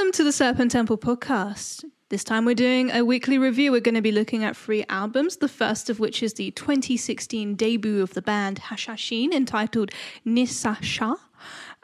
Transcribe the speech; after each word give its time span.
Welcome 0.00 0.12
to 0.12 0.24
the 0.24 0.32
Serpent 0.32 0.70
Temple 0.70 0.96
podcast. 0.96 1.84
This 2.08 2.24
time 2.24 2.46
we're 2.46 2.54
doing 2.54 2.90
a 2.90 3.04
weekly 3.04 3.36
review. 3.36 3.70
We're 3.70 3.82
going 3.82 3.96
to 3.96 4.00
be 4.00 4.12
looking 4.12 4.44
at 4.44 4.56
three 4.56 4.82
albums, 4.88 5.36
the 5.36 5.46
first 5.46 5.90
of 5.90 6.00
which 6.00 6.22
is 6.22 6.32
the 6.32 6.52
2016 6.52 7.54
debut 7.54 8.00
of 8.00 8.14
the 8.14 8.22
band 8.22 8.62
Hashshashin 8.62 9.30
entitled 9.30 9.90
Nisasha. 10.26 11.16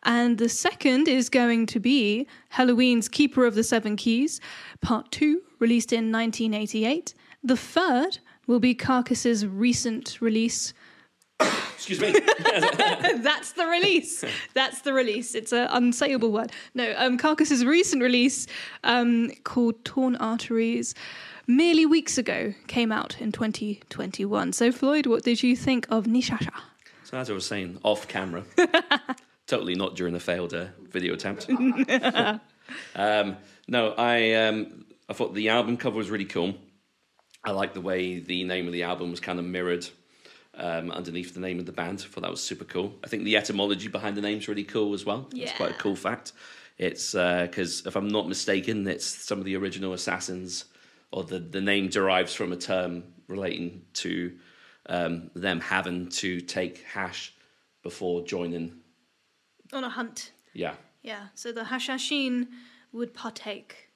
And 0.04 0.38
the 0.38 0.48
second 0.48 1.08
is 1.08 1.28
going 1.28 1.66
to 1.66 1.78
be 1.78 2.26
Helloween's 2.48 3.06
Keeper 3.10 3.44
of 3.44 3.54
the 3.54 3.62
Seven 3.62 3.96
Keys, 3.96 4.40
Part 4.80 5.12
2, 5.12 5.42
released 5.58 5.92
in 5.92 6.10
1988. 6.10 7.12
The 7.44 7.56
third 7.58 8.20
will 8.46 8.60
be 8.60 8.74
Carcass's 8.74 9.46
recent 9.46 10.22
release, 10.22 10.72
Excuse 11.40 12.00
me. 12.00 12.12
That's 13.18 13.52
the 13.52 13.66
release. 13.66 14.24
That's 14.54 14.80
the 14.80 14.92
release. 14.92 15.34
It's 15.34 15.52
an 15.52 15.68
unsayable 15.68 16.30
word. 16.30 16.50
No, 16.74 16.94
um, 16.96 17.18
Carcass's 17.18 17.64
recent 17.64 18.02
release 18.02 18.46
um, 18.82 19.30
called 19.44 19.84
Torn 19.84 20.16
Arteries 20.16 20.94
merely 21.46 21.86
weeks 21.86 22.18
ago 22.18 22.54
came 22.66 22.90
out 22.90 23.20
in 23.20 23.32
2021. 23.32 24.52
So, 24.52 24.72
Floyd, 24.72 25.06
what 25.06 25.22
did 25.22 25.42
you 25.42 25.56
think 25.56 25.86
of 25.90 26.06
Nishasha? 26.06 26.52
so 27.04 27.16
as 27.16 27.30
I 27.30 27.32
was 27.32 27.46
saying, 27.46 27.78
off 27.84 28.08
camera, 28.08 28.44
totally 29.46 29.76
not 29.76 29.94
during 29.94 30.12
the 30.12 30.20
failed 30.20 30.54
uh, 30.54 30.66
video 30.90 31.14
attempt. 31.14 31.48
um, 32.96 33.36
no, 33.68 33.92
I 33.92 34.34
um, 34.34 34.86
I 35.08 35.12
thought 35.12 35.34
the 35.34 35.50
album 35.50 35.76
cover 35.76 35.96
was 35.96 36.10
really 36.10 36.24
cool. 36.24 36.54
I 37.44 37.52
like 37.52 37.74
the 37.74 37.80
way 37.80 38.18
the 38.18 38.42
name 38.42 38.66
of 38.66 38.72
the 38.72 38.82
album 38.82 39.12
was 39.12 39.20
kind 39.20 39.38
of 39.38 39.44
mirrored 39.44 39.88
um, 40.56 40.90
underneath 40.90 41.34
the 41.34 41.40
name 41.40 41.58
of 41.58 41.66
the 41.66 41.72
band. 41.72 42.04
I 42.04 42.08
thought 42.08 42.22
that 42.22 42.30
was 42.30 42.42
super 42.42 42.64
cool. 42.64 42.94
I 43.04 43.08
think 43.08 43.24
the 43.24 43.36
etymology 43.36 43.88
behind 43.88 44.16
the 44.16 44.22
name's 44.22 44.48
really 44.48 44.64
cool 44.64 44.94
as 44.94 45.04
well. 45.04 45.28
It's 45.34 45.52
quite 45.52 45.72
a 45.72 45.74
cool 45.74 45.96
fact. 45.96 46.32
It's 46.78 47.12
because 47.12 47.86
if 47.86 47.96
I'm 47.96 48.08
not 48.08 48.28
mistaken, 48.28 48.86
it's 48.86 49.06
some 49.06 49.38
of 49.38 49.44
the 49.44 49.56
original 49.56 49.92
assassins, 49.92 50.66
or 51.10 51.24
the 51.24 51.38
the 51.38 51.60
name 51.60 51.88
derives 51.88 52.34
from 52.34 52.52
a 52.52 52.56
term 52.56 53.04
relating 53.28 53.82
to 53.94 54.36
um, 54.88 55.30
them 55.34 55.60
having 55.60 56.08
to 56.08 56.40
take 56.40 56.84
hash 56.84 57.34
before 57.82 58.22
joining. 58.22 58.74
On 59.72 59.84
a 59.84 59.88
hunt. 59.88 60.32
Yeah. 60.52 60.74
Yeah. 61.02 61.28
So 61.34 61.52
the 61.52 61.62
Hashashin 61.62 62.48
would 62.92 63.14
partake. 63.14 63.90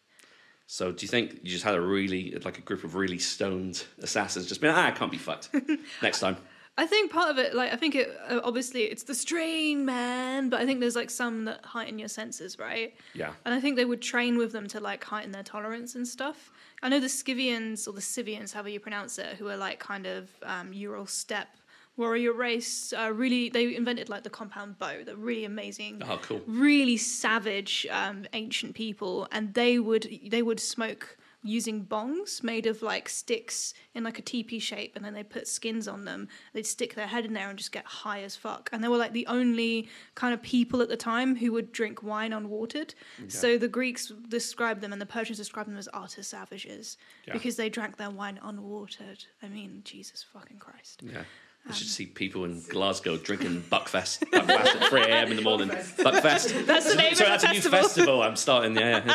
So 0.67 0.93
do 0.93 1.05
you 1.05 1.09
think 1.09 1.41
you 1.43 1.51
just 1.51 1.65
had 1.65 1.75
a 1.75 1.81
really 1.81 2.39
like 2.45 2.59
a 2.59 2.61
group 2.61 2.85
of 2.85 2.95
really 2.95 3.19
stoned 3.19 3.85
assassins 4.01 4.47
just 4.47 4.61
being 4.61 4.73
ah 4.73 4.87
I 4.87 4.93
can't 4.93 5.11
be 5.11 5.19
fucked 5.19 5.51
next 6.03 6.21
time? 6.21 6.37
I 6.83 6.87
think 6.87 7.13
part 7.13 7.31
of 7.31 7.37
it, 7.45 7.55
like, 7.61 7.73
I 7.73 7.77
think 7.77 7.95
it 7.95 8.09
uh, 8.29 8.41
obviously 8.43 8.83
it's 8.93 9.03
the 9.11 9.15
strain, 9.15 9.85
man, 9.85 10.49
but 10.51 10.59
I 10.63 10.65
think 10.67 10.81
there's 10.81 10.97
like 11.03 11.11
some 11.11 11.45
that 11.45 11.61
heighten 11.75 11.99
your 11.99 12.09
senses, 12.09 12.59
right? 12.59 12.91
Yeah. 13.23 13.33
And 13.45 13.53
I 13.57 13.61
think 13.61 13.77
they 13.77 13.85
would 13.93 14.03
train 14.15 14.39
with 14.39 14.53
them 14.53 14.67
to 14.69 14.81
like 14.81 15.03
heighten 15.05 15.33
their 15.33 15.43
tolerance 15.55 15.95
and 15.99 16.07
stuff. 16.17 16.51
I 16.83 16.89
know 16.89 16.99
the 16.99 17.09
Scythians 17.11 17.87
or 17.87 17.93
the 17.93 18.01
Scythians, 18.01 18.53
however 18.55 18.71
you 18.71 18.81
pronounce 18.81 19.19
it, 19.19 19.31
who 19.39 19.47
are 19.49 19.57
like 19.69 19.79
kind 19.79 20.07
of 20.07 20.29
um, 20.43 20.73
Ural 20.73 21.07
steppe 21.07 21.53
warrior 21.97 22.33
race, 22.33 22.95
uh, 22.99 23.13
really 23.13 23.51
they 23.51 23.65
invented 23.77 24.09
like 24.09 24.23
the 24.23 24.31
compound 24.31 24.79
bow, 24.79 25.05
the 25.05 25.17
really 25.17 25.45
amazing, 25.45 26.01
Oh, 26.09 26.19
cool. 26.23 26.41
really 26.47 26.97
savage 26.97 27.87
um, 27.91 28.25
ancient 28.33 28.75
people, 28.75 29.29
and 29.33 29.53
they 29.53 29.79
would 29.79 30.05
they 30.35 30.43
would 30.49 30.61
smoke 30.61 31.19
using 31.43 31.85
bongs 31.87 32.43
made 32.43 32.67
of 32.67 32.83
like 32.83 33.09
sticks 33.09 33.73
in 33.95 34.05
like 34.05 34.19
a 34.19 34.23
teepee 34.23 34.59
shape 34.59 34.95
and 34.95 35.03
then 35.05 35.15
they 35.15 35.23
put 35.23 35.49
skins 35.49 35.89
on 35.89 36.05
them 36.05 36.29
they'd 36.53 36.67
stick 36.67 36.95
their 36.95 37.07
head 37.07 37.25
in 37.25 37.33
there 37.33 37.49
and 37.49 37.59
just 37.59 37.73
get 37.73 37.85
high 37.87 38.23
as 38.23 38.37
fuck 38.37 38.69
and 38.73 38.85
they 38.85 38.89
were 38.89 38.99
like 38.99 39.13
the 39.13 39.27
only 39.27 39.89
kind 40.15 40.35
of 40.35 40.43
people 40.43 40.83
at 40.83 40.89
the 40.91 40.97
time 40.99 41.35
who 41.37 41.51
would 41.51 41.73
drink 41.73 42.03
wine 42.03 42.33
unwatered 42.33 42.93
so 43.29 43.57
the 43.57 43.69
greeks 43.69 44.13
described 44.29 44.83
them 44.83 44.93
and 44.93 45.01
the 45.01 45.07
persians 45.07 45.39
described 45.39 45.69
them 45.71 45.79
as 45.79 45.89
utter 45.95 46.23
savages 46.23 46.99
Yeah. 47.27 47.33
because 47.33 47.57
they 47.57 47.71
drank 47.71 47.97
their 47.97 48.11
wine 48.11 48.39
unwatered 48.45 49.25
i 49.43 49.49
mean 49.49 49.81
jesus 49.85 50.23
fucking 50.23 50.59
christ 50.59 51.03
Yeah. 51.03 51.23
I 51.67 51.69
um, 51.71 51.75
should 51.75 51.89
see 51.89 52.07
people 52.07 52.47
in 52.47 52.63
Glasgow 52.71 53.19
drinking 53.19 53.61
Buckfest, 53.71 54.21
Buckfest 54.33 54.81
at 54.81 54.89
3 54.89 55.01
a.m. 55.03 55.31
in 55.31 55.37
the 55.37 55.43
morning. 55.43 55.69
Buckfest. 55.69 56.65
That's 56.65 56.89
the 56.91 56.95
name 56.95 57.15
so 57.15 57.25
of 57.25 57.31
that's 57.33 57.43
the 57.45 57.51
a 57.51 57.53
new 57.53 57.61
festival. 57.61 57.83
festival 57.83 58.23
I'm 58.23 58.37
starting. 58.37 58.75
Yeah, 58.77 59.05
yeah. 59.05 59.15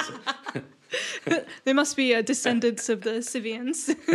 It's- 0.53 0.61
they 1.63 1.73
must 1.73 1.95
be 1.95 2.13
uh, 2.15 2.21
descendants 2.21 2.89
of 2.89 3.01
the 3.01 3.21
scythians 3.21 3.89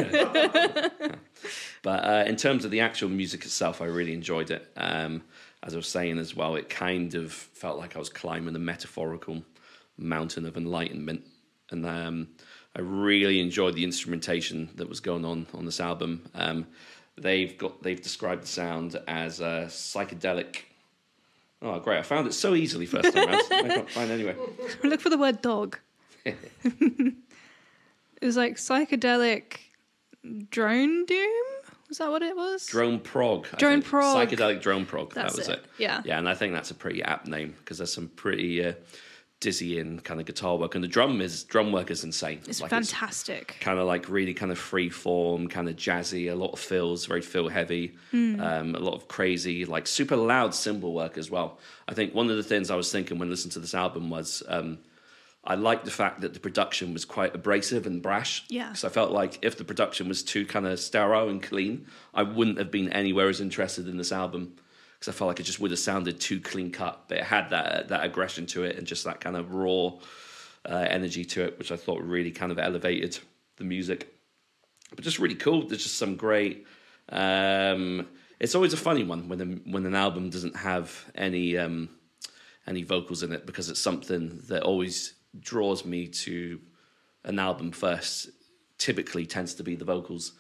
But 1.83 2.05
uh, 2.05 2.25
in 2.27 2.37
terms 2.37 2.65
of 2.65 2.71
the 2.71 2.81
actual 2.81 3.09
music 3.09 3.45
itself, 3.45 3.81
I 3.81 3.87
really 3.87 4.13
enjoyed 4.13 4.51
it. 4.51 4.71
Um, 4.77 5.23
as 5.63 5.75
I 5.75 5.77
was 5.77 5.89
saying 5.89 6.19
as 6.19 6.35
well, 6.35 6.57
it 6.57 6.69
kind 6.69 7.15
of 7.15 7.33
felt 7.33 7.79
like 7.79 7.97
I 7.97 7.99
was 7.99 8.09
climbing 8.09 8.53
the 8.53 8.59
metaphorical 8.59 9.43
mountain 9.97 10.47
of 10.47 10.57
enlightenment. 10.57 11.25
And 11.71 11.87
um, 11.87 12.29
I 12.77 12.81
really 12.81 13.41
enjoyed 13.41 13.75
the 13.75 13.85
instrumentation 13.85 14.71
that 14.75 14.89
was 14.89 15.01
going 15.01 15.25
on 15.25 15.47
on 15.55 15.65
this 15.65 15.81
album. 15.81 16.29
Um, 16.35 16.67
they've 17.17 17.57
got 17.57 17.83
they've 17.83 18.01
described 18.01 18.43
the 18.43 18.49
sound 18.49 19.01
as 19.07 19.41
a 19.41 19.67
psychedelic. 19.69 20.62
Oh, 21.62 21.79
great! 21.79 21.99
I 21.99 22.03
found 22.03 22.27
it 22.27 22.33
so 22.33 22.55
easily 22.55 22.87
first 22.87 23.12
time 23.12 23.29
round. 23.29 23.43
I 23.51 23.69
can't 23.69 23.91
find 23.91 24.11
it 24.11 24.15
anyway. 24.15 24.37
Look 24.83 25.01
for 25.01 25.11
the 25.11 25.19
word 25.19 25.43
dog. 25.43 25.79
it 26.25 27.14
was 28.22 28.36
like 28.36 28.56
psychedelic 28.56 29.56
drone 30.50 31.04
doom. 31.06 31.31
Was 31.88 31.98
that 31.98 32.10
what 32.10 32.22
it 32.22 32.36
was? 32.36 32.66
Drone 32.66 33.00
prog. 33.00 33.48
I 33.53 33.56
Drone 33.56 33.81
think. 33.81 33.84
prog. 33.86 34.28
Psychedelic 34.28 34.62
drone 34.62 34.86
prog. 34.86 35.12
That's 35.12 35.34
that 35.34 35.38
was 35.38 35.48
it. 35.48 35.53
it. 35.58 35.64
Yeah. 35.78 36.03
Yeah, 36.04 36.19
and 36.19 36.28
I 36.28 36.34
think 36.34 36.53
that's 36.53 36.70
a 36.70 36.75
pretty 36.75 37.03
apt 37.03 37.26
name 37.26 37.54
because 37.58 37.78
there's 37.78 37.92
some 37.92 38.06
pretty 38.08 38.64
uh, 38.64 38.75
dizzying 39.41 39.98
kind 40.00 40.20
of 40.20 40.26
guitar 40.26 40.56
work, 40.56 40.76
and 40.76 40.84
the 40.84 40.88
drum 40.88 41.20
is 41.20 41.42
drum 41.42 41.72
work 41.72 41.91
is 41.91 42.04
insane. 42.04 42.42
It's 42.47 42.60
Like, 42.60 42.70
fantastic. 42.70 43.56
kind 43.60 43.81
of 43.81 43.88
like 43.88 44.08
really 44.08 44.34
kind 44.34 44.52
of 44.52 44.58
free 44.58 44.88
form, 44.88 45.48
kind 45.48 45.69
of 45.69 45.75
jazzy, 45.75 46.31
a 46.31 46.34
lot 46.37 46.52
of 46.52 46.60
fills, 46.60 47.06
very 47.06 47.22
fill 47.22 47.48
heavy, 47.48 47.97
Hmm. 48.12 48.41
um, 48.41 48.75
a 48.76 48.78
lot 48.78 48.94
of 48.94 49.08
crazy, 49.08 49.64
like 49.64 49.88
super 49.88 50.14
loud 50.16 50.54
cymbal 50.54 50.92
work 50.94 51.19
as 51.19 51.28
well. 51.28 51.58
I 51.88 51.94
think 51.94 52.14
one 52.14 52.31
of 52.31 52.37
the 52.37 52.44
things 52.44 52.70
I 52.70 52.76
was 52.76 52.92
thinking 52.92 53.19
when 53.19 53.31
listening 53.31 53.52
to 53.52 53.58
this 53.60 53.75
album 53.75 54.10
was 54.10 54.44
um, 54.47 54.78
I 55.43 55.55
liked 55.55 55.87
the 55.87 55.91
fact 55.91 56.21
that 56.21 56.34
the 56.34 56.41
production 56.41 56.93
was 56.93 57.05
quite 57.05 57.34
abrasive 57.34 57.87
and 57.87 58.03
brash. 58.03 58.45
Yeah. 58.49 58.69
Because 58.69 58.84
I 58.84 58.91
felt 58.91 59.11
like 59.11 59.39
if 59.43 59.56
the 59.56 59.65
production 59.65 60.06
was 60.06 60.23
too 60.23 60.45
kind 60.45 60.67
of 60.67 60.78
sterile 60.78 61.31
and 61.31 61.43
clean, 61.43 61.87
I 62.12 62.25
wouldn't 62.25 62.59
have 62.59 62.71
been 62.71 62.93
anywhere 62.93 63.28
as 63.28 63.41
interested 63.41 63.89
in 63.89 63.97
this 63.97 64.12
album. 64.12 64.56
Because 64.99 65.15
I 65.15 65.17
felt 65.17 65.29
like 65.29 65.41
it 65.41 65.45
just 65.45 65.59
would 65.59 65.71
have 65.71 65.81
sounded 65.81 66.21
too 66.21 66.41
clean 66.41 66.71
cut, 66.71 67.05
but 67.09 67.19
it 67.19 67.25
had 67.25 67.50
that 67.50 67.89
that 67.89 68.05
aggression 68.05 68.45
to 68.47 68.65
it 68.65 68.77
and 68.77 68.87
just 68.87 69.05
that 69.05 69.21
kind 69.21 69.34
of 69.34 69.55
raw 69.55 69.93
uh, 70.67 70.87
energy 70.91 71.25
to 71.25 71.45
it, 71.45 71.59
which 71.59 71.73
I 71.73 71.77
thought 71.77 72.03
really 72.03 72.31
kind 72.31 72.53
of 72.53 72.59
elevated 72.59 73.19
the 73.56 73.65
music. 73.65 74.15
But 74.95 75.05
just 75.05 75.19
really 75.19 75.37
cool. 75.37 75.67
There's 75.67 75.84
just 75.84 75.97
some 75.97 76.17
great. 76.17 76.67
Um, 77.09 78.09
it's 78.39 78.55
always 78.55 78.75
a 78.75 78.77
funny 78.77 79.05
one 79.05 79.29
when 79.29 79.41
a, 79.41 79.71
when 79.71 79.87
an 79.87 79.95
album 79.95 80.29
doesn't 80.29 80.56
have 80.56 81.11
any 81.15 81.56
um, 81.56 81.89
any 82.67 82.83
vocals 82.83 83.23
in 83.23 83.33
it 83.33 83.47
because 83.47 83.71
it's 83.71 83.81
something 83.81 84.41
that 84.49 84.65
always 84.65 85.15
draws 85.39 85.85
me 85.85 86.09
to 86.09 86.61
an 87.25 87.39
album 87.39 87.73
first. 87.73 88.31
Typically, 88.79 89.27
tends 89.27 89.55
to 89.55 89.63
be 89.63 89.77
the 89.77 89.85
vocals. 89.85 90.33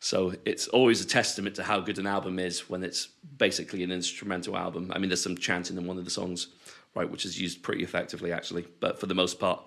So 0.00 0.34
it's 0.44 0.68
always 0.68 1.00
a 1.00 1.06
testament 1.06 1.56
to 1.56 1.64
how 1.64 1.80
good 1.80 1.98
an 1.98 2.06
album 2.06 2.38
is 2.38 2.68
when 2.70 2.84
it's 2.84 3.08
basically 3.36 3.82
an 3.82 3.90
instrumental 3.90 4.56
album. 4.56 4.92
I 4.94 4.98
mean, 4.98 5.08
there's 5.08 5.22
some 5.22 5.36
chanting 5.36 5.76
in 5.76 5.86
one 5.86 5.98
of 5.98 6.04
the 6.04 6.10
songs, 6.10 6.48
right, 6.94 7.10
which 7.10 7.24
is 7.24 7.40
used 7.40 7.62
pretty 7.62 7.82
effectively 7.82 8.32
actually, 8.32 8.66
but 8.80 9.00
for 9.00 9.06
the 9.06 9.14
most 9.14 9.40
part, 9.40 9.60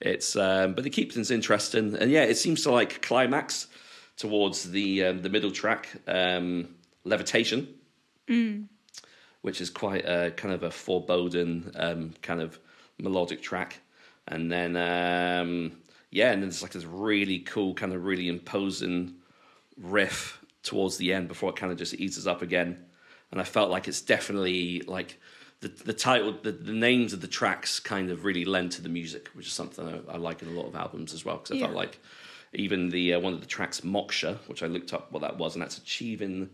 it's. 0.00 0.36
Um, 0.36 0.74
but 0.74 0.86
it 0.86 0.90
keeps 0.90 1.14
things 1.14 1.30
interesting, 1.30 1.96
and 1.96 2.10
yeah, 2.10 2.24
it 2.24 2.36
seems 2.36 2.62
to 2.64 2.70
like 2.70 3.00
climax 3.02 3.68
towards 4.16 4.70
the 4.70 5.04
um, 5.04 5.22
the 5.22 5.28
middle 5.28 5.50
track, 5.50 5.88
um, 6.06 6.74
levitation, 7.04 7.68
which 9.42 9.60
is 9.60 9.70
quite 9.70 10.04
a 10.04 10.32
kind 10.32 10.52
of 10.52 10.62
a 10.64 10.70
foreboding 10.70 11.70
um, 11.76 12.14
kind 12.22 12.40
of 12.40 12.58
melodic 12.98 13.40
track, 13.40 13.80
and 14.28 14.50
then 14.50 14.76
um, 14.76 15.72
yeah, 16.10 16.32
and 16.32 16.42
then 16.42 16.48
there's 16.48 16.62
like 16.62 16.72
this 16.72 16.84
really 16.84 17.40
cool 17.40 17.74
kind 17.74 17.92
of 17.92 18.04
really 18.04 18.28
imposing 18.28 19.14
riff 19.76 20.42
towards 20.62 20.96
the 20.96 21.12
end 21.12 21.28
before 21.28 21.50
it 21.50 21.56
kind 21.56 21.70
of 21.70 21.78
just 21.78 21.94
eases 21.94 22.26
up 22.26 22.42
again. 22.42 22.84
And 23.30 23.40
I 23.40 23.44
felt 23.44 23.70
like 23.70 23.88
it's 23.88 24.00
definitely 24.00 24.82
like 24.82 25.20
the 25.60 25.68
the 25.68 25.92
title, 25.92 26.36
the, 26.42 26.52
the 26.52 26.72
names 26.72 27.12
of 27.12 27.20
the 27.20 27.28
tracks 27.28 27.80
kind 27.80 28.10
of 28.10 28.24
really 28.24 28.44
lend 28.44 28.72
to 28.72 28.82
the 28.82 28.88
music, 28.88 29.28
which 29.34 29.46
is 29.46 29.52
something 29.52 29.86
I, 30.08 30.14
I 30.14 30.16
like 30.16 30.42
in 30.42 30.48
a 30.48 30.52
lot 30.52 30.66
of 30.66 30.76
albums 30.76 31.12
as 31.12 31.24
well. 31.24 31.38
Because 31.38 31.56
I 31.56 31.60
felt 31.60 31.72
like 31.72 32.00
even 32.52 32.88
the 32.88 33.14
uh, 33.14 33.20
one 33.20 33.32
of 33.32 33.40
the 33.40 33.46
tracks, 33.46 33.80
Moksha, 33.80 34.38
which 34.48 34.62
I 34.62 34.66
looked 34.66 34.92
up 34.92 35.12
what 35.12 35.22
that 35.22 35.36
was, 35.38 35.54
and 35.54 35.62
that's 35.62 35.78
achieving, 35.78 36.50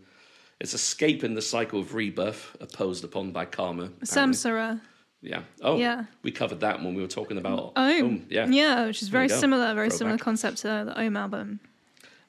it's 0.59 0.73
escaping 0.73 1.35
the 1.35 1.41
cycle 1.41 1.79
of 1.79 1.93
rebirth 1.93 2.55
opposed 2.59 3.03
upon 3.03 3.31
by 3.31 3.45
karma. 3.45 3.83
apparently. 4.01 4.05
Samsara. 4.05 4.81
Yeah. 5.23 5.41
Oh, 5.61 5.77
Yeah. 5.77 6.05
We 6.21 6.31
covered 6.31 6.59
that 6.59 6.83
when 6.83 6.93
we 6.93 7.01
were 7.01 7.07
talking 7.07 7.37
about 7.37 7.71
Oh, 7.75 8.05
Om, 8.05 8.25
Yeah. 8.29 8.45
yeah, 8.47 8.85
which 8.87 9.01
is 9.01 9.07
very 9.07 9.29
similar, 9.29 9.73
very 9.73 9.89
similar 9.89 10.17
concept 10.17 10.57
to 10.59 10.67
the 10.67 10.93
Ohm 10.99 11.15
album. 11.17 11.59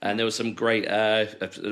And 0.01 0.19
there 0.19 0.25
was 0.25 0.35
some 0.37 0.55
great. 0.55 0.87
Uh, 0.89 1.27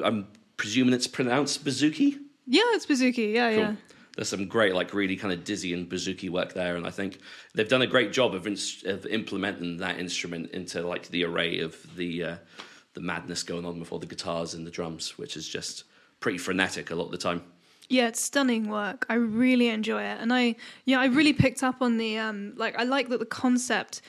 I'm 0.05 0.27
presuming 0.57 0.95
it's 0.95 1.07
pronounced 1.07 1.65
Bazooki. 1.65 2.19
Yeah, 2.47 2.63
it's 2.75 2.87
Bazooki. 2.87 3.33
Yeah, 3.35 3.51
Cool. 3.51 3.59
yeah. 3.61 3.75
there's 4.17 4.29
some 4.29 4.47
great, 4.47 4.75
like 4.75 4.93
really 4.93 5.17
kind 5.17 5.33
of 5.33 5.43
dizzy 5.45 5.73
and 5.73 5.89
bouzouki 5.89 6.29
work 6.29 6.53
there, 6.55 6.77
and 6.77 6.87
I 6.87 6.91
think 6.91 7.19
they've 7.55 7.69
done 7.69 7.81
a 7.83 7.87
great 7.87 8.13
job 8.13 8.35
of, 8.35 8.47
ins- 8.47 8.83
of 8.85 9.07
implementing 9.07 9.79
that 9.79 9.99
instrument 9.99 10.51
into 10.51 10.87
like 10.87 11.09
the 11.09 11.25
array 11.25 11.61
of 11.61 11.77
the 11.97 12.25
uh, 12.25 12.37
the 12.95 13.01
madness 13.01 13.43
going 13.43 13.65
on 13.65 13.79
with 13.81 13.91
all 13.93 13.99
the 13.99 14.07
guitars 14.07 14.53
and 14.55 14.67
the 14.67 14.71
drums, 14.71 15.17
which 15.17 15.35
is 15.37 15.49
just 15.49 15.85
pretty 16.21 16.37
frenetic 16.39 16.91
a 16.91 16.95
lot 16.95 17.07
of 17.07 17.11
the 17.13 17.17
time. 17.19 17.43
Yeah, 17.93 18.09
it's 18.09 18.23
stunning 18.23 18.69
work. 18.71 19.05
I 19.11 19.15
really 19.15 19.69
enjoy 19.69 20.03
it, 20.03 20.19
and 20.19 20.33
I 20.33 20.56
yeah, 20.87 20.99
I 20.99 21.06
really 21.06 21.35
picked 21.35 21.62
up 21.62 21.83
on 21.83 21.99
the 21.99 22.17
um 22.17 22.55
like 22.56 22.75
I 22.79 22.85
like 22.85 23.11
that 23.11 23.21
the 23.21 23.27
concept 23.27 24.00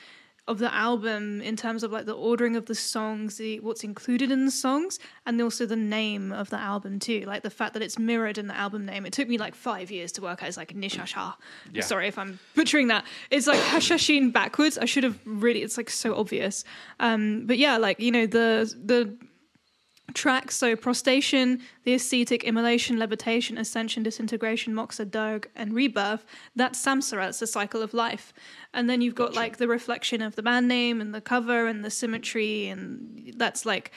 of 0.46 0.58
the 0.58 0.72
album 0.74 1.40
in 1.42 1.54
terms 1.54 1.82
of 1.82 1.92
like 1.92 2.06
the 2.06 2.14
ordering 2.14 2.56
of 2.56 2.64
the 2.64 2.74
songs, 2.74 3.36
the 3.36 3.60
what's 3.60 3.84
included 3.84 4.30
in 4.30 4.46
the 4.46 4.50
songs, 4.50 4.98
and 5.26 5.40
also 5.42 5.66
the 5.66 5.76
name 5.76 6.32
of 6.32 6.48
the 6.48 6.58
album 6.58 6.98
too. 6.98 7.24
Like 7.26 7.42
the 7.42 7.50
fact 7.50 7.74
that 7.74 7.82
it's 7.82 7.98
mirrored 7.98 8.38
in 8.38 8.46
the 8.46 8.56
album 8.56 8.86
name. 8.86 9.04
It 9.04 9.12
took 9.12 9.28
me 9.28 9.36
like 9.36 9.54
five 9.54 9.90
years 9.90 10.12
to 10.12 10.22
work 10.22 10.42
out. 10.42 10.48
It's 10.48 10.56
like 10.56 10.72
Nishasha. 10.74 11.34
Yeah. 11.72 11.82
Sorry 11.82 12.08
if 12.08 12.16
I'm 12.18 12.38
butchering 12.54 12.88
that. 12.88 13.04
It's 13.30 13.46
like 13.46 13.60
Hashshashin 13.60 14.32
backwards. 14.32 14.78
I 14.78 14.86
should 14.86 15.04
have 15.04 15.18
really. 15.26 15.62
It's 15.62 15.76
like 15.76 15.90
so 15.90 16.16
obvious. 16.16 16.64
Um, 17.00 17.46
but 17.46 17.58
yeah, 17.58 17.76
like 17.76 18.00
you 18.00 18.10
know 18.10 18.26
the 18.26 18.74
the 18.82 19.14
tracks 20.14 20.56
so 20.56 20.76
prostration 20.76 21.60
the 21.84 21.94
ascetic 21.94 22.44
immolation 22.44 22.98
levitation 22.98 23.58
ascension 23.58 24.02
disintegration 24.02 24.72
moksha 24.72 25.08
derg 25.10 25.50
and 25.56 25.72
rebirth 25.74 26.24
that's 26.56 26.82
samsara 26.84 27.28
it's 27.28 27.40
the 27.40 27.46
cycle 27.46 27.82
of 27.82 27.92
life 27.92 28.32
and 28.72 28.88
then 28.88 29.00
you've 29.00 29.14
got 29.14 29.28
Gotcha. 29.28 29.40
like 29.40 29.56
the 29.56 29.68
reflection 29.68 30.22
of 30.22 30.36
the 30.36 30.42
band 30.42 30.68
name 30.68 31.00
and 31.00 31.14
the 31.14 31.20
cover 31.20 31.66
and 31.66 31.84
the 31.84 31.90
symmetry 31.90 32.68
and 32.68 33.34
that's 33.36 33.66
like 33.66 33.90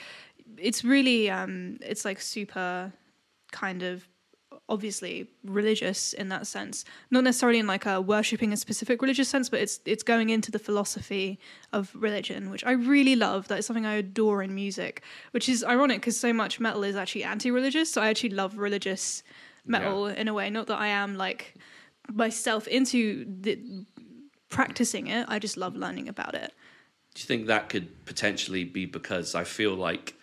it's 0.56 0.84
really 0.84 1.30
um 1.30 1.78
it's 1.80 2.04
like 2.04 2.20
super 2.20 2.92
kind 3.52 3.82
of 3.82 4.08
obviously 4.68 5.28
religious 5.44 6.12
in 6.12 6.28
that 6.28 6.46
sense. 6.46 6.84
Not 7.10 7.24
necessarily 7.24 7.58
in 7.58 7.66
like 7.66 7.86
a 7.86 8.00
worshipping 8.00 8.52
a 8.52 8.56
specific 8.56 9.00
religious 9.02 9.28
sense 9.28 9.48
but 9.48 9.60
it's 9.60 9.80
it's 9.84 10.02
going 10.02 10.30
into 10.30 10.50
the 10.50 10.58
philosophy 10.58 11.38
of 11.72 11.90
religion 11.94 12.50
which 12.50 12.64
i 12.64 12.72
really 12.72 13.16
love. 13.16 13.48
That's 13.48 13.66
something 13.66 13.86
i 13.86 13.94
adore 13.94 14.42
in 14.42 14.54
music 14.54 15.02
which 15.30 15.48
is 15.48 15.64
ironic 15.64 16.00
because 16.00 16.18
so 16.18 16.32
much 16.32 16.60
metal 16.60 16.84
is 16.84 16.96
actually 16.96 17.24
anti-religious 17.24 17.90
so 17.90 18.02
i 18.02 18.08
actually 18.08 18.30
love 18.30 18.58
religious 18.58 19.22
metal 19.64 20.06
in 20.06 20.28
a 20.28 20.34
way. 20.34 20.50
Not 20.50 20.66
that 20.66 20.78
i 20.78 20.88
am 20.88 21.16
like 21.16 21.54
myself 22.12 22.66
into 22.66 23.26
the, 23.40 23.58
practicing 24.48 25.08
it 25.08 25.26
i 25.28 25.38
just 25.38 25.56
love 25.56 25.76
learning 25.76 26.08
about 26.08 26.34
it. 26.34 26.52
Do 27.14 27.22
you 27.22 27.26
think 27.26 27.46
that 27.46 27.68
could 27.68 28.04
potentially 28.04 28.64
be 28.64 28.86
because 28.86 29.34
I 29.34 29.44
feel 29.44 29.74
like 29.74 30.14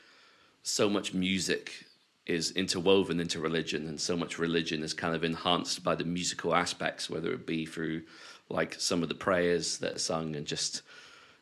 so 0.64 0.90
much 0.90 1.14
music 1.14 1.85
is 2.26 2.52
interwoven 2.52 3.20
into 3.20 3.40
religion 3.40 3.88
and 3.88 4.02
so 4.02 4.18
much 4.18 4.40
religion 4.40 4.82
is 4.82 4.94
kind 4.94 5.16
of 5.16 5.24
enhanced 5.24 5.84
by 5.84 5.96
the 5.96 6.04
musical 6.04 6.56
aspects, 6.56 7.10
whether 7.10 7.32
it 7.32 7.46
be 7.46 7.66
through 7.66 8.02
like 8.50 8.76
some 8.80 9.04
of 9.04 9.10
the 9.10 9.16
prayers 9.16 9.78
that 9.80 9.96
are 9.96 10.00
sung 10.00 10.36
and 10.36 10.46
just. 10.46 10.82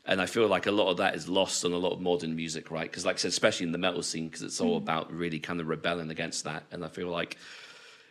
And 0.06 0.22
I 0.22 0.26
feel 0.26 0.48
like 0.48 0.66
a 0.66 0.72
lot 0.72 0.90
of 0.90 0.98
that 0.98 1.16
is 1.16 1.30
lost 1.30 1.64
on 1.64 1.72
a 1.72 1.78
lot 1.78 1.94
of 1.94 2.02
modern 2.02 2.36
music, 2.36 2.70
right? 2.70 2.92
Because, 2.92 3.06
like 3.06 3.16
I 3.16 3.20
said, 3.20 3.30
especially 3.30 3.68
in 3.68 3.72
the 3.72 3.78
metal 3.78 4.04
scene, 4.04 4.28
because 4.28 4.42
it's 4.42 4.60
all 4.60 4.78
mm. 4.78 4.84
about 4.84 5.14
really 5.14 5.40
kind 5.40 5.62
of 5.62 5.70
rebelling 5.70 6.12
against 6.12 6.44
that. 6.44 6.64
And 6.72 6.84
I 6.84 6.90
feel 6.90 7.08
like 7.08 7.38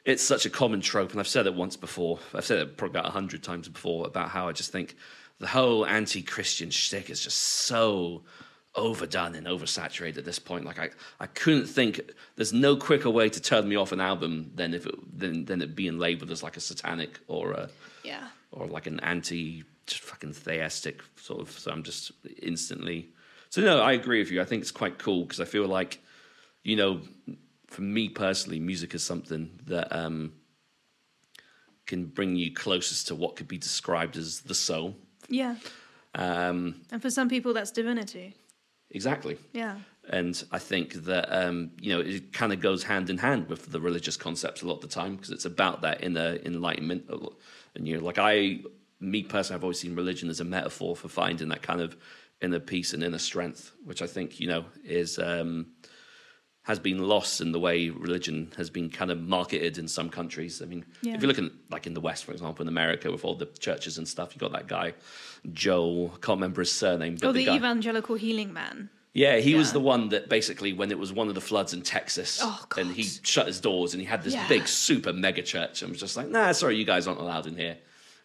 it's 0.06 0.22
such 0.22 0.46
a 0.46 0.50
common 0.50 0.80
trope, 0.80 1.10
and 1.10 1.20
I've 1.20 1.28
said 1.28 1.46
it 1.46 1.54
once 1.54 1.76
before. 1.76 2.18
I've 2.32 2.46
said 2.46 2.60
it 2.60 2.78
probably 2.78 2.98
about 2.98 3.10
a 3.10 3.12
hundred 3.12 3.42
times 3.42 3.68
before 3.68 4.06
about 4.06 4.30
how 4.30 4.48
I 4.48 4.52
just 4.52 4.72
think 4.72 4.96
the 5.38 5.46
whole 5.46 5.84
anti-Christian 5.84 6.70
shtick 6.70 7.10
is 7.10 7.20
just 7.20 7.38
so 7.38 8.22
overdone 8.74 9.34
and 9.34 9.46
oversaturated 9.46 10.18
at 10.18 10.24
this 10.24 10.38
point. 10.38 10.64
Like 10.64 10.78
I, 10.78 10.90
I 11.20 11.26
couldn't 11.26 11.66
think. 11.66 12.00
There's 12.36 12.52
no 12.52 12.76
quicker 12.76 13.10
way 13.10 13.28
to 13.28 13.40
turn 13.40 13.68
me 13.68 13.76
off 13.76 13.92
an 13.92 14.00
album 14.00 14.50
than 14.54 14.74
if 14.74 14.86
it 14.86 15.18
than 15.18 15.44
than 15.44 15.62
it 15.62 15.74
being 15.74 15.98
labeled 15.98 16.30
as 16.30 16.42
like 16.42 16.56
a 16.56 16.60
satanic 16.60 17.18
or 17.28 17.52
a 17.52 17.68
yeah 18.04 18.28
or 18.50 18.66
like 18.66 18.86
an 18.86 19.00
anti 19.00 19.64
just 19.86 20.02
fucking 20.02 20.32
theistic 20.32 21.00
sort 21.16 21.40
of. 21.40 21.50
So 21.50 21.70
I'm 21.70 21.82
just 21.82 22.12
instantly. 22.42 23.08
So 23.50 23.60
no, 23.60 23.80
I 23.80 23.92
agree 23.92 24.18
with 24.20 24.30
you. 24.30 24.40
I 24.40 24.44
think 24.44 24.62
it's 24.62 24.70
quite 24.70 24.98
cool 24.98 25.24
because 25.24 25.40
I 25.40 25.44
feel 25.44 25.66
like, 25.66 26.00
you 26.62 26.76
know, 26.76 27.02
for 27.66 27.82
me 27.82 28.08
personally, 28.08 28.60
music 28.60 28.94
is 28.94 29.02
something 29.02 29.50
that 29.66 29.94
um, 29.94 30.32
can 31.86 32.06
bring 32.06 32.36
you 32.36 32.52
closest 32.52 33.08
to 33.08 33.14
what 33.14 33.36
could 33.36 33.48
be 33.48 33.58
described 33.58 34.16
as 34.16 34.40
the 34.40 34.54
soul. 34.54 34.96
yeah 35.28 35.56
Um, 36.14 36.82
and 36.90 37.02
for 37.02 37.10
some 37.10 37.28
people 37.28 37.52
that's 37.52 37.70
divinity 37.70 38.34
exactly. 38.92 39.36
yeah 39.52 39.76
And 40.08 40.42
I 40.50 40.58
think 40.58 40.94
that 41.04 41.26
um, 41.30 41.70
you 41.80 41.92
know 41.92 42.00
it 42.00 42.32
kind 42.32 42.52
of 42.52 42.60
goes 42.60 42.82
hand 42.82 43.10
in 43.10 43.18
hand 43.18 43.48
with 43.48 43.70
the 43.72 43.80
religious 43.80 44.16
concepts 44.16 44.62
a 44.62 44.66
lot 44.66 44.76
of 44.76 44.80
the 44.80 44.88
time 44.88 45.16
because 45.16 45.30
it's 45.30 45.44
about 45.44 45.82
that 45.82 46.02
inner 46.02 46.38
enlightenment. 46.44 47.08
And 47.74 47.86
you 47.88 47.96
know, 47.96 48.04
like 48.04 48.18
I, 48.18 48.60
me 49.00 49.22
personally, 49.22 49.58
I've 49.58 49.64
always 49.64 49.80
seen 49.80 49.94
religion 49.94 50.28
as 50.28 50.40
a 50.40 50.44
metaphor 50.44 50.96
for 50.96 51.08
finding 51.08 51.48
that 51.48 51.62
kind 51.62 51.80
of 51.80 51.96
inner 52.40 52.60
peace 52.60 52.92
and 52.94 53.02
inner 53.04 53.18
strength, 53.18 53.72
which 53.84 54.02
I 54.02 54.06
think 54.06 54.40
you 54.40 54.48
know 54.48 54.64
is 54.84 55.18
um, 55.18 55.66
has 56.64 56.78
been 56.78 56.98
lost 56.98 57.40
in 57.40 57.50
the 57.50 57.58
way 57.58 57.88
religion 57.88 58.52
has 58.56 58.70
been 58.70 58.88
kind 58.88 59.10
of 59.10 59.20
marketed 59.20 59.78
in 59.78 59.88
some 59.88 60.08
countries. 60.08 60.62
I 60.62 60.66
mean, 60.66 60.84
Yeah. 61.02 61.14
if 61.14 61.22
you 61.22 61.26
look 61.28 61.38
at 61.38 61.50
like 61.70 61.86
in 61.86 61.94
the 61.94 62.00
West, 62.00 62.24
for 62.24 62.32
example, 62.32 62.62
in 62.62 62.68
America 62.68 63.10
with 63.10 63.24
all 63.24 63.34
the 63.34 63.46
churches 63.46 63.98
and 63.98 64.06
stuff, 64.06 64.34
you 64.34 64.38
got 64.38 64.52
that 64.52 64.68
guy 64.68 64.94
Joe. 65.52 66.12
I 66.14 66.18
can't 66.24 66.36
remember 66.36 66.60
his 66.60 66.72
surname, 66.72 67.16
but 67.20 67.28
oh 67.28 67.32
the 67.32 67.46
guy, 67.46 67.56
evangelical 67.56 68.14
healing 68.14 68.52
man 68.52 68.90
yeah, 69.14 69.36
he 69.38 69.54
was 69.54 69.72
the 69.72 69.80
one 69.80 70.08
that 70.08 70.30
basically, 70.30 70.72
when 70.72 70.90
it 70.90 70.98
was 70.98 71.12
one 71.12 71.28
of 71.28 71.34
the 71.34 71.40
floods 71.40 71.74
in 71.74 71.82
Texas, 71.82 72.40
Oh, 72.42 72.64
and 72.78 72.90
he 72.90 73.02
shut 73.02 73.46
his 73.46 73.60
doors 73.60 73.92
and 73.92 74.00
he 74.00 74.06
had 74.06 74.22
this 74.22 74.32
Yeah. 74.32 74.48
big, 74.48 74.66
super 74.66 75.12
mega 75.12 75.42
church, 75.42 75.82
and 75.82 75.90
was 75.90 76.00
just 76.00 76.16
like, 76.16 76.28
"Nah, 76.28 76.52
sorry, 76.52 76.76
you 76.76 76.86
guys 76.86 77.06
aren't 77.06 77.20
allowed 77.20 77.46
in 77.46 77.56
here." 77.56 77.76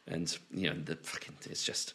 And 0.08 0.36
you 0.50 0.70
know, 0.70 0.78
the 0.82 0.96
fucking, 0.96 1.36
it's 1.50 1.66
just 1.66 1.94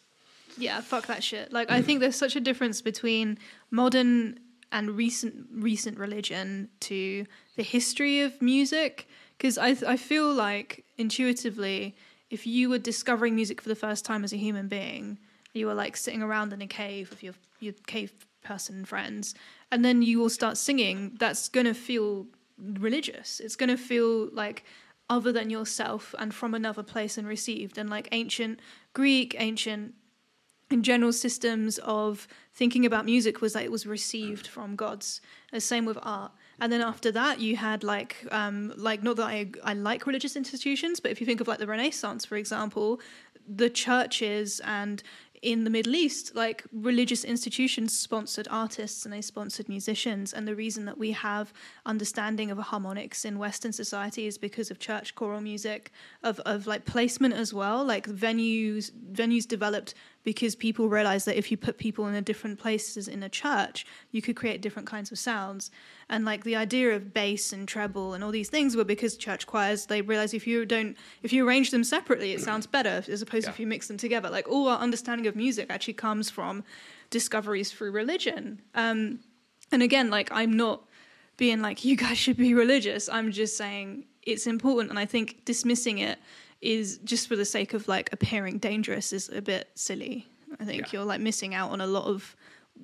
Yeah, 0.57 0.81
fuck 0.81 1.07
that 1.07 1.23
shit. 1.23 1.51
Like 1.51 1.71
I 1.71 1.81
mm. 1.81 1.85
think 1.85 1.99
there's 2.01 2.15
such 2.15 2.35
a 2.35 2.39
difference 2.39 2.81
between 2.83 3.39
modern 3.71 4.39
and 4.73 4.91
recent 4.97 5.47
recent 5.53 5.97
religion 5.97 6.69
to 6.81 7.25
the 7.55 7.63
history 7.63 8.19
of 8.19 8.41
music 8.41 9.07
because 9.37 9.57
I 9.57 9.77
I 9.87 9.95
feel 9.95 10.33
like 10.33 10.83
intuitively 10.97 11.95
if 12.29 12.47
you 12.47 12.69
were 12.69 12.79
discovering 12.79 13.35
music 13.35 13.61
for 13.61 13.69
the 13.69 13.75
first 13.75 14.03
time 14.03 14.23
as 14.23 14.33
a 14.33 14.37
human 14.37 14.67
being, 14.67 15.19
you 15.53 15.67
were 15.67 15.75
like 15.75 15.95
sitting 15.95 16.23
around 16.23 16.51
in 16.51 16.61
a 16.61 16.67
cave 16.67 17.11
with 17.11 17.23
your 17.23 17.35
your 17.59 17.73
cave 17.87 18.11
person 18.43 18.83
friends 18.83 19.35
and 19.73 19.83
then 19.83 20.01
you 20.01 20.19
will 20.19 20.29
start 20.29 20.57
singing, 20.57 21.15
that's 21.17 21.49
going 21.49 21.65
to 21.65 21.73
feel 21.73 22.27
religious. 22.57 23.39
It's 23.39 23.55
going 23.55 23.69
to 23.69 23.77
feel 23.77 24.29
like 24.31 24.65
other 25.09 25.31
than 25.31 25.49
yourself 25.49 26.13
and 26.19 26.33
from 26.33 26.53
another 26.53 26.83
place 26.83 27.17
and 27.17 27.27
received 27.27 27.77
and 27.77 27.89
like 27.89 28.07
ancient 28.11 28.59
Greek, 28.93 29.35
ancient 29.39 29.95
general 30.81 31.13
systems 31.13 31.77
of 31.79 32.27
thinking 32.53 32.85
about 32.85 33.05
music 33.05 33.41
was 33.41 33.53
that 33.53 33.63
it 33.63 33.71
was 33.71 33.85
received 33.85 34.47
from 34.47 34.75
gods. 34.75 35.21
The 35.51 35.59
same 35.59 35.85
with 35.85 35.97
art. 36.01 36.31
And 36.59 36.71
then 36.71 36.81
after 36.81 37.11
that, 37.11 37.39
you 37.39 37.57
had 37.57 37.83
like, 37.83 38.25
um, 38.31 38.73
like 38.77 39.03
not 39.03 39.17
that 39.17 39.27
I 39.27 39.51
I 39.63 39.73
like 39.73 40.07
religious 40.07 40.35
institutions, 40.35 40.99
but 40.99 41.11
if 41.11 41.19
you 41.19 41.25
think 41.25 41.41
of 41.41 41.47
like 41.47 41.59
the 41.59 41.67
Renaissance, 41.67 42.25
for 42.25 42.37
example, 42.37 43.01
the 43.47 43.69
churches 43.69 44.61
and 44.63 45.03
in 45.43 45.65
the 45.65 45.69
Middle 45.69 45.93
East, 45.93 46.33
like 46.35 46.63
religious 46.71 47.25
institutions 47.25 47.97
sponsored 47.97 48.47
artists 48.49 49.03
and 49.03 49.13
they 49.13 49.21
sponsored 49.21 49.67
musicians. 49.67 50.31
And 50.31 50.47
the 50.47 50.55
reason 50.55 50.85
that 50.85 50.97
we 50.97 51.11
have 51.11 51.51
understanding 51.85 52.49
of 52.49 52.57
harmonics 52.57 53.25
in 53.25 53.37
Western 53.37 53.73
society 53.73 54.25
is 54.25 54.37
because 54.37 54.71
of 54.71 54.79
church 54.79 55.15
choral 55.15 55.41
music, 55.41 55.91
of, 56.23 56.39
of 56.41 56.65
like 56.65 56.85
placement 56.85 57.33
as 57.33 57.53
well. 57.53 57.83
Like 57.83 58.07
venues, 58.07 58.91
venues 59.11 59.45
developed 59.45 59.93
because 60.23 60.55
people 60.55 60.87
realized 60.87 61.25
that 61.27 61.37
if 61.37 61.51
you 61.51 61.57
put 61.57 61.77
people 61.77 62.07
in 62.07 62.15
a 62.15 62.21
different 62.21 62.59
places 62.59 63.07
in 63.07 63.23
a 63.23 63.29
church, 63.29 63.85
you 64.11 64.21
could 64.21 64.35
create 64.35 64.61
different 64.61 64.87
kinds 64.87 65.11
of 65.11 65.19
sounds. 65.19 65.69
And 66.09 66.25
like 66.25 66.43
the 66.43 66.55
idea 66.55 66.95
of 66.95 67.13
bass 67.13 67.51
and 67.51 67.67
treble 67.67 68.13
and 68.13 68.23
all 68.23 68.31
these 68.31 68.49
things 68.49 68.75
were 68.75 68.83
because 68.83 69.17
church 69.17 69.47
choirs 69.47 69.85
they 69.87 70.01
realized 70.01 70.33
if 70.33 70.47
you 70.47 70.65
don't 70.65 70.95
if 71.21 71.33
you 71.33 71.47
arrange 71.47 71.71
them 71.71 71.83
separately, 71.83 72.33
it 72.33 72.41
sounds 72.41 72.67
better 72.67 73.03
as 73.07 73.21
opposed 73.21 73.45
to 73.45 73.51
if 73.51 73.59
you 73.59 73.67
mix 73.67 73.87
them 73.87 73.97
together. 73.97 74.29
Like 74.29 74.47
all 74.47 74.67
our 74.67 74.79
understanding 74.79 75.27
of 75.27 75.35
music 75.35 75.67
actually 75.69 75.93
comes 75.93 76.29
from 76.29 76.63
discoveries 77.09 77.71
through 77.71 77.91
religion. 77.91 78.61
Um, 78.75 79.19
and 79.71 79.81
again, 79.81 80.09
like 80.09 80.29
I'm 80.31 80.53
not 80.53 80.83
being 81.37 81.61
like 81.61 81.83
you 81.83 81.95
guys 81.95 82.17
should 82.17 82.37
be 82.37 82.53
religious. 82.63 83.09
I'm 83.09 83.31
just 83.31 83.57
saying 83.57 84.05
it's 84.21 84.47
important, 84.47 84.89
and 84.89 84.99
I 84.99 85.05
think 85.05 85.43
dismissing 85.45 85.97
it 85.97 86.19
is 86.63 86.97
just 87.03 87.27
for 87.27 87.35
the 87.35 87.45
sake 87.45 87.73
of 87.73 87.87
like 87.87 88.11
appearing 88.13 88.57
dangerous 88.59 89.13
is 89.13 89.29
a 89.29 89.41
bit 89.41 89.69
silly. 89.75 90.27
I 90.59 90.65
think 90.65 90.81
Yeah. 90.83 90.87
you're 90.93 91.05
like 91.05 91.21
missing 91.21 91.53
out 91.55 91.71
on 91.71 91.81
a 91.81 91.87
lot 91.87 92.05
of 92.05 92.35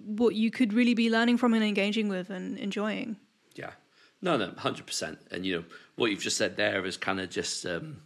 what 0.06 0.36
you 0.36 0.52
could 0.52 0.74
really 0.74 0.94
be 0.94 1.10
learning 1.10 1.38
from 1.38 1.54
and 1.54 1.64
engaging 1.64 2.10
with 2.10 2.30
and 2.30 2.58
enjoying. 2.58 3.16
Yeah. 3.56 3.72
No, 4.22 4.38
no, 4.38 4.52
hundred 4.58 4.86
percent. 4.86 5.20
And 5.32 5.46
you 5.46 5.56
know 5.58 5.64
what 5.96 6.12
you've 6.12 6.20
just 6.22 6.38
said 6.38 6.56
there 6.58 6.84
has 6.84 6.98
kind 6.98 7.20
of 7.20 7.30
just 7.30 7.66
um, 7.66 8.02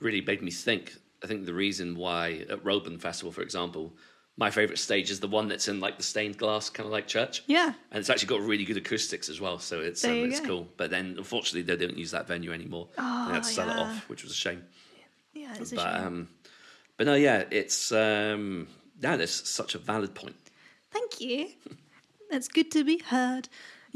really 0.00 0.20
made 0.20 0.42
me 0.42 0.50
think. 0.50 0.94
I 1.22 1.26
think 1.26 1.46
the 1.46 1.54
reason 1.54 1.96
why 1.96 2.44
at 2.50 2.62
Roadburn 2.62 3.00
Festival, 3.00 3.32
for 3.32 3.42
example, 3.42 3.96
my 4.36 4.50
favorite 4.50 4.78
stage 4.78 5.10
is 5.10 5.18
the 5.18 5.26
one 5.26 5.48
that's 5.48 5.66
in 5.66 5.80
like 5.80 5.96
the 5.96 6.04
stained 6.04 6.38
glass 6.38 6.70
kind 6.70 6.86
of 6.86 6.92
like 6.92 7.08
church. 7.08 7.42
Yeah. 7.46 7.72
And 7.90 7.98
it's 7.98 8.08
actually 8.10 8.28
got 8.28 8.40
really 8.42 8.64
good 8.64 8.76
acoustics 8.76 9.28
as 9.28 9.40
well, 9.40 9.58
so 9.58 9.80
it's 9.80 10.04
um, 10.04 10.12
it's 10.12 10.40
go. 10.40 10.46
cool. 10.46 10.68
But 10.76 10.90
then 10.90 11.14
unfortunately 11.18 11.62
they 11.62 11.86
don't 11.86 11.98
use 11.98 12.10
that 12.12 12.28
venue 12.28 12.52
anymore. 12.52 12.88
they 12.96 13.02
had 13.02 13.42
to 13.42 13.48
sell 13.48 13.68
it 13.70 13.76
off, 13.76 14.08
which 14.08 14.22
was 14.22 14.32
a 14.32 14.36
shame. 14.36 14.62
Yeah, 15.38 15.54
it's 15.58 15.72
a 15.72 15.76
But 15.76 15.92
shame. 15.94 16.06
um, 16.06 16.28
but 16.96 17.06
no, 17.06 17.14
yeah, 17.14 17.44
it's 17.50 17.92
um, 17.92 18.66
yeah, 19.00 19.16
that's 19.16 19.48
such 19.48 19.74
a 19.74 19.78
valid 19.78 20.14
point. 20.14 20.36
Thank 20.90 21.20
you. 21.20 21.48
That's 22.30 22.48
good 22.48 22.70
to 22.72 22.84
be 22.84 22.98
heard. 22.98 23.48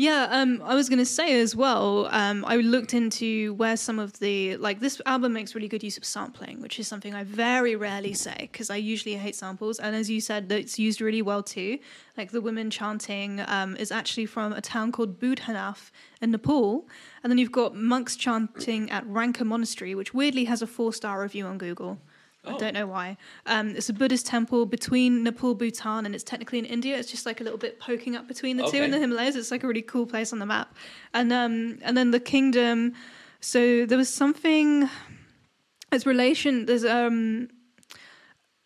Yeah, 0.03 0.27
um, 0.33 0.61
I 0.65 0.75
was 0.75 0.89
going 0.89 0.99
to 0.99 1.07
say 1.07 1.41
as 1.41 1.55
well. 1.55 2.09
Um, 2.11 2.45
I 2.45 2.57
looked 2.57 2.93
into 2.93 3.55
where 3.55 3.77
some 3.77 4.01
of 4.01 4.19
the 4.19 4.57
like 4.57 4.81
this 4.81 5.01
album 5.07 5.33
makes 5.33 5.55
really 5.55 5.69
good 5.69 5.85
use 5.85 5.97
of 5.97 6.05
sampling, 6.05 6.61
which 6.61 6.81
is 6.81 6.89
something 6.89 7.15
I 7.15 7.23
very 7.23 7.77
rarely 7.77 8.13
say 8.13 8.49
because 8.51 8.69
I 8.69 8.75
usually 8.75 9.15
hate 9.15 9.37
samples. 9.37 9.79
And 9.79 9.95
as 9.95 10.11
you 10.11 10.21
said, 10.21 10.51
it's 10.51 10.77
used 10.77 11.01
really 11.01 11.23
well 11.23 11.41
too. 11.41 11.79
Like 12.17 12.33
the 12.33 12.41
women 12.41 12.69
chanting 12.69 13.45
um, 13.47 13.77
is 13.77 13.93
actually 13.93 14.27
from 14.27 14.53
a 14.53 14.61
town 14.61 14.91
called 14.91 15.21
Budhanaf 15.21 15.93
in 16.21 16.33
Nepal, 16.33 16.89
and 17.23 17.31
then 17.31 17.39
you've 17.39 17.53
got 17.53 17.77
monks 17.77 18.17
chanting 18.17 18.91
at 18.91 19.07
Ranka 19.07 19.45
Monastery, 19.45 19.95
which 19.95 20.13
weirdly 20.13 20.47
has 20.47 20.63
a 20.63 20.67
four 20.67 20.93
star 20.93 21.23
review 21.23 21.47
on 21.47 21.59
Google. 21.59 22.01
I 22.45 22.53
Oh. 22.55 22.59
don't 22.59 22.75
know 22.75 22.87
why. 22.89 23.17
Um, 23.47 23.71
it's 23.77 23.89
a 23.89 23.93
Buddhist 23.93 24.27
temple 24.27 24.67
between 24.67 25.23
Nepal, 25.23 25.55
Bhutan, 25.55 26.05
and 26.07 26.15
it's 26.15 26.25
technically 26.25 26.59
in 26.59 26.65
India. 26.65 26.99
It's 26.99 27.11
just 27.11 27.25
like 27.25 27.41
a 27.41 27.45
little 27.45 27.59
bit 27.59 27.79
poking 27.79 28.17
up 28.17 28.27
between 28.27 28.57
the 28.57 28.65
two 28.65 28.83
in 28.83 28.91
the 28.91 28.99
Himalayas. 28.99 29.37
It's 29.37 29.51
like 29.53 29.63
a 29.63 29.69
really 29.69 29.83
cool 29.83 30.07
place 30.07 30.33
on 30.33 30.41
the 30.41 30.47
map. 30.47 30.75
And 31.15 31.33
um, 31.33 31.79
and 31.83 31.97
then 31.97 32.11
the 32.11 32.21
kingdom. 32.21 32.95
So 33.41 33.87
there 33.87 33.99
was 33.99 34.09
something. 34.09 34.89
As 35.93 36.05
relation, 36.07 36.67
there's 36.67 36.85
um 36.85 37.49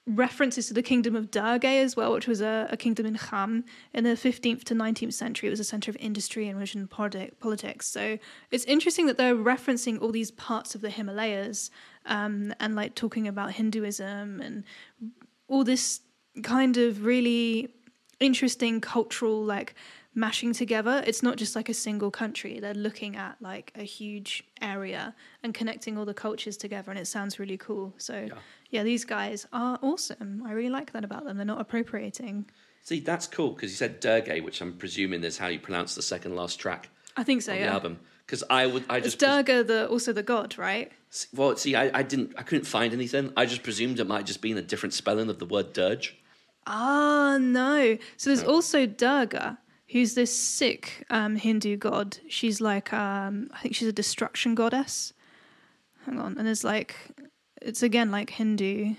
references 0.08 0.68
to 0.68 0.74
the 0.74 0.82
kingdom 0.84 1.16
of 1.16 1.32
Derge 1.32 1.64
as 1.64 1.96
well, 1.96 2.12
which 2.12 2.28
was 2.28 2.40
a, 2.40 2.68
a 2.70 2.76
kingdom 2.76 3.06
in 3.06 3.16
Kham 3.18 3.64
in 3.92 4.04
the 4.04 4.10
15th 4.10 4.62
to 4.64 4.74
19th 4.74 5.12
century. 5.14 5.48
It 5.48 5.50
was 5.50 5.58
a 5.58 5.64
center 5.64 5.90
of 5.90 5.96
industry 5.98 6.46
and 6.46 6.56
religion 6.56 6.80
and 6.82 6.88
politics. 7.40 7.88
So 7.88 8.16
it's 8.52 8.64
interesting 8.66 9.06
that 9.06 9.16
they're 9.16 9.34
referencing 9.34 10.00
all 10.00 10.12
these 10.12 10.30
parts 10.30 10.76
of 10.76 10.80
the 10.80 10.90
Himalayas 10.90 11.70
um, 12.06 12.54
and 12.60 12.74
like 12.74 12.94
talking 12.94 13.28
about 13.28 13.52
Hinduism 13.52 14.40
and 14.40 14.64
all 15.48 15.64
this 15.64 16.00
kind 16.42 16.76
of 16.76 17.04
really 17.04 17.68
interesting 18.20 18.80
cultural 18.80 19.44
like 19.44 19.74
mashing 20.14 20.52
together. 20.52 21.02
It's 21.06 21.22
not 21.22 21.36
just 21.36 21.54
like 21.54 21.68
a 21.68 21.74
single 21.74 22.10
country. 22.10 22.58
They're 22.58 22.74
looking 22.74 23.16
at 23.16 23.36
like 23.40 23.72
a 23.74 23.82
huge 23.82 24.44
area 24.62 25.14
and 25.42 25.52
connecting 25.52 25.98
all 25.98 26.06
the 26.06 26.14
cultures 26.14 26.56
together 26.56 26.90
and 26.90 26.98
it 26.98 27.06
sounds 27.06 27.38
really 27.38 27.58
cool. 27.58 27.94
So 27.98 28.28
yeah, 28.70 28.82
these 28.82 29.04
guys 29.04 29.46
are 29.52 29.78
awesome. 29.82 30.42
I 30.46 30.52
really 30.52 30.70
like 30.70 30.92
that 30.92 31.04
about 31.04 31.24
them. 31.24 31.36
They're 31.36 31.46
not 31.46 31.60
appropriating. 31.60 32.46
See, 32.82 33.00
that's 33.00 33.26
cool 33.26 33.50
because 33.50 33.70
you 33.70 33.76
said 33.76 34.00
Durgay, 34.00 34.42
which 34.42 34.62
I'm 34.62 34.72
presuming 34.72 35.22
is 35.24 35.38
how 35.38 35.48
you 35.48 35.58
pronounce 35.58 35.94
the 35.94 36.02
second 36.02 36.34
last 36.34 36.58
track 36.58 36.88
i 37.16 37.22
think 37.22 37.42
so 37.42 37.52
of 37.52 37.58
yeah. 37.58 37.66
the 37.66 37.72
album. 37.72 37.98
Because 38.26 38.42
I 38.50 38.66
would, 38.66 38.84
I 38.90 38.96
it's 38.96 39.06
just 39.06 39.18
pres- 39.20 39.30
durga 39.30 39.62
the 39.62 39.88
also 39.88 40.12
the 40.12 40.22
god 40.22 40.58
right 40.58 40.90
Well, 41.34 41.56
see, 41.56 41.74
I, 41.74 41.90
I 41.98 42.02
didn't, 42.02 42.34
I 42.36 42.42
couldn't 42.42 42.66
find 42.66 42.92
anything. 42.92 43.32
I 43.36 43.46
just 43.46 43.62
presumed 43.62 44.00
it 44.00 44.06
might 44.06 44.26
just 44.26 44.42
been 44.42 44.58
a 44.58 44.62
different 44.62 44.92
spelling 44.92 45.30
of 45.30 45.38
the 45.38 45.46
word 45.46 45.72
dirge. 45.72 46.16
Ah, 46.66 47.38
no. 47.40 47.96
So 48.16 48.30
there's 48.30 48.42
also 48.42 48.86
Durga, 48.86 49.58
who's 49.88 50.14
this 50.14 50.36
sick 50.36 51.04
um, 51.10 51.36
Hindu 51.36 51.76
god. 51.76 52.18
She's 52.28 52.60
like, 52.60 52.92
um, 52.92 53.48
I 53.52 53.60
think 53.60 53.74
she's 53.74 53.88
a 53.88 53.92
destruction 53.92 54.54
goddess. 54.54 55.12
Hang 56.04 56.18
on. 56.18 56.36
And 56.36 56.46
there's 56.46 56.64
like, 56.64 56.96
it's 57.62 57.82
again 57.82 58.10
like 58.10 58.30
Hindu. 58.30 58.94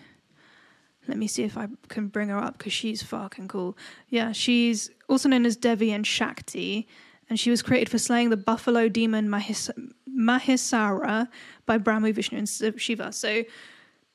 Let 1.08 1.18
me 1.18 1.28
see 1.28 1.44
if 1.44 1.58
I 1.58 1.68
can 1.88 2.08
bring 2.08 2.30
her 2.30 2.38
up 2.38 2.58
because 2.58 2.74
she's 2.74 3.02
fucking 3.02 3.48
cool. 3.48 3.78
Yeah, 4.10 4.32
she's 4.34 4.90
also 5.08 5.30
known 5.30 5.46
as 5.46 5.56
Devi 5.56 5.92
and 5.92 6.06
Shakti. 6.06 6.88
And 7.30 7.40
she 7.40 7.50
was 7.50 7.62
created 7.62 7.90
for 7.90 7.98
slaying 7.98 8.30
the 8.30 8.38
buffalo 8.38 8.88
demon 8.88 9.28
Mahis- 9.28 9.70
Mahisara 10.10 11.28
by 11.68 11.78
Brahma, 11.78 12.12
Vishnu, 12.12 12.40
and 12.40 12.50
Shiva. 12.80 13.12
So, 13.14 13.44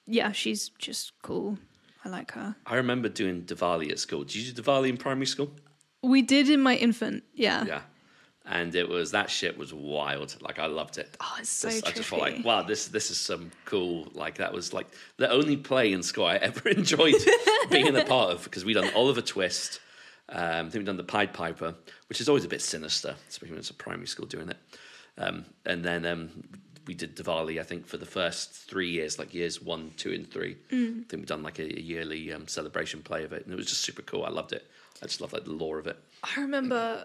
yeah, 0.06 0.32
she's 0.32 0.70
just 0.78 1.12
cool. 1.22 1.58
I 2.04 2.08
like 2.08 2.32
her. 2.32 2.56
I 2.66 2.74
remember 2.74 3.08
doing 3.08 3.42
Diwali 3.42 3.92
at 3.92 4.00
school. 4.00 4.24
Did 4.24 4.34
you 4.34 4.52
do 4.52 4.60
Diwali 4.62 4.88
in 4.88 4.96
primary 4.96 5.26
school? 5.26 5.52
We 6.02 6.20
did 6.22 6.50
in 6.50 6.60
my 6.60 6.74
infant, 6.74 7.22
yeah. 7.34 7.64
Yeah. 7.64 7.82
And 8.44 8.74
it 8.74 8.88
was 8.88 9.12
that 9.12 9.30
shit 9.30 9.56
was 9.56 9.72
wild. 9.72 10.36
Like 10.40 10.58
I 10.58 10.66
loved 10.66 10.98
it. 10.98 11.16
Oh, 11.20 11.36
it's 11.38 11.48
so 11.48 11.68
Just- 11.70 11.86
I 11.86 11.92
just 11.92 12.08
felt 12.08 12.22
like, 12.22 12.44
wow, 12.44 12.62
this 12.62 12.88
this 12.88 13.12
is 13.12 13.16
some 13.18 13.52
cool. 13.66 14.08
Like 14.14 14.38
that 14.38 14.52
was 14.52 14.72
like 14.72 14.88
the 15.18 15.30
only 15.30 15.56
play 15.56 15.92
in 15.92 16.02
school 16.02 16.24
I 16.24 16.36
ever 16.48 16.68
enjoyed 16.70 17.14
being 17.70 17.94
a 17.96 18.04
part 18.04 18.32
of 18.32 18.42
because 18.42 18.64
we 18.64 18.72
done 18.72 18.90
Oliver 18.96 19.20
Twist. 19.22 19.78
Um, 20.28 20.66
I 20.66 20.70
think 20.70 20.74
we 20.74 20.82
done 20.84 20.96
the 20.96 21.04
Pied 21.04 21.32
Piper, 21.32 21.76
which 22.08 22.20
is 22.20 22.28
always 22.28 22.44
a 22.44 22.48
bit 22.48 22.62
sinister, 22.62 23.14
especially 23.28 23.52
when 23.52 23.60
it's 23.60 23.70
a 23.70 23.74
primary 23.74 24.08
school 24.08 24.26
doing 24.26 24.48
it. 24.48 24.56
Um, 25.18 25.44
and 25.64 25.84
then 25.84 26.04
um, 26.04 26.30
we 26.86 26.94
did 26.94 27.16
Diwali, 27.16 27.60
I 27.60 27.62
think, 27.62 27.86
for 27.86 27.96
the 27.96 28.06
first 28.06 28.52
three 28.52 28.90
years, 28.90 29.18
like 29.18 29.34
years 29.34 29.62
one, 29.62 29.92
two, 29.96 30.12
and 30.12 30.30
three. 30.30 30.56
Mm. 30.70 30.90
I 30.90 31.04
think 31.04 31.12
we've 31.12 31.26
done 31.26 31.42
like 31.42 31.58
a, 31.58 31.64
a 31.64 31.80
yearly 31.80 32.32
um, 32.32 32.48
celebration 32.48 33.02
play 33.02 33.24
of 33.24 33.32
it, 33.32 33.44
and 33.44 33.52
it 33.52 33.56
was 33.56 33.66
just 33.66 33.82
super 33.82 34.02
cool. 34.02 34.24
I 34.24 34.30
loved 34.30 34.52
it. 34.52 34.66
I 35.02 35.06
just 35.06 35.20
love 35.20 35.32
like 35.32 35.44
the 35.44 35.52
lore 35.52 35.78
of 35.78 35.86
it. 35.86 35.98
I 36.22 36.40
remember, 36.40 37.04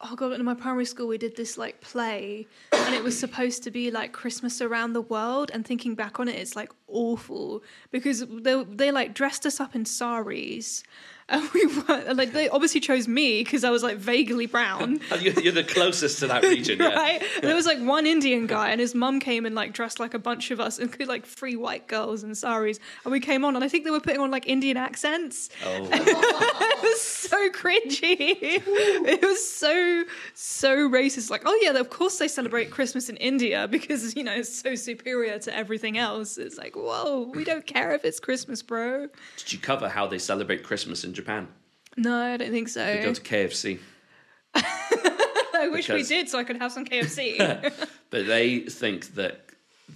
oh 0.00 0.16
god, 0.16 0.32
in 0.32 0.44
my 0.44 0.54
primary 0.54 0.84
school 0.84 1.08
we 1.08 1.18
did 1.18 1.36
this 1.36 1.56
like 1.58 1.80
play, 1.80 2.46
and 2.72 2.94
it 2.94 3.02
was 3.02 3.18
supposed 3.18 3.62
to 3.64 3.70
be 3.70 3.90
like 3.90 4.12
Christmas 4.12 4.60
around 4.60 4.92
the 4.92 5.02
world. 5.02 5.50
And 5.52 5.66
thinking 5.66 5.94
back 5.94 6.20
on 6.20 6.28
it, 6.28 6.36
it's 6.36 6.56
like 6.56 6.72
awful 6.86 7.62
because 7.90 8.26
they 8.26 8.62
they 8.64 8.90
like 8.90 9.14
dressed 9.14 9.46
us 9.46 9.60
up 9.60 9.74
in 9.74 9.84
saris, 9.84 10.82
and 11.30 11.46
we 11.52 11.66
were 11.66 11.92
and, 11.92 12.16
like 12.16 12.32
they 12.32 12.48
obviously 12.48 12.80
chose 12.80 13.06
me 13.06 13.44
because 13.44 13.62
I 13.62 13.68
was 13.70 13.82
like 13.82 13.98
vaguely 13.98 14.46
brown. 14.46 14.98
You're, 15.20 15.52
the 15.52 15.62
closest 15.64 16.20
to 16.20 16.26
that 16.28 16.42
region, 16.54 16.78
yeah. 16.78 16.94
Right, 16.94 17.22
And 17.36 17.44
there 17.44 17.54
was 17.54 17.66
like 17.66 17.78
one 17.78 18.06
Indian 18.06 18.46
guy, 18.46 18.70
and 18.70 18.80
his 18.80 18.94
mum 18.94 19.20
came 19.20 19.44
and 19.44 19.54
like 19.54 19.74
dressed 19.74 20.00
like 20.00 20.14
a 20.14 20.18
bunch 20.18 20.50
of 20.50 20.58
us, 20.58 20.78
and 20.78 20.94
like 21.06 21.26
three 21.26 21.54
white 21.54 21.86
girls 21.86 22.24
in 22.24 22.34
saris, 22.34 22.80
and 23.04 23.12
we 23.12 23.20
came 23.20 23.44
on, 23.44 23.56
and 23.56 23.64
I 23.64 23.68
think 23.68 23.84
they 23.84 23.90
were 23.90 24.00
putting 24.00 24.20
on 24.20 24.30
like 24.30 24.48
Indian 24.48 24.78
accents, 24.78 25.50
Oh, 25.64 25.88
it 25.92 26.82
was 26.82 27.00
so 27.00 27.50
cringy. 27.50 28.36
It 28.40 29.22
was 29.22 29.46
so 29.50 30.04
so 30.32 30.88
racist. 30.88 31.30
Like, 31.30 31.42
oh 31.44 31.58
yeah, 31.60 31.72
of 31.78 31.90
course 31.90 32.16
they 32.16 32.28
celebrate 32.28 32.70
Christmas 32.70 33.10
in 33.10 33.16
India 33.18 33.68
because 33.68 34.16
you 34.16 34.24
know 34.24 34.32
it's 34.32 34.58
so 34.58 34.74
superior 34.74 35.38
to 35.40 35.54
everything 35.54 35.98
else. 35.98 36.38
It's 36.38 36.56
like, 36.56 36.74
whoa, 36.74 37.30
we 37.34 37.44
don't 37.44 37.66
care 37.66 37.92
if 37.92 38.04
it's 38.06 38.18
Christmas, 38.18 38.62
bro. 38.62 39.08
did 39.36 39.52
you 39.52 39.58
cover 39.58 39.90
how 39.90 40.06
they 40.06 40.18
celebrate 40.18 40.62
Christmas 40.62 41.04
in 41.04 41.12
Japan? 41.18 41.48
No, 41.96 42.16
I 42.16 42.36
don't 42.36 42.52
think 42.52 42.68
so. 42.68 42.86
We 42.96 43.02
go 43.02 43.12
to 43.12 43.20
KFC. 43.20 43.80
I 44.54 45.68
wish 45.68 45.88
we 45.88 46.04
did 46.04 46.28
so 46.28 46.38
I 46.38 46.44
could 46.44 46.58
have 46.58 46.70
some 46.70 46.84
KFC. 46.84 47.36
but 48.10 48.26
they 48.26 48.60
think 48.60 49.14
that 49.14 49.46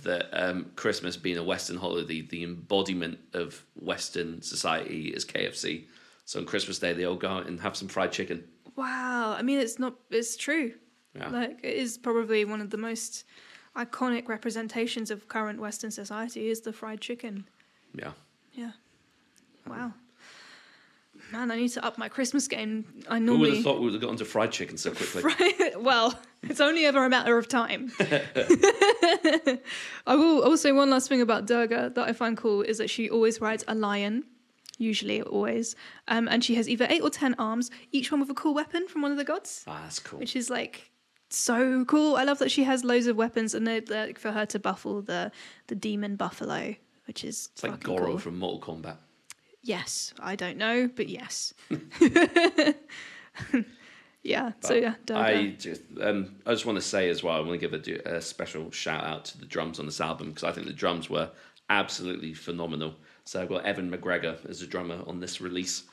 that 0.02 0.30
um, 0.32 0.72
Christmas 0.74 1.16
being 1.16 1.38
a 1.38 1.44
Western 1.44 1.76
holiday, 1.76 2.22
the 2.22 2.42
embodiment 2.42 3.20
of 3.34 3.64
Western 3.76 4.42
society 4.42 5.08
is 5.08 5.24
KFC. 5.24 5.84
So 6.24 6.40
on 6.40 6.46
Christmas 6.46 6.80
Day, 6.80 6.92
they 6.92 7.04
all 7.04 7.14
go 7.14 7.28
out 7.28 7.46
and 7.46 7.60
have 7.60 7.76
some 7.76 7.86
fried 7.86 8.10
chicken. 8.10 8.42
wow, 8.74 9.36
I 9.38 9.42
mean, 9.42 9.60
it's 9.60 9.78
not. 9.78 9.94
It's 10.10 10.36
true. 10.36 10.72
Yeah. 11.14 11.28
Like, 11.28 11.60
it 11.62 11.76
is 11.76 11.98
probably 11.98 12.44
one 12.44 12.60
of 12.60 12.70
the 12.70 12.78
most 12.78 13.24
iconic 13.76 14.26
representations 14.28 15.10
of 15.10 15.28
current 15.28 15.60
Western 15.60 15.92
society 15.92 16.48
is 16.48 16.62
the 16.62 16.72
fried 16.72 17.00
chicken. 17.00 17.46
Yeah. 17.94 18.12
Yeah. 18.54 18.72
Wow. 19.68 19.92
Man, 21.32 21.50
I 21.50 21.56
need 21.56 21.68
to 21.70 21.84
up 21.84 21.96
my 21.98 22.08
Christmas 22.08 22.46
game. 22.46 22.84
I 23.08 23.18
normally 23.18 23.34
Who 23.36 23.40
would 23.50 23.54
have 23.56 23.64
thought 23.64 23.78
we 23.78 23.84
would 23.86 23.94
have 23.94 24.02
got 24.02 24.10
onto 24.10 24.24
fried 24.24 24.52
chicken 24.52 24.76
so 24.76 24.92
quickly? 24.92 25.22
Right. 25.40 25.80
Well, 25.80 26.18
it's 26.42 26.60
only 26.60 26.84
ever 26.84 27.04
a 27.04 27.08
matter 27.08 27.38
of 27.38 27.48
time. 27.48 27.90
I 30.06 30.14
will 30.16 30.42
also 30.42 30.74
one 30.74 30.90
last 30.90 31.08
thing 31.08 31.20
about 31.20 31.46
Durga 31.46 31.90
that 31.94 32.08
I 32.08 32.12
find 32.12 32.36
cool 32.36 32.62
is 32.62 32.78
that 32.78 32.90
she 32.90 33.08
always 33.10 33.40
rides 33.40 33.64
a 33.68 33.74
lion, 33.74 34.24
usually 34.78 35.22
always, 35.22 35.74
um, 36.08 36.28
and 36.28 36.44
she 36.44 36.54
has 36.56 36.68
either 36.68 36.86
eight 36.90 37.02
or 37.02 37.10
ten 37.10 37.34
arms, 37.38 37.70
each 37.92 38.10
one 38.10 38.20
with 38.20 38.30
a 38.30 38.34
cool 38.34 38.54
weapon 38.54 38.86
from 38.88 39.02
one 39.02 39.10
of 39.12 39.16
the 39.18 39.24
gods, 39.24 39.64
Ah, 39.66 39.80
that's 39.84 39.98
cool. 39.98 40.18
which 40.20 40.36
is 40.36 40.50
like 40.50 40.90
so 41.30 41.84
cool. 41.86 42.16
I 42.16 42.24
love 42.24 42.38
that 42.40 42.50
she 42.50 42.64
has 42.64 42.84
loads 42.84 43.06
of 43.06 43.16
weapons, 43.16 43.54
and 43.54 43.66
they're, 43.66 43.80
they're 43.80 44.06
like, 44.08 44.18
for 44.18 44.32
her 44.32 44.46
to 44.46 44.58
buffle 44.58 45.02
the 45.02 45.32
the 45.68 45.74
demon 45.74 46.16
buffalo, 46.16 46.74
which 47.06 47.24
is 47.24 47.48
It's 47.54 47.62
like 47.62 47.82
Goro 47.82 48.06
cool. 48.06 48.18
from 48.18 48.38
Mortal 48.38 48.60
Kombat. 48.76 48.96
Yes, 49.62 50.12
I 50.18 50.34
don't 50.36 50.56
know, 50.58 50.88
but 50.94 51.08
yes. 51.08 51.54
yeah. 54.22 54.52
so 54.60 54.68
But 54.68 54.82
yeah, 54.82 54.94
Durga. 55.06 55.20
I 55.20 55.46
just, 55.58 55.82
um, 56.00 56.36
I 56.46 56.50
just 56.52 56.66
want 56.66 56.76
to 56.76 56.82
say 56.82 57.08
as 57.08 57.22
well, 57.22 57.36
I 57.36 57.40
want 57.40 57.60
to 57.60 57.68
give 57.68 57.72
a, 58.06 58.16
a 58.16 58.20
special 58.20 58.70
shout 58.70 59.04
out 59.04 59.24
to 59.26 59.38
the 59.38 59.46
drums 59.46 59.78
on 59.78 59.86
this 59.86 60.00
album 60.00 60.28
because 60.30 60.44
I 60.44 60.52
think 60.52 60.66
the 60.66 60.72
drums 60.72 61.08
were 61.08 61.30
absolutely 61.70 62.34
phenomenal. 62.34 62.94
So 63.24 63.40
I've 63.40 63.48
got 63.48 63.64
Evan 63.64 63.90
McGregor 63.90 64.44
as 64.48 64.62
a 64.62 64.66
drummer 64.66 65.00
on 65.06 65.20
this 65.20 65.40
release. 65.40 65.84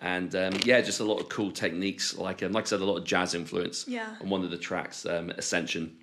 And 0.00 0.34
um, 0.34 0.54
yeah, 0.64 0.80
just 0.80 1.00
a 1.00 1.04
lot 1.04 1.20
of 1.20 1.28
cool 1.28 1.50
techniques, 1.50 2.16
like 2.16 2.42
um, 2.42 2.52
like 2.52 2.64
I 2.64 2.68
said, 2.68 2.80
a 2.80 2.84
lot 2.84 2.96
of 2.98 3.04
jazz 3.04 3.34
influence 3.34 3.86
Yeah. 3.88 4.14
on 4.20 4.30
one 4.30 4.44
of 4.44 4.50
the 4.50 4.56
tracks, 4.58 5.04
um, 5.06 5.30
Ascension. 5.30 5.96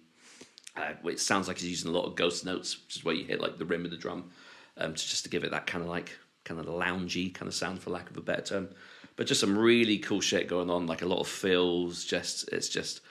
Uh, 0.76 0.92
it 1.06 1.20
sounds 1.22 1.48
like 1.48 1.58
he's 1.58 1.70
using 1.70 1.90
a 1.90 1.94
lot 1.94 2.06
of 2.06 2.16
ghost 2.16 2.46
notes, 2.46 2.78
which 2.86 2.98
is 2.98 3.06
where 3.06 3.16
you 3.16 3.24
hit 3.24 3.40
like 3.40 3.58
the 3.58 3.64
rim 3.66 3.86
of 3.86 3.92
the 3.92 3.98
drum, 3.98 4.30
um, 4.78 4.94
to 4.94 5.08
just 5.08 5.24
to 5.24 5.30
give 5.30 5.46
it 5.46 5.52
that 5.52 5.66
kind 5.66 5.82
of 5.82 5.90
like 5.90 6.12
kind 6.46 6.60
of 6.60 6.68
loungy 6.68 7.34
kind 7.34 7.48
of 7.48 7.54
sound, 7.54 7.82
for 7.82 7.90
lack 7.90 8.10
of 8.10 8.16
a 8.16 8.22
better 8.22 8.42
term. 8.42 8.70
But 9.18 9.28
just 9.28 9.42
some 9.42 9.58
really 9.58 9.98
cool 9.98 10.22
shit 10.22 10.48
going 10.48 10.70
on, 10.70 10.88
like 10.88 11.02
a 11.02 11.06
lot 11.06 11.20
of 11.20 11.28
fills. 11.28 12.06
Just 12.06 12.48
it's 12.50 12.70
just 12.70 13.02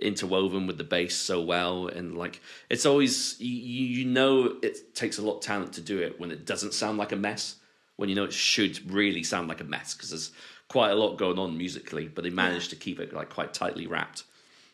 interwoven 0.00 0.66
with 0.66 0.78
the 0.78 0.84
bass 0.84 1.16
so 1.16 1.40
well, 1.40 1.88
and 1.88 2.16
like 2.16 2.40
it's 2.70 2.86
always 2.86 3.40
you, 3.40 3.54
you 3.54 4.04
know 4.04 4.56
it 4.62 4.94
takes 4.94 5.18
a 5.18 5.22
lot 5.22 5.36
of 5.36 5.42
talent 5.42 5.72
to 5.74 5.80
do 5.80 6.00
it 6.00 6.18
when 6.18 6.30
it 6.30 6.46
doesn't 6.46 6.74
sound 6.74 6.98
like 6.98 7.12
a 7.12 7.16
mess. 7.16 7.56
When 7.96 8.08
you 8.08 8.14
know 8.14 8.24
it 8.24 8.32
should 8.32 8.90
really 8.90 9.22
sound 9.22 9.48
like 9.48 9.60
a 9.60 9.64
mess 9.64 9.94
because 9.94 10.10
there's 10.10 10.30
quite 10.68 10.90
a 10.90 10.94
lot 10.94 11.16
going 11.16 11.38
on 11.38 11.56
musically, 11.56 12.08
but 12.08 12.24
they 12.24 12.30
managed 12.30 12.70
to 12.70 12.76
keep 12.76 13.00
it 13.00 13.12
like 13.12 13.30
quite 13.30 13.52
tightly 13.54 13.86
wrapped. 13.86 14.24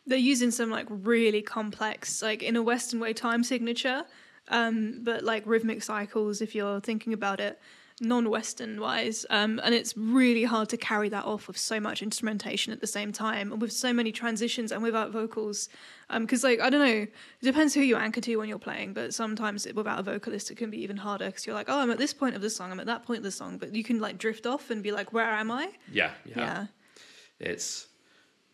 They're 0.06 0.18
using 0.18 0.50
some 0.50 0.71
like 0.71 0.87
really 0.90 1.40
complex, 1.40 2.21
like 2.21 2.42
in 2.42 2.56
a 2.56 2.62
Western 2.62 3.00
way 3.00 3.14
time 3.14 3.42
signature, 3.42 4.04
um, 4.49 5.00
but 5.02 5.25
like 5.25 5.44
rhythmic 5.47 5.83
cycles 5.83 6.42
if 6.42 6.54
you're 6.54 6.80
thinking 6.80 7.14
about 7.14 7.40
it 7.40 7.59
non-western 8.00 8.80
wise 8.80 9.24
um, 9.30 9.60
and 9.62 9.74
it's 9.74 9.96
really 9.96 10.42
hard 10.42 10.68
to 10.68 10.76
carry 10.76 11.08
that 11.08 11.24
off 11.24 11.46
with 11.46 11.56
so 11.56 11.78
much 11.78 12.02
instrumentation 12.02 12.72
at 12.72 12.80
the 12.80 12.86
same 12.86 13.12
time 13.12 13.52
and 13.52 13.62
with 13.62 13.72
so 13.72 13.92
many 13.92 14.10
transitions 14.10 14.72
and 14.72 14.82
without 14.82 15.12
vocals 15.12 15.68
because 16.18 16.44
um, 16.44 16.50
like 16.50 16.60
i 16.60 16.68
don't 16.68 16.84
know 16.84 17.02
it 17.02 17.12
depends 17.40 17.72
who 17.72 17.80
you 17.80 17.96
anchor 17.96 18.20
to 18.20 18.36
when 18.36 18.48
you're 18.48 18.58
playing 18.58 18.92
but 18.92 19.14
sometimes 19.14 19.66
without 19.74 20.00
a 20.00 20.02
vocalist 20.02 20.50
it 20.50 20.56
can 20.56 20.70
be 20.70 20.82
even 20.82 20.96
harder 20.96 21.26
because 21.26 21.46
you're 21.46 21.54
like 21.54 21.68
oh 21.68 21.78
i'm 21.78 21.90
at 21.90 21.98
this 21.98 22.12
point 22.12 22.34
of 22.34 22.42
the 22.42 22.50
song 22.50 22.72
i'm 22.72 22.80
at 22.80 22.86
that 22.86 23.04
point 23.04 23.18
of 23.18 23.24
the 23.24 23.30
song 23.30 23.58
but 23.58 23.74
you 23.74 23.84
can 23.84 24.00
like 24.00 24.18
drift 24.18 24.44
off 24.44 24.70
and 24.70 24.82
be 24.82 24.90
like 24.90 25.12
where 25.12 25.30
am 25.30 25.50
i 25.50 25.70
Yeah, 25.92 26.10
yeah. 26.24 26.34
yeah 26.36 26.66
It's, 27.38 27.86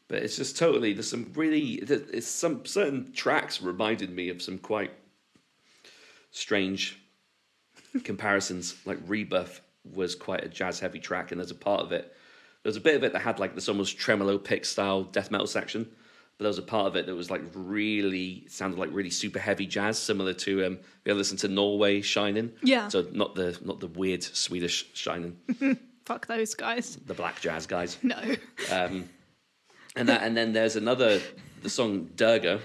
but 0.09 0.23
it's 0.23 0.37
just 0.37 0.59
totally. 0.59 0.92
There's 0.92 1.09
some 1.09 1.30
really. 1.35 1.75
It's 1.75 2.26
some 2.26 2.64
certain 2.66 3.12
tracks 3.12 3.62
reminded 3.62 4.11
me 4.11 4.28
of 4.28 4.42
some 4.42 4.59
quite 4.59 4.90
strange 6.32 7.00
comparisons. 8.04 8.75
Like 8.85 8.99
Rebirth 9.06 9.61
was 9.85 10.14
quite 10.14 10.44
a 10.44 10.49
jazz 10.49 10.80
heavy 10.80 10.99
track, 10.99 11.32
and 11.32 11.40
there's 11.40 11.50
a 11.50 11.56
part 11.56 11.82
of 11.82 11.92
it. 11.92 12.14
There's 12.62 12.76
a 12.76 12.80
bit 12.80 12.97
of 12.97 13.04
it 13.04 13.12
that 13.12 13.23
had 13.23 13.38
like 13.38 13.54
this 13.54 13.68
almost 13.68 13.99
tremolo 13.99 14.38
pick 14.38 14.64
style 14.64 15.04
death 15.04 15.30
metal 15.30 15.47
section, 15.47 15.85
but 15.85 16.44
there 16.44 16.49
was 16.49 16.59
a 16.59 16.62
part 16.62 16.87
of 16.87 16.97
it 16.97 17.06
that 17.06 17.14
was 17.14 17.30
like 17.30 17.42
really 17.54 18.44
sounded 18.49 18.78
like 18.78 18.90
really 18.92 19.11
super 19.11 19.38
heavy 19.38 19.66
jazz, 19.66 19.99
similar 19.99 20.35
to 20.35 20.66
um. 20.66 20.73
Have 20.76 20.82
you 21.06 21.11
ever 21.12 21.18
listened 21.18 21.40
to 21.40 21.49
Norway 21.49 22.02
Shining? 22.02 22.52
Yeah. 22.62 22.88
So 22.88 23.06
not 23.12 23.35
the 23.35 23.59
not 23.64 23.80
the 23.80 23.88
weird 23.88 24.23
Swedish 24.23 24.87
Shining, 24.94 25.37
fuck 26.04 26.26
those 26.26 26.54
guys 26.54 26.97
the 27.06 27.14
black 27.14 27.40
jazz 27.40 27.66
guys. 27.66 27.99
no 28.02 28.18
Um, 28.70 29.09
and 29.97 30.09
that, 30.09 30.23
and 30.23 30.37
then 30.37 30.52
there's 30.52 30.76
another, 30.76 31.20
the 31.62 31.70
song 31.70 32.11
Durga, 32.14 32.61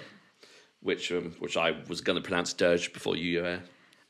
which 0.81 1.11
um, 1.11 1.35
which 1.39 1.57
I 1.57 1.75
was 1.87 2.01
going 2.01 2.17
to 2.17 2.21
pronounce 2.21 2.53
Dirge 2.53 2.93
before 2.93 3.15
you. 3.17 3.45
Uh, 3.45 3.59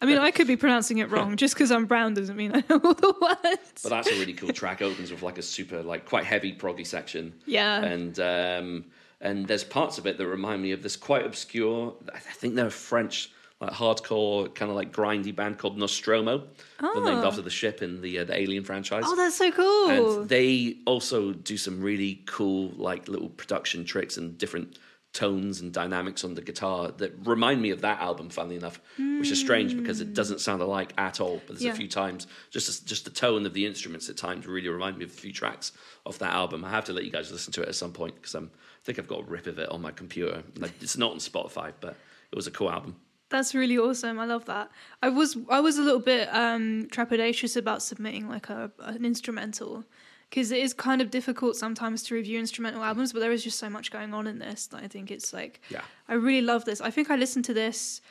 i 0.01 0.05
mean 0.05 0.17
i 0.17 0.29
could 0.31 0.47
be 0.47 0.55
pronouncing 0.57 0.97
it 0.99 1.09
wrong 1.09 1.35
just 1.37 1.53
because 1.53 1.71
i'm 1.71 1.85
brown 1.85 2.13
doesn't 2.13 2.35
mean 2.35 2.51
i 2.53 2.63
know 2.69 2.79
all 2.83 2.93
the 2.93 3.13
words 3.21 3.81
but 3.83 3.89
that's 3.89 4.07
a 4.09 4.19
really 4.19 4.33
cool 4.33 4.49
track. 4.53 4.81
Opens 4.81 5.11
with 5.11 5.21
like 5.21 5.37
a 5.37 5.41
super 5.41 5.81
like 5.83 6.05
quite 6.05 6.23
heavy 6.25 6.53
proggy 6.55 6.85
section. 6.87 7.33
Yeah. 7.45 7.83
And 7.83 8.19
um, 8.19 8.85
and 9.21 9.47
there's 9.47 9.63
parts 9.63 9.97
of 9.97 10.05
it 10.07 10.17
that 10.17 10.27
remind 10.27 10.61
me 10.61 10.71
of 10.71 10.81
this 10.81 10.95
quite 10.97 11.25
obscure. 11.25 11.93
I 12.13 12.19
think 12.19 12.55
they're 12.55 12.67
a 12.67 12.71
French 12.71 13.31
like 13.61 13.71
hardcore 13.71 14.53
kind 14.55 14.69
of 14.69 14.75
like 14.75 14.91
grindy 14.91 15.33
band 15.35 15.57
called 15.57 15.77
Nostromo, 15.77 16.43
They're 16.81 16.93
named 16.95 17.23
Oh. 17.23 17.27
after 17.27 17.41
the 17.41 17.49
ship 17.49 17.81
in 17.81 18.01
the 18.01 18.19
uh, 18.19 18.23
the 18.25 18.37
Alien 18.39 18.63
franchise. 18.63 19.03
oh 19.05 19.15
that's 19.15 19.35
so 19.37 19.51
cool 19.51 19.89
and 20.19 20.29
they 20.29 20.77
also 20.85 21.31
do 21.33 21.57
some 21.57 21.81
really 21.81 22.21
cool 22.25 22.71
like 22.75 23.07
little 23.07 23.29
production 23.29 23.85
tricks 23.85 24.17
and 24.17 24.37
different 24.37 24.77
tones 25.15 25.62
and 25.62 25.72
dynamics 25.72 26.24
on 26.25 26.34
the 26.36 26.41
guitar 26.41 26.91
that 26.98 27.12
remind 27.24 27.62
me 27.62 27.69
of 27.72 27.79
that 27.81 28.00
album 28.01 28.29
funnily 28.29 28.57
enough 28.57 28.81
which 29.19 29.31
is 29.31 29.39
strange 29.39 29.75
because 29.75 30.01
it 30.01 30.13
doesn't 30.13 30.41
sound 30.41 30.62
alike 30.62 30.91
at 30.98 31.22
all 31.22 31.38
but 31.48 31.55
there's 31.55 31.63
Yeah. 31.63 31.72
a 31.72 31.75
few 31.75 31.88
times 31.88 32.27
just 32.51 32.86
just 32.86 33.05
the 33.05 33.12
tone 33.12 33.45
of 33.45 33.53
the 33.53 33.65
instruments 33.65 34.10
at 34.10 34.17
times 34.17 34.45
really 34.45 34.67
remind 34.67 34.98
me 34.98 35.05
of 35.05 35.12
a 35.12 35.13
few 35.13 35.31
tracks 35.31 35.72
off 36.05 36.17
that 36.19 36.34
album 36.34 36.65
i 36.65 36.69
have 36.69 36.84
to 36.86 36.93
let 36.93 37.05
you 37.05 37.12
guys 37.12 37.31
listen 37.31 37.53
to 37.53 37.62
it 37.63 37.69
at 37.69 37.75
some 37.75 37.93
point 37.93 38.13
because 38.15 38.36
i 38.36 38.41
think 38.84 39.00
i've 39.00 39.07
got 39.07 39.22
a 39.22 39.24
rip 39.24 39.48
of 39.48 39.57
it 39.57 39.69
on 39.69 39.81
my 39.81 39.91
computer 39.91 40.43
like, 40.57 40.74
it's 40.81 40.98
not 40.98 41.12
on 41.12 41.17
spotify 41.17 41.72
but 41.79 41.95
it 42.31 42.36
was 42.36 42.45
a 42.48 42.51
cool 42.51 42.69
album 42.69 42.93
That's 43.30 43.56
really 43.56 43.78
awesome. 43.78 44.19
I 44.19 44.25
love 44.25 44.45
that. 44.45 44.69
I 45.01 45.10
was 45.10 45.30
I 45.49 45.60
was 45.67 45.75
a 45.80 45.82
little 45.88 46.04
bit 46.13 46.25
um, 46.43 46.88
trepidatious 46.95 47.58
about 47.58 47.82
submitting 47.82 48.30
like 48.36 48.47
a 48.51 48.69
an 48.93 49.04
instrumental 49.04 49.84
because 50.29 50.51
it 50.51 50.59
is 50.59 50.73
kind 50.73 51.01
of 51.01 51.09
difficult 51.11 51.55
sometimes 51.55 52.03
to 52.03 52.15
review 52.15 52.39
instrumental 52.39 52.83
albums, 52.83 53.13
but 53.13 53.19
there 53.19 53.31
is 53.31 53.43
just 53.43 53.59
so 53.59 53.69
much 53.69 53.91
going 53.91 54.13
on 54.13 54.27
in 54.27 54.39
this 54.39 54.67
that 54.67 54.83
I 54.83 54.88
think 54.88 55.11
it's 55.11 55.33
like 55.33 55.61
Yeah. 55.69 55.81
I 56.07 56.13
really 56.13 56.41
love 56.41 56.65
this. 56.65 56.81
I 56.81 56.91
think 56.91 57.09
I 57.09 57.15
listened 57.15 57.45
to 57.45 57.53
this 57.53 58.01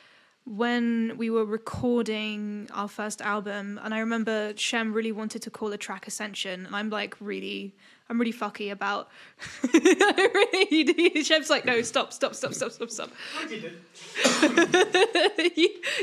when 0.45 1.13
we 1.17 1.29
were 1.29 1.43
recording 1.45 2.69
our 2.73 2.87
first 2.87 3.21
album, 3.21 3.79
and 3.83 3.93
I 3.93 3.99
remember 3.99 4.53
Shem 4.55 4.93
really 4.93 5.11
wanted 5.11 5.41
to 5.43 5.49
call 5.49 5.73
a 5.73 5.77
track 5.77 6.07
Ascension, 6.07 6.65
and 6.65 6.75
I'm 6.75 6.89
like 6.89 7.15
really. 7.19 7.73
I'm 8.07 8.19
really 8.19 8.33
fucky 8.33 8.71
about. 8.71 9.09
Really, 9.73 11.23
Shem's 11.23 11.49
like, 11.49 11.65
no, 11.65 11.81
stop, 11.81 12.13
stop, 12.13 12.35
stop, 12.35 12.53
stop, 12.53 12.71
stop, 12.71 12.89
stop. 12.91 13.09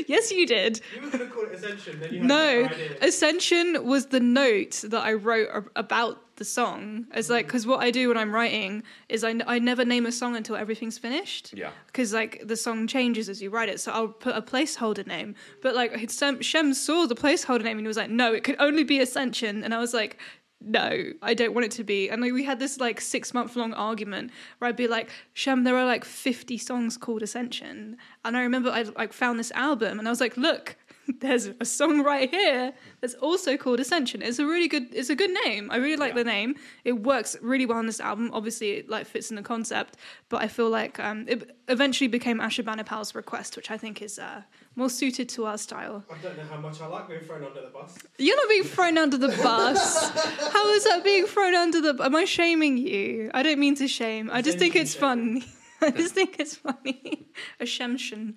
Yes, 0.07 0.31
you 0.31 0.45
did. 0.45 0.81
You 0.93 1.01
were 1.01 1.09
going 1.09 1.19
to 1.19 1.33
call 1.33 1.45
it 1.45 1.53
Ascension, 1.53 1.99
then 1.99 2.13
you 2.13 2.19
had 2.19 2.27
no. 2.27 2.69
Ascension 3.01 3.85
was 3.85 4.07
the 4.07 4.19
note 4.19 4.83
that 4.87 5.03
I 5.03 5.13
wrote 5.13 5.69
about 5.75 6.22
the 6.35 6.45
song. 6.45 7.05
It's 7.13 7.29
like 7.29 7.45
mm. 7.45 7.47
because 7.47 7.67
what 7.67 7.79
I 7.79 7.91
do 7.91 8.07
when 8.07 8.17
I'm 8.17 8.33
writing 8.33 8.83
is 9.09 9.23
I, 9.23 9.31
n- 9.31 9.43
I 9.47 9.59
never 9.59 9.85
name 9.85 10.05
a 10.05 10.11
song 10.11 10.35
until 10.35 10.55
everything's 10.55 10.97
finished. 10.97 11.53
Yeah. 11.55 11.71
Because 11.87 12.13
like 12.13 12.43
the 12.45 12.55
song 12.55 12.87
changes 12.87 13.29
as 13.29 13.41
you 13.41 13.49
write 13.49 13.69
it, 13.69 13.79
so 13.79 13.91
I'll 13.91 14.07
put 14.07 14.35
a 14.35 14.41
placeholder 14.41 15.05
name. 15.05 15.35
But 15.61 15.75
like 15.75 16.09
Shem, 16.09 16.41
Shem 16.41 16.73
saw 16.73 17.05
the 17.05 17.15
placeholder 17.15 17.63
name 17.63 17.77
and 17.77 17.81
he 17.81 17.87
was 17.87 17.97
like, 17.97 18.09
"No, 18.09 18.33
it 18.33 18.43
could 18.43 18.55
only 18.59 18.83
be 18.83 18.99
Ascension," 18.99 19.63
and 19.63 19.73
I 19.73 19.79
was 19.79 19.93
like. 19.93 20.19
No, 20.65 21.11
I 21.21 21.33
don't 21.33 21.53
want 21.53 21.65
it 21.65 21.71
to 21.71 21.83
be. 21.83 22.07
And 22.07 22.21
like, 22.21 22.31
we 22.31 22.45
had 22.45 22.57
this 22.57 22.79
like 22.79 23.01
six 23.01 23.33
month 23.33 23.57
long 23.57 23.73
argument 23.73 24.31
where 24.57 24.69
I'd 24.69 24.77
be 24.77 24.87
like, 24.87 25.09
Shem, 25.33 25.65
there 25.65 25.75
are 25.75 25.85
like 25.85 26.05
50 26.05 26.57
songs 26.57 26.95
called 26.95 27.21
Ascension. 27.21 27.97
And 28.23 28.37
I 28.37 28.43
remember 28.43 28.69
I 28.69 28.83
like 28.83 29.11
found 29.11 29.37
this 29.37 29.51
album 29.51 29.99
and 29.99 30.07
I 30.07 30.11
was 30.11 30.21
like, 30.21 30.37
look, 30.37 30.77
there's 31.19 31.49
a 31.59 31.65
song 31.65 32.01
right 32.03 32.29
here 32.29 32.73
that's 33.01 33.13
also 33.15 33.57
called 33.57 33.79
Ascension. 33.79 34.21
It's 34.21 34.39
a 34.39 34.45
really 34.45 34.67
good 34.67 34.87
it's 34.93 35.09
a 35.09 35.15
good 35.15 35.31
name. 35.45 35.69
I 35.71 35.77
really 35.77 35.97
like 35.97 36.11
Yeah. 36.13 36.23
the 36.23 36.29
name. 36.29 36.55
It 36.83 36.93
works 37.03 37.35
really 37.41 37.65
well 37.65 37.77
on 37.77 37.85
this 37.87 37.99
album. 37.99 38.29
Obviously 38.33 38.71
it 38.71 38.89
like 38.89 39.05
fits 39.05 39.29
in 39.29 39.35
the 39.35 39.41
concept, 39.41 39.97
but 40.29 40.41
I 40.41 40.47
feel 40.47 40.69
like 40.69 40.99
um, 40.99 41.25
it 41.27 41.55
eventually 41.67 42.07
became 42.07 42.39
Asher 42.39 42.63
Banipal's 42.63 43.15
request, 43.15 43.55
which 43.57 43.69
I 43.71 43.77
think 43.77 44.01
is 44.01 44.17
uh, 44.19 44.41
more 44.75 44.89
suited 44.89 45.29
to 45.29 45.45
our 45.45 45.57
style. 45.57 46.03
I 46.09 46.17
don't 46.21 46.37
know 46.37 46.43
how 46.49 46.57
much 46.59 46.81
I 46.81 46.87
like 46.87 47.07
being 47.07 47.21
thrown 47.21 47.43
under 47.43 47.61
the 47.61 47.67
bus. 47.67 47.97
You're 48.17 48.37
not 48.37 48.49
being 48.49 48.63
thrown 48.63 48.97
under 48.97 49.17
the 49.17 49.29
bus. 49.29 50.09
How 50.53 50.69
is 50.73 50.83
that 50.85 51.03
being 51.03 51.25
thrown 51.25 51.55
under 51.55 51.81
the 51.81 51.93
bus 51.93 52.05
Am 52.05 52.15
I 52.15 52.25
shaming 52.25 52.77
you? 52.77 53.29
I 53.33 53.43
don't 53.43 53.59
mean 53.59 53.75
to 53.75 53.87
shame. 53.87 54.29
I 54.31 54.41
just 54.41 54.57
think 54.57 54.75
it's 54.75 54.95
fun. 54.95 55.43
I 55.81 55.91
just 55.91 56.13
think 56.13 56.37
it's 56.39 56.55
funny. 56.55 57.27
Ascension. 57.59 58.35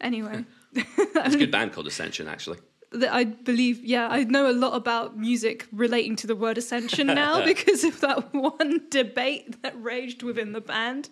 Anyway. 0.00 0.44
It's 0.74 1.34
a 1.34 1.38
good 1.44 1.50
band 1.50 1.72
called 1.72 1.86
Ascension, 1.86 2.28
actually. 2.28 2.58
that 2.92 3.12
I 3.12 3.24
believe, 3.24 3.84
yeah, 3.84 4.08
I 4.08 4.24
know 4.24 4.50
a 4.50 4.52
lot 4.52 4.74
about 4.74 5.16
music 5.16 5.66
relating 5.72 6.16
to 6.16 6.26
the 6.26 6.36
word 6.36 6.58
ascension 6.58 7.06
now 7.24 7.44
because 7.44 7.84
of 7.84 8.00
that 8.00 8.32
one 8.58 8.82
debate 8.90 9.62
that 9.62 9.74
raged 9.82 10.22
within 10.22 10.52
the 10.52 10.60
band. 10.60 11.08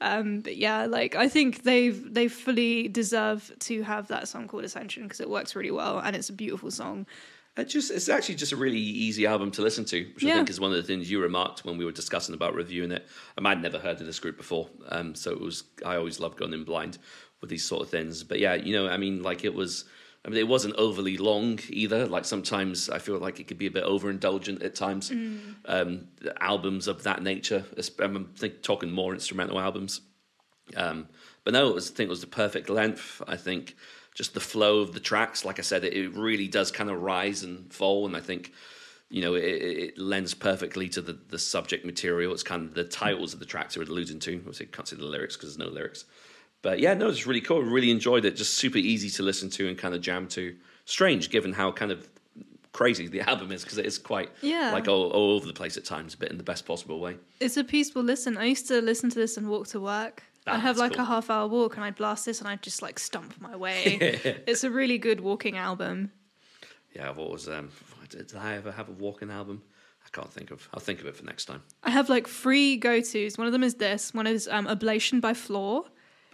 Um, 0.00 0.40
but 0.40 0.56
yeah, 0.56 0.84
like 0.84 1.16
I 1.16 1.28
think 1.28 1.62
they've 1.62 2.12
they 2.12 2.28
fully 2.28 2.86
deserve 2.88 3.50
to 3.60 3.82
have 3.82 4.08
that 4.08 4.28
song 4.28 4.46
called 4.46 4.64
Ascension 4.64 5.04
because 5.04 5.20
it 5.20 5.30
works 5.30 5.56
really 5.56 5.70
well 5.70 5.98
and 5.98 6.14
it's 6.14 6.28
a 6.28 6.34
beautiful 6.34 6.70
song. 6.70 7.06
It 7.56 7.70
just 7.70 7.90
it's 7.90 8.10
actually 8.10 8.34
just 8.34 8.52
a 8.52 8.56
really 8.56 8.78
easy 8.78 9.24
album 9.24 9.50
to 9.52 9.62
listen 9.62 9.86
to, 9.86 10.06
which 10.14 10.24
I 10.24 10.34
think 10.34 10.50
is 10.50 10.60
one 10.60 10.70
of 10.72 10.76
the 10.76 10.82
things 10.82 11.10
you 11.10 11.22
remarked 11.22 11.64
when 11.64 11.78
we 11.78 11.86
were 11.86 11.92
discussing 11.92 12.34
about 12.34 12.54
reviewing 12.54 12.92
it. 12.92 13.06
Um, 13.38 13.46
I'd 13.46 13.62
never 13.62 13.78
heard 13.78 13.98
of 13.98 14.06
this 14.06 14.18
group 14.18 14.36
before, 14.36 14.68
um, 14.90 15.14
so 15.14 15.30
it 15.30 15.40
was 15.40 15.64
I 15.84 15.96
always 15.96 16.20
love 16.20 16.36
going 16.36 16.52
in 16.52 16.64
blind 16.64 16.98
with 17.40 17.50
these 17.50 17.64
sort 17.64 17.82
of 17.82 17.90
things. 17.90 18.22
But 18.22 18.38
yeah, 18.38 18.54
you 18.54 18.72
know, 18.72 18.88
I 18.88 18.96
mean, 18.96 19.22
like 19.22 19.44
it 19.44 19.54
was. 19.54 19.84
I 20.24 20.28
mean, 20.28 20.38
it 20.38 20.48
wasn't 20.48 20.74
overly 20.74 21.16
long 21.18 21.60
either. 21.68 22.04
Like 22.06 22.24
sometimes 22.24 22.90
I 22.90 22.98
feel 22.98 23.18
like 23.18 23.38
it 23.38 23.46
could 23.46 23.58
be 23.58 23.68
a 23.68 23.70
bit 23.70 23.84
overindulgent 23.84 24.64
at 24.64 24.74
times. 24.74 25.12
Um, 25.66 26.08
albums 26.40 26.88
of 26.88 27.04
that 27.04 27.22
nature, 27.22 27.64
I'm 28.00 28.32
think, 28.36 28.60
talking 28.62 28.90
more 28.90 29.14
instrumental 29.14 29.60
albums. 29.60 30.00
Um, 30.74 31.06
but 31.44 31.52
no, 31.52 31.68
it 31.68 31.74
was, 31.74 31.92
I 31.92 31.94
think 31.94 32.08
it 32.08 32.10
was 32.10 32.22
the 32.22 32.26
perfect 32.26 32.68
length. 32.68 33.22
I 33.28 33.36
think 33.36 33.76
just 34.16 34.34
the 34.34 34.40
flow 34.40 34.80
of 34.80 34.94
the 34.94 35.00
tracks, 35.00 35.44
like 35.44 35.58
I 35.58 35.62
said, 35.62 35.84
it, 35.84 35.92
it 35.92 36.14
really 36.14 36.48
does 36.48 36.72
kind 36.72 36.90
of 36.90 37.02
rise 37.02 37.44
and 37.44 37.72
fall, 37.72 38.06
and 38.06 38.16
I 38.16 38.20
think 38.20 38.52
you 39.08 39.20
know 39.20 39.34
it, 39.34 39.44
it 39.44 39.98
lends 39.98 40.34
perfectly 40.34 40.88
to 40.88 41.00
the, 41.00 41.12
the 41.28 41.38
subject 41.38 41.84
material. 41.84 42.32
It's 42.32 42.42
kind 42.42 42.64
of 42.64 42.74
the 42.74 42.82
titles 42.82 43.32
of 43.34 43.38
the 43.38 43.46
tracks 43.46 43.76
are 43.76 43.82
alluding 43.82 44.18
to. 44.20 44.36
Obviously, 44.38 44.66
can't 44.66 44.88
see 44.88 44.96
the 44.96 45.04
lyrics 45.04 45.36
because 45.36 45.54
there's 45.54 45.68
no 45.68 45.72
lyrics. 45.72 46.06
But 46.66 46.80
yeah, 46.80 46.94
no, 46.94 47.06
it's 47.08 47.28
really 47.28 47.40
cool. 47.40 47.62
Really 47.62 47.92
enjoyed 47.92 48.24
it. 48.24 48.34
Just 48.34 48.54
super 48.54 48.78
easy 48.78 49.08
to 49.10 49.22
listen 49.22 49.48
to 49.50 49.68
and 49.68 49.78
kind 49.78 49.94
of 49.94 50.00
jam 50.00 50.26
to. 50.30 50.56
Strange, 50.84 51.30
given 51.30 51.52
how 51.52 51.70
kind 51.70 51.92
of 51.92 52.08
crazy 52.72 53.06
the 53.06 53.20
album 53.30 53.52
is, 53.52 53.62
because 53.62 53.78
it 53.78 53.86
is 53.86 53.98
quite 53.98 54.30
Yeah. 54.42 54.72
like 54.72 54.88
all, 54.88 55.10
all 55.12 55.30
over 55.36 55.46
the 55.46 55.52
place 55.52 55.76
at 55.76 55.84
times, 55.84 56.16
but 56.16 56.28
in 56.28 56.38
the 56.38 56.42
best 56.42 56.66
possible 56.66 56.98
way. 56.98 57.18
It's 57.38 57.56
a 57.56 57.62
peaceful 57.62 58.02
listen. 58.02 58.36
I 58.36 58.46
used 58.46 58.66
to 58.66 58.80
listen 58.82 59.10
to 59.10 59.16
this 59.16 59.36
and 59.36 59.48
walk 59.48 59.68
to 59.68 59.78
work. 59.80 60.24
Ah, 60.48 60.54
I'd 60.54 60.60
have 60.60 60.76
like 60.76 60.94
cool. 60.94 61.02
a 61.02 61.04
half 61.04 61.30
hour 61.30 61.46
walk 61.46 61.76
and 61.76 61.84
I'd 61.84 61.94
blast 61.94 62.26
this 62.26 62.40
and 62.40 62.48
I'd 62.48 62.62
just 62.62 62.82
like 62.82 62.98
stomp 62.98 63.40
my 63.40 63.54
way. 63.54 63.84
it's 64.48 64.64
a 64.64 64.70
really 64.70 64.98
good 64.98 65.20
walking 65.20 65.56
album. 65.56 66.10
Yeah, 66.96 67.08
I've 67.10 67.20
always 67.20 67.48
um, 67.48 67.70
did, 68.08 68.26
did 68.26 68.36
I 68.36 68.56
ever 68.56 68.72
have 68.72 68.88
a 68.88 68.92
walking 69.06 69.30
album? 69.30 69.62
I 70.04 70.08
can't 70.10 70.32
think 70.32 70.50
of. 70.50 70.68
I'll 70.74 70.80
think 70.80 70.98
of 71.00 71.06
it 71.06 71.14
for 71.14 71.24
next 71.24 71.44
time. 71.44 71.62
I 71.84 71.90
have 71.90 72.08
like 72.08 72.26
three 72.26 72.76
go 72.76 73.00
tos. 73.00 73.38
One 73.38 73.46
of 73.46 73.52
them 73.52 73.62
is 73.62 73.74
this. 73.76 74.12
One 74.12 74.26
is 74.26 74.48
um, 74.48 74.66
Oblation 74.66 75.20
by 75.20 75.32
Floor, 75.34 75.84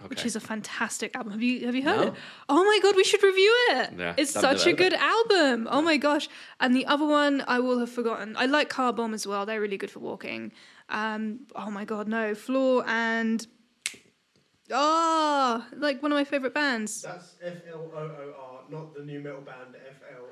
which 0.09 0.25
is 0.27 0.37
a 0.37 0.41
fantastic 0.41 1.15
album. 1.17 1.33
Have 1.33 1.43
you 1.43 1.67
have 1.67 1.75
you 1.75 1.83
heard 1.83 1.97
No. 2.01 2.07
it? 2.09 2.15
Oh 2.49 2.65
my 2.65 2.79
god, 2.83 2.97
we 2.97 3.05
should 3.05 3.23
review 3.23 3.55
it. 3.71 3.91
Yeah, 3.99 4.15
it's 4.17 4.31
such 4.33 4.67
a 4.67 4.73
good 4.73 4.93
it. 4.93 5.01
album. 5.01 5.69
Oh 5.71 5.83
my 5.83 5.97
gosh. 5.97 6.29
And 6.61 6.75
the 6.75 6.87
other 6.87 7.07
one 7.07 7.45
I 7.47 7.59
will 7.61 7.79
have 7.79 7.91
forgotten. 7.91 8.37
I 8.37 8.47
like 8.47 8.69
Car 8.69 8.93
Bomb 8.93 9.15
as 9.15 9.27
well. 9.27 9.45
They're 9.47 9.61
really 9.61 9.79
good 9.79 9.91
for 9.91 10.01
walking. 10.01 10.53
Um, 10.88 11.41
oh 11.55 11.71
my 11.71 11.85
god, 11.85 12.09
no. 12.09 12.35
Floor 12.35 12.85
and 12.87 13.47
Oh, 14.75 15.67
like 15.77 16.03
one 16.03 16.12
of 16.12 16.17
my 16.17 16.25
favorite 16.25 16.55
bands. 16.55 17.03
That's 17.03 17.35
F 17.43 17.57
L 17.71 17.91
O 17.95 17.99
O 17.99 18.35
R, 18.41 18.61
not 18.71 18.95
the 18.95 19.03
new 19.05 19.21
metal 19.21 19.41
band 19.43 19.75
F 19.88 19.97
L 20.11 20.25
A 20.25 20.25
W. 20.25 20.32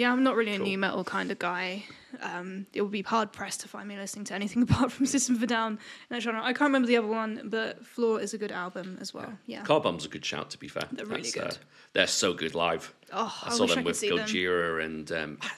Yeah, 0.00 0.12
I'm 0.12 0.22
not 0.22 0.34
really 0.34 0.54
a 0.54 0.58
new 0.58 0.78
metal 0.78 1.04
kind 1.04 1.30
of 1.30 1.38
guy. 1.38 1.84
Um, 2.22 2.64
it 2.72 2.80
would 2.80 2.90
be 2.90 3.02
hard 3.02 3.32
pressed 3.32 3.60
to 3.60 3.68
find 3.68 3.86
me 3.86 3.98
listening 3.98 4.24
to 4.24 4.34
anything 4.34 4.62
apart 4.68 4.90
from 4.92 5.04
System 5.04 5.34
of 5.34 5.42
a 5.42 5.46
Down 5.46 5.72
in 5.72 5.78
that 6.08 6.22
genre. 6.22 6.40
I 6.42 6.54
can't 6.54 6.70
remember 6.70 6.88
the 6.88 6.96
other 6.96 7.06
one, 7.06 7.42
but 7.44 7.86
Floor 7.86 8.18
is 8.18 8.32
a 8.32 8.38
good 8.38 8.50
album 8.50 8.96
as 8.98 9.12
well. 9.12 9.30
Yeah. 9.44 9.60
Car 9.60 9.78
Bomb's 9.78 10.06
a 10.06 10.08
good 10.08 10.24
shout, 10.24 10.48
to 10.52 10.58
be 10.58 10.68
fair. 10.68 10.84
They're 10.90 11.04
really 11.04 11.30
That's, 11.30 11.34
good. 11.34 11.58
they're 11.92 12.06
so 12.06 12.32
good 12.32 12.54
live. 12.54 12.94
Oh, 13.12 13.30
I 13.44 13.50
I, 13.50 13.52
saw 13.52 13.64
I 13.64 13.66
them 13.66 13.76
could 13.76 13.84
with. 13.84 14.00
Gojira 14.00 14.82
and 14.82 15.12
um, 15.12 15.38
I 15.42 15.48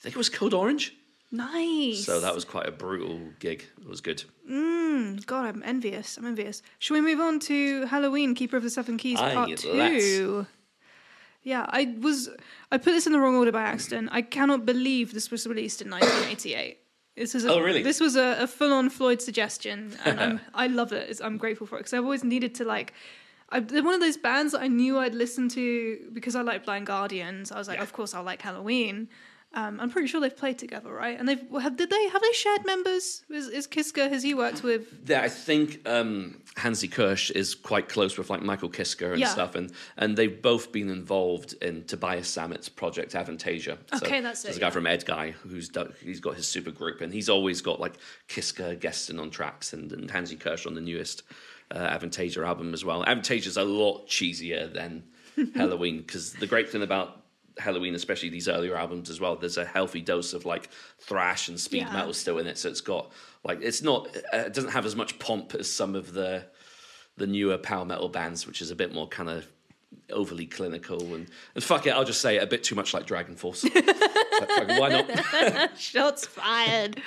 think 0.00 0.16
it 0.16 0.18
was 0.18 0.30
Code 0.30 0.52
Orange. 0.52 0.92
Nice. 1.30 2.04
So 2.04 2.18
that 2.18 2.34
was 2.34 2.44
quite 2.44 2.66
a 2.66 2.72
brutal 2.72 3.20
gig. 3.38 3.66
It 3.80 3.88
was 3.88 4.00
good. 4.00 4.24
Mm, 4.50 5.24
God, 5.26 5.46
I'm 5.46 5.62
envious. 5.64 6.16
I'm 6.16 6.26
envious. 6.26 6.60
Shall 6.80 6.96
we 6.96 7.02
move 7.02 7.20
on 7.20 7.38
to 7.38 7.86
Helloween, 7.86 8.34
Keeper 8.34 8.56
of 8.56 8.64
the 8.64 8.70
Seven 8.70 8.96
Keys, 8.96 9.20
Aye, 9.20 9.34
part 9.34 9.64
let's. 9.64 10.46
Yeah, 11.46 11.64
I 11.68 11.94
was. 12.00 12.28
I 12.72 12.76
put 12.78 12.90
this 12.96 13.06
in 13.06 13.12
the 13.12 13.20
wrong 13.20 13.36
order 13.36 13.52
by 13.52 13.62
accident. 13.62 14.08
I 14.10 14.20
cannot 14.20 14.66
believe 14.66 15.14
this 15.14 15.30
was 15.30 15.46
released 15.46 15.80
in 15.80 15.88
1988. 15.88 16.78
This 17.14 17.34
is 17.36 17.44
a, 17.44 17.52
Oh, 17.54 17.60
really? 17.60 17.82
This 17.84 18.00
was 18.00 18.16
a, 18.16 18.36
a 18.42 18.46
full-on 18.48 18.90
Floyd 18.90 19.22
suggestion, 19.22 19.96
and 20.04 20.20
I'm, 20.20 20.40
I 20.54 20.66
love 20.66 20.92
it. 20.92 21.08
It's, 21.08 21.20
I'm 21.20 21.36
grateful 21.38 21.66
for 21.68 21.76
it 21.76 21.80
because 21.80 21.94
I've 21.94 22.02
always 22.02 22.24
needed 22.24 22.56
to 22.56 22.64
like. 22.64 22.92
I, 23.50 23.60
they're 23.60 23.84
one 23.84 23.94
of 23.94 24.00
those 24.00 24.16
bands 24.16 24.52
that 24.54 24.60
I 24.62 24.66
knew 24.66 24.98
I'd 24.98 25.14
listen 25.14 25.48
to 25.50 26.10
because 26.12 26.34
I 26.34 26.42
like 26.42 26.64
Blind 26.64 26.86
Guardians. 26.86 27.52
I 27.52 27.58
was 27.58 27.68
like, 27.68 27.76
Yeah. 27.78 27.84
of 27.84 27.92
course 27.92 28.12
I'll 28.12 28.24
like 28.24 28.42
Helloween. 28.42 29.06
Um, 29.56 29.80
I'm 29.80 29.88
pretty 29.90 30.06
sure 30.06 30.20
they've 30.20 30.36
played 30.36 30.58
together, 30.58 30.92
right? 30.92 31.18
And 31.18 31.26
they've 31.26 31.40
have, 31.62 31.76
did 31.78 31.88
they 31.88 32.08
have 32.08 32.20
they 32.20 32.32
shared 32.32 32.66
members? 32.66 33.22
Is, 33.30 33.48
is 33.48 33.66
Kiske 33.66 34.08
has 34.10 34.22
he 34.22 34.34
worked 34.34 34.62
with? 34.62 34.86
Yeah, 35.06 35.22
I 35.22 35.30
think 35.30 35.80
um, 35.88 36.42
Hansi 36.56 36.88
Kürsch 36.88 37.30
is 37.30 37.54
quite 37.54 37.88
close 37.88 38.18
with 38.18 38.28
like 38.28 38.42
Michael 38.42 38.68
Kiske 38.68 39.10
and 39.10 39.18
Yeah. 39.18 39.28
stuff, 39.28 39.54
and 39.54 39.72
and 39.96 40.14
they've 40.14 40.40
both 40.42 40.72
been 40.72 40.90
involved 40.90 41.54
in 41.62 41.84
Tobias 41.84 42.30
Sammet's 42.30 42.68
project 42.68 43.14
Avantasia. 43.14 43.78
So 43.94 44.06
Okay, 44.06 44.20
that's 44.20 44.44
it. 44.44 44.48
There's 44.48 44.56
a 44.58 44.60
guy 44.60 44.66
yeah. 44.66 44.70
from 44.70 44.84
Edguy 44.84 45.32
who's 45.32 45.70
done, 45.70 45.94
he's 46.02 46.20
got 46.20 46.34
his 46.36 46.46
super 46.46 46.70
group, 46.70 47.00
and 47.00 47.10
he's 47.10 47.30
always 47.30 47.62
got 47.62 47.80
like 47.80 47.94
Kiske 48.28 48.78
guesting 48.78 49.18
on 49.18 49.30
tracks, 49.30 49.72
and, 49.72 49.90
and 49.90 50.10
Hansi 50.10 50.36
Kürsch 50.36 50.66
on 50.66 50.74
the 50.74 50.82
newest 50.82 51.22
uh, 51.70 51.98
Avantasia 51.98 52.46
album 52.46 52.74
as 52.74 52.84
well. 52.84 53.04
Avantasia's 53.06 53.56
a 53.56 53.64
lot 53.64 54.06
cheesier 54.06 54.70
than 54.70 55.02
Helloween 55.38 56.06
because 56.06 56.34
the 56.34 56.46
great 56.46 56.68
thing 56.68 56.82
about 56.82 57.22
Helloween, 57.60 57.94
especially 57.94 58.28
these 58.28 58.48
earlier 58.48 58.76
albums 58.76 59.08
as 59.10 59.20
well, 59.20 59.36
there's 59.36 59.56
a 59.56 59.64
healthy 59.64 60.00
dose 60.02 60.32
of 60.34 60.44
like 60.44 60.68
thrash 60.98 61.48
and 61.48 61.58
speed 61.58 61.78
Yeah. 61.82 61.92
metal 61.92 62.12
still 62.12 62.38
in 62.38 62.46
it. 62.46 62.58
So 62.58 62.68
it's 62.68 62.80
got 62.80 63.10
like 63.44 63.60
it's 63.62 63.82
not 63.82 64.14
it 64.32 64.52
doesn't 64.52 64.70
have 64.70 64.84
as 64.86 64.94
much 64.96 65.18
pomp 65.18 65.54
as 65.54 65.70
some 65.72 65.94
of 65.94 66.12
the 66.12 66.44
the 67.16 67.26
newer 67.26 67.56
power 67.58 67.84
metal 67.84 68.08
bands, 68.10 68.46
which 68.46 68.60
is 68.60 68.70
a 68.70 68.76
bit 68.76 68.92
more 68.92 69.08
kind 69.08 69.30
of 69.30 69.46
overly 70.10 70.44
clinical 70.46 71.14
and 71.14 71.26
and 71.54 71.64
fuck 71.64 71.86
it, 71.86 71.90
I'll 71.90 72.04
just 72.04 72.20
say 72.20 72.36
it, 72.36 72.42
a 72.42 72.46
bit 72.46 72.62
too 72.62 72.74
much 72.74 72.92
like 72.92 73.06
Dragon 73.06 73.36
Force. 73.36 73.64
Like, 74.38 74.50
fuck 74.50 74.68
it, 74.68 74.78
why 74.80 74.88
not? 74.90 75.78
Shots 75.78 76.26
fired. 76.26 77.00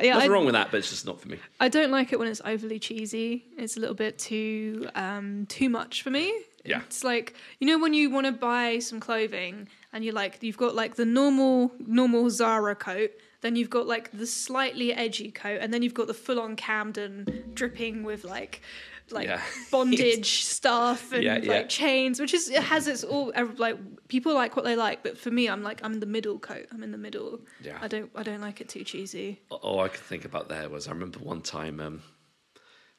yeah, 0.00 0.12
Nothing 0.14 0.30
I, 0.30 0.32
wrong 0.32 0.44
with 0.44 0.52
that, 0.52 0.70
but 0.70 0.76
it's 0.76 0.90
just 0.90 1.06
not 1.06 1.20
for 1.20 1.26
me. 1.26 1.38
I 1.58 1.68
don't 1.68 1.90
like 1.90 2.12
it 2.12 2.20
when 2.20 2.28
it's 2.28 2.40
overly 2.44 2.78
cheesy. 2.78 3.46
It's 3.56 3.76
a 3.76 3.80
little 3.80 3.96
bit 3.96 4.16
too 4.16 4.88
um, 4.94 5.46
too 5.46 5.68
much 5.70 6.02
for 6.02 6.10
me. 6.10 6.32
Yeah. 6.64 6.82
It's 6.82 7.02
like 7.02 7.34
you 7.58 7.66
know 7.66 7.80
when 7.80 7.94
you 7.94 8.10
want 8.10 8.26
to 8.26 8.32
buy 8.32 8.78
some 8.78 9.00
clothing 9.00 9.66
and 9.92 10.04
you 10.04 10.12
like 10.12 10.38
you've 10.42 10.56
got 10.56 10.74
like 10.74 10.96
the 10.96 11.04
normal 11.06 11.72
normal 11.78 12.30
Zara 12.30 12.74
coat, 12.74 13.10
then 13.40 13.56
you've 13.56 13.70
got 13.70 13.86
like 13.86 14.10
the 14.12 14.26
slightly 14.26 14.92
edgy 14.92 15.30
coat, 15.30 15.58
and 15.60 15.72
then 15.72 15.82
you've 15.82 15.94
got 15.94 16.06
the 16.06 16.14
full 16.14 16.40
on 16.40 16.56
Camden 16.56 17.50
dripping 17.54 18.02
with 18.04 18.24
like 18.24 18.60
like 19.10 19.26
Yeah. 19.26 19.40
bondage 19.72 20.44
stuff 20.44 21.12
and 21.12 21.22
Yeah, 21.24 21.34
like 21.36 21.44
yeah. 21.46 21.62
chains, 21.66 22.20
which 22.20 22.34
is 22.34 22.50
it 22.50 22.62
has 22.62 22.86
its 22.86 23.02
all 23.04 23.32
like 23.56 23.78
people 24.08 24.34
like 24.34 24.54
what 24.56 24.64
they 24.66 24.76
like, 24.76 25.02
but 25.02 25.16
for 25.16 25.30
me, 25.30 25.48
I'm 25.48 25.62
like 25.62 25.80
I'm 25.82 26.00
the 26.00 26.06
middle 26.06 26.38
coat. 26.38 26.66
I'm 26.72 26.82
in 26.82 26.92
the 26.92 26.98
middle. 26.98 27.40
Yeah. 27.62 27.78
I 27.80 27.88
don't 27.88 28.10
I 28.14 28.22
don't 28.22 28.40
like 28.42 28.60
it 28.60 28.68
too 28.68 28.84
cheesy. 28.84 29.40
All 29.50 29.80
I 29.80 29.88
could 29.88 30.00
think 30.02 30.24
about 30.26 30.48
there 30.50 30.68
was 30.68 30.86
I 30.88 30.92
remember 30.92 31.18
one 31.20 31.40
time 31.40 31.80
um, 31.80 32.02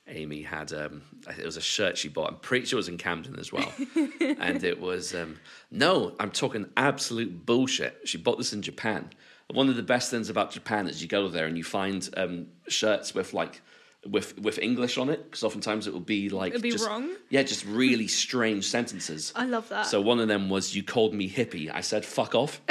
Amy 0.09 0.41
had 0.41 0.73
um, 0.73 1.01
it 1.37 1.45
was 1.45 1.57
a 1.57 1.61
shirt 1.61 1.97
she 1.97 2.09
bought. 2.09 2.29
I'm 2.29 2.39
pretty 2.39 2.65
sure 2.65 2.77
it 2.77 2.81
was 2.81 2.87
in 2.89 2.97
Camden 2.97 3.37
as 3.39 3.51
well, 3.51 3.71
and 4.19 4.63
it 4.63 4.79
was 4.79 5.13
um, 5.15 5.37
no, 5.71 6.15
I'm 6.19 6.31
talking 6.31 6.67
absolute 6.77 7.45
bullshit. 7.45 8.01
She 8.05 8.17
bought 8.17 8.37
this 8.37 8.53
in 8.53 8.61
Japan. 8.61 9.09
One 9.51 9.69
of 9.69 9.75
the 9.75 9.83
best 9.83 10.11
things 10.11 10.29
about 10.29 10.51
Japan 10.51 10.87
is 10.87 11.01
you 11.01 11.07
go 11.07 11.27
there 11.27 11.45
and 11.47 11.57
you 11.57 11.63
find 11.63 12.07
um, 12.17 12.47
shirts 12.67 13.13
with 13.15 13.33
like 13.33 13.61
with 14.07 14.37
with 14.39 14.59
English 14.59 14.97
on 14.97 15.09
it 15.09 15.23
because 15.25 15.43
oftentimes 15.43 15.87
it 15.87 15.93
will 15.93 15.99
be 15.99 16.29
like 16.29 16.53
It'll 16.53 16.61
be 16.61 16.71
just- 16.71 16.87
wrong? 16.87 17.09
Yeah, 17.29 17.43
just 17.43 17.65
really 17.65 18.07
strange 18.07 18.67
sentences. 18.67 19.33
I 19.35 19.45
love 19.45 19.67
that. 19.69 19.87
So 19.87 20.01
one 20.01 20.19
of 20.19 20.27
them 20.27 20.49
was 20.49 20.75
you 20.75 20.83
called 20.83 21.13
me 21.13 21.29
hippie. 21.29 21.69
I 21.73 21.81
said 21.81 22.05
fuck 22.05 22.33
off. 22.35 22.61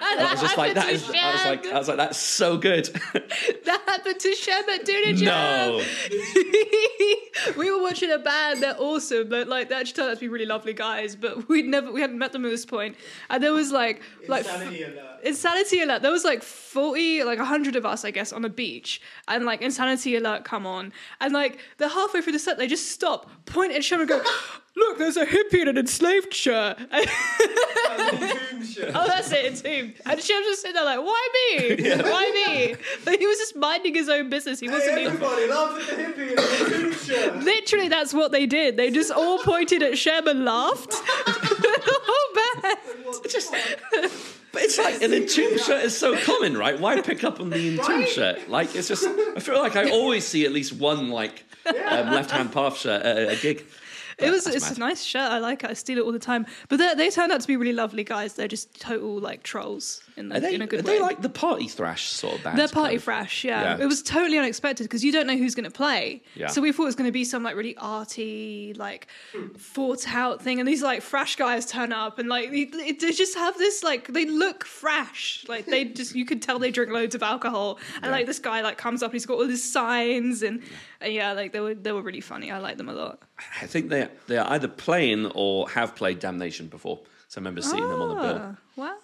I 0.00 0.28
was 0.32 0.40
just 0.40 0.56
like 0.56 0.74
that 0.74 0.90
is. 0.90 1.08
I 1.08 1.32
was 1.32 1.44
like 1.44 1.66
I 1.66 1.78
was 1.78 1.88
like 1.88 1.96
that's 1.96 2.18
so 2.18 2.56
good. 2.56 2.88
That 3.64 3.82
happened 3.86 4.18
to 4.20 4.32
Shem 4.32 4.68
at 4.68 4.84
Duna 4.84 5.16
Jam. 5.16 5.26
no. 5.26 5.82
we 7.56 7.70
were 7.70 7.80
watching 7.80 8.10
a 8.10 8.18
band. 8.18 8.62
They're 8.62 8.76
awesome. 8.78 9.28
But 9.28 9.48
like 9.48 9.68
they 9.68 9.76
actually 9.76 9.94
turned 9.94 10.10
out 10.10 10.14
to 10.14 10.20
be 10.20 10.28
really 10.28 10.46
lovely 10.46 10.72
guys. 10.72 11.14
But 11.14 11.48
we'd 11.48 11.66
never 11.66 11.92
we 11.92 12.00
hadn't 12.00 12.18
met 12.18 12.32
them 12.32 12.44
at 12.44 12.50
this 12.50 12.66
point. 12.66 12.96
And 13.28 13.42
there 13.42 13.52
was 13.52 13.70
like 13.70 14.02
like 14.28 14.44
Insanity 14.44 14.82
alert. 14.82 15.10
Insanity 15.22 15.80
Alert. 15.82 16.02
There 16.02 16.10
was 16.10 16.24
like 16.24 16.42
40, 16.42 17.24
like 17.24 17.38
100 17.38 17.76
of 17.76 17.86
us, 17.86 18.04
I 18.04 18.10
guess, 18.10 18.32
on 18.32 18.44
a 18.44 18.48
beach. 18.48 19.00
And 19.28 19.44
like 19.44 19.62
Insanity 19.62 20.16
Alert 20.16 20.44
come 20.44 20.66
on. 20.66 20.92
And 21.20 21.32
like 21.32 21.58
they're 21.78 21.88
halfway 21.88 22.22
through 22.22 22.32
the 22.32 22.38
set, 22.38 22.58
they 22.58 22.66
just 22.66 22.90
stop, 22.90 23.30
point 23.46 23.72
at 23.72 23.84
Shem 23.84 24.00
and 24.00 24.08
go, 24.08 24.20
oh, 24.24 24.60
Look, 24.76 24.98
there's 24.98 25.16
a 25.16 25.26
hippie 25.26 25.60
in 25.62 25.68
an 25.68 25.76
enslaved 25.78 26.32
shirt. 26.32 26.78
Entombed 26.92 28.66
shirt. 28.66 28.92
oh, 28.94 29.06
that's 29.06 29.30
it, 29.32 29.44
Entombed. 29.46 29.94
And 30.06 30.20
Shem's 30.22 30.46
just 30.46 30.62
sitting 30.62 30.74
there 30.74 30.84
like, 30.84 31.00
Why 31.00 31.28
me? 31.58 31.92
Why 32.02 32.30
me? 32.46 32.76
But 33.04 33.18
he 33.18 33.26
was 33.26 33.38
just 33.38 33.56
minding 33.56 33.94
his 33.94 34.08
own 34.08 34.30
business. 34.30 34.60
He 34.60 34.68
wasn't 34.68 34.92
Hey, 34.98 35.02
even. 35.06 35.14
everybody 35.22 35.42
at 35.44 35.48
the 35.86 36.02
hippie 36.02 36.30
in 36.30 36.36
the 36.36 36.84
entombed 36.86 36.94
shirt. 37.00 37.36
Literally, 37.44 37.88
that's 37.88 38.14
what 38.14 38.32
they 38.32 38.46
did. 38.46 38.76
They 38.76 38.90
just 38.90 39.10
all 39.10 39.38
pointed 39.38 39.82
at 39.82 39.98
Shem 39.98 40.26
and 40.28 40.44
laughed. 40.44 40.92
oh, 40.94 42.52
bad. 42.62 42.78
Just, 43.28 43.52
but 44.52 44.62
it's 44.62 44.78
like 44.78 45.02
an 45.02 45.12
entomb 45.12 45.58
shirt 45.58 45.84
is 45.84 45.96
so 45.96 46.16
common, 46.18 46.56
right? 46.56 46.78
Why 46.78 47.00
pick 47.00 47.24
up 47.24 47.40
on 47.40 47.50
the 47.50 47.56
entomb 47.76 48.00
Right? 48.00 48.08
shirt? 48.08 48.48
Like 48.48 48.74
it's 48.74 48.88
just. 48.88 49.04
I 49.06 49.40
feel 49.40 49.58
like 49.58 49.76
I 49.76 49.90
always 49.90 50.24
see 50.26 50.44
at 50.46 50.52
least 50.52 50.72
one 50.74 51.08
like 51.10 51.44
um, 51.66 52.10
left 52.10 52.30
hand 52.30 52.52
path 52.52 52.76
shirt 52.78 53.02
at 53.02 53.16
a, 53.18 53.28
a 53.30 53.36
gig. 53.36 53.64
It 54.22 54.30
was 54.30 54.46
it's 54.46 54.68
mad. 54.68 54.76
a 54.76 54.80
nice 54.80 55.02
shirt. 55.02 55.30
I 55.30 55.38
like 55.38 55.64
it. 55.64 55.70
I 55.70 55.74
steal 55.74 55.98
it 55.98 56.04
all 56.04 56.12
the 56.12 56.18
time. 56.18 56.46
But 56.68 56.78
they 56.78 56.94
they 56.94 57.10
turned 57.10 57.32
out 57.32 57.40
to 57.40 57.46
be 57.46 57.56
really 57.56 57.72
lovely 57.72 58.04
guys. 58.04 58.34
They're 58.34 58.48
just 58.48 58.80
total 58.80 59.18
like 59.18 59.42
trolls 59.42 60.02
in, 60.20 60.28
the, 60.28 60.38
they, 60.38 60.54
in 60.54 60.62
a 60.62 60.66
good 60.66 60.84
way. 60.84 60.94
they 60.94 61.00
like 61.00 61.22
the 61.22 61.28
party 61.28 61.66
thrash 61.66 62.08
sort 62.08 62.36
of 62.36 62.44
band? 62.44 62.58
They're 62.58 62.68
party 62.68 62.98
thrash, 62.98 63.42
yeah. 63.42 63.76
Yeah. 63.76 63.84
It 63.84 63.86
was 63.86 64.02
totally 64.02 64.38
unexpected 64.38 64.84
because 64.84 65.02
you 65.02 65.10
don't 65.10 65.26
know 65.26 65.36
who's 65.36 65.54
going 65.54 65.64
to 65.64 65.70
play. 65.70 66.22
Yeah. 66.34 66.48
So 66.48 66.60
we 66.60 66.70
thought 66.72 66.84
it 66.84 66.86
was 66.86 66.94
going 66.94 67.08
to 67.08 67.12
be 67.12 67.24
some 67.24 67.42
like 67.42 67.56
really 67.56 67.76
arty, 67.78 68.74
like 68.76 69.08
thought 69.56 70.06
out 70.08 70.42
thing, 70.42 70.60
and 70.60 70.68
these 70.68 70.82
like 70.82 71.02
fresh 71.02 71.36
guys 71.36 71.66
turn 71.66 71.92
up 71.92 72.18
and 72.18 72.28
like 72.28 72.50
they, 72.50 72.66
they 72.66 73.12
just 73.12 73.36
have 73.36 73.56
this 73.58 73.82
like 73.82 74.08
they 74.08 74.26
look 74.26 74.64
fresh, 74.64 75.44
like 75.48 75.66
they 75.66 75.84
just 76.00 76.14
you 76.14 76.24
could 76.24 76.42
tell 76.42 76.58
they 76.58 76.70
drink 76.70 76.92
loads 76.92 77.14
of 77.14 77.22
alcohol, 77.22 77.78
and 78.02 78.12
like 78.12 78.26
this 78.26 78.38
guy 78.38 78.60
like 78.60 78.78
comes 78.78 79.02
up, 79.02 79.10
and 79.10 79.14
he's 79.14 79.26
got 79.26 79.34
all 79.34 79.48
his 79.48 79.68
signs 79.72 80.42
and 80.42 80.62
and 81.00 81.12
yeah, 81.12 81.32
like 81.32 81.52
they 81.52 81.60
were 81.60 81.74
they 81.74 81.92
were 81.92 82.02
really 82.02 82.20
funny. 82.20 82.50
I 82.50 82.58
like 82.58 82.76
them 82.76 82.88
a 82.88 82.92
lot. 82.92 83.22
I 83.60 83.66
think 83.66 83.88
they 83.88 84.08
they 84.26 84.36
are 84.36 84.50
either 84.52 84.68
playing 84.68 85.26
or 85.34 85.68
have 85.70 85.96
played 85.96 86.18
Damnation 86.18 86.66
before. 86.66 87.00
So 87.30 87.38
I 87.38 87.42
remember 87.42 87.62
seeing 87.62 87.88
them 87.88 88.02
on 88.02 88.08
the 88.08 88.14
bill. 88.16 88.40
Ah, 88.42 88.56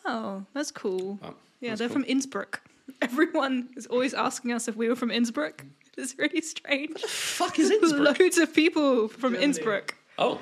Wow, 0.04 0.46
that's 0.52 0.72
cool. 0.72 1.16
Oh, 1.22 1.32
yeah, 1.60 1.70
that's 1.70 1.78
they're 1.78 1.88
cool. 1.88 1.94
from 1.94 2.04
Innsbruck. 2.08 2.60
Everyone 3.02 3.68
is 3.76 3.86
always 3.86 4.14
asking 4.14 4.50
us 4.50 4.66
if 4.66 4.74
we 4.74 4.88
were 4.88 4.96
from 4.96 5.10
Innsbruck. 5.12 5.64
It's 5.96 6.18
really 6.18 6.42
strange. 6.42 6.90
What 6.90 7.00
the 7.02 7.08
Fuck 7.08 7.58
is 7.58 7.70
Innsbruck? 7.70 8.18
Loads 8.20 8.36
of 8.36 8.52
people 8.52 9.08
from 9.08 9.32
Germany. 9.32 9.44
Innsbruck. 9.44 9.94
oh, 10.18 10.34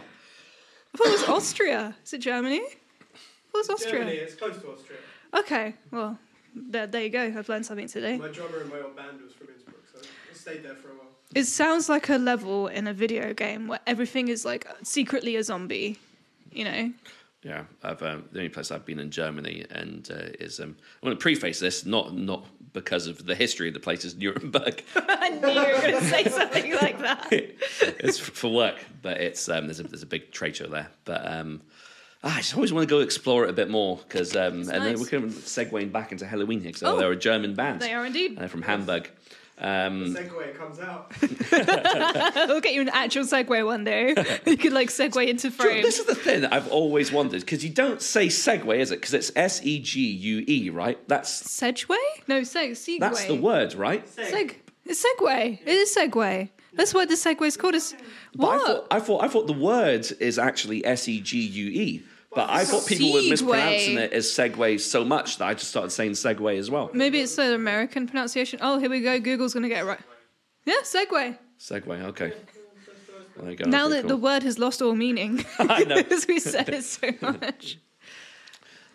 I 0.93 0.97
thought 0.97 1.07
it 1.07 1.13
was 1.13 1.29
Austria. 1.29 1.95
Is 2.05 2.13
it 2.15 2.19
Germany? 2.23 2.61
What 3.53 3.61
was 3.61 3.71
Austria? 3.71 3.99
Germany, 4.01 4.17
it's 4.17 4.35
close 4.35 4.57
to 4.59 4.73
Austria. 4.73 4.99
Okay, 5.33 5.75
well, 5.93 6.19
there, 6.57 6.89
there 6.89 7.03
you 7.03 7.09
go. 7.11 7.23
I've 7.23 7.49
learned 7.49 7.67
something 7.67 7.87
today. 7.87 8.17
My 8.17 8.29
drummer 8.29 8.63
in 8.63 8.69
my 8.71 8.81
old 8.81 8.97
band 8.97 9.21
was 9.23 9.33
from 9.35 9.47
Innsbruck, 9.55 9.77
so 9.93 10.01
I 10.01 10.35
stayed 10.35 10.63
there 10.65 10.75
for 10.75 10.89
a 10.89 10.95
while. 10.95 11.07
It 11.37 11.45
sounds 11.45 11.89
like 11.89 12.09
a 12.09 12.19
level 12.19 12.67
in 12.67 12.89
a 12.89 12.95
video 12.95 13.33
game 13.35 13.69
where 13.69 13.81
everything 13.87 14.27
is 14.29 14.45
like 14.45 14.67
secretly 14.83 15.37
a 15.37 15.45
zombie. 15.45 15.99
You 16.51 16.65
know? 16.65 16.93
Yeah, 17.45 17.65
I've 17.83 18.03
um, 18.03 18.25
the 18.33 18.39
only 18.39 18.49
place 18.49 18.71
I've 18.71 18.87
been 18.87 18.99
in 18.99 19.11
Germany, 19.11 19.67
and 19.71 20.11
uh, 20.11 20.33
is 20.41 20.61
um, 20.61 20.77
I 21.03 21.07
want 21.07 21.19
to 21.19 21.23
preface 21.23 21.61
this 21.61 21.85
not 21.85 22.15
not 22.17 22.47
because 22.73 23.07
of 23.07 23.27
the 23.27 23.35
history 23.35 23.69
of 23.69 23.75
the 23.75 23.81
place 23.81 24.05
is 24.05 24.17
Nuremberg. 24.17 24.83
I 24.97 25.29
knew 25.29 25.49
you 25.49 25.75
were 25.75 25.81
going 25.83 25.99
to 26.01 26.05
say 26.05 26.25
something 26.25 26.73
like 26.77 26.99
that. 27.01 27.29
it's 27.33 28.19
for 28.19 28.51
work, 28.51 28.77
but 29.03 29.21
it's 29.21 29.47
um, 29.51 29.67
there's 29.67 29.79
a 29.79 29.83
there's 29.83 30.03
a 30.03 30.07
big 30.07 30.33
trade 30.33 30.57
show 30.57 30.69
there. 30.69 30.89
But 31.05 31.31
um, 31.31 31.61
ah, 32.23 32.35
I 32.35 32.39
just 32.39 32.55
always 32.55 32.73
want 32.73 32.89
to 32.89 32.93
go 32.93 33.01
explore 33.01 33.45
it 33.45 33.51
a 33.51 33.55
bit 33.55 33.69
more 33.69 33.99
because 33.99 34.35
um, 34.35 34.61
and 34.61 34.69
then 34.69 34.95
nice. 34.95 35.01
we 35.01 35.07
can 35.07 35.29
segue 35.29 35.93
back 35.93 36.13
into 36.13 36.25
Helloween 36.25 36.63
here 36.63 36.73
because 36.73 36.83
Oh. 36.85 36.97
they're 36.97 37.13
a 37.13 37.17
German 37.17 37.55
band. 37.55 37.83
They 37.83 37.93
are 37.93 38.07
indeed. 38.07 38.31
And 38.33 38.39
they're 38.39 38.49
from 38.49 38.63
Hamburg. 38.63 39.11
Um, 39.57 40.15
Segway 40.15 40.55
comes 40.57 40.81
out. 40.81 41.13
We'll 42.49 42.61
get 42.61 42.75
you 42.75 42.81
an 42.83 42.89
actual 42.89 43.25
segue 43.25 43.65
one 43.65 43.85
day. 43.85 44.15
You 44.47 44.57
could 44.57 44.73
like 44.73 44.89
segue 44.89 45.27
into 45.27 45.51
frame. 45.51 45.83
this 45.83 45.99
is 45.99 46.07
the 46.07 46.15
thing 46.15 46.43
that 46.43 46.53
I've 46.53 46.69
always 46.69 47.13
wondered 47.13 47.41
because 47.41 47.65
you 47.65 47.71
don't 47.71 48.03
say 48.03 48.27
Segway, 48.27 48.79
is 48.79 48.91
it? 48.91 48.97
Because 49.01 49.15
it's 49.15 49.31
S 49.37 49.63
E 49.65 49.79
G 49.79 50.01
U 50.07 50.45
E, 50.47 50.71
right? 50.71 50.99
That's 51.09 51.31
Sedgeway? 51.31 51.97
No, 52.29 52.41
seg. 52.43 52.73
Segway. 52.73 52.99
that's 53.01 53.25
the 53.27 53.37
word, 53.37 53.75
right? 53.75 54.05
Seg. 54.07 54.57
It's 54.85 55.05
Segway. 55.05 55.61
It 55.63 55.69
is 55.69 55.95
Segway. 55.97 56.51
That's 56.75 56.93
what 56.93 57.09
the 57.09 57.15
Segway's 57.15 57.57
called. 57.57 57.75
Is 57.77 57.95
But 58.35 58.47
I 58.47 58.57
what? 58.57 58.67
thought, 58.67 58.87
I 58.91 59.01
thought 59.01 59.25
I 59.25 59.29
thought 59.29 59.47
the 59.47 59.53
word 59.53 60.07
is 60.21 60.39
actually 60.39 60.85
S 60.85 61.09
E 61.09 61.21
G 61.21 61.39
U 61.41 61.67
E. 61.69 62.03
But 62.35 62.51
I 62.51 62.65
thought 62.65 62.87
people 62.87 63.13
were 63.13 63.23
mispronouncing 63.23 63.99
it 63.99 64.13
as 64.13 64.27
Segway 64.27 64.81
so 64.81 65.05
much 65.05 65.39
that 65.39 65.47
I 65.47 65.55
just 65.55 65.71
started 65.71 65.91
saying 65.91 66.13
Segway 66.13 66.59
as 66.59 66.71
well. 66.71 66.91
Maybe 66.93 67.21
it's 67.21 67.37
the 67.37 67.55
American 67.55 68.07
pronunciation. 68.07 68.59
Oh, 68.63 68.79
here 68.79 68.91
we 68.91 69.01
go. 69.01 69.21
Google's 69.21 69.55
gonna 69.55 69.69
get 69.69 69.83
it 69.83 69.87
right. 69.87 70.01
Yeah, 70.65 70.75
Segway. 70.83 71.39
Segway, 71.59 72.03
okay. 72.07 72.33
There 73.37 73.51
you 73.51 73.57
go. 73.57 73.69
Now 73.69 73.89
that 73.89 74.09
the 74.09 74.17
word 74.17 74.43
has 74.43 74.59
lost 74.59 74.83
all 74.83 74.95
meaning 74.95 75.45
I 75.59 75.85
know. 75.85 75.97
because 76.03 76.27
we 76.27 76.39
said 76.39 76.69
it 76.69 76.85
so 76.85 77.11
much. 77.21 77.79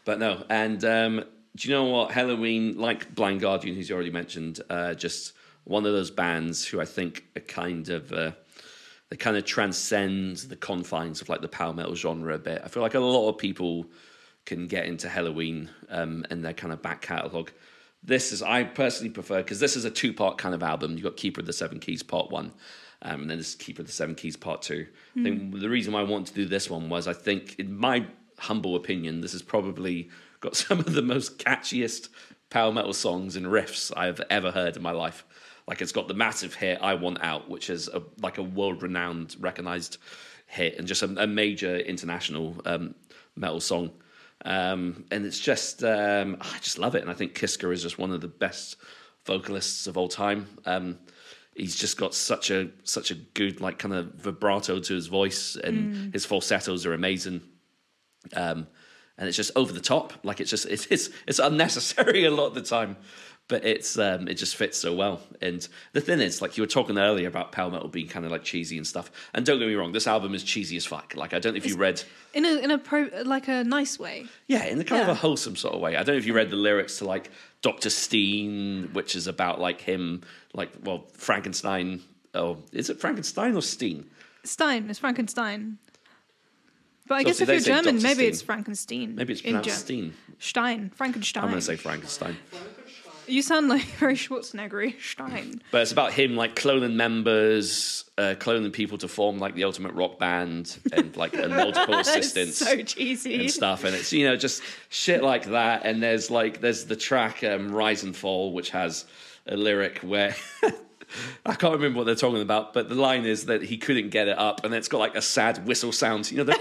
But 0.05 0.19
no, 0.19 0.45
and 0.49 0.83
um, 0.85 1.23
do 1.55 1.69
you 1.69 1.73
know 1.73 1.85
what? 1.85 2.11
Helloween, 2.11 2.77
like 2.77 3.13
Blind 3.13 3.41
Guardian, 3.41 3.75
who's 3.75 3.89
you 3.89 3.95
already 3.95 4.11
mentioned, 4.11 4.61
uh, 4.69 4.93
just 4.93 5.33
one 5.65 5.85
of 5.85 5.93
those 5.93 6.09
bands 6.09 6.65
who 6.65 6.79
I 6.79 6.85
think 6.85 7.25
are 7.35 7.41
kind 7.41 7.89
of 7.89 8.11
uh, 8.11 8.31
they 9.09 9.17
kind 9.17 9.37
of 9.37 9.45
transcend 9.45 10.37
the 10.37 10.55
confines 10.55 11.21
of 11.21 11.29
like 11.29 11.41
the 11.41 11.47
power 11.47 11.73
metal 11.73 11.95
genre 11.95 12.35
a 12.35 12.39
bit. 12.39 12.61
I 12.63 12.67
feel 12.67 12.83
like 12.83 12.93
a 12.93 12.99
lot 12.99 13.29
of 13.29 13.37
people 13.37 13.87
can 14.45 14.67
get 14.67 14.85
into 14.85 15.07
Helloween 15.07 15.69
um, 15.89 16.25
and 16.29 16.43
their 16.43 16.53
kind 16.53 16.71
of 16.71 16.81
back 16.81 17.01
catalogue. 17.01 17.51
This 18.03 18.31
is 18.31 18.41
I 18.41 18.63
personally 18.63 19.09
prefer 19.09 19.37
because 19.37 19.59
this 19.59 19.75
is 19.75 19.85
a 19.85 19.91
two 19.91 20.13
part 20.13 20.37
kind 20.37 20.55
of 20.55 20.63
album. 20.63 20.93
You've 20.93 21.03
got 21.03 21.17
Keeper 21.17 21.41
of 21.41 21.47
the 21.47 21.53
Seven 21.53 21.79
Keys 21.79 22.03
Part 22.03 22.31
One, 22.31 22.53
um, 23.01 23.21
and 23.21 23.29
then 23.29 23.37
this 23.37 23.49
is 23.49 23.55
Keeper 23.55 23.81
of 23.81 23.87
the 23.87 23.93
Seven 23.93 24.15
Keys 24.15 24.37
Part 24.37 24.61
Two. 24.61 24.87
I 25.17 25.23
think 25.23 25.59
the 25.59 25.69
reason 25.69 25.93
why 25.93 25.99
I 26.01 26.03
wanted 26.03 26.27
to 26.27 26.33
do 26.33 26.45
this 26.45 26.69
one 26.69 26.87
was 26.89 27.07
I 27.07 27.13
think, 27.13 27.55
in 27.59 27.75
my 27.75 28.05
humble 28.37 28.75
opinion, 28.75 29.21
this 29.21 29.33
has 29.33 29.41
probably 29.41 30.09
got 30.39 30.55
some 30.55 30.79
of 30.79 30.93
the 30.93 31.01
most 31.01 31.39
catchiest 31.39 32.09
power 32.49 32.71
metal 32.71 32.93
songs 32.93 33.35
and 33.35 33.47
riffs 33.47 33.91
I've 33.97 34.21
ever 34.29 34.51
heard 34.51 34.77
in 34.77 34.81
my 34.81 34.91
life. 34.91 35.25
Like 35.69 35.81
it's 35.81 35.91
got 35.91 36.07
the 36.07 36.15
massive 36.15 36.55
hit 36.55 36.79
"I 36.81 36.95
Want 36.95 37.19
Out," 37.21 37.47
which 37.47 37.69
is 37.69 37.87
a, 37.87 38.01
like 38.21 38.39
a 38.39 38.43
world 38.43 38.81
renowned, 38.81 39.35
recognized 39.39 39.99
hit, 40.47 40.79
and 40.79 40.87
just 40.87 41.03
a, 41.03 41.23
a 41.23 41.27
major 41.27 41.77
international 41.77 42.59
um, 42.65 42.95
metal 43.35 43.59
song. 43.59 43.91
Um, 44.45 45.05
and 45.11 45.25
it's 45.25 45.39
just, 45.39 45.83
um, 45.83 46.37
I 46.41 46.57
just 46.61 46.79
love 46.79 46.95
it. 46.95 47.03
And 47.03 47.11
I 47.11 47.13
think 47.13 47.35
Kiske 47.35 47.71
is 47.71 47.83
just 47.83 47.99
one 47.99 48.11
of 48.11 48.19
the 48.19 48.27
best 48.27 48.77
vocalists 49.25 49.85
of 49.85 49.95
all 49.95 50.07
time. 50.07 50.47
Um, 50.65 50.97
he's 51.55 51.75
just 51.75 51.97
got 51.97 52.15
such 52.15 52.49
a 52.49 52.69
such 52.83 53.11
a 53.11 53.15
good 53.15 53.61
like 53.61 53.77
kind 53.77 53.93
of 53.93 54.15
vibrato 54.15 54.79
to 54.79 54.93
his 54.95 55.05
voice, 55.05 55.55
and 55.55 56.11
his 56.13 56.25
falsettos 56.25 56.87
are 56.87 56.93
amazing. 56.93 57.41
Um, 58.35 58.67
and 59.19 59.27
it's 59.27 59.35
just 59.35 59.51
over 59.57 59.73
the 59.73 59.81
top, 59.81 60.13
like 60.23 60.39
it's 60.39 60.49
just 60.49 60.65
it's 60.65 60.87
it's, 60.87 61.09
it's 61.27 61.39
unnecessary 61.39 62.23
a 62.25 62.31
lot 62.31 62.47
of 62.47 62.55
the 62.55 62.61
time, 62.61 62.95
but 63.49 63.65
it's 63.65 63.97
um, 63.99 64.27
it 64.29 64.35
just 64.35 64.55
fits 64.55 64.77
so 64.77 64.95
well. 64.95 65.19
And 65.41 65.67
the 65.91 65.99
thing 65.99 66.21
is, 66.21 66.41
like 66.41 66.55
you 66.55 66.63
were 66.63 66.67
talking 66.67 66.97
earlier 66.97 67.27
about 67.27 67.51
power 67.51 67.69
metal 67.69 67.89
being 67.89 68.07
kind 68.07 68.25
of 68.25 68.31
like 68.31 68.43
cheesy 68.45 68.77
and 68.77 68.87
stuff. 68.87 69.11
And 69.33 69.45
don't 69.45 69.59
get 69.59 69.67
me 69.67 69.73
wrong, 69.75 69.91
this 69.91 70.07
album 70.07 70.33
is 70.33 70.43
cheesy 70.43 70.77
as 70.77 70.85
fuck. 70.85 71.13
Like 71.15 71.33
I 71.33 71.39
don't 71.39 71.53
know 71.53 71.57
if 71.57 71.65
you 71.67 71.75
read. 71.75 72.01
In 72.33 72.45
a 72.45 72.55
in 72.59 72.71
a 72.71 72.77
pro 72.77 73.09
like 73.25 73.47
a 73.49 73.63
nice 73.65 73.99
way. 73.99 74.25
Yeah, 74.47 74.63
in 74.65 74.77
the 74.77 74.85
kind 74.85 75.01
of 75.01 75.09
a 75.09 75.15
wholesome 75.15 75.55
sort 75.57 75.73
of 75.75 75.81
way. 75.81 75.95
I 75.97 76.03
don't 76.03 76.15
know 76.15 76.19
if 76.19 76.25
you 76.25 76.33
read 76.33 76.49
the 76.49 76.55
lyrics 76.55 76.99
to 76.99 77.05
like 77.05 77.31
Doctor 77.61 77.89
Steen, 77.89 78.89
which 78.93 79.15
is 79.15 79.27
about 79.27 79.59
like 79.59 79.81
him, 79.81 80.21
like 80.53 80.69
well 80.83 81.07
Frankenstein. 81.13 82.01
Oh, 82.33 82.59
is 82.71 82.89
it 82.89 83.01
Frankenstein 83.01 83.55
or 83.55 83.61
Steen? 83.61 84.05
Stein. 84.43 84.89
It's 84.89 84.99
Frankenstein. 84.99 85.79
But 87.07 87.15
I 87.15 87.19
So 87.23 87.25
guess 87.25 87.41
if 87.41 87.47
you're 87.49 87.59
German, 87.59 87.95
Dr. 87.95 88.03
maybe 88.03 88.13
Steen. 88.15 88.29
it's 88.29 88.41
Frankenstein. 88.43 89.15
Maybe 89.15 89.33
it's 89.33 89.41
pronounced 89.41 89.79
Steen. 89.79 90.13
Stein. 90.37 90.91
Frankenstein. 90.93 91.43
I'm 91.43 91.49
going 91.49 91.59
to 91.59 91.65
say 91.65 91.75
Frankenstein. 91.75 92.37
You 93.29 93.41
sound 93.41 93.69
like 93.69 93.83
very 93.99 94.15
Schwarzenegger. 94.15 94.93
Stein. 95.01 95.61
But 95.71 95.81
it's 95.83 95.91
about 95.91 96.13
him 96.13 96.35
like 96.35 96.55
cloning 96.55 96.93
members, 96.95 98.05
uh, 98.17 98.35
cloning 98.39 98.73
people 98.73 98.97
to 98.99 99.07
form 99.07 99.39
like 99.39 99.55
the 99.55 99.63
ultimate 99.63 99.93
rock 99.93 100.19
band 100.19 100.77
and 100.91 101.15
like 101.15 101.33
and 101.33 101.55
multiple 101.55 101.95
assistants. 101.99 102.57
so 102.57 102.81
cheesy. 102.81 103.39
and 103.41 103.51
stuff 103.51 103.83
and 103.83 103.95
it's 103.95 104.11
you 104.11 104.25
know 104.27 104.35
just 104.35 104.61
shit 104.89 105.23
like 105.23 105.45
that 105.45 105.85
and 105.85 106.01
there's 106.03 106.29
like 106.29 106.59
there's 106.61 106.85
the 106.85 106.95
track 106.95 107.43
um, 107.43 107.71
rise 107.71 108.03
and 108.03 108.15
fall 108.15 108.51
which 108.53 108.71
has 108.71 109.05
a 109.47 109.55
lyric 109.55 109.99
where 109.99 110.35
I 111.45 111.55
can't 111.55 111.73
remember 111.73 111.97
what 111.97 112.05
they're 112.05 112.13
talking 112.15 112.41
about, 112.41 112.73
but 112.73 112.87
the 112.89 112.95
line 112.95 113.25
is 113.25 113.45
that 113.47 113.63
he 113.63 113.77
couldn't 113.77 114.09
get 114.09 114.27
it 114.27 114.37
up, 114.37 114.63
and 114.63 114.73
it's 114.75 114.87
got 114.87 114.99
like 114.99 115.15
a 115.15 115.23
sad 115.23 115.65
whistle 115.65 115.91
sound. 115.91 116.29
You 116.31 116.37
know, 116.37 116.43
the 116.43 116.53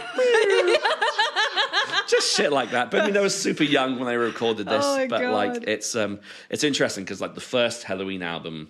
just 2.09 2.35
shit 2.37 2.53
like 2.53 2.71
that. 2.73 2.91
But 2.91 3.01
I 3.01 3.05
mean, 3.05 3.15
they 3.15 3.21
were 3.21 3.29
super 3.29 3.65
young 3.65 3.99
when 3.99 4.07
they 4.07 4.17
recorded 4.17 4.67
this. 4.67 4.85
Oh 4.85 5.07
but 5.09 5.21
God. 5.21 5.33
like, 5.33 5.65
it's 5.69 5.95
um, 5.95 6.21
it's 6.51 6.65
interesting 6.65 7.05
because 7.05 7.21
like 7.21 7.35
the 7.35 7.41
first 7.41 7.85
Helloween 7.85 8.23
album, 8.23 8.69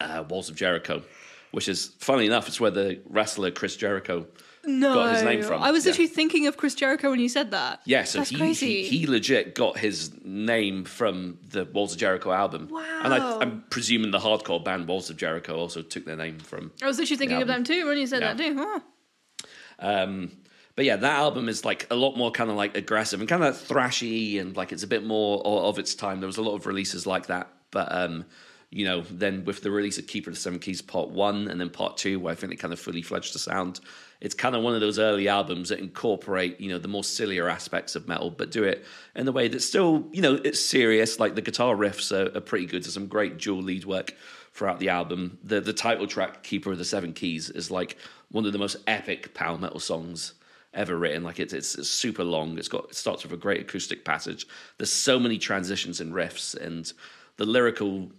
uh, 0.00 0.24
Walls 0.28 0.48
of 0.50 0.56
Jericho, 0.56 1.02
which 1.50 1.68
is 1.68 1.92
funny 1.98 2.26
enough, 2.26 2.48
it's 2.48 2.60
where 2.60 2.70
the 2.70 3.00
wrestler 3.08 3.50
Chris 3.50 3.76
Jericho 3.76 4.26
no, 4.64 4.94
got 4.94 5.14
his 5.14 5.24
name 5.24 5.42
from. 5.42 5.60
I 5.60 5.72
was 5.72 5.84
Yeah. 5.84 5.90
literally 5.90 6.06
thinking 6.08 6.46
of 6.46 6.56
Chris 6.56 6.74
Jericho 6.76 7.10
when 7.10 7.18
you 7.18 7.28
said 7.28 7.50
that. 7.50 7.80
Yeah, 7.84 8.04
so 8.04 8.22
he, 8.22 8.52
he 8.54 8.84
he 8.84 9.06
legit 9.08 9.56
got 9.56 9.76
his 9.76 10.12
name 10.24 10.84
from 10.84 11.38
the 11.48 11.64
Walls 11.64 11.92
of 11.94 11.98
Jericho 11.98 12.30
album. 12.30 12.62
And 12.62 12.70
Wow. 12.70 13.38
I, 13.38 13.42
I'm 13.42 13.64
presuming 13.70 14.12
the 14.12 14.20
hardcore 14.20 14.62
band 14.64 14.86
Walls 14.86 15.10
of 15.10 15.16
Jericho 15.16 15.56
also 15.58 15.82
took 15.82 16.04
their 16.04 16.14
name 16.16 16.38
from. 16.38 16.70
I 16.80 16.86
was 16.86 16.98
literally 16.98 17.18
thinking 17.18 17.42
of 17.42 17.48
them 17.48 17.64
too 17.64 17.86
when 17.88 17.98
you 17.98 18.06
said 18.06 18.22
Yeah. 18.22 18.34
that 18.34 18.38
too. 18.38 18.56
Huh. 18.56 18.80
Um, 19.80 20.30
but 20.74 20.84
yeah, 20.84 20.96
that 20.96 21.18
album 21.18 21.48
is 21.48 21.64
like 21.64 21.86
a 21.90 21.94
lot 21.94 22.16
more 22.16 22.30
kind 22.30 22.50
of 22.50 22.56
like 22.56 22.76
aggressive 22.76 23.20
and 23.20 23.28
kind 23.28 23.44
of 23.44 23.56
thrashy 23.56 24.40
and 24.40 24.56
like 24.56 24.72
it's 24.72 24.82
a 24.82 24.86
bit 24.86 25.04
more 25.04 25.44
of 25.44 25.78
its 25.78 25.94
time. 25.94 26.20
There 26.20 26.26
was 26.26 26.38
a 26.38 26.42
lot 26.42 26.54
of 26.54 26.66
releases 26.66 27.06
like 27.06 27.26
that, 27.26 27.48
but 27.70 27.92
um, 27.94 28.24
you 28.70 28.86
know, 28.86 29.02
then 29.02 29.44
with 29.44 29.60
the 29.60 29.70
release 29.70 29.98
of 29.98 30.06
Keeper 30.06 30.30
of 30.30 30.36
the 30.36 30.40
Seven 30.40 30.58
Keys 30.58 30.80
Part 30.80 31.10
One 31.10 31.48
and 31.48 31.60
then 31.60 31.68
Part 31.68 31.98
Two, 31.98 32.18
where 32.18 32.32
I 32.32 32.34
think 32.34 32.54
it 32.54 32.56
kind 32.56 32.72
of 32.72 32.80
fully 32.80 33.02
fledged 33.02 33.34
the 33.34 33.38
sound. 33.38 33.80
It's 34.22 34.34
kind 34.34 34.56
of 34.56 34.62
one 34.62 34.74
of 34.74 34.80
those 34.80 34.98
early 34.98 35.28
albums 35.28 35.68
that 35.68 35.78
incorporate 35.78 36.58
you 36.58 36.70
know 36.70 36.78
the 36.78 36.88
more 36.88 37.04
sillier 37.04 37.50
aspects 37.50 37.94
of 37.94 38.08
metal, 38.08 38.30
but 38.30 38.50
do 38.50 38.64
it 38.64 38.86
in 39.14 39.26
the 39.26 39.32
way 39.32 39.48
that's 39.48 39.66
still 39.66 40.08
you 40.10 40.22
know 40.22 40.40
it's 40.42 40.60
serious. 40.60 41.20
Like 41.20 41.34
the 41.34 41.42
guitar 41.42 41.74
riffs 41.74 42.12
are, 42.12 42.34
are 42.34 42.40
pretty 42.40 42.64
good. 42.64 42.82
There's 42.82 42.94
some 42.94 43.08
great 43.08 43.36
dual 43.36 43.62
lead 43.62 43.84
work 43.84 44.14
throughout 44.54 44.78
the 44.78 44.88
album. 44.88 45.36
The 45.44 45.60
the 45.60 45.74
title 45.74 46.06
track, 46.06 46.42
Keeper 46.42 46.72
of 46.72 46.78
the 46.78 46.84
Seven 46.86 47.12
Keys, 47.12 47.50
is 47.50 47.70
like 47.70 47.98
one 48.30 48.46
of 48.46 48.54
the 48.54 48.58
most 48.58 48.78
epic 48.86 49.34
power 49.34 49.58
metal 49.58 49.80
songs 49.80 50.32
ever 50.74 50.96
written. 50.96 51.22
Like 51.24 51.38
it's, 51.40 51.52
it's 51.52 51.74
it's 51.74 51.88
super 51.88 52.24
long. 52.24 52.58
It's 52.58 52.68
got 52.68 52.84
it 52.90 52.94
starts 52.94 53.22
with 53.22 53.32
a 53.32 53.36
great 53.36 53.60
acoustic 53.60 54.04
passage. 54.04 54.46
There's 54.78 54.92
so 54.92 55.18
many 55.18 55.38
transitions 55.38 56.00
and 56.00 56.12
riffs, 56.12 56.54
and 56.54 56.92
the 57.36 57.44
lyrical 57.46 58.10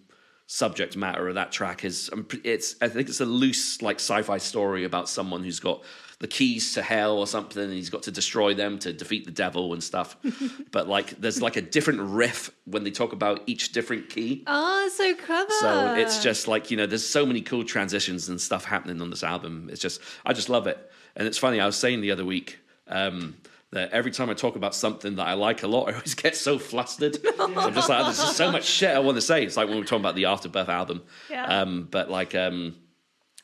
subject 0.45 0.95
matter 0.97 1.27
of 1.29 1.35
that 1.35 1.51
track 1.51 1.85
is 1.85 2.09
um, 2.11 2.27
it's 2.43 2.75
I 2.81 2.89
think 2.89 3.07
it's 3.09 3.21
a 3.21 3.25
loose 3.25 3.81
like 3.81 3.95
sci-fi 3.97 4.37
story 4.37 4.83
about 4.83 5.07
someone 5.09 5.41
who's 5.43 5.59
got 5.59 5.83
the 6.19 6.27
keys 6.27 6.73
to 6.73 6.81
hell 6.81 7.17
or 7.17 7.25
something 7.25 7.63
and 7.63 7.73
he's 7.73 7.89
got 7.89 8.03
to 8.03 8.11
destroy 8.11 8.53
them 8.53 8.77
to 8.79 8.93
defeat 8.93 9.25
the 9.25 9.31
devil 9.31 9.73
and 9.73 9.83
stuff 9.83 10.15
but 10.71 10.87
like 10.87 11.09
there's 11.19 11.41
like 11.41 11.55
a 11.55 11.61
different 11.61 12.01
riff 12.01 12.51
when 12.65 12.83
they 12.83 12.91
talk 12.91 13.13
about 13.13 13.41
each 13.47 13.71
different 13.71 14.09
key 14.09 14.43
Oh, 14.45 14.89
so 14.93 15.15
clever. 15.15 15.49
so 15.59 15.95
it's 15.95 16.21
just 16.21 16.47
like 16.47 16.69
you 16.69 16.77
know, 16.77 16.85
there's 16.85 17.07
so 17.07 17.25
many 17.25 17.41
cool 17.41 17.63
transitions 17.63 18.27
and 18.29 18.39
stuff 18.39 18.65
happening 18.65 19.01
on 19.01 19.09
this 19.09 19.23
album. 19.23 19.69
It's 19.71 19.81
just, 19.81 20.01
I 20.25 20.33
just 20.33 20.49
love 20.49 20.67
it. 20.67 20.91
And 21.15 21.27
it's 21.27 21.37
funny. 21.37 21.59
I 21.59 21.65
was 21.65 21.75
saying 21.75 22.01
the 22.01 22.11
other 22.11 22.25
week 22.25 22.59
um, 22.87 23.35
that 23.71 23.91
every 23.91 24.11
time 24.11 24.29
I 24.29 24.33
talk 24.33 24.55
about 24.55 24.73
something 24.73 25.15
that 25.15 25.27
I 25.27 25.33
like 25.33 25.63
a 25.63 25.67
lot, 25.67 25.87
I 25.89 25.93
always 25.93 26.15
get 26.15 26.35
so 26.35 26.57
flustered. 26.59 27.15
so 27.15 27.31
I'm 27.57 27.73
just 27.73 27.89
like, 27.89 28.03
there's 28.05 28.17
just 28.17 28.37
so 28.37 28.51
much 28.51 28.65
shit 28.65 28.89
I 28.89 28.99
want 28.99 29.17
to 29.17 29.21
say. 29.21 29.43
It's 29.43 29.57
like 29.57 29.67
when 29.67 29.75
we 29.75 29.81
we're 29.81 29.87
talking 29.87 30.01
about 30.01 30.15
the 30.15 30.25
Afterbirth 30.25 30.69
album. 30.69 31.03
Yeah. 31.29 31.45
Um, 31.45 31.87
but 31.89 32.09
like, 32.09 32.35
um, 32.35 32.75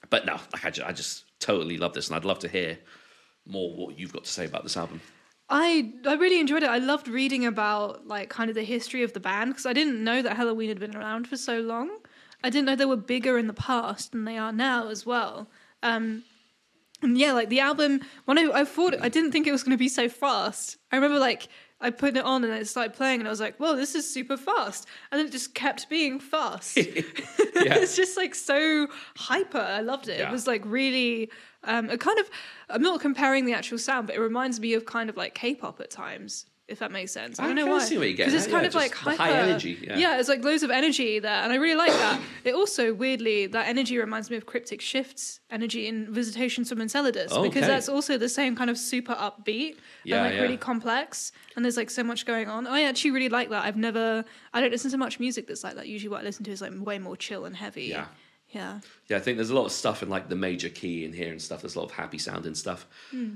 but 0.10 0.25
no, 0.25 0.38
like 0.53 0.65
I 0.65 0.69
just, 0.69 0.88
I 0.88 0.91
just 0.91 1.23
totally 1.39 1.77
love 1.77 1.93
this, 1.93 2.08
and 2.08 2.15
I'd 2.15 2.25
love 2.25 2.39
to 2.39 2.47
hear 2.47 2.77
more 3.45 3.73
what 3.75 3.97
you've 3.97 4.13
got 4.13 4.23
to 4.25 4.29
say 4.29 4.45
about 4.45 4.63
this 4.63 4.77
album. 4.77 5.01
I 5.49 5.93
I 6.05 6.13
really 6.13 6.39
enjoyed 6.39 6.63
it. 6.63 6.69
I 6.69 6.77
loved 6.77 7.08
reading 7.08 7.45
about 7.45 8.08
like 8.08 8.29
kind 8.29 8.49
of 8.49 8.55
the 8.55 8.63
history 8.63 9.03
of 9.03 9.13
the 9.13 9.19
band 9.19 9.51
because 9.51 9.65
I 9.65 9.73
didn't 9.73 10.03
know 10.03 10.21
that 10.21 10.38
Helloween 10.38 10.69
had 10.69 10.79
been 10.79 10.95
around 10.95 11.27
for 11.27 11.38
so 11.38 11.60
long. 11.60 11.89
I 12.43 12.49
didn't 12.49 12.65
know 12.65 12.75
they 12.75 12.86
were 12.86 12.95
bigger 12.95 13.38
in 13.38 13.47
the 13.47 13.53
past 13.53 14.12
than 14.12 14.25
they 14.25 14.38
are 14.38 14.53
now 14.53 14.88
as 14.88 15.05
well. 15.05 15.49
Um, 15.82 16.23
And 17.01 17.17
yeah, 17.17 17.31
like 17.31 17.49
the 17.49 17.62
album, 17.62 18.01
when 18.25 18.38
I, 18.38 18.62
I 18.62 18.65
thought, 18.65 18.95
I 19.01 19.09
didn't 19.09 19.31
think 19.31 19.47
it 19.47 19.51
was 19.51 19.63
going 19.63 19.71
to 19.71 19.77
be 19.77 19.88
so 19.88 20.09
fast. 20.09 20.77
I 20.91 20.95
remember 20.95 21.19
like 21.19 21.47
I 21.81 21.91
put 21.91 22.17
it 22.17 22.25
on 22.25 22.43
and 22.43 22.53
it 22.53 22.67
started 22.67 22.93
playing, 22.93 23.19
and 23.21 23.27
I 23.27 23.31
was 23.31 23.39
like, 23.39 23.55
"Whoa, 23.57 23.75
this 23.75 23.95
is 23.95 24.12
super 24.12 24.35
fast!" 24.35 24.85
And 25.12 25.21
it 25.21 25.31
just 25.31 25.55
kept 25.55 25.89
being 25.89 26.19
fast. 26.19 26.77
it's 26.77 27.95
just 27.95 28.17
like 28.17 28.35
so 28.35 28.88
hyper. 29.15 29.59
I 29.59 29.81
loved 29.81 30.09
it. 30.09 30.19
Yeah. 30.19 30.27
It 30.27 30.31
was 30.31 30.45
like 30.45 30.62
really, 30.65 31.29
um, 31.63 31.89
a 31.89 31.97
kind 31.97 32.19
of. 32.19 32.29
I'm 32.69 32.81
not 32.81 32.99
comparing 32.99 33.45
the 33.45 33.53
actual 33.53 33.77
sound, 33.77 34.07
but 34.07 34.15
it 34.15 34.19
reminds 34.19 34.59
me 34.59 34.73
of 34.73 34.85
kind 34.85 35.09
of 35.09 35.15
like 35.15 35.35
K-pop 35.35 35.79
at 35.79 35.89
times. 35.89 36.45
If 36.69 36.79
that 36.79 36.91
makes 36.91 37.12
sense, 37.12 37.39
I 37.39 37.43
I 37.43 37.47
don't 37.47 37.55
know 37.55 37.65
why. 37.65 37.79
see 37.84 37.97
what 37.97 38.08
you're 38.08 38.17
Because 38.17 38.34
it's 38.34 38.47
kind 38.47 38.63
yeah, 38.63 38.67
of 38.67 38.75
like 38.75 38.93
hyper 38.93 39.23
high 39.23 39.32
energy, 39.32 39.77
yeah. 39.82 39.97
yeah, 39.97 40.19
it's 40.19 40.29
like 40.29 40.43
loads 40.43 40.63
of 40.63 40.69
energy 40.71 41.19
there, 41.19 41.41
and 41.43 41.51
I 41.51 41.55
really 41.55 41.75
like 41.75 41.91
that. 41.91 42.21
It 42.43 42.53
also 42.53 42.93
weirdly 42.93 43.47
that 43.47 43.67
energy 43.67 43.97
reminds 43.97 44.29
me 44.29 44.38
of 44.38 44.45
Cryptic 44.45 44.79
Shifts 44.82 45.39
energy 45.51 45.88
in 45.88 46.13
Visitations 46.13 46.69
from 46.69 46.79
Enceladus 46.82 47.36
because 47.38 47.65
that's 47.67 47.89
also 47.89 48.17
the 48.17 48.29
same 48.29 48.55
kind 48.55 48.69
of 48.69 48.77
super 48.77 49.15
upbeat 49.15 49.77
Yeah, 50.03 50.17
and 50.17 50.25
like 50.25 50.36
yeah. 50.36 50.41
really 50.41 50.58
complex, 50.58 51.32
and 51.55 51.65
there's 51.65 51.77
like 51.77 51.89
so 51.89 52.03
much 52.03 52.25
going 52.25 52.47
on. 52.47 52.67
I 52.67 52.84
actually 52.84 53.12
really 53.12 53.29
like 53.29 53.49
that. 53.49 53.65
I've 53.65 53.77
never, 53.77 54.23
I 54.53 54.62
don't 54.62 54.71
listen 54.71 54.91
to 54.91 54.97
much 54.97 55.19
music 55.19 55.47
that's 55.47 55.63
like 55.63 55.75
that. 55.75 55.88
Usually, 55.88 56.10
what 56.10 56.21
I 56.21 56.23
listen 56.23 56.45
to 56.45 56.51
is 56.51 56.62
like 56.62 56.71
way 56.75 56.99
more 56.99 57.17
chill 57.17 57.45
and 57.45 57.55
heavy. 57.55 57.86
Yeah. 57.86 58.05
yeah. 58.49 58.79
Yeah, 59.08 59.17
I 59.17 59.19
think 59.19 59.38
there's 59.38 59.49
a 59.49 59.55
lot 59.55 59.65
of 59.65 59.71
stuff 59.71 60.03
in 60.03 60.10
like 60.10 60.29
the 60.29 60.36
major 60.36 60.69
key 60.69 61.03
in 61.03 61.13
here 61.13 61.32
and 61.32 61.41
stuff. 61.41 61.62
There's 61.62 61.75
a 61.75 61.79
lot 61.79 61.86
of 61.86 61.91
happy 61.91 62.19
sounding 62.19 62.55
stuff. 62.55 62.86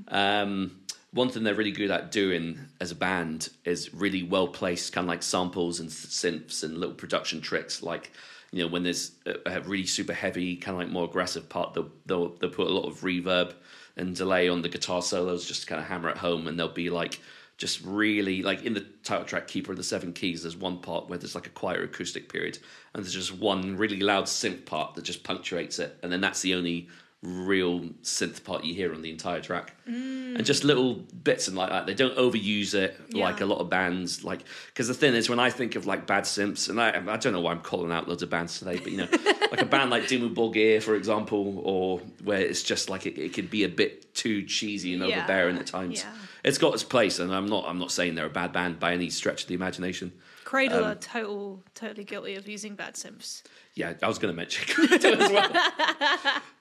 Um, 0.08 0.80
one 1.14 1.30
thing 1.30 1.44
they're 1.44 1.54
really 1.54 1.72
good 1.72 1.92
at 1.92 2.12
doing 2.12 2.60
as 2.82 2.92
a 2.92 2.96
band 2.96 3.50
is 3.66 3.94
really 3.94 4.24
well 4.24 4.48
placed 4.48 4.94
kind 4.94 5.06
of 5.06 5.10
like 5.10 5.22
samples 5.22 5.80
and 5.80 5.90
synths 5.90 6.64
and 6.64 6.78
little 6.78 6.96
production 6.96 7.40
tricks. 7.40 7.84
Like, 7.84 8.12
you 8.52 8.64
know, 8.64 8.68
when 8.68 8.84
there's 8.84 9.12
a, 9.46 9.62
really 9.62 9.86
super 9.86 10.14
heavy, 10.14 10.56
kind 10.56 10.76
of 10.76 10.84
like 10.84 10.92
more 10.92 11.06
aggressive 11.06 11.48
part, 11.48 11.76
they'll, 11.76 11.92
they'll, 12.08 12.30
they'll 12.30 12.50
put 12.50 12.68
a 12.68 12.74
lot 12.74 12.88
of 12.88 13.02
reverb 13.02 13.54
and 13.96 14.16
delay 14.16 14.50
on 14.50 14.64
the 14.64 14.70
guitar 14.70 15.04
solos 15.04 15.48
just 15.48 15.62
to 15.62 15.68
kind 15.68 15.80
of 15.80 15.88
hammer 15.88 16.10
it 16.10 16.18
home. 16.18 16.48
And 16.48 16.60
they'll 16.60 16.68
be 16.68 16.90
like, 16.90 17.20
just 17.58 17.84
really 17.84 18.42
like 18.42 18.64
in 18.64 18.74
the 18.74 18.86
title 19.04 19.24
track 19.24 19.48
keeper 19.48 19.72
of 19.72 19.78
the 19.78 19.84
seven 19.84 20.12
keys 20.12 20.42
there's 20.42 20.58
one 20.58 20.80
part 20.80 21.08
where 21.08 21.20
there's 21.20 21.36
like 21.36 21.46
a 21.46 21.52
quieter 21.52 21.84
acoustic 21.84 22.28
period 22.28 22.58
and 22.94 23.04
there's 23.04 23.14
just 23.14 23.38
one 23.38 23.78
really 23.78 24.00
loud 24.00 24.26
synth 24.26 24.66
part 24.66 24.96
that 24.96 25.04
just 25.04 25.24
punctuates 25.24 25.78
it 25.78 25.98
and 26.02 26.12
then 26.12 26.20
that's 26.20 26.42
the 26.42 26.56
only 26.56 26.88
real 27.24 27.80
synth 28.04 28.44
part 28.44 28.66
you 28.66 28.74
hear 28.74 28.94
on 28.94 29.02
the 29.02 29.10
entire 29.10 29.40
track 29.40 29.74
mm. 29.88 30.36
and 30.36 30.46
just 30.46 30.66
little 30.66 30.96
bits 30.96 31.48
and 31.48 31.56
like 31.56 31.70
that 31.70 31.86
they 31.86 31.94
don't 31.94 32.18
overuse 32.18 32.74
it 32.74 33.00
like 33.14 33.40
a 33.40 33.46
lot 33.46 33.60
of 33.60 33.70
bands 33.70 34.26
like 34.26 34.44
because 34.68 34.90
the 34.90 34.94
thing 34.94 35.14
is 35.14 35.30
when 35.30 35.40
i 35.40 35.50
think 35.50 35.76
of 35.76 35.86
like 35.86 36.06
bad 36.06 36.26
synths 36.26 36.70
and 36.70 36.82
I, 36.82 36.90
I 36.90 37.18
don't 37.18 37.32
know 37.32 37.40
why 37.40 37.52
i'm 37.54 37.62
calling 37.62 37.94
out 37.94 38.10
loads 38.10 38.24
of 38.24 38.30
bands 38.30 38.60
today 38.60 38.78
but 38.78 38.92
you 38.92 38.98
know 38.98 39.08
like 39.52 39.62
a 39.62 39.66
band 39.66 39.90
like 39.90 40.04
Dimmu 40.04 40.34
Borgir 40.36 40.84
for 40.84 40.96
example 40.96 41.62
or 41.64 42.00
where 42.24 42.42
it's 42.42 42.62
just 42.62 42.90
like 42.90 43.06
it, 43.06 43.18
it 43.18 43.34
could 43.34 43.50
be 43.50 43.64
a 43.64 43.70
bit 43.70 44.14
too 44.14 44.44
cheesy 44.44 44.94
and 44.94 45.02
Yeah. 45.04 45.18
overbearing 45.18 45.58
at 45.58 45.68
times 45.68 46.02
Yeah. 46.02 46.12
it's 46.44 46.58
got 46.58 46.74
its 46.74 46.84
place, 46.84 47.20
and 47.20 47.34
I'm 47.34 47.48
not. 47.48 47.66
I'm 47.68 47.80
not 47.80 47.92
saying 47.92 48.16
they're 48.16 48.26
a 48.26 48.30
bad 48.30 48.52
band 48.52 48.80
by 48.80 48.94
any 48.94 49.10
stretch 49.10 49.44
of 49.44 49.48
the 49.48 49.54
imagination. 49.56 50.12
Cradle 50.54 50.84
Um, 50.86 50.92
are 50.92 50.96
total, 50.96 51.64
totally 51.74 52.04
guilty 52.04 52.36
of 52.36 52.48
using 52.48 52.76
bad 52.76 52.94
synths. 52.94 53.42
Yeah, 53.74 53.94
I 54.04 54.08
was 54.08 54.20
going 54.20 54.32
to 54.32 54.38
mention 54.38 54.68
Credo 54.72 55.14
as 55.20 55.32
well. 55.32 55.52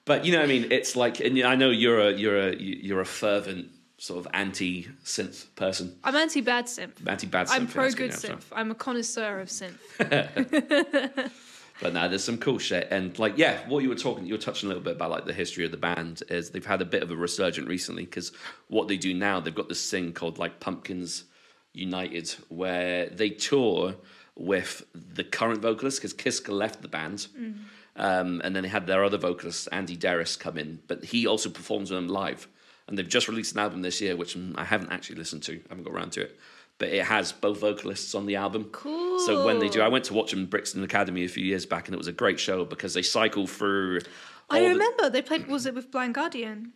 but 0.05 0.25
you 0.25 0.31
know, 0.31 0.39
what 0.39 0.45
I 0.45 0.47
mean, 0.47 0.71
it's 0.71 0.95
like, 0.95 1.19
and 1.19 1.37
I 1.43 1.53
know 1.55 1.69
you're 1.69 1.99
a 1.99 2.11
you're 2.11 2.39
a 2.49 2.55
you're 2.55 3.01
a 3.01 3.05
fervent 3.05 3.67
sort 3.99 4.25
of 4.25 4.31
anti 4.33 4.87
synth 5.05 5.45
person, 5.55 5.95
I'm 6.03 6.15
anti 6.15 6.41
bad 6.41 6.65
synth. 6.65 7.07
anti 7.07 7.27
bad 7.27 7.45
synth. 7.47 7.55
I'm 7.55 7.67
pro 7.67 7.91
good 7.91 8.15
so- 8.15 8.29
synth. 8.29 8.45
I'm 8.51 8.71
a 8.71 8.75
connoisseur 8.75 9.39
of 9.41 9.49
synth. 9.49 11.31
But 11.81 11.93
now 11.93 12.07
there's 12.07 12.23
some 12.23 12.37
cool 12.37 12.59
shit, 12.59 12.87
and 12.91 13.17
like, 13.19 13.37
yeah, 13.37 13.67
what 13.67 13.83
you 13.83 13.89
were 13.89 13.95
talking, 13.95 14.25
you 14.25 14.33
were 14.35 14.39
touching 14.39 14.67
a 14.67 14.69
little 14.69 14.83
bit 14.83 14.95
about 14.95 15.09
like 15.11 15.25
the 15.25 15.33
history 15.33 15.65
of 15.65 15.71
the 15.71 15.77
band 15.77 16.21
is 16.29 16.51
they've 16.51 16.65
had 16.65 16.81
a 16.81 16.85
bit 16.85 17.03
of 17.03 17.11
a 17.11 17.15
resurgent 17.15 17.67
recently 17.67 18.05
because 18.05 18.31
what 18.69 18.87
they 18.87 18.95
do 18.95 19.13
now, 19.13 19.39
they've 19.39 19.53
got 19.55 19.69
this 19.69 19.89
thing 19.91 20.13
called 20.13 20.37
like 20.37 20.59
Pumpkins 20.59 21.25
United, 21.73 22.35
where 22.49 23.07
they 23.07 23.29
tour 23.29 23.95
with 24.35 24.83
the 24.93 25.23
current 25.23 25.61
vocalist 25.61 25.99
because 25.99 26.13
Kiske 26.13 26.49
left 26.49 26.81
the 26.81 26.87
band, 26.87 27.27
um, 27.95 28.41
and 28.43 28.55
then 28.55 28.63
they 28.63 28.69
had 28.69 28.87
their 28.87 29.03
other 29.03 29.17
vocalist 29.17 29.69
Andi 29.71 29.97
Deris 29.97 30.37
come 30.39 30.57
in, 30.57 30.79
but 30.87 31.03
he 31.03 31.27
also 31.27 31.49
performs 31.49 31.91
with 31.91 31.99
them 31.99 32.07
live, 32.07 32.47
and 32.87 32.97
they've 32.97 33.07
just 33.07 33.27
released 33.27 33.53
an 33.53 33.59
album 33.59 33.81
this 33.81 34.01
year 34.01 34.15
which 34.15 34.35
mm, 34.35 34.53
I 34.57 34.63
haven't 34.65 34.91
actually 34.91 35.17
listened 35.17 35.43
to, 35.43 35.53
I 35.53 35.69
haven't 35.69 35.83
got 35.83 35.93
around 35.93 36.11
to 36.13 36.21
it. 36.21 36.39
But 36.79 36.89
it 36.89 37.05
has 37.05 37.31
both 37.31 37.59
vocalists 37.59 38.15
on 38.15 38.25
the 38.25 38.35
album. 38.35 38.65
Cool. 38.71 39.19
So 39.19 39.45
when 39.45 39.59
they 39.59 39.69
do, 39.69 39.79
I 39.81 39.87
went 39.89 40.05
to 40.05 40.13
watch 40.15 40.31
them 40.31 40.47
Brixton 40.47 40.83
Academy 40.83 41.23
a 41.23 41.27
few 41.27 41.45
years 41.45 41.67
back, 41.67 41.87
and 41.87 41.93
it 41.93 41.99
was 41.99 42.07
a 42.07 42.11
great 42.11 42.39
show 42.39 42.65
because 42.65 42.95
they 42.95 43.03
cycle 43.03 43.45
through. 43.45 43.99
I 44.49 44.57
all 44.57 44.63
the- 44.63 44.69
remember 44.69 45.09
they 45.11 45.21
played. 45.21 45.47
Was 45.47 45.67
it 45.67 45.75
with 45.75 45.91
Blind 45.91 46.15
Guardian? 46.15 46.73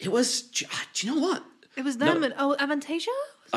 it 0.00 0.10
was. 0.10 0.42
Do 0.42 0.66
you- 0.96 1.14
know 1.14 1.20
what? 1.20 1.44
It 1.76 1.84
was 1.84 1.96
No. 1.96 2.06
them 2.12 2.24
and 2.24 2.34
oh, 2.36 2.56
Avantasia. 2.58 3.06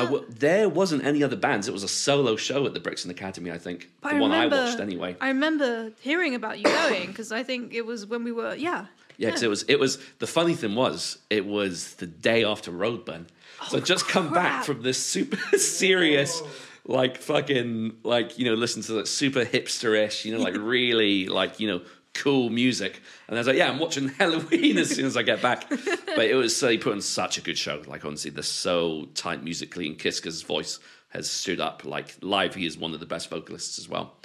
W- 0.03 0.25
there 0.29 0.67
wasn't 0.67 1.05
any 1.05 1.23
other 1.23 1.37
bands. 1.37 1.67
It 1.67 1.71
was 1.73 1.83
a 1.83 1.87
solo 1.87 2.35
show 2.35 2.65
at 2.65 2.73
the 2.73 2.79
Brixton 2.81 3.09
Academy, 3.11 3.49
I 3.51 3.57
think. 3.57 3.89
But 4.01 4.13
the 4.13 4.19
one 4.19 4.31
remember, 4.31 4.55
I 4.57 4.65
watched 4.65 4.79
anyway. 4.81 5.15
I 5.21 5.29
remember 5.29 5.91
hearing 6.01 6.35
about 6.35 6.57
you 6.57 6.65
going 6.65 7.07
because 7.07 7.31
I 7.31 7.43
think 7.43 7.73
it 7.73 7.85
was 7.85 8.05
when 8.05 8.23
we 8.23 8.31
were 8.33 8.55
yeah. 8.55 8.87
Yeah, 9.17 9.29
because 9.29 9.43
it 9.43 9.49
was 9.49 9.63
it 9.69 9.79
was 9.79 9.97
the 10.19 10.27
funny 10.27 10.55
thing 10.55 10.75
was 10.75 11.19
it 11.29 11.45
was 11.45 11.93
the 11.95 12.05
day 12.05 12.43
after 12.43 12.69
Roadburn, 12.71 13.27
oh, 13.61 13.67
so 13.69 13.77
I'd 13.77 13.85
just 13.85 14.09
come 14.09 14.33
back 14.33 14.61
Oh, 14.61 14.63
from 14.73 14.81
this 14.81 14.97
super 15.01 15.37
serious, 15.57 16.41
like 16.85 17.17
fucking 17.19 17.95
like 18.03 18.37
you 18.37 18.43
know 18.43 18.55
listen 18.55 18.81
to 18.83 18.91
that 18.93 19.07
super 19.07 19.45
hipsterish, 19.45 20.25
you 20.25 20.35
know 20.37 20.43
like 20.43 20.57
really 20.57 21.27
like 21.29 21.61
you 21.61 21.67
know 21.69 21.81
cool 22.15 22.49
music, 22.49 23.01
and 23.27 23.37
I 23.37 23.39
was 23.39 23.47
like, 23.47 23.57
yeah, 23.57 23.69
I'm 23.69 23.77
watching 23.77 24.09
Helloween 24.19 24.77
as 24.77 24.89
soon 24.89 25.05
as 25.05 25.15
I 25.15 25.21
get 25.21 25.41
back, 25.41 25.69
but 25.69 26.25
it 26.25 26.35
was 26.35 26.55
so 26.55 26.69
he 26.69 26.77
put 26.77 26.93
on 26.93 27.01
such 27.01 27.37
a 27.37 27.41
good 27.41 27.57
show. 27.57 27.83
Like 27.85 28.03
honestly, 28.03 28.31
they're 28.31 28.43
so 28.43 29.09
tight 29.13 29.43
musically, 29.43 29.85
and 29.87 29.99
Kiske's 29.99 30.41
voice 30.41 30.79
has 31.09 31.29
stood 31.29 31.59
up. 31.59 31.85
Like 31.85 32.15
live, 32.21 32.55
he 32.55 32.65
is 32.65 32.77
one 32.77 32.93
of 32.93 32.99
the 32.99 33.05
best 33.05 33.29
vocalists 33.29 33.77
as 33.77 33.87
well, 33.87 34.15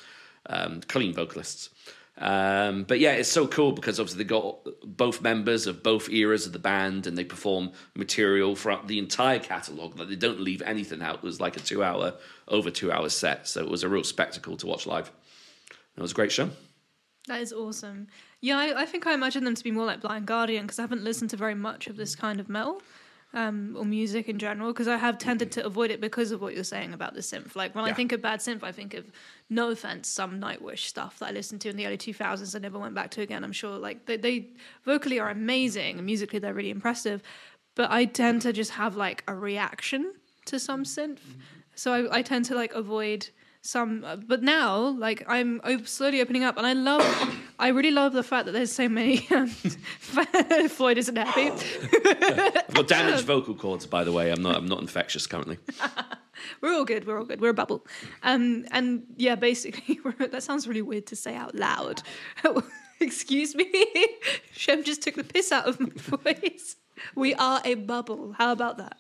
um, 0.47 0.81
clean 0.89 1.13
vocalists. 1.13 1.69
Um, 2.19 2.85
but 2.85 3.01
yeah, 3.01 3.13
it's 3.13 3.31
so 3.31 3.47
cool 3.47 3.73
because 3.73 3.99
obviously 3.99 4.25
they 4.25 4.29
got 4.29 4.59
both 4.85 5.23
members 5.23 5.67
of 5.67 5.83
both 5.83 6.11
eras 6.11 6.47
of 6.47 6.53
the 6.53 6.59
band, 6.59 7.07
and 7.07 7.19
they 7.19 7.25
perform 7.25 7.73
material 7.95 8.55
throughout 8.55 8.89
the 8.89 8.99
entire 8.99 9.39
catalog. 9.39 9.99
Like 9.99 10.09
they 10.09 10.17
don't 10.17 10.41
leave 10.41 10.63
anything 10.63 11.03
out. 11.03 11.17
It 11.17 11.23
was 11.23 11.41
like 11.41 11.57
a 11.57 11.61
two-hour, 11.61 12.15
over 12.49 12.71
two-hour 12.71 13.09
set, 13.09 13.49
so 13.49 13.61
it 13.61 13.71
was 13.71 13.83
a 13.83 13.89
real 13.89 14.05
spectacle 14.05 14.57
to 14.59 14.67
watch 14.67 14.87
live. 14.87 15.11
It 15.97 16.01
was 16.01 16.13
a 16.13 16.15
great 16.15 16.33
show. 16.33 16.51
That 17.31 17.43
is 17.43 17.53
awesome. 17.53 18.09
Yeah, 18.41 18.59
I, 18.59 18.83
I 18.83 18.87
think 18.87 19.07
I 19.07 19.15
imagine 19.15 19.45
them 19.45 19.55
to 19.55 19.63
be 19.63 19.71
more 19.71 19.87
like 19.87 20.01
Blind 20.01 20.27
Guardian 20.27 20.65
because 20.65 20.81
I 20.81 20.83
haven't 20.83 21.05
listened 21.05 21.31
to 21.31 21.37
very 21.37 21.55
much 21.55 21.87
of 21.87 21.97
this 21.97 22.17
kind 22.17 22.41
of 22.41 22.49
metal 22.49 22.83
um, 23.35 23.77
or 23.79 23.85
music 23.85 24.29
in 24.29 24.37
general 24.37 24.73
because 24.73 24.89
I 24.89 24.97
have 24.97 25.17
tended 25.17 25.53
to 25.53 25.65
avoid 25.65 25.93
it 25.93 26.01
because 26.01 26.33
of 26.33 26.43
what 26.43 26.57
you're 26.57 26.65
saying 26.65 26.93
about 26.93 27.15
the 27.15 27.21
synth. 27.21 27.55
Like 27.55 27.73
when 27.77 27.85
I 27.85 27.93
think 27.93 28.11
of 28.11 28.21
bad 28.21 28.41
synth, 28.41 28.65
I 28.65 28.73
think 28.73 28.95
of 28.95 29.13
no 29.49 29.71
offense, 29.71 30.09
some 30.09 30.41
Nightwish 30.41 30.81
stuff 30.89 31.21
that 31.21 31.27
I 31.27 31.31
listened 31.31 31.61
to 31.61 31.69
in 31.69 31.77
the 31.77 31.87
early 31.87 31.99
2000s. 31.99 32.57
I 32.57 32.59
never 32.59 32.81
went 32.81 32.97
back 32.97 33.13
to 33.13 33.21
again. 33.21 33.45
I'm 33.45 33.53
sure 33.53 33.79
like 33.79 34.07
they, 34.07 34.17
they 34.17 34.49
vocally 34.85 35.21
are 35.21 35.31
amazing 35.31 35.99
and 35.99 36.07
musically 36.07 36.41
they're 36.41 36.53
really 36.53 36.71
impressive, 36.71 37.23
but 37.77 37.93
I 37.93 38.07
tend 38.07 38.43
to 38.43 38.53
just 38.53 38.73
have 38.73 38.97
like 38.97 39.23
a 39.29 39.37
reaction 39.37 40.15
to 40.47 40.59
some 40.59 40.83
synth. 40.83 41.21
So 41.77 41.93
I, 41.93 42.19
I 42.19 42.23
tend 42.23 42.47
to 42.47 42.57
like 42.57 42.75
avoid 42.75 43.29
some 43.63 44.05
uh, 44.05 44.17
but 44.17 44.43
now 44.43 44.79
like 44.79 45.23
i'm 45.29 45.61
op- 45.65 45.87
slowly 45.87 46.21
opening 46.23 46.45
up 46.45 46.57
and 46.57 46.67
i 46.67 46.73
love 46.73 47.05
i 47.59 47.69
really 47.69 47.91
love 47.91 48.15
the 48.15 48.23
fact 48.23 48.47
that 48.47 48.53
there's 48.53 48.73
so 48.73 48.89
many 48.89 49.27
um, 49.31 49.49
floyd 50.69 50.99
isn't 50.99 51.17
happy. 51.17 51.51
I've 51.51 52.75
got 52.75 52.89
damaged 52.89 53.25
vocal 53.27 53.55
cords, 53.55 53.87
by 53.87 54.03
the 54.05 54.13
way. 54.13 54.31
I'm 54.33 54.43
not. 54.43 54.57
I'm 54.57 54.67
not 54.67 54.81
infectious 54.81 55.27
currently. 55.27 55.59
we're 56.61 56.73
all 56.73 56.85
good 56.85 57.07
we're 57.07 57.19
all 57.19 57.25
good. 57.25 57.41
We're 57.41 57.51
a 57.51 57.55
bubble. 57.55 57.87
Um 58.23 58.65
and 58.71 59.05
yeah 59.17 59.35
basically 59.35 60.01
we're, 60.05 60.29
that 60.29 60.43
sounds 60.43 60.67
really 60.67 60.83
weird 60.83 61.07
to 61.09 61.17
say 61.17 61.35
out 61.35 61.55
loud. 61.55 62.03
Excuse 63.01 63.55
me? 63.55 63.71
Shem 64.53 64.85
just 64.85 65.03
took 65.03 65.15
the 65.15 65.25
piss 65.25 65.53
out 65.53 65.67
of 65.67 65.81
my 65.81 65.91
voice. 65.95 66.77
We 67.15 67.35
are 67.35 67.61
a 67.65 67.75
bubble. 67.75 68.33
How 68.33 68.53
about 68.53 68.79
that? 68.79 68.97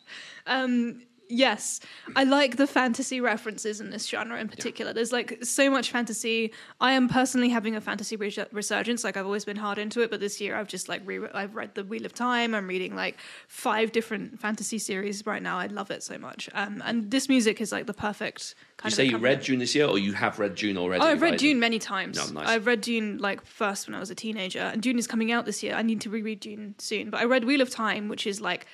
Um 0.46 1.02
yes 1.30 1.80
i 2.16 2.24
like 2.24 2.56
the 2.56 2.66
fantasy 2.66 3.20
references 3.20 3.80
in 3.80 3.90
this 3.90 4.06
genre 4.06 4.38
in 4.38 4.48
particular 4.48 4.92
there's 4.92 5.12
like 5.12 5.38
so 5.42 5.70
much 5.70 5.90
fantasy 5.90 6.52
i 6.80 6.92
am 6.92 7.08
personally 7.08 7.48
having 7.48 7.76
a 7.76 7.80
fantasy 7.80 8.16
resurgence 8.16 9.04
like 9.04 9.16
i've 9.16 9.26
always 9.26 9.44
been 9.44 9.56
hard 9.56 9.78
into 9.78 10.00
it 10.02 10.10
but 10.10 10.20
this 10.20 10.40
year 10.40 10.56
i've 10.56 10.68
just 10.68 10.88
like 10.88 11.00
re- 11.04 11.28
i've 11.34 11.54
read 11.54 11.74
the 11.74 11.84
wheel 11.84 12.04
of 12.04 12.12
time 12.12 12.54
i'm 12.54 12.66
reading 12.66 12.94
like 12.94 13.16
five 13.48 13.92
different 13.92 14.40
fantasy 14.40 14.78
series 14.78 15.24
right 15.24 15.42
now 15.42 15.58
i 15.58 15.66
love 15.66 15.90
it 15.90 16.02
so 16.02 16.18
much 16.18 16.48
um, 16.54 16.82
and 16.84 17.10
this 17.10 17.28
music 17.28 17.60
is 17.60 17.72
like 17.72 17.86
the 17.86 17.94
perfect 17.94 18.54
kind 18.80 18.92
You 18.92 18.96
say 18.96 19.04
you 19.04 19.18
read 19.18 19.42
Dune 19.42 19.58
this 19.58 19.74
year, 19.74 19.86
or 19.86 19.98
you 19.98 20.14
have 20.14 20.38
read 20.38 20.54
Dune 20.54 20.78
already? 20.78 21.02
Oh, 21.04 21.06
I've 21.06 21.20
read 21.20 21.32
right? 21.32 21.38
Dune 21.38 21.60
many 21.60 21.78
times. 21.78 22.16
No, 22.16 22.40
nice. 22.40 22.48
I've 22.48 22.66
read 22.66 22.80
Dune 22.80 23.18
like 23.18 23.44
first 23.44 23.86
when 23.86 23.94
I 23.94 24.00
was 24.00 24.10
a 24.10 24.14
teenager, 24.14 24.60
and 24.60 24.80
Dune 24.80 24.98
is 24.98 25.06
coming 25.06 25.30
out 25.30 25.44
this 25.44 25.62
year. 25.62 25.74
I 25.74 25.82
need 25.82 26.00
to 26.02 26.10
reread 26.10 26.40
Dune 26.40 26.74
soon. 26.78 27.10
But 27.10 27.20
I 27.20 27.24
read 27.24 27.44
Wheel 27.44 27.60
of 27.60 27.68
Time, 27.70 28.08
which 28.08 28.26
is 28.26 28.40
like 28.40 28.66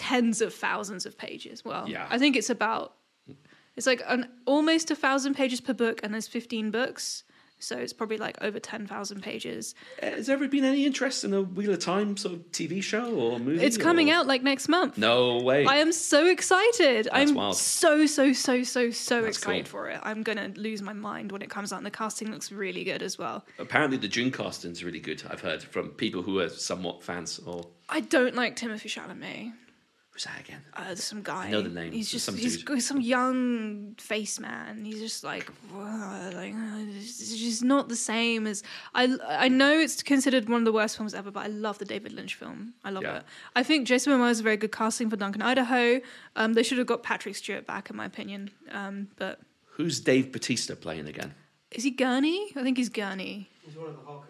tens 0.00 0.40
of 0.40 0.54
thousands 0.54 1.04
of 1.06 1.16
pages. 1.18 1.64
Well, 1.64 1.88
Yeah. 1.88 2.06
I 2.10 2.18
think 2.18 2.36
it's 2.36 2.50
about 2.50 2.94
it's 3.76 3.86
like 3.86 4.02
an 4.08 4.28
almost 4.46 4.90
a 4.90 4.96
thousand 4.96 5.34
pages 5.34 5.60
per 5.60 5.74
book, 5.74 6.00
and 6.02 6.12
there's 6.14 6.26
fifteen 6.28 6.70
books. 6.70 7.24
So 7.62 7.76
it's 7.76 7.92
probably 7.92 8.16
like 8.16 8.38
over 8.40 8.58
10,000 8.58 9.20
pages. 9.22 9.74
Uh, 10.02 10.06
has 10.12 10.26
there 10.28 10.34
ever 10.34 10.48
been 10.48 10.64
any 10.64 10.86
interest 10.86 11.24
in 11.24 11.34
a 11.34 11.42
Wheel 11.42 11.72
of 11.74 11.78
Time 11.80 12.16
sort 12.16 12.34
of 12.36 12.40
TV 12.52 12.82
show 12.82 13.12
or 13.14 13.38
movie? 13.38 13.62
It's 13.62 13.76
coming 13.76 14.08
or- 14.10 14.14
out 14.14 14.26
like 14.26 14.42
next 14.42 14.66
month. 14.66 14.96
No 14.96 15.36
way. 15.42 15.66
I 15.66 15.76
am 15.76 15.92
so 15.92 16.26
excited. 16.26 17.06
I'm 17.12 17.34
wild. 17.34 17.56
so, 17.58 18.06
so, 18.06 18.32
so, 18.32 18.62
so, 18.62 18.90
so 18.90 19.20
That's 19.20 19.36
excited 19.36 19.66
cool. 19.66 19.70
for 19.82 19.90
it. 19.90 20.00
I'm 20.02 20.22
going 20.22 20.38
to 20.38 20.58
lose 20.58 20.80
my 20.80 20.94
mind 20.94 21.32
when 21.32 21.42
it 21.42 21.50
comes 21.50 21.70
out, 21.70 21.76
and 21.76 21.84
the 21.84 21.90
casting 21.90 22.30
looks 22.30 22.50
really 22.50 22.82
good 22.82 23.02
as 23.02 23.18
well. 23.18 23.44
Apparently, 23.58 23.98
the 23.98 24.08
Dune 24.08 24.30
casting's 24.32 24.82
really 24.82 25.00
good. 25.00 25.22
I've 25.28 25.42
heard 25.42 25.62
from 25.62 25.90
people 25.90 26.22
who 26.22 26.38
are 26.38 26.48
somewhat 26.48 27.02
fans. 27.02 27.40
Or 27.44 27.66
I 27.90 28.00
don't 28.00 28.34
like 28.34 28.56
Timothy 28.56 28.88
Chalamet. 28.88 29.52
Who's 30.20 30.24
that 30.26 30.40
again? 30.46 30.60
Uh, 30.74 30.94
some 30.96 31.22
guy. 31.22 31.50
know 31.50 31.62
the 31.62 31.70
name. 31.70 31.92
He's 31.92 32.10
just 32.10 32.26
Some 32.26 32.36
he's 32.36 32.62
dude. 32.62 32.82
some 32.82 33.00
young 33.00 33.94
face 33.98 34.38
man. 34.38 34.84
He's 34.84 35.00
just 35.00 35.24
like, 35.24 35.44
"Whoa," 35.72 36.30
like 36.34 36.52
uh, 36.52 36.84
it's 36.98 37.34
just 37.38 37.64
not 37.64 37.88
the 37.88 37.96
same 37.96 38.46
as 38.46 38.62
I. 38.94 39.16
I 39.26 39.48
know 39.48 39.72
it's 39.78 40.02
considered 40.02 40.46
one 40.50 40.58
of 40.60 40.64
the 40.66 40.72
worst 40.72 40.98
films 40.98 41.14
ever, 41.14 41.30
but 41.30 41.44
I 41.44 41.46
love 41.46 41.78
the 41.78 41.86
David 41.86 42.12
Lynch 42.12 42.34
film. 42.34 42.74
I 42.84 42.90
love 42.90 43.02
Yeah. 43.04 43.16
it. 43.18 43.24
I 43.56 43.62
think 43.62 43.86
Jason 43.86 44.12
Momoa 44.12 44.30
is 44.30 44.40
a 44.40 44.42
very 44.42 44.58
good 44.58 44.72
casting 44.72 45.08
for 45.08 45.16
Duncan 45.16 45.40
Idaho. 45.40 46.00
Um, 46.36 46.52
they 46.52 46.62
should 46.62 46.76
have 46.76 46.86
got 46.86 47.02
Patrick 47.02 47.34
Stewart 47.36 47.66
back, 47.66 47.88
in 47.88 47.96
my 47.96 48.04
opinion. 48.04 48.50
Um, 48.72 49.08
but 49.16 49.40
Who's 49.76 50.00
Dave 50.00 50.32
Bautista 50.32 50.76
playing 50.76 51.06
again? 51.08 51.34
is 51.70 51.84
he 51.84 51.90
Gurney? 51.92 52.52
I 52.56 52.62
think 52.62 52.76
he's 52.76 52.90
Gurney. 52.90 53.48
He's 53.62 53.74
one 53.76 53.86
of 53.88 53.94
the 53.94 54.02
Harkonnens. 54.02 54.26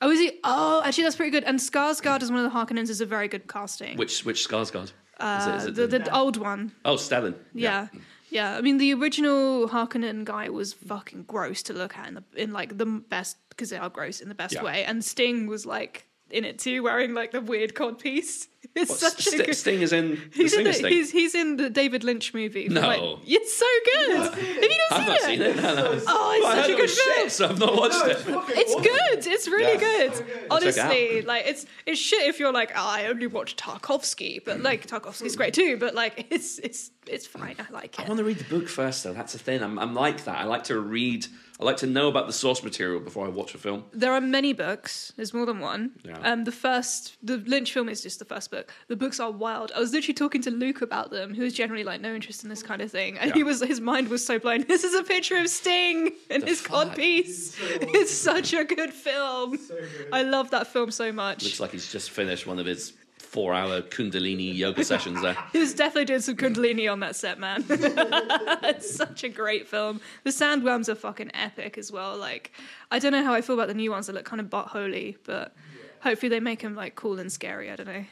Oh, 0.00 0.10
is 0.10 0.20
he? 0.20 0.40
Oh, 0.44 0.82
actually, 0.84 1.04
that's 1.04 1.16
pretty 1.16 1.30
good. 1.32 1.44
And 1.44 1.58
Skarsgård 1.58 2.22
as 2.22 2.30
one 2.30 2.42
of 2.44 2.50
the 2.50 2.58
Harkonnens 2.58 2.88
is 2.90 3.00
a 3.02 3.06
very 3.06 3.28
good 3.28 3.46
casting. 3.48 3.96
Which 3.98 4.24
which 4.24 4.46
Skarsgård? 4.48 4.92
Is 5.20 5.46
it- 5.46 5.50
uh, 5.52 5.56
is 5.56 5.66
it 5.66 5.74
the, 5.76 5.86
the- 5.86 5.98
the 6.00 6.14
old 6.14 6.36
one. 6.36 6.72
oh, 6.84 6.96
Stellan. 6.96 7.34
Yeah. 7.54 7.88
yeah. 8.30 8.56
I 8.56 8.60
mean, 8.60 8.78
the 8.78 8.92
original 8.94 9.68
Harkonnen 9.68 10.24
guy 10.24 10.48
was 10.50 10.72
fucking 10.74 11.24
gross 11.24 11.62
to 11.64 11.72
look 11.72 11.96
at 11.96 12.08
in 12.08 12.14
the 12.14 12.24
in 12.34 12.52
like 12.52 12.76
the 12.78 12.86
best 12.86 13.36
because 13.50 13.70
they 13.70 13.78
are 13.78 13.88
gross 13.90 14.20
in 14.20 14.28
the 14.28 14.34
best 14.34 14.54
Yeah. 14.54 14.62
way, 14.64 14.84
and 14.84 15.02
Sting 15.04 15.46
was 15.46 15.64
like 15.64 16.06
in 16.30 16.44
it 16.44 16.58
too, 16.58 16.82
wearing 16.82 17.14
like 17.14 17.30
the 17.32 17.40
weird 17.40 17.74
cod 17.74 17.98
piece. 17.98 18.48
It's 18.74 18.90
What, 18.90 18.98
such 18.98 19.22
St- 19.24 19.40
a 19.40 19.44
good. 19.46 19.54
Sting 19.54 19.80
is 19.80 19.92
in 19.94 20.10
the 20.16 20.20
He's 20.34 20.52
in, 20.52 20.64
the, 20.64 20.72
Sting. 20.74 20.92
he's, 20.92 21.10
he's 21.10 21.34
in 21.34 21.56
the 21.56 21.70
David 21.70 22.04
Lynch 22.04 22.34
movie. 22.34 22.68
No. 22.68 22.82
Like, 22.82 23.00
it's 23.24 23.56
so 23.56 23.64
good. 23.84 24.16
Have 24.34 24.38
you 24.42 24.68
not 24.90 24.92
I've 24.92 24.98
seen, 24.98 25.06
not 25.06 25.16
it? 25.16 25.22
seen 25.22 25.40
it. 25.42 25.56
No, 25.56 25.74
no. 25.74 25.82
Oh, 25.86 25.92
it's 25.94 26.06
Well, 26.06 26.42
such 26.42 26.66
heard 26.66 26.70
a 26.70 26.76
good 26.76 26.90
film. 26.90 27.14
shit, 27.16 27.32
so 27.32 27.48
I've 27.48 27.58
not 27.58 27.74
watched 27.74 28.06
it. 28.06 28.18
It's 28.58 28.74
good. 28.74 29.32
It's 29.32 29.48
really 29.48 29.72
Yeah. 29.74 29.78
good. 30.08 30.14
So 30.16 30.24
good. 30.24 30.46
I'll 30.50 30.58
it. 30.58 30.78
Honestly, 30.78 31.22
like 31.22 31.46
it's 31.46 31.64
it's 31.86 31.98
shit 32.00 32.28
if 32.28 32.38
you're 32.38 32.52
like, 32.52 32.72
oh, 32.74 32.86
I 32.86 33.06
only 33.06 33.28
watch 33.28 33.56
Tarkovsky, 33.56 34.44
but 34.44 34.60
like 34.60 34.86
Tarkovsky's 34.86 35.36
great 35.36 35.54
too. 35.54 35.78
But 35.78 35.94
like, 35.94 36.26
it's 36.30 36.58
it's 36.58 36.90
it's 37.06 37.26
fine. 37.26 37.56
I 37.58 37.72
like 37.72 37.98
it. 37.98 38.04
I 38.04 38.08
want 38.08 38.18
to 38.18 38.24
read 38.24 38.38
the 38.38 38.44
book 38.58 38.68
first, 38.68 39.04
though. 39.04 39.14
That's 39.14 39.32
the 39.32 39.38
thing. 39.38 39.62
I'm, 39.62 39.78
I'm 39.78 39.94
like 39.94 40.24
that. 40.24 40.36
I 40.36 40.44
like 40.44 40.64
to 40.64 40.78
read. 40.78 41.26
I 41.58 41.64
like 41.64 41.78
to 41.78 41.86
know 41.86 42.08
about 42.08 42.26
the 42.26 42.32
source 42.34 42.62
material 42.62 43.00
before 43.00 43.24
I 43.24 43.30
watch 43.30 43.54
a 43.54 43.58
film. 43.58 43.84
There 43.92 44.12
are 44.12 44.20
many 44.20 44.52
books. 44.52 45.12
There's 45.16 45.32
more 45.32 45.46
than 45.46 45.58
one. 45.58 45.92
Yeah. 46.04 46.18
Um, 46.22 46.44
the 46.44 46.52
first, 46.52 47.16
the 47.22 47.38
Lynch 47.38 47.72
film 47.72 47.88
is 47.88 48.02
just 48.02 48.18
the 48.18 48.26
first 48.26 48.50
book. 48.50 48.74
The 48.88 48.96
books 48.96 49.18
are 49.20 49.30
wild. 49.30 49.72
I 49.74 49.80
was 49.80 49.92
literally 49.92 50.12
talking 50.14 50.42
to 50.42 50.50
Luke 50.50 50.82
about 50.82 51.10
them, 51.10 51.34
who 51.34 51.44
has 51.44 51.54
generally 51.54 51.82
like 51.82 52.02
no 52.02 52.14
interest 52.14 52.42
in 52.44 52.50
this 52.50 52.62
kind 52.62 52.82
of 52.82 52.90
thing, 52.90 53.16
and 53.18 53.28
Yeah. 53.30 53.34
he 53.34 53.42
was 53.42 53.62
his 53.62 53.80
mind 53.80 54.08
was 54.08 54.24
so 54.24 54.38
blown. 54.38 54.64
This 54.68 54.84
is 54.84 54.94
a 54.94 55.02
picture 55.02 55.38
of 55.38 55.48
Sting 55.48 56.12
and 56.30 56.42
The 56.42 56.46
his 56.48 56.60
fuck? 56.60 56.94
codpiece. 56.94 57.56
So 57.56 57.64
awesome. 57.76 57.88
It's 57.94 58.12
such 58.12 58.52
a 58.52 58.64
good 58.64 58.92
film. 58.92 59.56
So 59.56 59.74
good. 59.76 60.08
I 60.12 60.22
love 60.22 60.50
that 60.50 60.66
film 60.66 60.90
so 60.90 61.10
much. 61.10 61.42
Looks 61.44 61.60
like 61.60 61.72
he's 61.72 61.90
just 61.90 62.10
finished 62.10 62.46
one 62.46 62.58
of 62.58 62.66
his 62.66 62.92
four-hour 63.36 63.82
Kundalini 63.82 64.56
yoga 64.56 64.82
sessions 64.92 65.20
there. 65.20 65.36
He 65.52 65.58
was 65.58 65.74
definitely 65.74 66.06
doing 66.06 66.22
some 66.22 66.36
Kundalini 66.36 66.90
on 66.90 67.00
that 67.00 67.14
set, 67.14 67.38
man. 67.38 67.66
it's 67.68 68.96
such 68.96 69.24
a 69.24 69.28
great 69.28 69.68
film. 69.68 70.00
The 70.24 70.30
sandworms 70.30 70.88
are 70.88 70.94
fucking 70.94 71.32
epic 71.34 71.76
as 71.76 71.92
well. 71.92 72.16
Like, 72.16 72.50
I 72.90 72.98
don't 72.98 73.12
know 73.12 73.22
how 73.22 73.34
I 73.34 73.42
feel 73.42 73.54
about 73.54 73.68
the 73.68 73.74
new 73.74 73.90
ones 73.90 74.06
that 74.06 74.14
look 74.14 74.24
kind 74.24 74.40
of 74.40 74.46
buttholy, 74.48 75.16
but 75.24 75.54
hopefully 76.00 76.30
they 76.30 76.40
make 76.40 76.62
them 76.62 76.74
like 76.74 76.94
cool 76.94 77.18
and 77.18 77.30
scary. 77.30 77.70
I 77.70 77.76
don't 77.76 77.86
know. 77.88 78.04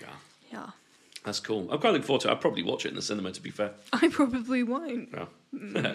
Yeah, 0.00 0.06
Yeah, 0.52 0.70
that's 1.22 1.38
cool. 1.38 1.70
I'm 1.70 1.78
quite 1.78 1.90
looking 1.92 2.02
forward 2.06 2.22
to. 2.22 2.28
it. 2.28 2.32
I'll 2.32 2.36
probably 2.38 2.64
watch 2.64 2.84
it 2.86 2.88
in 2.88 2.96
the 2.96 3.02
cinema. 3.02 3.30
To 3.30 3.40
be 3.40 3.50
fair. 3.50 3.70
I 3.92 4.08
probably 4.08 4.64
won't. 4.64 5.10
Yeah. 5.52 5.94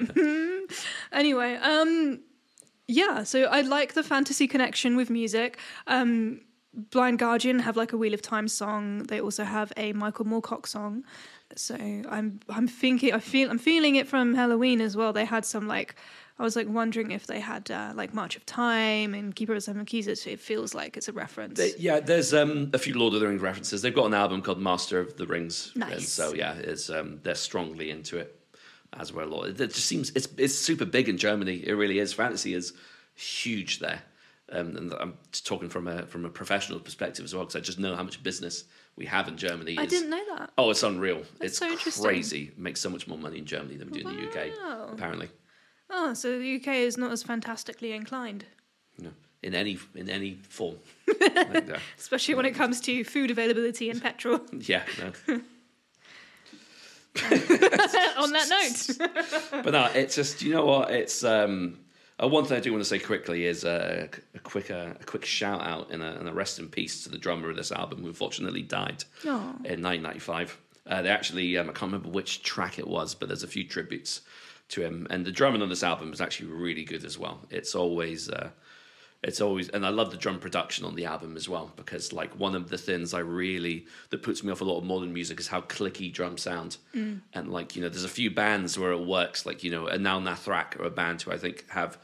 Anyway, 1.11 1.55
um, 1.55 2.21
yeah. 2.87 3.23
So 3.23 3.43
I 3.43 3.61
like 3.61 3.95
the 3.95 4.03
fantasy 4.03 4.47
connection 4.47 4.95
with 4.95 5.09
music. 5.09 5.59
Um, 5.87 6.39
Blind 6.73 7.19
Guardian 7.19 7.59
have 7.59 7.75
like 7.75 7.91
a 7.93 7.97
Wheel 7.97 8.13
of 8.13 8.21
Time 8.21 8.47
song. 8.47 9.03
They 9.03 9.19
also 9.19 9.43
have 9.43 9.73
a 9.77 9.93
Michael 9.93 10.25
Moorcock 10.25 10.65
song. 10.67 11.03
So 11.55 11.75
I'm 11.75 12.39
I'm 12.49 12.67
thinking 12.67 13.13
I 13.13 13.19
feel 13.19 13.49
I'm 13.49 13.57
feeling 13.59 13.95
it 13.95 14.07
from 14.07 14.33
Helloween 14.35 14.79
as 14.79 14.95
well. 14.95 15.11
They 15.11 15.25
had 15.25 15.43
some 15.45 15.67
like 15.67 15.95
I 16.39 16.43
was 16.43 16.55
like 16.55 16.69
wondering 16.69 17.11
if 17.11 17.27
they 17.27 17.41
had 17.41 17.69
uh, 17.69 17.91
like 17.93 18.13
March 18.13 18.37
of 18.37 18.45
Time 18.45 19.13
and 19.13 19.35
Keeper 19.35 19.51
of 19.51 19.57
the 19.57 19.61
Seven 19.61 19.83
Keys. 19.85 20.07
It 20.07 20.39
feels 20.39 20.73
like 20.73 20.95
it's 20.95 21.09
a 21.09 21.11
reference. 21.11 21.57
They- 21.59 21.73
yeah, 21.77 21.99
there's 21.99 22.33
um, 22.33 22.71
a 22.73 22.79
few 22.79 22.97
Lord 22.97 23.13
of 23.13 23.19
the 23.19 23.27
Rings 23.27 23.41
references. 23.41 23.81
They've 23.81 23.93
got 23.93 24.05
an 24.05 24.13
album 24.13 24.41
called 24.41 24.59
Master 24.59 24.99
of 24.99 25.17
the 25.17 25.27
Rings, 25.27 25.71
and 25.75 25.89
Nice. 25.89 26.07
so 26.09 26.33
yeah, 26.33 26.53
it's 26.53 26.89
um, 26.89 27.19
they're 27.23 27.35
strongly 27.35 27.91
into 27.91 28.17
it 28.17 28.39
as 28.93 29.11
well. 29.11 29.43
It 29.43 29.57
just 29.57 29.85
seems 29.85 30.09
it's 30.11 30.29
it's 30.37 30.55
super 30.55 30.85
big 30.85 31.09
in 31.09 31.17
Germany. 31.17 31.61
It 31.67 31.73
really 31.73 31.99
is. 31.99 32.13
Fantasy 32.13 32.53
is 32.53 32.71
huge 33.13 33.79
there, 33.79 34.01
um, 34.51 34.75
and 34.77 34.93
I'm 34.93 35.17
just 35.31 35.45
talking 35.45 35.69
from 35.69 35.87
a 35.87 36.05
from 36.05 36.25
a 36.25 36.29
professional 36.29 36.79
perspective 36.79 37.23
as 37.25 37.33
well 37.33 37.43
because 37.45 37.55
I 37.55 37.59
just 37.59 37.79
know 37.79 37.95
how 37.95 38.03
much 38.03 38.21
business 38.23 38.65
we 38.95 39.05
have 39.05 39.27
in 39.27 39.37
Germany. 39.37 39.77
I 39.77 39.83
is- 39.83 39.89
didn't 39.89 40.09
know 40.09 40.23
that. 40.37 40.51
Oh, 40.57 40.69
it's 40.71 40.83
unreal. 40.83 41.23
it's 41.39 41.57
so 41.57 41.75
crazy. 42.01 42.51
Make 42.57 42.77
so 42.77 42.89
much 42.89 43.07
more 43.07 43.17
money 43.17 43.37
in 43.37 43.45
Germany 43.45 43.77
than 43.77 43.89
we 43.89 44.01
do 44.01 44.09
in 44.09 44.15
the 44.15 44.27
UK. 44.27 44.91
Apparently, 44.93 45.29
Oh, 45.89 46.13
so 46.13 46.39
the 46.39 46.55
UK 46.55 46.67
is 46.67 46.97
not 46.97 47.11
as 47.11 47.21
fantastically 47.23 47.91
inclined, 47.91 48.45
know, 48.97 49.11
in 49.43 49.53
any 49.55 49.77
in 49.95 50.09
any 50.09 50.35
form. 50.49 50.77
Like 51.21 51.69
especially 51.99 52.35
when 52.35 52.45
it 52.45 52.51
comes 52.55 52.81
to 52.81 53.03
food 53.03 53.29
availability 53.31 53.89
and 53.89 54.01
petrol. 54.01 54.39
yeah. 54.59 54.83
No. 54.99 55.11
On 58.17 58.31
that 58.31 58.47
note. 58.49 59.09
but 59.63 59.71
no, 59.73 59.85
it's 59.93 60.15
just 60.15 60.41
you 60.41 60.53
know 60.53 60.65
what? 60.65 60.91
It's 60.91 61.23
um, 61.23 61.77
uh, 62.21 62.27
one 62.27 62.45
thing 62.45 62.57
I 62.57 62.59
do 62.59 62.71
want 62.71 62.83
to 62.83 62.89
say 62.89 62.99
quickly 62.99 63.45
is 63.45 63.65
uh, 63.65 64.07
a 64.35 64.39
quick 64.39 64.69
uh, 64.71 64.93
a 64.99 65.03
quick 65.05 65.25
shout 65.25 65.61
out 65.61 65.91
and 65.91 66.03
a, 66.03 66.19
and 66.19 66.29
a 66.29 66.33
rest 66.33 66.59
in 66.59 66.67
peace 66.67 67.03
to 67.03 67.09
the 67.09 67.17
drummer 67.17 67.49
of 67.49 67.55
this 67.55 67.71
album 67.71 68.01
who 68.01 68.07
unfortunately 68.07 68.61
died 68.61 69.03
Aw. 69.25 69.29
in 69.65 69.81
1995. 69.81 70.57
Uh, 70.87 71.01
they 71.01 71.09
actually 71.09 71.57
um, 71.57 71.69
I 71.69 71.73
can't 71.73 71.91
remember 71.91 72.09
which 72.09 72.43
track 72.43 72.79
it 72.79 72.87
was, 72.87 73.15
but 73.15 73.27
there's 73.27 73.43
a 73.43 73.47
few 73.47 73.67
tributes 73.67 74.21
to 74.69 74.81
him, 74.81 75.07
and 75.09 75.25
the 75.25 75.31
drumming 75.31 75.61
on 75.61 75.69
this 75.69 75.83
album 75.83 76.13
is 76.13 76.21
actually 76.21 76.49
really 76.49 76.83
good 76.83 77.05
as 77.05 77.17
well. 77.17 77.41
It's 77.49 77.75
always. 77.75 78.29
It's 79.23 79.39
always 79.39 79.69
and 79.69 79.85
I 79.85 79.89
love 79.89 80.09
the 80.09 80.17
drum 80.17 80.39
production 80.39 80.83
on 80.83 80.95
the 80.95 81.05
album 81.05 81.37
as 81.37 81.47
well 81.47 81.71
because 81.75 82.11
like 82.11 82.31
one 82.39 82.55
of 82.55 82.69
the 82.69 82.77
things 82.77 83.13
I 83.13 83.19
really 83.19 83.85
that 84.09 84.23
puts 84.23 84.43
me 84.43 84.51
off 84.51 84.61
a 84.61 84.63
lot 84.63 84.79
of 84.79 84.83
modern 84.83 85.13
music 85.13 85.39
is 85.39 85.47
how 85.47 85.61
clicky 85.61 86.11
drums 86.11 86.41
sound 86.41 86.77
mm. 86.95 87.21
and 87.33 87.51
like 87.51 87.75
you 87.75 87.83
know 87.83 87.89
there's 87.89 88.03
a 88.03 88.09
few 88.09 88.31
bands 88.31 88.79
where 88.79 88.91
it 88.91 89.05
works 89.05 89.45
like 89.45 89.63
you 89.63 89.69
know 89.69 89.85
Anaal 89.85 90.23
Nathrakh 90.23 90.79
are 90.79 90.85
a 90.85 90.89
band 90.89 91.21
who 91.21 91.31
I 91.31 91.37
think 91.37 91.69
have 91.69 91.99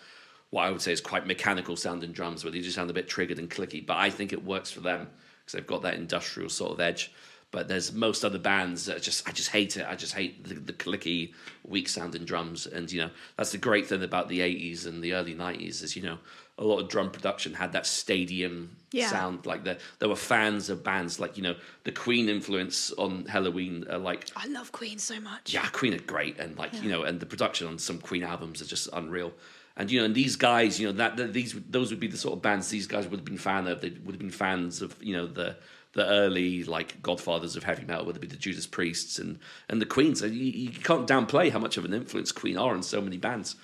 what 0.52 0.66
I 0.66 0.70
would 0.70 0.82
say 0.82 0.92
is 0.92 1.02
quite 1.02 1.26
mechanical 1.26 1.76
sounding 1.76 2.12
drums 2.12 2.44
where 2.44 2.52
they 2.52 2.62
just 2.62 2.76
sound 2.76 2.92
a 2.92 2.94
bit 2.94 3.08
triggered 3.08 3.40
and 3.40 3.50
clicky 3.50 3.84
but 3.84 3.98
I 3.98 4.12
think 4.12 4.32
it 4.32 4.46
works 4.46 4.70
for 4.70 4.82
them 4.82 5.08
because 5.40 5.54
they've 5.54 5.66
got 5.66 5.82
that 5.82 5.96
industrial 5.96 6.50
sort 6.50 6.74
of 6.74 6.80
edge 6.80 7.12
but 7.50 7.68
there's 7.68 7.94
most 7.94 8.26
other 8.26 8.38
bands 8.38 8.86
that 8.86 9.02
just 9.02 9.28
I 9.28 9.32
just 9.32 9.50
hate 9.50 9.78
it. 9.78 9.86
I 9.88 9.96
just 9.96 10.14
hate 10.14 10.44
the, 10.44 10.56
the 10.56 10.74
clicky, 10.74 11.34
weak 11.64 11.88
sounding 11.88 12.26
drums. 12.26 12.68
And 12.68 12.92
you 12.92 13.02
know 13.02 13.10
that's 13.38 13.52
the 13.54 13.58
great 13.58 13.88
thing 13.88 14.04
about 14.04 14.28
the 14.28 14.40
'80s 14.40 14.86
and 14.86 15.02
the 15.02 15.14
early 15.14 15.34
'90s 15.34 15.82
is 15.82 15.96
you 15.96 16.04
know 16.04 16.18
a 16.58 16.64
lot 16.64 16.80
of 16.80 16.90
drum 16.90 17.12
production 17.12 17.54
had 17.54 17.72
that 17.74 17.86
stadium 17.86 18.76
Yeah. 18.92 19.10
sound. 19.10 19.46
Like 19.46 19.64
the, 19.64 19.78
there 20.00 20.10
were 20.10 20.16
fans 20.16 20.70
of 20.70 20.84
bands 20.84 21.20
like 21.20 21.38
you 21.38 21.44
know 21.44 21.56
the 21.84 21.92
Queen 21.92 22.30
influence 22.30 22.92
on 22.94 23.26
Helloween. 23.26 23.92
Uh, 23.92 24.00
like 24.00 24.28
I 24.36 24.48
love 24.48 24.72
Queen 24.72 24.98
so 24.98 25.20
much. 25.20 25.54
yeah, 25.54 25.68
Queen 25.72 25.94
are 25.94 26.00
great, 26.00 26.40
and 26.40 26.58
like 26.58 26.74
you 26.84 26.90
know, 26.90 27.04
and 27.04 27.20
the 27.20 27.26
production 27.26 27.68
on 27.68 27.78
some 27.78 28.00
Queen 28.00 28.24
albums 28.24 28.62
are 28.62 28.66
just 28.66 28.90
unreal. 28.94 29.34
And 29.80 29.92
you 29.92 30.00
know, 30.00 30.06
and 30.06 30.16
these 30.16 30.36
guys, 30.36 30.80
you 30.80 30.88
know, 30.88 30.94
that, 30.94 31.18
that 31.18 31.34
these 31.34 31.54
those 31.70 31.92
would 31.92 32.00
be 32.00 32.08
the 32.08 32.18
sort 32.18 32.34
of 32.34 32.42
bands 32.42 32.70
these 32.70 32.88
guys 32.88 33.08
would 33.08 33.20
have 33.20 33.26
been 33.26 33.38
fan 33.38 33.68
of. 33.68 33.82
They 33.82 33.90
would 33.90 34.14
have 34.16 34.20
been 34.20 34.32
fans 34.32 34.82
of 34.82 34.96
you 35.02 35.16
know 35.16 35.28
the 35.28 35.56
the 35.94 36.06
early 36.08 36.64
like 36.64 37.00
godfathers 37.04 37.56
of 37.56 37.64
heavy 37.64 37.86
metal, 37.86 38.06
whether 38.06 38.18
it 38.18 38.22
be 38.22 38.28
the 38.28 38.36
Judas 38.36 38.66
Priests 38.66 39.20
and 39.20 39.38
and 39.70 39.80
the 39.80 39.86
Queens. 39.86 40.24
And 40.24 40.34
you, 40.34 40.46
you 40.46 40.70
can't 40.72 41.08
downplay 41.08 41.52
how 41.52 41.60
much 41.60 41.78
of 41.78 41.86
an 41.86 41.94
influence 41.94 42.32
Queen 42.32 42.58
are 42.58 42.74
on 42.74 42.82
so 42.82 43.00
many 43.02 43.18
bands. 43.18 43.56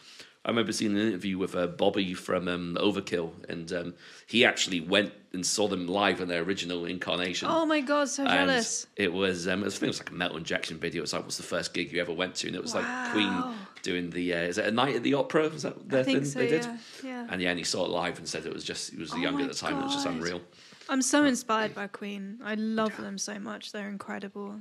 I 0.45 0.49
remember 0.49 0.73
seeing 0.73 0.91
an 0.91 1.07
interview 1.07 1.37
with 1.37 1.55
uh, 1.55 1.67
Bobby 1.67 2.13
from 2.13 2.49
um, 2.49 2.77
Overkill, 2.79 3.31
and 3.47 3.71
um, 3.71 3.93
he 4.27 4.43
actually 4.43 4.81
went 4.81 5.13
and 5.31 5.45
saw 5.45 5.67
them 5.69 5.87
live 5.87 6.19
in 6.19 6.27
their 6.27 6.43
original 6.43 6.85
incarnation. 6.85 7.47
Oh 7.49 7.65
my 7.65 7.79
god, 7.79 8.09
so 8.09 8.23
And 8.25 8.49
jealous. 8.49 8.85
it 8.97 9.13
was, 9.13 9.47
um, 9.47 9.61
it 9.61 9.65
was, 9.65 9.75
I 9.75 9.79
think 9.79 9.87
it 9.87 9.87
was 9.87 9.99
like 9.99 10.11
a 10.11 10.13
metal 10.13 10.37
injection 10.37 10.77
video. 10.77 10.99
It 10.99 11.03
was 11.03 11.13
like, 11.13 11.23
what's 11.23 11.37
the 11.37 11.43
first 11.43 11.73
gig 11.73 11.93
you 11.93 12.01
ever 12.01 12.11
went 12.11 12.35
to? 12.35 12.47
And 12.47 12.55
it 12.55 12.61
was 12.61 12.75
like 12.75 12.85
Queen 13.13 13.55
doing 13.83 14.09
the, 14.09 14.33
uh, 14.33 14.37
is 14.39 14.57
it 14.57 14.65
a 14.65 14.71
night 14.71 14.95
at 14.97 15.03
the 15.03 15.13
opera? 15.13 15.47
Was 15.47 15.63
that 15.63 15.89
their 15.89 16.03
think 16.03 16.19
thing 16.19 16.25
so, 16.25 16.39
they 16.39 16.47
did? 16.49 16.65
yeah. 16.65 16.77
yeah. 17.03 17.27
And 17.29 17.41
yeah, 17.41 17.49
and 17.51 17.57
he 17.57 17.63
saw 17.63 17.85
it 17.85 17.89
live 17.89 18.17
and 18.17 18.27
said 18.27 18.45
it 18.45 18.53
was 18.53 18.65
just, 18.65 18.91
he 18.91 18.97
was 18.97 19.13
Oh 19.13 19.17
younger 19.17 19.43
at 19.43 19.49
the 19.49 19.55
time. 19.55 19.79
It 19.79 19.83
was 19.83 19.93
just 19.93 20.05
unreal. 20.05 20.41
I'm 20.89 21.01
so 21.01 21.23
inspired 21.23 21.73
by 21.73 21.87
Queen. 21.87 22.39
I 22.43 22.55
love 22.55 22.95
them 22.97 23.17
so 23.17 23.39
much. 23.39 23.71
They're 23.71 23.89
incredible. 23.89 24.59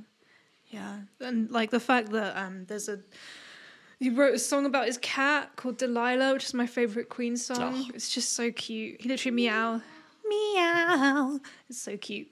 Yeah. 0.67 1.01
And 1.19 1.51
like 1.51 1.69
the 1.69 1.79
fact 1.79 2.11
that 2.11 2.35
um 2.35 2.65
there's 2.65 2.89
a 2.89 2.99
He 4.03 4.09
wrote 4.09 4.35
a 4.35 4.39
song 4.39 4.65
about 4.65 4.85
his 4.85 4.97
cat 4.97 5.55
called 5.55 5.77
Delilah, 5.77 6.33
which 6.33 6.43
is 6.43 6.53
my 6.53 6.67
favorite 6.67 7.07
Queen 7.07 7.37
song. 7.37 7.85
Oh. 7.87 7.91
It's 7.93 8.13
just 8.13 8.33
so 8.33 8.51
cute. 8.51 8.99
He 8.99 9.07
literally 9.07 9.33
meow, 9.33 9.79
meow. 10.27 11.39
It's 11.69 11.79
so 11.81 11.95
cute. 11.95 12.27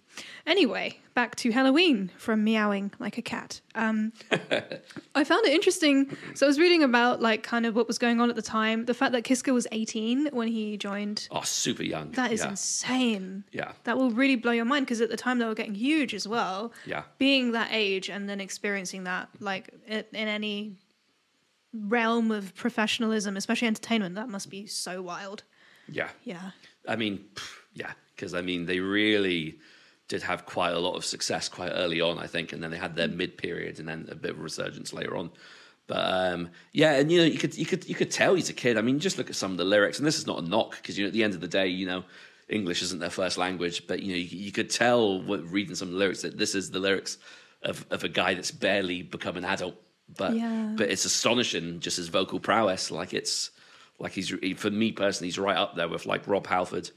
Anyway, 0.45 0.99
back 1.13 1.38
to 1.38 1.49
Helloween 1.49 2.11
from 2.17 2.43
meowing 2.43 2.91
like 2.99 3.17
a 3.17 3.22
cat. 3.22 3.61
Um, 3.74 4.11
I 5.15 5.24
found 5.24 5.45
it 5.45 5.53
interesting. 5.53 6.17
So 6.34 6.45
I 6.45 6.47
was 6.47 6.59
reading 6.59 6.84
about 6.84 7.22
like 7.22 7.41
kind 7.41 7.65
of 7.65 7.74
what 7.74 7.88
was 7.88 7.97
going 7.97 8.19
on 8.19 8.30
at 8.30 8.36
the 8.36 8.41
time. 8.41 8.84
The 8.84 8.93
fact 8.93 9.13
that 9.13 9.24
Kiske 9.24 9.53
was 9.53 9.65
18 9.72 10.28
when 10.34 10.49
he 10.49 10.76
joined. 10.76 11.30
Oh, 11.32 11.39
super 11.43 11.84
young. 11.84 12.11
That 12.11 12.34
is 12.34 12.41
yeah. 12.41 12.49
insane. 12.49 13.45
Yeah. 13.53 13.72
That 13.86 13.97
will 13.97 14.11
really 14.11 14.36
blow 14.36 14.51
your 14.51 14.65
mind 14.65 14.88
because 14.88 14.99
at 14.99 15.09
the 15.09 15.15
time 15.15 15.39
they 15.39 15.45
were 15.45 15.55
getting 15.55 15.76
huge 15.76 16.13
as 16.13 16.28
well. 16.28 16.74
Yeah. 16.86 17.03
Being 17.17 17.53
that 17.53 17.69
age 17.72 18.09
and 18.09 18.28
then 18.28 18.41
experiencing 18.41 19.05
that, 19.05 19.30
like 19.39 19.69
in 19.88 20.03
any 20.13 20.76
realm 21.74 22.32
of 22.32 22.53
professionalism, 22.55 23.38
especially 23.38 23.67
entertainment, 23.67 24.15
that 24.15 24.30
must 24.30 24.49
be 24.49 24.65
so 24.65 25.01
wild. 25.01 25.43
Yeah. 25.88 26.09
Yeah. 26.24 26.51
I 26.88 26.95
mean, 26.95 27.26
yeah, 27.74 27.93
because 28.15 28.34
I 28.34 28.41
mean, 28.41 28.65
they 28.65 28.80
really 28.80 29.59
did 30.07 30.24
have 30.24 30.45
quite 30.45 30.74
a 30.74 30.80
lot 30.80 30.95
of 30.95 31.05
success 31.05 31.47
quite 31.47 31.69
early 31.69 32.01
on, 32.01 32.19
I 32.19 32.28
think, 32.28 32.51
and 32.51 32.61
then 32.61 32.72
they 32.72 32.78
had 32.78 32.95
their 32.95 33.07
mid 33.07 33.38
period 33.38 33.80
and 33.80 33.88
then 33.88 34.07
a 34.11 34.15
bit 34.15 34.32
of 34.32 34.39
a 34.39 34.41
resurgence 34.41 34.93
later 34.93 35.15
on. 35.15 35.32
But 35.88 36.13
um, 36.13 36.49
yeah, 36.74 36.93
and 36.93 37.11
you 37.11 37.19
know, 37.19 37.26
you 37.26 37.38
could 37.38 37.55
you 37.55 37.65
could 37.65 37.88
you 37.88 37.95
could 37.95 38.11
tell 38.11 38.36
he's 38.36 38.49
a 38.49 38.53
kid. 38.53 38.78
I 38.78 38.82
mean, 38.82 38.99
just 38.99 39.17
look 39.17 39.30
at 39.30 39.36
some 39.36 39.51
of 39.51 39.57
the 39.57 39.65
lyrics, 39.65 39.97
and 39.97 40.07
this 40.07 40.17
is 40.17 40.28
not 40.28 40.43
a 40.43 40.47
knock 40.47 40.78
because 40.78 40.97
you 40.97 41.03
know, 41.03 41.07
at 41.07 41.13
the 41.13 41.24
end 41.24 41.34
of 41.34 41.41
the 41.41 41.47
day, 41.47 41.67
you 41.67 41.86
know, 41.86 42.03
English 42.47 42.82
isn't 42.82 42.99
their 42.99 43.09
first 43.09 43.38
language, 43.38 43.88
but 43.88 44.01
you 44.01 44.11
know, 44.11 44.17
you, 44.17 44.38
you 44.38 44.51
could 44.51 44.69
tell 44.69 45.22
what, 45.22 45.43
reading 45.51 45.76
some 45.76 45.89
of 45.89 45.93
the 45.93 45.99
lyrics 45.99 46.22
that 46.22 46.38
this 46.38 46.55
is 46.55 46.72
the 46.72 46.80
lyrics 46.80 47.17
of 47.63 47.86
of 47.89 48.03
a 48.03 48.09
guy 48.09 48.34
that's 48.34 48.51
barely 48.51 49.01
become 49.01 49.38
an 49.38 49.45
adult. 49.45 49.76
But 50.18 50.36
Yeah. 50.36 50.74
but 50.78 50.89
it's 50.89 51.05
astonishing 51.05 51.80
just 51.80 51.97
his 51.97 52.07
vocal 52.09 52.39
prowess. 52.39 52.91
Like 52.91 53.14
it's 53.14 53.51
like 53.99 54.12
he's 54.14 54.34
for 54.57 54.72
me 54.72 54.91
personally, 54.91 55.28
he's 55.28 55.39
right 55.39 55.57
up 55.57 55.76
there 55.76 55.88
with 55.88 56.05
like 56.05 56.28
Rob 56.28 56.47
Halford 56.47 56.89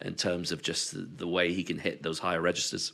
in 0.00 0.14
terms 0.14 0.52
of 0.52 0.62
just 0.62 0.92
the, 0.94 1.08
the 1.16 1.28
way 1.28 1.52
he 1.52 1.62
can 1.64 1.78
hit 1.78 2.02
those 2.02 2.18
higher 2.18 2.40
registers. 2.40 2.92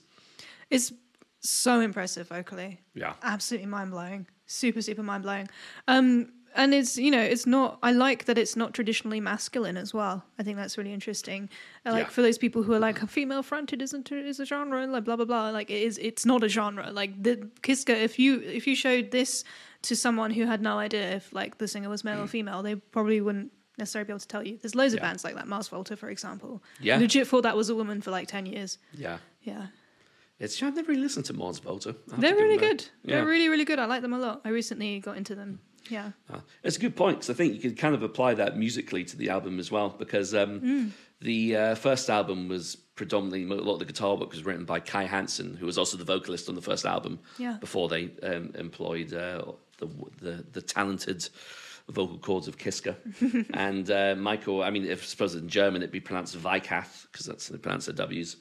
It's 0.71 0.93
so 1.41 1.81
impressive 1.81 2.29
vocally. 2.29 2.81
Yeah. 2.95 3.15
Absolutely 3.23 3.67
mind 3.69 3.91
blowing. 3.93 4.27
Super, 4.47 4.83
super 4.83 5.03
mind 5.03 5.23
blowing. 5.23 5.49
Um, 5.87 6.33
and 6.57 6.73
it's 6.75 6.97
you 6.97 7.11
know 7.11 7.21
it's 7.21 7.47
not. 7.47 7.79
I 7.83 7.93
like 7.93 8.25
that 8.25 8.39
it's 8.39 8.57
not 8.57 8.73
traditionally 8.73 9.21
masculine 9.21 9.77
as 9.77 9.93
well. 9.93 10.25
I 10.39 10.43
think 10.43 10.57
that's 10.57 10.79
really 10.79 10.93
interesting. 10.95 11.51
Like 11.85 12.05
Yeah. 12.05 12.09
for 12.09 12.23
those 12.23 12.39
people 12.39 12.63
who 12.63 12.73
are 12.73 12.79
like 12.79 12.99
female 13.09 13.43
fronted 13.43 13.83
isn't 13.83 14.11
a, 14.11 14.17
is 14.19 14.41
a 14.41 14.47
genre 14.47 14.87
like 14.87 15.05
blah 15.05 15.17
blah 15.17 15.27
blah. 15.27 15.51
Like 15.51 15.71
it 15.71 15.83
is. 15.83 15.99
It's 15.99 16.25
not 16.25 16.43
a 16.43 16.49
genre. 16.49 16.91
Like 16.91 17.23
the 17.23 17.37
Kiske. 17.63 17.91
If 17.91 18.19
you 18.19 18.41
if 18.41 18.67
you 18.67 18.75
showed 18.75 19.11
this 19.11 19.45
to 19.83 19.95
someone 19.97 20.31
who 20.33 20.45
had 20.47 20.61
no 20.61 20.79
idea 20.79 21.13
if 21.17 21.33
like 21.33 21.59
the 21.59 21.69
singer 21.69 21.89
was 21.89 22.05
male 22.05 22.21
or 22.21 22.27
female, 22.27 22.63
they 22.63 22.75
probably 22.75 23.21
wouldn't 23.21 23.53
necessarily 23.79 24.07
be 24.07 24.13
able 24.13 24.21
to 24.21 24.29
tell 24.29 24.45
you. 24.47 24.59
There's 24.59 24.75
loads 24.75 24.93
of 24.95 24.99
Mm. 25.01 25.03
Bands 25.03 25.25
like 25.25 25.35
that. 25.37 25.47
Mars 25.47 25.69
Volta, 25.69 25.97
for 25.97 26.11
example. 26.11 26.63
Yeah. 26.81 26.99
Legit 26.99 27.27
thought 27.29 27.43
that 27.43 27.57
was 27.57 27.69
a 27.71 27.75
woman 27.75 28.01
for 28.01 28.11
like 28.11 28.27
ten 28.29 28.45
years. 28.47 28.79
Yeah. 28.93 29.19
Yeah. 29.43 29.67
It's 30.41 30.63
I've 30.63 30.75
never 30.77 30.89
really 30.93 31.03
listened 31.03 31.27
to 31.27 31.33
Mars 31.33 31.59
Volta. 31.59 31.97
They're 32.07 32.35
really 32.35 32.57
good. 32.59 32.85
Yeah. 33.05 33.17
They're 33.17 33.27
really, 33.27 33.49
really 33.49 33.65
good. 33.65 33.79
I 33.79 33.87
like 33.87 34.03
them 34.03 34.13
a 34.13 34.19
lot. 34.19 34.41
I 34.45 34.51
recently 34.51 35.01
got 35.01 35.17
into 35.17 35.35
them. 35.35 35.61
Yeah. 35.91 36.11
Uh, 36.33 36.41
It's 36.63 36.77
a 36.77 36.81
good 36.81 36.97
point 36.97 37.19
because 37.19 37.31
I 37.31 37.35
think 37.35 37.55
you 37.55 37.61
could 37.61 37.79
kind 37.79 37.95
of 37.95 38.03
apply 38.03 38.35
that 38.35 38.57
musically 38.57 39.05
to 39.05 39.17
the 39.17 39.31
album 39.31 39.59
as 39.59 39.71
well 39.73 39.89
because 39.91 40.35
um, 40.35 40.61
Mm. 40.61 40.91
the 41.21 41.57
uh, 41.57 41.75
first 41.77 42.11
album 42.11 42.49
was 42.49 42.77
predominantly 42.95 43.43
a 43.57 43.61
lot 43.63 43.75
of 43.75 43.79
the 43.79 43.85
guitar 43.85 44.17
work 44.17 44.31
was 44.33 44.45
written 44.45 44.65
by 44.65 44.81
Kai 44.81 45.05
Hansen, 45.05 45.57
who 45.57 45.67
was 45.67 45.79
also 45.79 45.97
the 45.97 46.05
vocalist 46.05 46.49
on 46.49 46.55
the 46.57 46.63
first 46.63 46.85
album. 46.85 47.21
Yeah. 47.39 47.57
Before 47.61 47.89
they 47.89 48.11
um, 48.23 48.53
employed 48.57 49.13
uh, 49.15 49.43
the, 49.79 49.87
the 50.21 50.45
the 50.53 50.63
talented 50.63 51.29
vocal 51.89 52.19
cords 52.19 52.49
of 52.49 52.59
Kiske 52.59 52.95
and 53.55 53.91
uh, 53.91 54.15
Michael. 54.17 54.63
I 54.63 54.71
mean, 54.71 54.85
if 54.85 55.03
I 55.03 55.07
suppose 55.07 55.35
in 55.35 55.49
German 55.49 55.83
it'd 55.83 55.91
be 55.93 56.01
pronounced 56.01 56.37
Weikath 56.37 57.07
because 57.11 57.27
that's 57.27 57.49
the 57.49 57.59
pronounce 57.59 57.87
W's. 57.87 58.37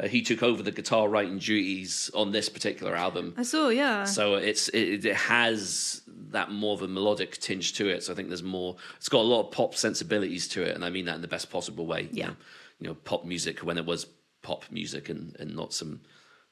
Uh, 0.00 0.08
he 0.08 0.22
took 0.22 0.42
over 0.42 0.62
the 0.62 0.70
guitar 0.72 1.06
writing 1.08 1.38
duties 1.38 2.10
on 2.14 2.32
this 2.32 2.48
particular 2.48 2.96
album. 2.96 3.34
I 3.36 3.42
saw, 3.42 3.68
yeah. 3.68 4.04
So 4.04 4.36
it's 4.36 4.68
it, 4.70 5.04
it 5.04 5.16
has 5.16 6.02
that 6.30 6.50
more 6.50 6.74
of 6.74 6.82
a 6.82 6.88
melodic 6.88 7.32
tinge 7.38 7.74
to 7.74 7.88
it. 7.88 8.02
So 8.02 8.12
I 8.12 8.16
think 8.16 8.28
there's 8.28 8.42
more. 8.42 8.76
It's 8.96 9.08
got 9.10 9.20
a 9.20 9.28
lot 9.28 9.46
of 9.46 9.50
pop 9.52 9.74
sensibilities 9.74 10.48
to 10.48 10.62
it, 10.62 10.74
and 10.74 10.84
I 10.84 10.90
mean 10.90 11.04
that 11.06 11.16
in 11.16 11.22
the 11.22 11.28
best 11.28 11.50
possible 11.50 11.86
way. 11.86 12.02
You 12.04 12.08
Yeah. 12.12 12.26
know, 12.28 12.36
you 12.80 12.86
know, 12.88 12.94
pop 12.94 13.24
music 13.24 13.58
when 13.60 13.76
it 13.78 13.84
was 13.84 14.06
pop 14.42 14.64
music, 14.70 15.08
and 15.10 15.36
and 15.38 15.54
not 15.54 15.74
some 15.74 16.00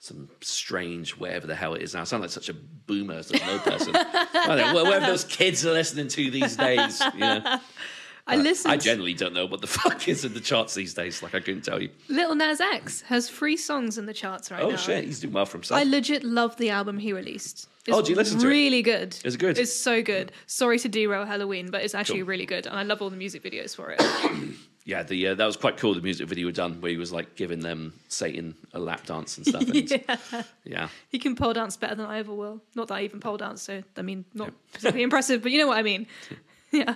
some 0.02 0.28
strange 0.40 1.12
whatever 1.12 1.46
the 1.46 1.54
hell 1.54 1.74
it 1.74 1.82
is 1.82 1.94
now. 1.94 2.00
I 2.00 2.04
sound 2.04 2.22
like 2.22 2.30
such 2.30 2.48
a 2.48 2.54
boomer, 2.54 3.22
such 3.22 3.40
an 3.42 3.48
old 3.50 3.60
person. 3.62 3.94
I 3.94 4.26
don't 4.56 4.74
know, 4.74 4.82
whatever 4.84 5.06
those 5.06 5.24
kids 5.24 5.64
are 5.66 5.72
listening 5.72 6.08
to 6.08 6.30
these 6.30 6.56
days. 6.56 7.00
You 7.14 7.20
know, 7.20 7.58
I 8.26 8.36
listen. 8.36 8.70
I 8.70 8.76
generally 8.78 9.12
don't 9.14 9.34
know 9.34 9.44
what 9.46 9.60
the 9.60 9.66
fuck 9.78 10.08
is 10.08 10.24
in 10.24 10.32
the 10.34 10.40
charts 10.40 10.74
these 10.74 10.94
days. 10.94 11.22
Like 11.22 11.34
I 11.34 11.40
couldn't 11.40 11.62
tell 11.62 11.82
you. 11.82 11.90
Lil 12.08 12.34
Nas 12.34 12.60
X 12.60 13.02
has 13.02 13.28
three 13.28 13.56
songs 13.58 13.98
in 13.98 14.06
the 14.06 14.14
charts 14.14 14.50
right 14.50 14.62
Oh 14.62 14.68
now. 14.68 14.74
Oh 14.74 14.76
shit, 14.76 15.04
he's 15.04 15.20
doing 15.20 15.34
well 15.34 15.44
for 15.46 15.58
himself. 15.58 15.78
I 15.80 15.84
legit 15.84 16.24
love 16.24 16.56
the 16.56 16.70
album 16.70 16.98
he 16.98 17.12
released. 17.12 17.68
It's 17.86 17.96
Oh, 17.96 18.02
do 18.02 18.10
you 18.10 18.16
listen 18.16 18.38
to 18.38 18.46
it? 18.46 18.50
really 18.50 18.82
good. 18.82 19.18
Is 19.24 19.34
it 19.34 19.38
good? 19.38 19.58
It's 19.58 19.74
so 19.74 20.02
good. 20.02 20.32
Sorry 20.46 20.78
to 20.78 20.88
derail 20.88 21.24
Helloween, 21.26 21.70
but 21.70 21.82
it's 21.82 21.94
actually 21.94 22.20
Cool. 22.20 22.28
really 22.28 22.46
good, 22.46 22.66
and 22.66 22.76
I 22.76 22.82
love 22.84 23.00
all 23.02 23.10
the 23.10 23.16
music 23.16 23.42
videos 23.42 23.74
for 23.76 23.90
it. 23.90 24.00
Yeah, 24.90 25.04
the 25.04 25.28
uh, 25.28 25.34
that 25.36 25.46
was 25.46 25.56
quite 25.56 25.76
cool. 25.76 25.94
The 25.94 26.00
music 26.02 26.26
video 26.28 26.50
done 26.50 26.80
where 26.80 26.90
he 26.90 26.96
was 26.96 27.12
like 27.12 27.36
giving 27.36 27.60
them 27.60 27.94
Satan 28.08 28.56
a 28.72 28.80
lap 28.80 29.06
dance 29.06 29.36
and 29.36 29.46
stuff. 29.46 29.62
And, 29.62 29.88
yeah, 29.90 30.42
yeah, 30.64 30.88
he 31.10 31.20
can 31.20 31.36
pole 31.36 31.52
dance 31.52 31.76
better 31.76 31.94
than 31.94 32.06
I 32.06 32.18
ever 32.18 32.34
will. 32.34 32.60
Not 32.74 32.88
that 32.88 32.94
I 32.94 33.02
even 33.04 33.20
pole 33.20 33.36
dance, 33.36 33.62
so 33.62 33.84
I 33.96 34.02
mean, 34.02 34.24
not 34.34 34.50
particularly 34.72 35.02
impressive, 35.08 35.42
but 35.42 35.52
you 35.52 35.58
know 35.58 35.68
what 35.68 35.78
I 35.78 35.82
mean. 35.82 36.06
Yeah, 36.72 36.94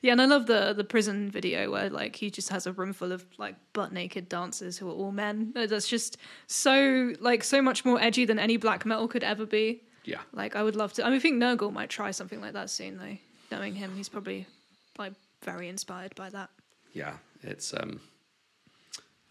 yeah, 0.00 0.10
and 0.12 0.20
I 0.20 0.24
love 0.24 0.46
the 0.46 0.72
the 0.72 0.82
prison 0.82 1.30
video 1.30 1.70
where 1.70 1.88
like 1.90 2.16
he 2.16 2.28
just 2.28 2.48
has 2.48 2.66
a 2.66 2.72
room 2.72 2.92
full 2.92 3.12
of 3.12 3.24
like 3.38 3.54
butt 3.72 3.92
naked 3.92 4.28
dancers 4.28 4.76
who 4.78 4.88
are 4.90 4.94
all 4.94 5.12
men. 5.12 5.52
Uh, 5.54 5.66
That's 5.66 5.86
just 5.86 6.16
so 6.48 7.12
like 7.20 7.44
so 7.44 7.62
much 7.62 7.84
more 7.84 8.00
edgy 8.00 8.24
than 8.24 8.40
any 8.40 8.56
black 8.56 8.84
metal 8.84 9.06
could 9.06 9.22
ever 9.22 9.46
be. 9.46 9.80
yeah, 10.04 10.22
Like 10.32 10.56
I 10.56 10.62
would 10.64 10.74
love 10.74 10.92
to. 10.94 11.04
I 11.06 11.08
mean, 11.10 11.18
I 11.18 11.20
think 11.20 11.40
Nurgle 11.40 11.72
might 11.72 11.88
try 11.88 12.10
something 12.10 12.40
like 12.40 12.54
that 12.54 12.68
soon, 12.68 12.98
though. 12.98 13.16
Knowing 13.56 13.76
him, 13.76 13.94
he's 13.94 14.08
probably 14.08 14.46
like 14.98 15.12
very 15.44 15.68
inspired 15.68 16.16
by 16.16 16.28
that. 16.30 16.50
Yeah. 16.92 17.14
It's 17.42 17.74
um, 17.74 18.00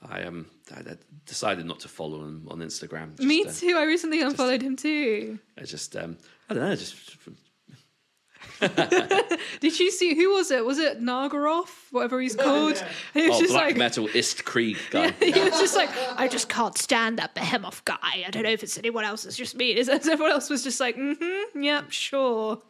I 0.01 0.23
um, 0.23 0.47
I, 0.75 0.79
I 0.79 0.95
decided 1.25 1.65
not 1.65 1.79
to 1.81 1.87
follow 1.87 2.19
him 2.19 2.47
on 2.49 2.59
Instagram. 2.59 3.15
Just, 3.15 3.27
Me 3.27 3.43
uh, 3.45 3.51
too. 3.51 3.75
I 3.77 3.83
recently 3.83 4.21
unfollowed 4.21 4.61
him 4.61 4.75
too. 4.75 5.39
I 5.57 5.63
just 5.63 5.95
um, 5.95 6.17
I 6.49 6.53
don't 6.53 6.63
know. 6.63 6.75
Just 6.75 6.95
Did 9.59 9.79
you 9.79 9.91
see 9.91 10.15
who 10.15 10.33
was 10.33 10.51
it? 10.51 10.65
Was 10.65 10.77
it 10.77 11.01
Nargaroth, 11.01 11.91
whatever 11.91 12.19
he's 12.21 12.35
called? 12.35 12.83
He 13.13 13.27
was 13.27 13.37
oh, 13.37 13.41
just 13.41 13.53
black 13.53 13.65
like. 13.67 13.77
metal 13.77 14.07
ist 14.13 14.45
Krieg 14.45 14.77
guy. 14.91 15.11
he 15.11 15.31
was 15.31 15.59
just 15.59 15.75
like, 15.75 15.89
I 16.17 16.27
just 16.27 16.49
can't 16.49 16.77
stand 16.77 17.19
that 17.19 17.33
behemoth 17.35 17.83
guy. 17.85 18.23
I 18.25 18.29
don't 18.29 18.43
know 18.43 18.49
if 18.49 18.63
it's 18.63 18.77
anyone 18.77 19.03
else. 19.03 19.25
It's 19.25 19.37
just 19.37 19.55
me. 19.55 19.71
It's- 19.71 20.07
Everyone 20.07 20.31
else 20.31 20.49
was 20.49 20.63
just 20.63 20.79
like, 20.79 20.95
mm-hmm, 20.95 21.61
yep, 21.63 21.91
sure. 21.91 22.61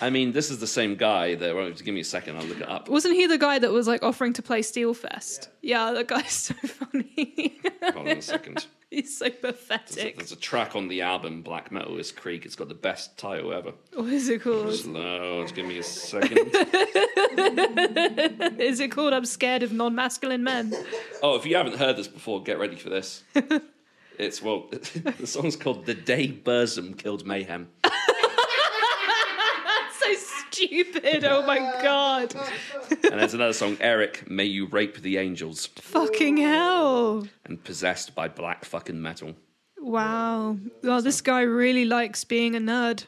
I 0.00 0.10
mean, 0.10 0.32
this 0.32 0.50
is 0.50 0.58
the 0.58 0.66
same 0.66 0.96
guy 0.96 1.34
that. 1.36 1.54
Well, 1.54 1.70
give 1.70 1.94
me 1.94 2.00
a 2.00 2.04
second. 2.04 2.36
I'll 2.36 2.44
look 2.44 2.60
it 2.60 2.68
up. 2.68 2.88
Wasn't 2.88 3.14
he 3.14 3.26
the 3.26 3.38
guy 3.38 3.58
that 3.58 3.72
was 3.72 3.86
like 3.88 4.02
offering 4.02 4.32
to 4.34 4.42
play 4.42 4.60
Steelfest? 4.60 5.48
Yeah, 5.62 5.92
that 5.92 6.08
guy's 6.08 6.32
so 6.32 6.54
funny. 6.66 7.58
Hold 7.82 7.96
on 8.08 8.18
a 8.18 8.22
second. 8.22 8.66
he's 8.90 9.16
so 9.16 9.24
There's 9.28 9.38
a, 9.38 9.52
pathetic. 9.52 10.16
there's 10.18 10.32
a 10.32 10.36
track 10.36 10.76
on 10.76 10.88
the 10.88 11.02
album 11.02 11.42
Black 11.42 11.72
Metal 11.72 11.98
ist 11.98 12.16
Krieg. 12.16 12.44
It's 12.44 12.56
got 12.56 12.68
the 12.68 12.74
best 12.74 13.16
title 13.16 13.52
ever. 13.52 13.72
What 13.94 14.12
is 14.12 14.28
it 14.28 14.42
called? 14.42 14.74
Slow. 14.74 15.42
Just 15.42 15.54
give 15.54 15.66
me 15.66 15.78
a 15.78 15.82
second. 15.82 16.38
Is 18.60 18.80
it 18.80 18.90
called 18.90 19.12
I'm 19.12 19.24
Scared 19.24 19.62
of 19.62 19.72
Non 19.72 19.94
Masculine 19.94 20.44
Men? 20.44 20.72
Oh, 21.22 21.36
if 21.36 21.46
you 21.46 21.56
haven't 21.56 21.76
heard 21.76 21.96
this 21.96 22.08
before, 22.08 22.42
get 22.42 22.58
ready 22.58 22.76
for 22.76 22.90
this. 22.90 23.22
It's 24.18 24.42
well, 24.42 24.68
the 25.18 25.26
song's 25.26 25.56
called 25.56 25.86
"The 25.86 25.94
Day 25.94 26.28
Burzum 26.28 26.96
Killed 26.96 27.26
Mayhem," 27.26 27.68
so 27.84 27.90
stupid. 30.64 31.24
Oh 31.24 31.42
my 31.46 31.58
god. 31.82 32.34
and 32.90 33.20
there's 33.20 33.34
another 33.34 33.52
song, 33.52 33.76
"Eric, 33.80 34.28
May 34.30 34.44
You 34.44 34.66
Rape 34.66 35.00
the 35.02 35.16
Angels," 35.18 35.66
Fucking 35.66 36.36
hell. 36.38 37.26
and 37.44 37.62
"Possessed 37.62 38.14
by 38.14 38.28
Black 38.28 38.64
Fucking 38.64 39.00
Metal." 39.00 39.34
Wow. 39.78 40.56
Well, 40.82 41.02
this 41.02 41.20
guy 41.20 41.42
really 41.42 41.84
likes 41.84 42.24
being 42.24 42.56
a 42.56 42.60
nerd. 42.60 43.04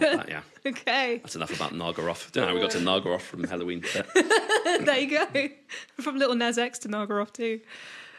Yeah, 0.00 0.42
Okay. 0.66 1.18
that's 1.18 1.36
enough 1.36 1.54
about 1.54 1.72
Nargaroth. 1.72 2.30
Don't 2.32 2.42
know 2.42 2.48
how 2.48 2.54
we 2.54 2.60
got 2.60 2.70
to 2.72 2.78
Nargaroth 2.78 3.22
from 3.22 3.44
Helloween. 3.44 3.84
But 3.94 4.06
there 4.86 4.98
you 4.98 5.18
go. 5.18 5.48
From 6.02 6.18
Lil 6.18 6.34
Nas 6.34 6.58
X 6.58 6.78
to 6.80 6.88
Nargaroth 6.88 7.32
too. 7.32 7.60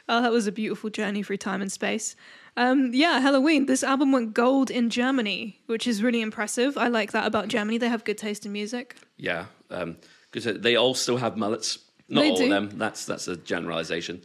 Oh, 0.10 0.22
that 0.22 0.32
was 0.32 0.48
a 0.48 0.52
beautiful 0.52 0.90
journey 0.90 1.24
through 1.24 1.38
time 1.38 1.62
and 1.62 1.72
space. 1.72 2.16
Um, 2.58 2.92
yeah, 2.94 3.22
Helloween. 3.22 3.68
This 3.68 3.84
album 3.84 4.12
went 4.12 4.34
gold 4.34 4.70
in 4.70 4.90
Germany, 4.90 5.60
which 5.68 5.88
is 5.88 6.04
really 6.04 6.22
impressive. 6.22 6.78
I 6.78 6.88
like 6.90 7.12
that 7.14 7.26
about 7.26 7.48
Germany. 7.48 7.78
They 7.78 7.88
have 7.90 8.04
good 8.04 8.18
taste 8.18 8.46
in 8.46 8.52
music. 8.52 8.96
yeah, 9.18 9.46
because 9.70 10.60
they 10.62 10.76
all 10.76 10.94
still 10.94 11.18
have 11.18 11.38
mullets. 11.38 11.80
Not 12.10 12.22
They 12.22 12.30
all 12.32 12.38
do. 12.38 12.44
of 12.44 12.50
them. 12.50 12.78
That's 12.78 13.06
that's 13.06 13.28
a 13.30 13.38
generalization. 13.38 14.22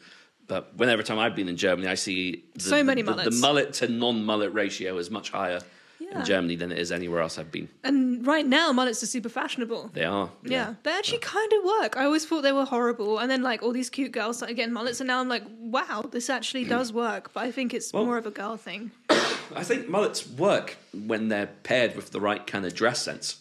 But 0.49 0.77
whenever 0.77 1.03
time 1.03 1.19
I've 1.19 1.35
been 1.37 1.49
in 1.49 1.57
Germany, 1.57 1.89
I 1.89 1.95
see 1.95 2.45
the, 2.55 2.61
So 2.61 2.83
many 2.85 3.03
the, 3.03 3.11
the, 3.13 3.17
mullets. 3.17 3.41
mullet 3.41 3.73
to 3.75 3.89
non-mullet 3.89 4.53
ratio 4.53 4.97
is 4.99 5.11
much 5.11 5.31
higher 5.31 5.61
Yeah. 6.09 6.21
in 6.21 6.25
Germany 6.25 6.55
than 6.57 6.71
it 6.73 6.79
is 6.79 6.93
anywhere 6.93 7.21
else 7.21 7.37
I've 7.39 7.51
been. 7.51 7.69
And 7.83 8.25
right 8.27 8.47
now, 8.47 8.73
mullets 8.73 9.03
are 9.03 9.07
super 9.07 9.29
fashionable. 9.29 9.91
They 9.93 10.05
are. 10.05 10.31
Yeah, 10.45 10.75
they 10.85 10.93
actually 10.93 11.19
kind 11.19 11.53
of 11.53 11.65
work. 11.65 11.97
I 11.97 12.05
always 12.05 12.25
thought 12.25 12.43
they 12.43 12.53
were 12.53 12.65
horrible, 12.65 13.19
and 13.19 13.29
then 13.31 13.43
like 13.43 13.63
all 13.63 13.73
these 13.73 13.91
cute 13.91 14.13
girls 14.13 14.37
started 14.37 14.55
getting 14.55 14.73
mullets, 14.73 15.01
and 15.01 15.09
now 15.09 15.21
I'm 15.21 15.29
like, 15.29 15.43
wow, 15.59 16.05
this 16.11 16.31
actually 16.31 16.65
does 16.65 16.93
work. 16.93 17.33
But 17.33 17.43
I 17.45 17.51
think 17.51 17.75
it's 17.75 17.93
Well- 17.93 18.05
more 18.05 18.19
of 18.19 18.27
a 18.27 18.31
girl 18.31 18.57
thing. 18.57 18.93
I 19.55 19.63
think 19.65 19.89
mullets 19.89 20.29
work 20.29 20.77
when 20.93 21.29
they're 21.29 21.51
paired 21.63 21.97
with 21.97 22.11
the 22.11 22.21
right 22.21 22.47
kind 22.47 22.65
of 22.67 22.75
dress 22.75 23.01
sense. 23.03 23.39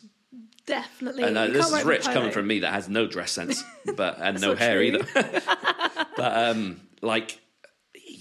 Definitely. 0.66 1.24
And 1.24 1.38
uh, 1.38 1.47
this 1.47 1.66
is 1.68 1.72
wear 1.72 1.82
it 1.82 1.86
with 1.86 2.05
rich 2.05 2.05
coming 2.13 2.32
from 2.32 2.47
me 2.47 2.59
that 2.61 2.74
has 2.74 2.89
no 2.89 3.05
dress 3.05 3.32
sense, 3.32 3.63
but 3.95 4.18
and 4.20 4.41
no 4.47 4.55
hair 4.55 4.78
true. 4.80 4.99
either. 4.99 5.05
but 6.18 6.49
um, 6.49 6.82
like, 7.01 7.39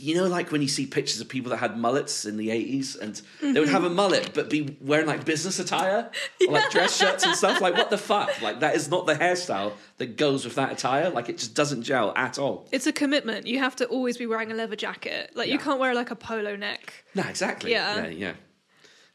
you 0.04 0.14
know, 0.14 0.26
like 0.26 0.52
when 0.52 0.60
you 0.60 0.68
see 0.68 0.84
pictures 0.84 1.18
of 1.22 1.30
people 1.30 1.50
that 1.50 1.56
had 1.56 1.78
mullets 1.78 2.26
in 2.26 2.36
the 2.36 2.50
eighties, 2.50 2.94
and 2.94 3.20
they 3.40 3.58
would 3.58 3.70
have 3.70 3.84
a 3.84 3.90
mullet 3.90 4.32
but 4.34 4.50
be 4.50 4.76
wearing 4.82 5.06
like 5.06 5.24
business 5.24 5.58
attire, 5.58 6.10
or 6.46 6.52
like 6.52 6.70
dress 6.70 6.98
shirts 6.98 7.24
and 7.24 7.34
stuff. 7.34 7.62
Like, 7.62 7.74
what 7.74 7.88
the 7.88 7.98
fuck? 7.98 8.30
Like, 8.44 8.60
that 8.60 8.74
is 8.74 8.90
not 8.90 9.06
the 9.06 9.14
hairstyle 9.14 9.72
that 9.96 10.16
goes 10.16 10.44
with 10.44 10.56
that 10.56 10.70
attire. 10.70 11.08
Like, 11.08 11.30
it 11.30 11.38
just 11.38 11.54
doesn't 11.54 11.82
gel 11.82 12.12
at 12.16 12.38
all. 12.38 12.68
It's 12.72 12.86
a 12.86 12.92
commitment. 12.92 13.46
You 13.46 13.58
have 13.60 13.74
to 13.76 13.86
always 13.86 14.18
be 14.18 14.26
wearing 14.26 14.52
a 14.52 14.54
leather 14.54 14.76
jacket. 14.76 15.30
Like 15.34 15.48
you 15.48 15.58
can't 15.58 15.80
wear 15.80 15.94
like 15.94 16.10
a 16.10 16.16
polo 16.16 16.56
neck. 16.56 16.92
No, 17.14 17.22
exactly. 17.22 17.70
Yeah. 17.70 18.04
yeah, 18.04 18.08
yeah. 18.08 18.32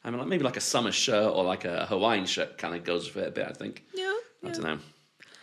I 0.03 0.09
mean, 0.09 0.19
like 0.19 0.27
maybe 0.27 0.43
like 0.43 0.57
a 0.57 0.61
summer 0.61 0.91
shirt 0.91 1.31
or 1.31 1.43
like 1.43 1.65
a 1.65 1.85
Hawaiian 1.85 2.25
shirt 2.25 2.57
kind 2.57 2.73
of 2.73 2.83
goes 2.83 3.13
with 3.13 3.25
it 3.25 3.27
a 3.27 3.31
bit. 3.31 3.47
I 3.47 3.53
think. 3.53 3.83
Yeah. 3.93 4.05
I 4.05 4.47
yeah. 4.47 4.51
don't 4.53 4.63
know. 4.63 4.79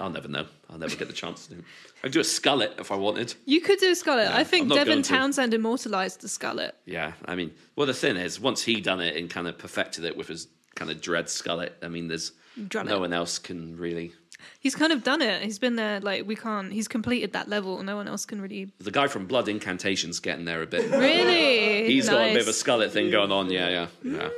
I'll 0.01 0.11
never 0.11 0.28
know. 0.28 0.47
I'll 0.69 0.79
never 0.79 0.97
get 0.97 1.07
the 1.09 1.14
chance 1.14 1.47
to 1.47 1.55
do. 1.55 1.64
I'd 2.03 2.11
do 2.12 2.21
a 2.21 2.25
skullet 2.25 2.81
if 2.81 2.91
I 2.91 2.97
wanted. 2.97 3.35
You 3.45 3.61
could 3.61 3.79
do 3.79 3.89
a 3.91 3.95
skullet. 3.95 4.29
I 4.29 4.41
I'm 4.41 4.45
think 4.47 4.69
Devin 4.69 4.87
going 4.87 5.03
to. 5.03 5.09
Townsend 5.09 5.55
immortalized 5.55 6.21
the 6.21 6.29
skullet. 6.29 6.73
Yeah, 6.85 7.12
I 7.25 7.35
mean, 7.37 7.53
well, 7.77 7.87
the 7.87 7.95
thing 7.95 8.17
is, 8.17 8.41
once 8.41 8.62
he 8.62 8.81
done 8.81 9.01
it 9.01 9.17
and 9.17 9.31
kind 9.31 9.47
of 9.47 9.59
perfected 9.59 10.05
it 10.05 10.17
with 10.17 10.29
his 10.29 10.49
kind 10.75 10.91
of 10.91 11.01
dread 11.01 11.27
skullet, 11.27 11.71
I 11.83 11.89
mean, 11.89 12.09
there's 12.09 12.33
no 12.57 12.97
it. 12.97 13.01
one 13.01 13.12
else 13.12 13.39
can 13.39 13.77
really. 13.77 14.12
He's 14.61 14.75
kind 14.75 14.93
of 14.93 15.03
done 15.03 15.23
it. 15.23 15.43
He's 15.43 15.59
been 15.59 15.77
there. 15.77 15.99
Like 16.01 16.27
we 16.27 16.37
can't. 16.37 16.73
He's 16.73 16.89
completed 16.89 17.33
that 17.33 17.49
level. 17.49 17.83
No 17.83 17.97
one 17.97 18.07
else 18.09 18.27
can 18.27 18.41
really. 18.41 18.71
The 18.79 18.91
guy 18.91 19.07
from 19.09 19.27
Blood 19.27 19.49
Incantation's 19.49 20.21
getting 20.21 20.45
there 20.45 20.62
a 20.62 20.67
bit. 20.67 20.91
Really. 20.91 21.87
He's 21.93 22.09
got 22.09 22.21
a 22.21 22.33
bit 22.33 22.43
of 22.43 22.49
a 22.49 22.51
Nice. 22.51 22.62
skullet 22.62 22.91
thing 22.91 23.11
going 23.11 23.33
on. 23.33 23.51
Yeah, 23.51 23.69
yeah, 23.69 23.87
yeah. 24.03 24.29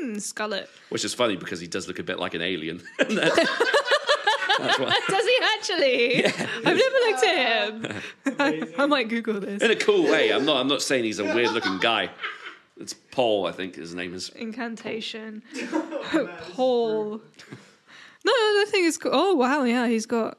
Hmm, 0.00 0.14
skullet. 0.14 0.66
Which 0.88 1.04
is 1.04 1.14
funny 1.14 1.36
because 1.36 1.60
he 1.60 1.66
does 1.68 1.86
look 1.86 1.98
a 1.98 2.02
bit 2.02 2.18
like 2.18 2.34
an 2.34 2.42
alien. 2.42 2.82
that's, 4.58 4.78
that's 4.78 4.78
why. 4.78 5.00
Does 5.08 5.26
he 5.26 5.38
actually? 5.54 6.26
I've 6.26 6.76
never 6.76 6.96
looked 7.06 7.24
at 7.24 7.68
him. 7.68 8.02
Amazing. 8.38 8.74
I 8.78 8.86
might 8.86 9.08
Google 9.08 9.40
this. 9.40 9.62
In 9.62 9.70
a 9.70 9.76
cool 9.76 10.04
way. 10.04 10.30
I'm 10.32 10.44
not. 10.44 10.56
I'm 10.58 10.68
not 10.68 10.82
saying 10.82 11.04
he's 11.04 11.18
a 11.18 11.24
weird 11.24 11.52
looking 11.52 11.78
guy. 11.78 12.10
It's 12.78 12.92
Paul, 12.92 13.46
I 13.46 13.52
think 13.52 13.76
his 13.76 13.94
name 13.94 14.12
is. 14.14 14.28
Incantation. 14.30 15.42
Paul. 16.52 17.22
No, 18.24 18.64
the 18.64 18.66
thing 18.70 18.84
is. 18.84 18.98
cool. 18.98 19.12
Oh 19.14 19.34
wow, 19.34 19.62
yeah, 19.62 19.86
he's 19.86 20.06
got. 20.06 20.38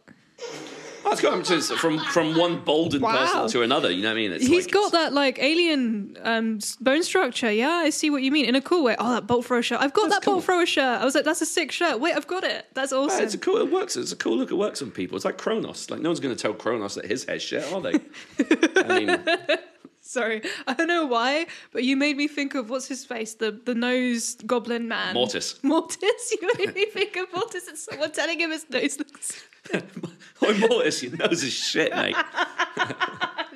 It's 1.11 1.21
got 1.21 1.33
him 1.33 1.61
from 1.77 1.99
from 1.99 2.35
one 2.37 2.63
bolden 2.63 3.01
Wow. 3.01 3.15
person 3.17 3.47
to 3.49 3.61
another. 3.63 3.89
You 3.91 4.01
know 4.03 4.09
what 4.09 4.13
I 4.13 4.15
mean? 4.15 4.31
It's 4.33 4.45
He's 4.45 4.65
like, 4.65 4.73
got 4.73 4.91
that 4.93 5.13
like 5.13 5.39
alien 5.39 6.17
um, 6.23 6.59
bone 6.81 7.03
structure. 7.03 7.51
Yeah, 7.51 7.69
I 7.69 7.89
see 7.89 8.09
what 8.09 8.21
you 8.23 8.31
mean 8.31 8.45
in 8.45 8.55
a 8.55 8.61
cool 8.61 8.83
way. 8.83 8.95
Oh, 8.99 9.11
that 9.13 9.27
bolt 9.27 9.45
thrower 9.45 9.61
shirt. 9.61 9.79
I've 9.81 9.93
got 9.93 10.09
That's 10.09 10.15
that 10.17 10.25
bolt 10.25 10.35
cool. 10.37 10.41
thrower 10.41 10.65
shirt. 10.65 11.01
I 11.01 11.05
was 11.05 11.15
like, 11.15 11.25
that's 11.25 11.41
a 11.41 11.45
sick 11.45 11.71
shirt. 11.71 11.99
Wait, 11.99 12.15
I've 12.15 12.27
got 12.27 12.43
it. 12.43 12.65
That's 12.73 12.91
awesome. 12.93 13.19
Yeah, 13.19 13.25
it's 13.25 13.33
a 13.33 13.37
cool. 13.37 13.57
It 13.57 13.71
works. 13.71 13.95
It's 13.97 14.11
a 14.11 14.15
cool 14.15 14.37
look. 14.37 14.51
It 14.51 14.55
works 14.55 14.81
on 14.81 14.91
people. 14.91 15.15
It's 15.15 15.25
like 15.25 15.37
Cronos. 15.37 15.89
Like 15.89 16.01
no 16.01 16.09
one's 16.09 16.19
going 16.19 16.35
to 16.35 16.41
tell 16.41 16.53
Cronos 16.53 16.95
that 16.95 17.05
his 17.05 17.25
hair's 17.25 17.41
shit, 17.43 17.71
are 17.71 17.81
they? 17.81 17.99
I 18.77 18.99
mean, 18.99 19.23
Sorry, 20.01 20.41
I 20.65 20.73
don't 20.73 20.87
know 20.87 21.05
why, 21.05 21.47
but 21.73 21.83
you 21.83 21.97
made 21.97 22.15
me 22.15 22.29
think 22.29 22.55
of 22.55 22.69
what's 22.69 22.87
his 22.87 23.03
face, 23.03 23.33
the 23.33 23.51
the 23.51 23.75
nose 23.75 24.35
goblin 24.45 24.87
man. 24.87 25.13
Mortiis. 25.13 25.59
Mortiis. 25.61 26.31
You 26.41 26.51
made 26.57 26.73
me 26.75 26.85
think 26.85 27.17
of 27.17 27.29
Mortiis 27.31 27.67
and 27.67 27.77
someone 27.77 28.11
telling 28.13 28.39
him 28.39 28.51
his 28.51 28.65
nose 28.69 28.97
looks. 28.99 29.43
oh, 30.41 30.53
Mortiis, 30.53 31.03
your 31.03 31.17
nose 31.17 31.43
is 31.43 31.53
shit, 31.53 31.93
mate. 31.95 32.15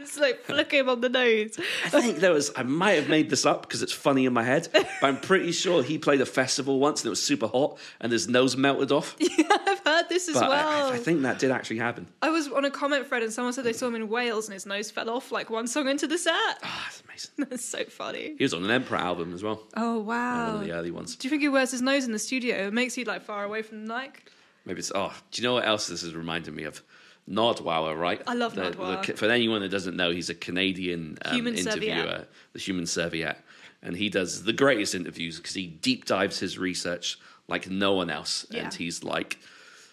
It's 0.04 0.20
like 0.20 0.42
flick 0.44 0.72
him 0.72 0.90
on 0.90 1.00
the 1.00 1.10
nose. 1.10 1.58
I 1.86 2.02
think 2.02 2.18
there 2.18 2.34
was. 2.34 2.52
I 2.58 2.64
might 2.64 2.94
have 2.94 3.08
made 3.08 3.30
this 3.30 3.46
up 3.46 3.62
because 3.62 3.82
it's 3.84 3.94
funny 3.94 4.26
in 4.26 4.34
my 4.34 4.44
head, 4.44 4.68
but 4.74 4.88
I'm 5.04 5.18
pretty 5.20 5.52
sure 5.54 5.84
he 5.84 5.98
played 6.00 6.20
a 6.22 6.26
festival 6.26 6.80
once 6.80 7.02
and 7.02 7.08
it 7.08 7.12
was 7.12 7.22
super 7.22 7.48
hot 7.48 7.78
and 8.02 8.12
his 8.12 8.28
nose 8.28 8.58
melted 8.58 8.92
off. 8.92 9.16
Yeah, 9.22 9.46
I've 9.68 9.80
heard 9.86 10.10
this 10.10 10.28
as 10.28 10.34
But 10.36 10.50
well. 10.50 10.92
I, 10.92 10.96
I 10.96 10.98
think 10.98 11.22
that 11.22 11.40
did 11.40 11.52
actually 11.52 11.78
happen. 11.78 12.08
I 12.22 12.30
was 12.30 12.48
on 12.50 12.66
a 12.66 12.72
comment 12.72 13.08
thread 13.08 13.24
and 13.24 13.32
someone 13.32 13.54
said 13.54 13.64
they 13.64 13.74
saw 13.74 13.88
him 13.88 13.96
in 13.96 14.10
Wales 14.10 14.48
and 14.48 14.54
his 14.54 14.66
nose 14.66 14.92
fell 14.92 15.10
off 15.10 15.32
like 15.32 15.50
one 15.50 15.68
song 15.68 15.88
into 15.88 16.08
the 16.08 16.18
set. 16.18 16.34
Ah, 16.64 16.90
that's 16.90 17.04
amazing. 17.08 17.32
That's 17.50 17.64
so 17.66 17.84
funny. 17.86 18.36
He 18.38 18.44
was 18.44 18.54
on 18.54 18.66
an 18.66 18.72
Emperor 18.72 18.98
album 18.98 19.34
as 19.34 19.44
well, 19.44 19.64
Oh, 19.78 20.00
wow. 20.00 20.48
One 20.48 20.56
of 20.56 20.68
the 20.68 20.74
early 20.74 20.92
ones. 20.92 21.16
Do 21.16 21.28
you 21.28 21.30
think 21.30 21.42
he 21.44 21.48
wears 21.50 21.72
his 21.72 21.82
nose 21.82 22.06
in 22.06 22.12
the 22.12 22.20
studio? 22.20 22.68
It 22.68 22.74
makes 22.74 22.98
you 22.98 23.06
like 23.06 23.22
far 23.22 23.46
away 23.46 23.62
from 23.62 23.86
the 23.88 23.94
mic. 23.96 24.30
Maybe 24.66 24.80
it's. 24.80 24.92
Oh, 24.94 25.14
do 25.32 25.42
you 25.42 25.48
know 25.48 25.54
what 25.56 25.66
else 25.68 25.88
this 25.88 26.04
is 26.04 26.14
reminding 26.16 26.56
me 26.56 26.64
of? 26.64 26.82
Nardwuar, 27.30 27.98
right? 27.98 28.22
I 28.28 28.34
love 28.34 28.56
the- 28.56 29.14
for 29.16 29.26
anyone 29.30 29.62
that 29.62 29.70
doesn't 29.70 29.96
know, 29.96 30.12
he's 30.12 30.30
a 30.30 30.36
Canadian 30.36 31.18
um, 31.24 31.36
Human 31.36 31.56
interviewer, 31.56 31.96
Serviette. 31.96 32.28
the 32.54 32.60
Human 32.60 32.86
Serviette, 32.86 33.44
and 33.84 33.96
he 33.96 34.10
does 34.10 34.44
the 34.44 34.54
greatest 34.54 34.96
interviews 34.96 35.38
because 35.38 35.54
he 35.54 35.68
deep 35.68 36.06
dives 36.06 36.40
his 36.40 36.58
research 36.58 37.20
like 37.48 37.70
no 37.70 37.94
one 37.94 38.10
else, 38.10 38.46
Yeah. 38.50 38.64
and 38.64 38.74
he's 38.74 39.04
like, 39.04 39.38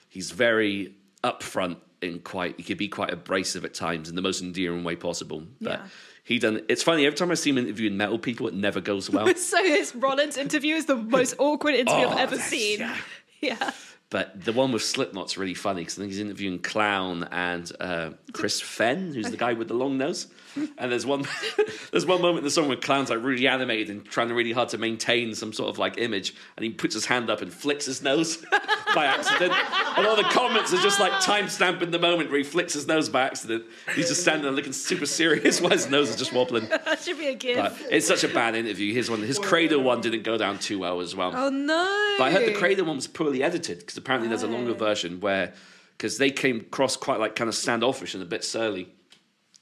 he's 0.08 0.30
very 0.30 0.94
upfront 1.22 1.76
and 2.02 2.22
quite. 2.24 2.56
He 2.56 2.62
could 2.62 2.78
be 2.78 2.88
quite 2.88 3.12
abrasive 3.12 3.64
at 3.64 3.74
times 3.74 4.08
in 4.08 4.16
the 4.16 4.22
most 4.22 4.42
endearing 4.42 4.82
way 4.84 4.96
possible, 4.96 5.44
but. 5.60 5.80
Yeah. 5.80 5.86
He 6.24 6.38
done. 6.38 6.60
It's 6.68 6.82
funny 6.82 7.06
every 7.06 7.16
time 7.16 7.30
I 7.30 7.34
see 7.34 7.48
him 7.48 7.56
interviewing 7.56 7.96
metal 7.96 8.18
people, 8.18 8.48
it 8.48 8.52
never 8.54 8.82
goes 8.82 9.08
well. 9.08 9.34
so 9.36 9.64
his 9.64 9.94
Rollins 9.94 10.36
interview 10.36 10.74
is 10.74 10.84
the 10.84 10.94
most 10.96 11.34
awkward 11.38 11.74
interview 11.74 12.04
Oh, 12.04 12.10
I've 12.10 12.18
ever 12.18 12.36
seen. 12.36 12.80
yeah. 12.80 12.96
Yeah. 13.40 13.70
But 14.11 14.44
the 14.44 14.52
one 14.52 14.72
with 14.72 14.82
Slipknot's 14.82 15.36
really 15.36 15.54
funny 15.54 15.82
because 15.82 15.98
I 15.98 16.00
think 16.00 16.12
he's 16.12 16.20
interviewing 16.20 16.61
Clown 16.61 17.28
and 17.30 17.70
uh, 17.78 18.11
Chris 18.32 18.61
Fehn, 18.61 19.14
who's 19.14 19.30
the 19.30 19.36
guy 19.36 19.52
with 19.52 19.68
the 19.68 19.74
long 19.74 19.98
nose. 19.98 20.28
And 20.78 20.92
there's 20.92 21.06
one, 21.06 21.24
there's 21.90 22.06
one 22.06 22.20
moment 22.20 22.38
in 22.38 22.44
the 22.44 22.50
song 22.50 22.68
where 22.68 22.76
Clown's 22.76 23.11
like 23.11 23.22
really 23.22 23.46
animated 23.46 23.90
and 23.90 24.04
trying 24.04 24.30
really 24.30 24.52
hard 24.52 24.68
to 24.70 24.78
maintain 24.78 25.34
some 25.34 25.52
sort 25.52 25.68
of 25.70 25.78
like 25.78 25.98
image, 25.98 26.34
and 26.56 26.64
he 26.64 26.70
puts 26.70 26.94
his 26.94 27.06
hand 27.06 27.30
up 27.30 27.42
and 27.42 27.52
flicks 27.52 27.86
his 27.86 28.02
nose 28.02 28.36
by 28.94 29.04
accident. 29.06 29.52
And 29.96 30.06
all 30.06 30.16
the 30.16 30.22
comments 30.24 30.72
are 30.72 30.82
just 30.82 31.00
like 31.00 31.12
time 31.20 31.48
stamping 31.48 31.90
the 31.90 31.98
moment 31.98 32.30
where 32.30 32.38
he 32.38 32.44
flicks 32.44 32.72
his 32.74 32.86
nose 32.86 33.09
by 33.09 33.22
accident. 33.22 33.64
He's 33.94 34.09
just 34.09 34.22
standing 34.22 34.42
there 34.42 34.52
looking 34.52 34.72
super 34.72 35.06
serious 35.06 35.61
while 35.61 35.70
his 35.72 35.88
nose 35.90 36.11
is 36.11 36.16
just 36.16 36.32
wobbling. 36.32 36.68
That 36.88 37.00
should 37.00 37.18
be 37.18 37.26
a 37.28 37.34
gift. 37.34 37.61
But 37.61 37.92
it's 37.92 38.06
such 38.06 38.24
a 38.24 38.28
bad 38.28 38.54
interview. 38.54 38.94
His 38.94 39.11
one, 39.11 39.20
his 39.22 39.38
Cradle 39.38 39.82
one 39.82 40.00
didn't 40.00 40.22
go 40.22 40.38
down 40.38 40.59
too 40.59 40.78
well 40.78 41.00
as 41.00 41.14
well. 41.14 41.32
oh 41.34 41.50
no. 41.50 42.14
But 42.18 42.24
I 42.24 42.30
heard 42.30 42.46
the 42.46 42.54
Cradle 42.54 42.86
one 42.86 42.96
was 42.96 43.06
poorly 43.06 43.42
edited 43.42 43.80
because 43.80 43.96
apparently 43.96 44.28
there's 44.28 44.42
a 44.42 44.46
longer 44.48 44.72
version 44.72 45.20
where 45.20 45.52
because 45.96 46.16
they 46.18 46.30
came 46.30 46.61
across 46.61 46.96
quite 46.96 47.20
like 47.20 47.34
kind 47.36 47.48
of 47.48 47.54
standoffish 47.54 48.14
and 48.14 48.22
a 48.22 48.26
bit 48.26 48.44
surly. 48.44 48.88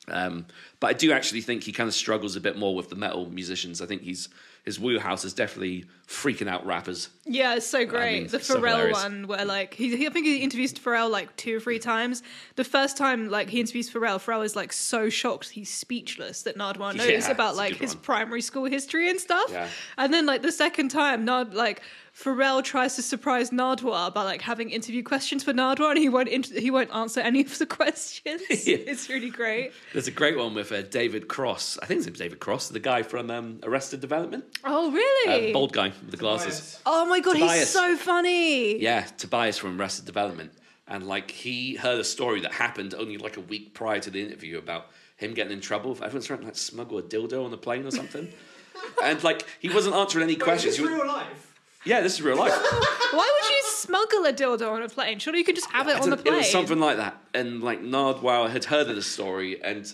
Um, 0.08 0.46
but 0.80 0.88
I 0.88 0.92
do 0.92 1.12
actually 1.12 1.40
think 1.40 1.64
he 1.64 1.72
kind 1.72 1.88
of 1.88 1.94
struggles 1.94 2.36
a 2.36 2.40
bit 2.40 2.56
more 2.56 2.74
with 2.76 2.88
the 2.90 2.96
metal 2.96 3.28
musicians. 3.30 3.80
I 3.82 3.86
think 3.86 4.02
he's 4.02 4.28
his 4.64 4.80
wheelhouse 4.80 5.24
is 5.24 5.32
definitely 5.32 5.84
freaking 6.08 6.48
out 6.48 6.66
rappers. 6.66 7.08
Yeah, 7.24 7.54
it's 7.54 7.66
so 7.66 7.84
great. 7.86 8.22
mean, 8.22 8.26
the 8.28 8.38
Pharrell 8.38 8.56
hilarious. 8.56 9.00
one, 9.00 9.28
where 9.28 9.44
like 9.44 9.74
he, 9.74 9.96
he, 9.96 10.06
I 10.08 10.10
think 10.10 10.26
he 10.26 10.38
interviews 10.38 10.72
Pharrell 10.74 11.08
like 11.08 11.34
two 11.36 11.56
or 11.56 11.60
three 11.60 11.78
times. 11.78 12.24
The 12.56 12.64
first 12.64 12.96
time, 12.96 13.28
like 13.30 13.48
he 13.48 13.60
interviews 13.60 13.88
Pharrell, 13.88 14.16
Pharrell 14.18 14.44
is 14.44 14.56
like 14.56 14.72
so 14.72 15.08
shocked, 15.08 15.50
he's 15.50 15.72
speechless 15.72 16.42
that 16.42 16.56
Nardwuar 16.58 16.94
knows 16.96 17.06
Yeah, 17.08 17.30
about 17.30 17.54
like 17.54 17.76
his 17.76 17.94
one. 17.94 18.02
primary 18.02 18.42
school 18.42 18.64
history 18.64 19.08
and 19.08 19.20
stuff. 19.20 19.50
Yeah. 19.50 19.68
And 19.98 20.12
then 20.12 20.26
like 20.26 20.42
the 20.42 20.52
second 20.52 20.88
time, 20.88 21.24
Nard 21.24 21.54
like 21.54 21.80
Pharrell 22.18 22.64
tries 22.64 22.96
to 22.96 23.02
surprise 23.02 23.50
Nardwuar 23.50 24.12
by 24.14 24.22
like 24.22 24.40
having 24.40 24.70
interview 24.70 25.02
questions 25.02 25.44
for 25.44 25.52
Nardwuar, 25.52 25.90
and 25.90 25.98
he 25.98 26.08
won't 26.08 26.28
int- 26.28 26.56
he 26.58 26.70
won't 26.70 26.90
answer 26.94 27.20
any 27.20 27.42
of 27.42 27.58
the 27.58 27.66
questions. 27.80 28.42
Yeah. 28.66 28.76
It's 28.78 29.08
really 29.10 29.28
great. 29.28 29.72
There's 29.92 30.08
a 30.08 30.12
great 30.12 30.36
one 30.38 30.54
with 30.54 30.72
uh, 30.72 30.82
David 30.82 31.28
Cross. 31.28 31.78
I 31.82 31.86
think 31.86 31.98
his 31.98 32.06
name's 32.06 32.18
David 32.18 32.40
Cross, 32.40 32.70
the 32.70 32.80
guy 32.80 33.02
from 33.02 33.30
um, 33.30 33.60
Arrested 33.64 34.00
Development, 34.00 34.44
Oh 34.64 34.90
really? 34.90 35.50
uh, 35.50 35.52
bald 35.52 35.72
guy 35.72 35.88
with 35.88 36.10
the 36.10 36.16
glasses. 36.16 36.56
Tobias. 36.58 36.82
oh 36.86 37.04
my 37.06 37.20
god, 37.20 37.36
he's 37.36 37.68
so 37.68 37.96
funny. 37.96 38.80
Yeah, 38.80 39.02
Tobias 39.18 39.58
from 39.58 39.78
Arrested 39.78 40.06
Development. 40.06 40.50
And 40.88 41.06
like 41.06 41.30
he 41.30 41.74
heard 41.74 42.00
a 42.00 42.04
story 42.04 42.40
that 42.40 42.52
happened 42.52 42.94
only 42.94 43.18
like 43.18 43.36
a 43.36 43.40
week 43.42 43.74
prior 43.74 44.00
to 44.00 44.10
the 44.10 44.22
interview 44.24 44.56
about 44.56 44.86
him 45.16 45.34
getting 45.34 45.52
in 45.52 45.60
trouble. 45.60 45.92
Everyone's 45.92 46.26
trying 46.26 46.40
to 46.40 46.46
like 46.46 46.56
smuggle 46.56 46.96
a 46.98 47.02
dildo 47.02 47.44
on 47.44 47.50
the 47.50 47.58
plane 47.58 47.84
or 47.86 47.90
something. 47.90 48.28
and 49.04 49.22
like 49.22 49.44
he 49.60 49.68
wasn't 49.68 49.94
answering 49.96 50.22
any 50.24 50.32
Wait, 50.34 50.38
is 50.38 50.44
questions. 50.44 50.76
this 50.76 50.86
He 50.86 50.92
was- 50.92 50.92
real 51.02 51.06
life? 51.06 51.45
Yeah, 51.86 52.00
this 52.00 52.14
is 52.14 52.22
real 52.22 52.36
life. 52.36 52.52
Why 53.12 53.40
would 53.40 53.50
you 53.50 53.62
smuggle 53.64 54.26
a 54.26 54.32
dildo 54.32 54.72
on 54.72 54.82
a 54.82 54.88
plane? 54.88 55.18
Surely 55.18 55.38
you 55.38 55.44
could 55.44 55.54
just 55.54 55.70
have 55.70 55.88
it 55.88 56.00
on 56.00 56.10
the 56.10 56.16
plane. 56.16 56.34
It 56.34 56.38
was 56.38 56.50
something 56.50 56.80
like 56.80 56.96
that. 56.96 57.16
And 57.32 57.62
like 57.62 57.80
Nardwuar 57.80 58.50
had 58.50 58.64
heard 58.64 58.88
of 58.90 58.96
the 58.96 59.02
story 59.02 59.62
and 59.62 59.90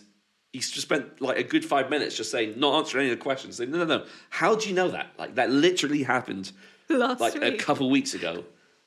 he 0.53 0.59
just 0.59 0.81
spent 0.81 1.21
like 1.21 1.39
a 1.39 1.43
good 1.43 1.65
five 1.65 1.91
minutes 1.91 2.17
just 2.17 2.31
saying, 2.31 2.55
not 2.59 2.79
answering 2.79 3.05
any 3.05 3.13
of 3.13 3.19
the 3.19 3.23
questions. 3.23 3.57
Saying, 3.57 3.71
no, 3.71 3.79
no, 3.79 3.85
no. 3.85 4.07
How 4.31 4.55
do 4.55 4.69
you 4.69 4.75
know 4.75 4.89
that? 4.89 5.13
Like 5.19 5.35
that 5.37 5.51
literally 5.51 6.03
happened 6.03 6.53
last 6.89 7.21
like 7.21 7.37
a 7.37 7.57
couple 7.57 7.89
weeks 7.91 8.15
ago. 8.15 8.45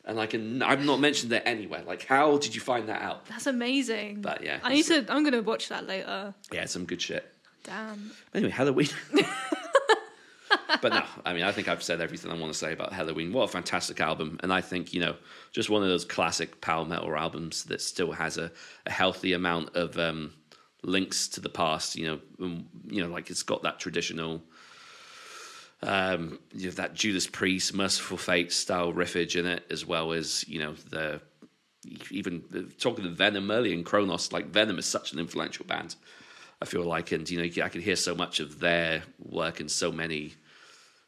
And 0.08 0.18
like, 0.18 0.36
and 0.36 0.64
I've 0.64 0.86
not 0.86 1.00
mentioned 1.00 1.32
it 1.34 1.42
anywhere. 1.46 1.84
Like, 1.86 2.06
how 2.06 2.38
did 2.38 2.54
you 2.54 2.62
find 2.62 2.90
that 2.90 3.02
out? 3.02 3.26
That's 3.26 3.48
amazing. 3.48 4.22
But, 4.22 4.44
yeah, 4.44 4.60
I 4.62 4.74
need 4.74 4.86
to. 4.86 5.04
I'm 5.10 5.24
gonna 5.24 5.42
watch 5.42 5.70
that 5.70 5.88
later. 5.88 6.36
Yeah, 6.52 6.66
some 6.66 6.86
good 6.86 7.02
shit. 7.02 7.26
Damn. 7.64 8.12
Anyway, 8.34 8.52
Helloween. 8.52 8.94
but 10.86 10.94
no, 10.94 11.04
I 11.26 11.34
mean, 11.34 11.42
I 11.42 11.52
think 11.52 11.68
I've 11.68 11.82
said 11.82 12.00
everything 12.00 12.32
I 12.32 12.36
want 12.36 12.54
to 12.54 12.60
say 12.60 12.72
about 12.72 12.94
Helloween. 12.94 13.32
What 13.32 13.44
a 13.44 13.48
fantastic 13.48 14.00
album. 14.00 14.40
And 14.44 14.54
I 14.54 14.62
think, 14.62 14.94
you 14.94 15.00
know, 15.00 15.16
just 15.52 15.68
one 15.68 15.82
of 15.82 15.90
those 15.90 16.06
classic 16.06 16.62
power 16.62 16.86
metal 16.86 17.16
albums 17.16 17.64
that 17.66 17.82
still 17.82 18.12
has 18.12 18.38
a, 18.38 18.52
a 18.86 18.92
healthy 18.92 19.34
amount 19.34 19.76
of 19.76 19.98
um, 19.98 20.34
links 20.84 21.28
to 21.30 21.42
the 21.42 21.50
past, 21.50 21.96
you 21.96 22.06
know, 22.06 22.20
um, 22.40 22.68
you 22.88 23.02
know, 23.02 23.10
like 23.10 23.32
it's 23.32 23.42
got 23.42 23.64
that 23.64 23.80
traditional, 23.80 24.44
um, 25.82 26.38
you 26.54 26.68
know, 26.68 26.74
that 26.74 26.94
Judas 26.94 27.26
Priest, 27.26 27.74
Mercyful 27.74 28.18
Fate 28.18 28.52
style 28.52 28.94
riffage 28.94 29.40
in 29.40 29.48
it, 29.48 29.66
as 29.72 29.88
well 29.88 30.12
as, 30.12 30.48
you 30.48 30.60
know, 30.60 30.76
the, 30.92 31.20
even 32.12 32.44
talking 32.80 33.06
to 33.06 33.10
Venom 33.10 33.50
early 33.50 33.74
in 33.74 33.84
Cronos, 33.84 34.32
like 34.32 34.50
Venom 34.50 34.78
is 34.78 34.86
such 34.86 35.14
an 35.14 35.20
influential 35.20 35.66
band. 35.66 35.96
I 36.62 36.66
feel 36.66 36.84
like, 36.84 37.12
and 37.12 37.28
you 37.28 37.40
know, 37.40 37.64
I 37.64 37.70
could 37.70 37.82
hear 37.82 37.96
so 37.96 38.14
much 38.14 38.40
of 38.40 38.60
their 38.60 39.02
work 39.20 39.60
in 39.60 39.68
so 39.68 39.92
many, 39.92 40.36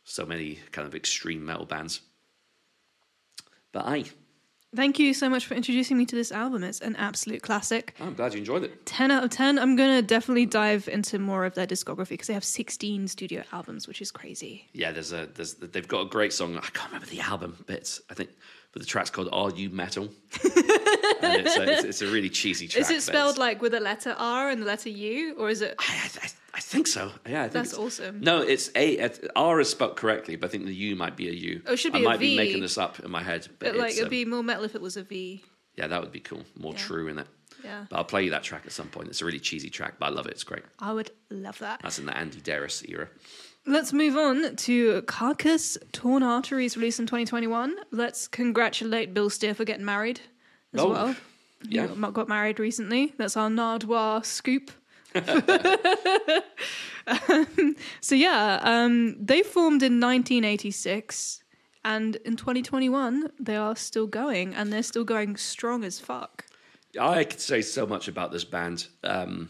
so 0.07 0.25
many 0.25 0.59
kind 0.71 0.87
of 0.87 0.95
extreme 0.95 1.45
metal 1.45 1.65
bands. 1.65 2.01
But 3.73 3.85
I, 3.85 4.05
Thank 4.75 4.99
you 4.99 5.13
so 5.13 5.29
much 5.29 5.45
for 5.45 5.53
introducing 5.53 5.97
me 5.97 6.05
to 6.05 6.15
this 6.15 6.31
album. 6.31 6.63
It's 6.63 6.81
an 6.81 6.97
absolute 6.97 7.41
classic. 7.41 7.95
I'm 8.01 8.13
glad 8.13 8.33
you 8.33 8.39
enjoyed 8.39 8.63
it. 8.63 8.85
10 8.85 9.11
out 9.11 9.23
of 9.23 9.29
10. 9.29 9.57
I'm 9.57 9.77
going 9.77 9.95
to 9.95 10.01
definitely 10.01 10.45
dive 10.45 10.89
into 10.89 11.19
more 11.19 11.45
of 11.45 11.55
their 11.55 11.65
discography 11.65 12.09
because 12.09 12.27
they 12.27 12.33
have 12.33 12.43
16 12.43 13.07
studio 13.07 13.43
albums, 13.53 13.87
which 13.87 14.01
is 14.01 14.11
crazy. 14.11 14.67
Yeah, 14.73 14.91
there's 14.91 15.13
a, 15.13 15.27
there's, 15.33 15.53
they've 15.55 15.87
got 15.87 16.01
a 16.01 16.09
great 16.09 16.33
song. 16.33 16.57
I 16.57 16.61
can't 16.61 16.89
remember 16.91 17.07
the 17.07 17.21
album, 17.21 17.63
but 17.65 17.99
I 18.09 18.13
think, 18.13 18.29
but 18.77 18.81
the 18.85 18.87
track's 18.87 19.09
called 19.09 19.27
"Are 19.31 19.49
You 19.49 19.71
Metal?" 19.71 20.03
and 20.43 21.41
it's 21.41 21.57
a, 21.57 21.63
it's, 21.63 21.83
it's 21.83 22.01
a 22.03 22.07
really 22.07 22.29
cheesy 22.29 22.67
track. 22.67 22.81
Is 22.81 22.91
it 22.91 23.01
spelled 23.01 23.39
like 23.39 23.59
with 23.59 23.73
a 23.73 23.79
letter 23.79 24.13
R 24.19 24.51
and 24.51 24.61
the 24.61 24.67
letter 24.67 24.89
U, 24.89 25.33
or 25.39 25.49
is 25.49 25.63
it? 25.63 25.73
I, 25.79 26.09
I, 26.21 26.27
I 26.53 26.59
think 26.59 26.85
so. 26.85 27.11
Yeah, 27.27 27.39
I 27.39 27.43
think 27.43 27.53
That's 27.53 27.73
it's- 27.73 27.83
awesome. 27.99 28.19
No, 28.21 28.41
it's 28.41 28.69
a 28.75 29.09
R 29.35 29.59
is 29.59 29.69
spelled 29.71 29.95
correctly, 29.95 30.35
but 30.35 30.47
I 30.47 30.51
think 30.51 30.65
the 30.65 30.75
U 30.75 30.95
might 30.95 31.15
be 31.17 31.27
a 31.27 31.31
U. 31.33 31.61
Oh, 31.65 31.73
it 31.73 31.77
should 31.77 31.93
be 31.93 32.01
a 32.01 32.03
might 32.03 32.19
be 32.19 32.37
making 32.37 32.61
this 32.61 32.77
up 32.77 32.99
in 32.99 33.09
my 33.09 33.23
head, 33.23 33.47
but 33.57 33.71
But 33.71 33.77
like 33.77 33.91
it'd 33.93 34.03
um, 34.03 34.09
be 34.09 34.25
more 34.25 34.43
metal 34.43 34.63
if 34.63 34.75
it 34.75 34.81
was 34.81 34.95
a 34.95 35.01
V. 35.03 35.43
yeah, 35.75 35.87
that 35.87 35.99
would 35.99 36.11
be 36.11 36.19
cool. 36.19 36.43
More 36.55 36.73
Yeah. 36.73 36.79
true 36.79 37.07
in 37.07 37.17
it. 37.17 37.27
Yeah, 37.63 37.85
But 37.89 37.95
I'll 37.97 38.03
play 38.05 38.23
you 38.23 38.29
that 38.29 38.43
track 38.43 38.63
at 38.67 38.71
some 38.71 38.87
point. 38.87 39.07
It's 39.07 39.23
a 39.23 39.25
really 39.25 39.39
cheesy 39.39 39.71
track, 39.71 39.95
but 39.97 40.05
I 40.05 40.09
love 40.09 40.27
it. 40.27 40.33
It's 40.33 40.43
great. 40.43 40.61
I 40.77 40.93
would 40.93 41.09
love 41.31 41.57
that. 41.57 41.79
That's 41.81 41.97
in 41.97 42.05
the 42.05 42.11
Andi 42.11 42.39
Deris 42.43 42.87
era. 42.87 43.09
Let's 43.69 43.91
move 43.91 44.15
on 44.15 44.55
to 44.55 45.01
Carcass 45.03 45.77
Torn 45.91 46.23
Arteries, 46.23 46.77
released 46.77 46.99
in 47.01 47.05
2021. 47.05 47.75
Let's 47.91 48.25
congratulate 48.27 49.13
Bill 49.13 49.29
Steer 49.29 49.53
for 49.53 49.65
getting 49.65 49.83
married 49.85 50.21
as 50.73 50.79
Oh, 50.79 50.89
well. 50.91 51.15
yeah. 51.67 51.87
He 51.87 51.95
got- 52.01 52.13
got 52.13 52.29
married 52.29 52.59
recently. 52.59 53.13
That's 53.17 53.35
our 53.35 53.49
Nardwuar 53.49 54.25
scoop. 54.25 54.71
Um, 55.15 55.43
so 58.01 58.15
yeah, 58.15 58.59
um, 58.63 59.15
they 59.23 59.43
formed 59.43 59.83
in 59.83 59.99
1986, 59.99 61.43
and 61.83 62.15
in 62.17 62.35
2021 62.37 63.31
they 63.39 63.55
are 63.55 63.75
still 63.75 64.07
going, 64.07 64.53
and 64.53 64.71
they're 64.71 64.83
still 64.83 65.03
going 65.03 65.35
strong 65.37 65.83
as 65.83 65.99
fuck. 65.99 66.45
I 66.99 67.23
could 67.25 67.39
say 67.41 67.61
so 67.61 67.85
much 67.85 68.07
about 68.07 68.31
this 68.31 68.43
band. 68.43 68.87
Um, 69.03 69.49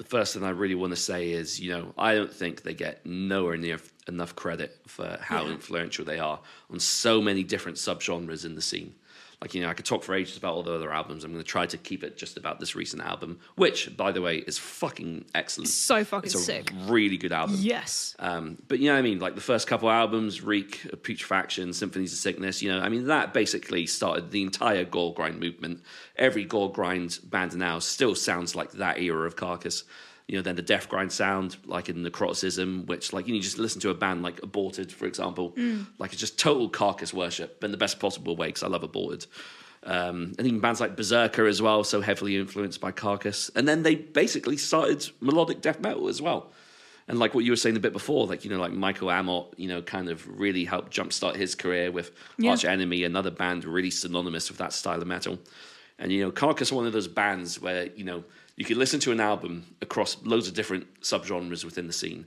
the 0.00 0.06
first 0.06 0.32
thing 0.32 0.42
I 0.42 0.48
really 0.48 0.74
want 0.74 0.92
to 0.94 0.96
say 0.96 1.30
is, 1.30 1.60
you 1.60 1.70
know, 1.70 1.92
I 1.98 2.14
don't 2.14 2.32
think 2.32 2.62
they 2.62 2.72
get 2.72 3.04
nowhere 3.04 3.58
near 3.58 3.78
enough 4.08 4.34
credit 4.34 4.78
for 4.86 5.18
how 5.20 5.44
Yeah. 5.44 5.50
influential 5.52 6.06
they 6.06 6.18
are 6.18 6.40
on 6.70 6.80
so 6.80 7.20
many 7.20 7.42
different 7.42 7.76
subgenres 7.76 8.46
in 8.46 8.54
the 8.54 8.62
scene. 8.62 8.94
Like, 9.40 9.54
you 9.54 9.62
know, 9.62 9.68
I 9.70 9.72
could 9.74 9.86
talk 9.86 10.02
for 10.02 10.14
ages 10.14 10.36
about 10.36 10.52
all 10.52 10.62
the 10.62 10.74
other 10.74 10.92
albums. 10.92 11.24
I'm 11.24 11.32
going 11.32 11.42
to 11.42 11.48
try 11.48 11.64
to 11.64 11.78
keep 11.78 12.04
it 12.04 12.18
just 12.18 12.36
about 12.36 12.60
this 12.60 12.74
recent 12.76 13.00
album, 13.02 13.38
which, 13.54 13.96
by 13.96 14.12
the 14.12 14.20
way, 14.20 14.36
is 14.36 14.58
fucking 14.58 15.24
excellent. 15.34 15.68
So 15.70 16.04
fucking 16.04 16.26
It's 16.26 16.34
a 16.34 16.38
sick. 16.38 16.70
really 16.84 17.16
good 17.16 17.32
album. 17.32 17.56
Yes. 17.58 18.14
Um, 18.18 18.58
but 18.68 18.80
you 18.80 18.88
know 18.88 18.92
what 18.92 18.98
I 18.98 19.02
mean? 19.02 19.18
Like 19.18 19.36
the 19.36 19.40
first 19.40 19.66
couple 19.66 19.90
albums, 19.90 20.42
Reek, 20.42 20.82
Putrefaction, 21.02 21.74
Symphonies 21.74 22.12
of 22.12 22.18
Sickness, 22.18 22.60
you 22.60 22.70
know, 22.70 22.80
I 22.80 22.90
mean, 22.90 23.06
that 23.06 23.32
basically 23.32 23.86
started 23.86 24.30
the 24.30 24.42
entire 24.42 24.84
gore 24.84 25.14
grind 25.14 25.40
movement. 25.40 25.80
Every 26.16 26.44
gore 26.44 26.70
grind 26.70 27.18
band 27.24 27.56
now 27.56 27.78
still 27.78 28.14
sounds 28.14 28.54
like 28.54 28.72
that 28.72 28.98
era 28.98 29.26
of 29.26 29.36
Carcass. 29.36 29.84
You 30.30 30.36
know, 30.36 30.42
then 30.42 30.54
the 30.54 30.62
death 30.62 30.88
grind 30.88 31.10
sound, 31.10 31.56
like 31.66 31.88
in 31.88 32.04
Necroticism, 32.04 32.86
which, 32.86 33.12
like, 33.12 33.26
you, 33.26 33.32
know, 33.32 33.38
you 33.38 33.42
just 33.42 33.58
listen 33.58 33.80
to 33.80 33.90
a 33.90 33.94
band 33.94 34.22
like 34.22 34.40
Aborted, 34.44 34.92
for 34.92 35.06
example, 35.06 35.56
like 35.98 36.12
it's 36.12 36.20
just 36.20 36.38
total 36.38 36.68
carcass 36.68 37.12
worship, 37.12 37.58
but 37.58 37.66
in 37.66 37.70
the 37.72 37.76
best 37.76 37.98
possible 37.98 38.36
way, 38.36 38.46
because 38.46 38.62
I 38.62 38.68
love 38.68 38.84
Aborted. 38.84 39.26
Um, 39.82 40.34
and 40.38 40.46
even 40.46 40.60
bands 40.60 40.80
like 40.80 40.94
Berserker 40.94 41.46
as 41.46 41.60
well, 41.60 41.82
so 41.82 42.00
heavily 42.00 42.36
influenced 42.36 42.80
by 42.80 42.92
Carcass. 42.92 43.50
And 43.56 43.66
then 43.66 43.82
they 43.82 43.96
basically 43.96 44.56
started 44.56 45.04
melodic 45.20 45.62
death 45.62 45.80
metal 45.80 46.06
as 46.06 46.22
well. 46.22 46.52
And 47.08 47.18
like 47.18 47.34
what 47.34 47.44
you 47.44 47.50
were 47.50 47.56
saying 47.56 47.76
a 47.76 47.80
bit 47.80 47.92
before, 47.92 48.28
like 48.28 48.44
you 48.44 48.50
know, 48.52 48.60
like 48.60 48.70
Michael 48.72 49.08
Amott, 49.08 49.46
you 49.56 49.66
know, 49.66 49.82
kind 49.82 50.08
of 50.08 50.28
really 50.38 50.64
helped 50.64 50.92
jumpstart 50.96 51.34
his 51.34 51.56
career 51.56 51.90
with 51.90 52.12
Yeah. 52.38 52.52
Arch 52.52 52.64
Enemy, 52.64 53.02
another 53.02 53.32
band 53.32 53.64
really 53.64 53.90
synonymous 53.90 54.48
with 54.48 54.58
that 54.58 54.72
style 54.72 55.00
of 55.02 55.08
metal. 55.08 55.40
And 55.98 56.12
you 56.12 56.22
know, 56.22 56.30
Carcass 56.30 56.70
are 56.70 56.76
one 56.76 56.86
of 56.86 56.92
those 56.92 57.08
bands 57.08 57.60
where 57.60 57.86
you 57.96 58.04
know 58.04 58.22
you 58.60 58.66
could 58.66 58.76
listen 58.76 59.00
to 59.00 59.10
an 59.10 59.20
album 59.20 59.64
across 59.80 60.18
loads 60.22 60.46
of 60.46 60.52
different 60.54 61.00
subgenres 61.00 61.64
within 61.64 61.86
the 61.86 61.92
scene, 61.94 62.26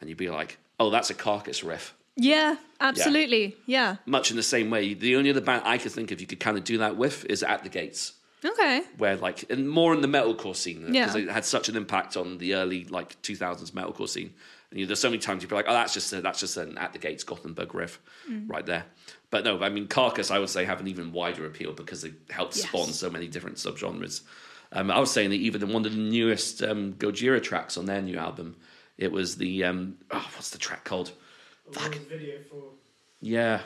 and 0.00 0.08
you'd 0.08 0.16
be 0.16 0.30
like, 0.30 0.58
"Oh, 0.78 0.90
that's 0.90 1.10
a 1.10 1.14
Carcass 1.14 1.64
riff." 1.64 1.92
Yeah, 2.14 2.56
absolutely. 2.80 3.56
Yeah. 3.66 3.96
Much 4.06 4.30
in 4.30 4.36
the 4.36 4.42
same 4.44 4.70
way, 4.70 4.94
the 4.94 5.16
only 5.16 5.28
other 5.30 5.40
band 5.40 5.62
I 5.66 5.76
could 5.78 5.90
think 5.92 6.12
of 6.12 6.20
you 6.20 6.26
could 6.28 6.40
kind 6.40 6.56
of 6.56 6.62
do 6.64 6.78
that 6.78 6.96
with 6.96 7.24
is 7.26 7.42
At 7.42 7.62
the 7.64 7.68
Gates 7.68 8.12
Okay. 8.44 8.82
where 8.96 9.16
like 9.16 9.50
and 9.50 9.68
more 9.68 9.92
in 9.92 10.00
the 10.02 10.08
metalcore 10.08 10.54
scene 10.56 10.86
because 10.92 11.16
Yeah. 11.16 11.22
it 11.22 11.28
had 11.30 11.44
such 11.44 11.68
an 11.68 11.76
impact 11.76 12.16
on 12.16 12.38
the 12.38 12.54
early 12.54 12.84
like 12.84 13.20
2000s 13.22 13.72
metalcore 13.72 14.08
scene. 14.08 14.32
And 14.70 14.78
you 14.80 14.86
know, 14.86 14.88
there's 14.88 15.00
so 15.00 15.10
many 15.10 15.18
times 15.18 15.42
you'd 15.42 15.48
be 15.48 15.56
like, 15.56 15.66
oh, 15.68 15.72
that's 15.74 15.92
just 15.92 16.12
a, 16.12 16.20
that's 16.22 16.40
just 16.40 16.56
an 16.56 16.78
at 16.78 16.92
the 16.92 16.98
gates 17.00 17.24
Gothenburg 17.24 17.74
riff 17.74 17.98
Mm. 18.30 18.48
right 18.48 18.64
there. 18.64 18.84
But 19.30 19.42
no, 19.44 19.60
I 19.60 19.68
mean 19.68 19.86
Carcass, 19.88 20.30
I 20.30 20.38
would 20.38 20.48
say 20.48 20.64
have 20.64 20.80
an 20.80 20.86
even 20.88 21.12
wider 21.12 21.44
appeal 21.44 21.72
because 21.72 22.04
it 22.04 22.14
helped 22.30 22.56
Yes. 22.56 22.68
spawn 22.68 22.92
so 22.92 23.10
many 23.10 23.26
different 23.28 23.56
subgenres. 23.56 24.22
Um, 24.72 24.90
I 24.90 24.98
was 24.98 25.10
saying 25.10 25.30
that 25.30 25.36
even 25.36 25.62
in 25.62 25.72
one 25.72 25.84
of 25.86 25.92
the 25.92 25.98
newest 25.98 26.62
um, 26.62 26.94
Gojira 26.94 27.42
tracks 27.42 27.76
on 27.76 27.86
their 27.86 28.02
new 28.02 28.18
album, 28.18 28.56
it 28.98 29.12
was 29.12 29.36
the 29.36 29.64
um, 29.64 29.96
oh, 30.10 30.28
what's 30.34 30.50
the 30.50 30.58
track 30.58 30.84
called? 30.84 31.12
Fuck. 31.72 31.94
Video 32.08 32.38
for 32.50 32.62
Yeah. 33.20 33.60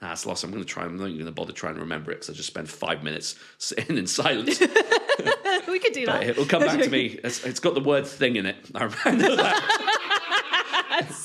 Nah, 0.00 0.12
it's 0.12 0.26
lost. 0.26 0.42
I'm 0.42 0.50
going 0.50 0.62
to 0.62 0.68
try. 0.68 0.84
I'm 0.84 0.96
not 0.96 1.04
even 1.06 1.18
going 1.18 1.26
to 1.26 1.32
bother 1.32 1.52
trying 1.52 1.74
to 1.74 1.80
remember 1.80 2.10
it 2.10 2.16
because 2.16 2.30
I 2.30 2.32
just 2.32 2.48
spent 2.48 2.68
five 2.68 3.04
minutes 3.04 3.36
sitting 3.58 3.96
in 3.98 4.06
silence. 4.08 4.58
we 5.68 5.78
could 5.78 5.92
do 5.92 6.06
But 6.06 6.20
that. 6.20 6.28
it'll 6.30 6.44
come 6.46 6.62
back 6.64 6.80
to 6.80 6.90
me. 6.90 7.20
It's, 7.24 7.44
it's 7.44 7.60
got 7.60 7.74
the 7.74 7.80
word 7.80 8.06
thing 8.06 8.36
in 8.36 8.46
it. 8.46 8.56
I 8.74 8.84
remember 8.84 9.36
that. 9.36 9.91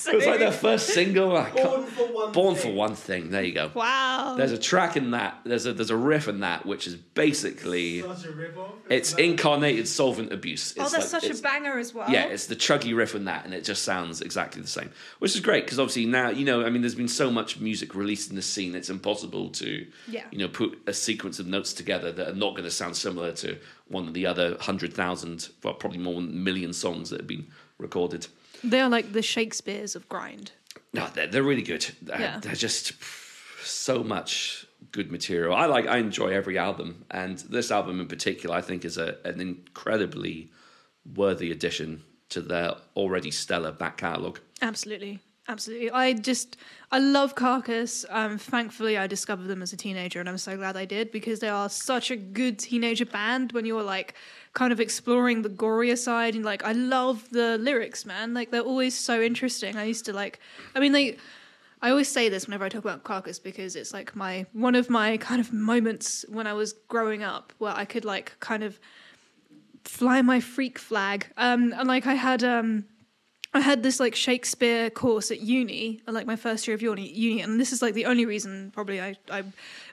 It 0.09 0.15
was 0.15 0.25
like 0.25 0.39
their 0.39 0.51
first 0.51 0.87
single. 0.89 1.35
I 1.35 1.49
Born 1.51 1.85
for 1.85 2.03
one. 2.13 2.31
Born 2.31 2.55
thing. 2.55 2.71
for 2.71 2.75
one 2.77 2.95
thing. 2.95 3.29
There 3.31 3.43
you 3.43 3.53
go. 3.53 3.71
Wow. 3.73 4.35
There's 4.37 4.51
a 4.51 4.57
track 4.57 4.97
in 4.97 5.11
that. 5.11 5.39
There's 5.43 5.65
a 5.65 5.73
there's 5.73 5.89
a 5.89 5.97
riff 5.97 6.27
in 6.27 6.39
that, 6.41 6.65
which 6.65 6.87
is 6.87 6.95
basically 6.95 8.01
Such 8.01 8.25
a 8.25 8.31
rip-off. 8.31 8.71
it's 8.89 9.13
like- 9.13 9.23
incarnated 9.23 9.87
solvent 9.87 10.31
abuse. 10.31 10.73
oh, 10.77 10.83
It's 10.83 10.91
that's 10.93 11.11
like- 11.13 11.21
such 11.23 11.37
a 11.39 11.41
banger 11.41 11.77
as 11.77 11.93
well. 11.93 12.09
yeah, 12.09 12.25
it's 12.25 12.47
the 12.47 12.55
chuggy 12.55 12.95
riff 12.95 13.15
in 13.15 13.25
that, 13.25 13.45
and 13.45 13.53
it 13.53 13.63
just 13.63 13.83
sounds 13.83 14.21
exactly 14.21 14.61
the 14.61 14.67
same, 14.67 14.89
which 15.19 15.35
is 15.35 15.41
great 15.41 15.65
because 15.65 15.79
obviously 15.79 16.05
now 16.05 16.29
you 16.29 16.45
know, 16.45 16.65
I 16.65 16.69
mean, 16.69 16.81
there's 16.81 16.95
been 16.95 17.07
so 17.07 17.29
much 17.29 17.59
music 17.59 17.95
released 17.95 18.29
in 18.29 18.35
the 18.35 18.41
scene, 18.41 18.75
it's 18.75 18.89
impossible 18.89 19.49
to, 19.49 19.85
Yeah. 20.07 20.23
you 20.31 20.37
know, 20.39 20.47
put 20.47 20.79
a 20.87 20.93
sequence 20.93 21.39
of 21.39 21.47
notes 21.47 21.73
together 21.73 22.11
that 22.11 22.27
are 22.29 22.35
not 22.35 22.51
going 22.51 22.63
to 22.63 22.71
sound 22.71 22.95
similar 22.95 23.31
to 23.33 23.57
one 23.87 24.07
of 24.07 24.13
the 24.13 24.25
other 24.25 24.57
hundred 24.59 24.93
thousand, 24.93 25.49
well, 25.63 25.73
probably 25.73 25.99
more 25.99 26.15
than 26.15 26.29
a 26.29 26.33
million 26.33 26.73
songs 26.73 27.09
that 27.09 27.19
have 27.21 27.27
been 27.27 27.47
recorded. 27.77 28.27
They 28.63 28.79
are 28.81 28.89
like 28.89 29.13
the 29.13 29.21
Shakespeare's 29.21 29.95
of 29.95 30.07
grind. 30.09 30.51
No, 30.93 31.07
they're, 31.13 31.27
they're 31.27 31.43
really 31.43 31.61
good. 31.61 31.85
Uh, 32.11 32.17
Yeah. 32.19 32.39
They're 32.39 32.55
just 32.55 32.93
so 33.63 34.03
much 34.03 34.65
good 34.91 35.11
material. 35.11 35.53
I 35.55 35.65
like. 35.65 35.87
I 35.87 35.97
enjoy 35.97 36.29
every 36.29 36.57
album, 36.57 37.05
and 37.11 37.37
this 37.49 37.71
album 37.71 37.99
in 37.99 38.07
particular, 38.07 38.55
I 38.55 38.61
think, 38.61 38.85
is 38.85 38.97
a, 38.97 39.17
an 39.25 39.41
incredibly 39.41 40.51
worthy 41.15 41.51
addition 41.51 42.03
to 42.29 42.41
their 42.41 42.73
already 42.95 43.31
stellar 43.31 43.71
back 43.71 43.97
catalogue. 43.97 44.39
Absolutely. 44.61 45.19
Absolutely. 45.49 45.89
I 45.91 46.11
just, 46.11 46.57
I 46.91 46.99
love 46.99 47.35
Carcass. 47.35 48.03
Um, 48.09 48.37
thankfully, 48.37 48.97
I 48.97 49.07
discovered 49.07 49.47
them 49.47 49.61
as 49.61 49.71
a 49.71 49.77
teenager, 49.77 50.19
and 50.19 50.27
I'm 50.27 50.37
so 50.37 50.57
glad 50.57 50.75
I 50.75 50.83
did 50.83 51.09
because 51.09 51.39
they 51.39 51.47
are 51.47 51.69
such 51.69 52.11
a 52.11 52.17
good 52.17 52.59
teenager 52.59 53.05
band 53.05 53.53
when 53.53 53.65
you're 53.65 53.81
like 53.83 54.13
kind 54.53 54.73
of 54.73 54.79
exploring 54.79 55.41
the 55.41 55.49
gorier 55.49 55.97
side. 55.97 56.35
And 56.35 56.43
like, 56.43 56.63
I 56.63 56.71
love 56.71 57.29
the 57.31 57.57
lyrics, 57.57 58.05
man. 58.05 58.33
Like, 58.33 58.51
they're 58.51 58.61
always 58.61 58.95
so 58.97 59.21
interesting. 59.21 59.75
I 59.75 59.83
used 59.83 60.05
to 60.05 60.13
like, 60.13 60.39
I 60.75 60.79
mean, 60.79 60.91
they, 60.91 61.17
I 61.81 61.89
always 61.89 62.07
say 62.07 62.29
this 62.29 62.47
whenever 62.47 62.65
I 62.65 62.69
talk 62.69 62.83
about 62.83 63.03
Carcass 63.03 63.39
because 63.39 63.75
it's 63.75 63.93
like 63.93 64.15
my, 64.15 64.45
one 64.53 64.75
of 64.75 64.89
my 64.89 65.17
kind 65.17 65.39
of 65.39 65.53
moments 65.53 66.25
when 66.29 66.47
I 66.47 66.53
was 66.53 66.73
growing 66.87 67.23
up 67.23 67.53
where 67.59 67.73
I 67.73 67.85
could 67.85 68.05
like 68.05 68.39
kind 68.39 68.63
of 68.63 68.79
fly 69.83 70.21
my 70.21 70.39
freak 70.39 70.79
flag. 70.79 71.27
Um, 71.37 71.73
and 71.77 71.87
like, 71.87 72.07
I 72.07 72.15
had, 72.15 72.43
um, 72.43 72.85
I 73.57 73.61
had 73.61 73.83
this 73.83 73.99
like 73.99 74.15
Shakespeare 74.15 74.89
course 74.89 75.31
at 75.31 75.41
uni, 75.41 76.01
like 76.07 76.25
my 76.27 76.35
first 76.35 76.67
year 76.67 76.75
of 76.75 76.81
uni, 76.81 77.07
uni, 77.09 77.41
and 77.41 77.59
this 77.59 77.71
is 77.73 77.81
like 77.81 77.93
the 77.95 78.05
only 78.05 78.25
reason 78.25 78.71
probably 78.73 79.01
I, 79.01 79.15
I 79.31 79.43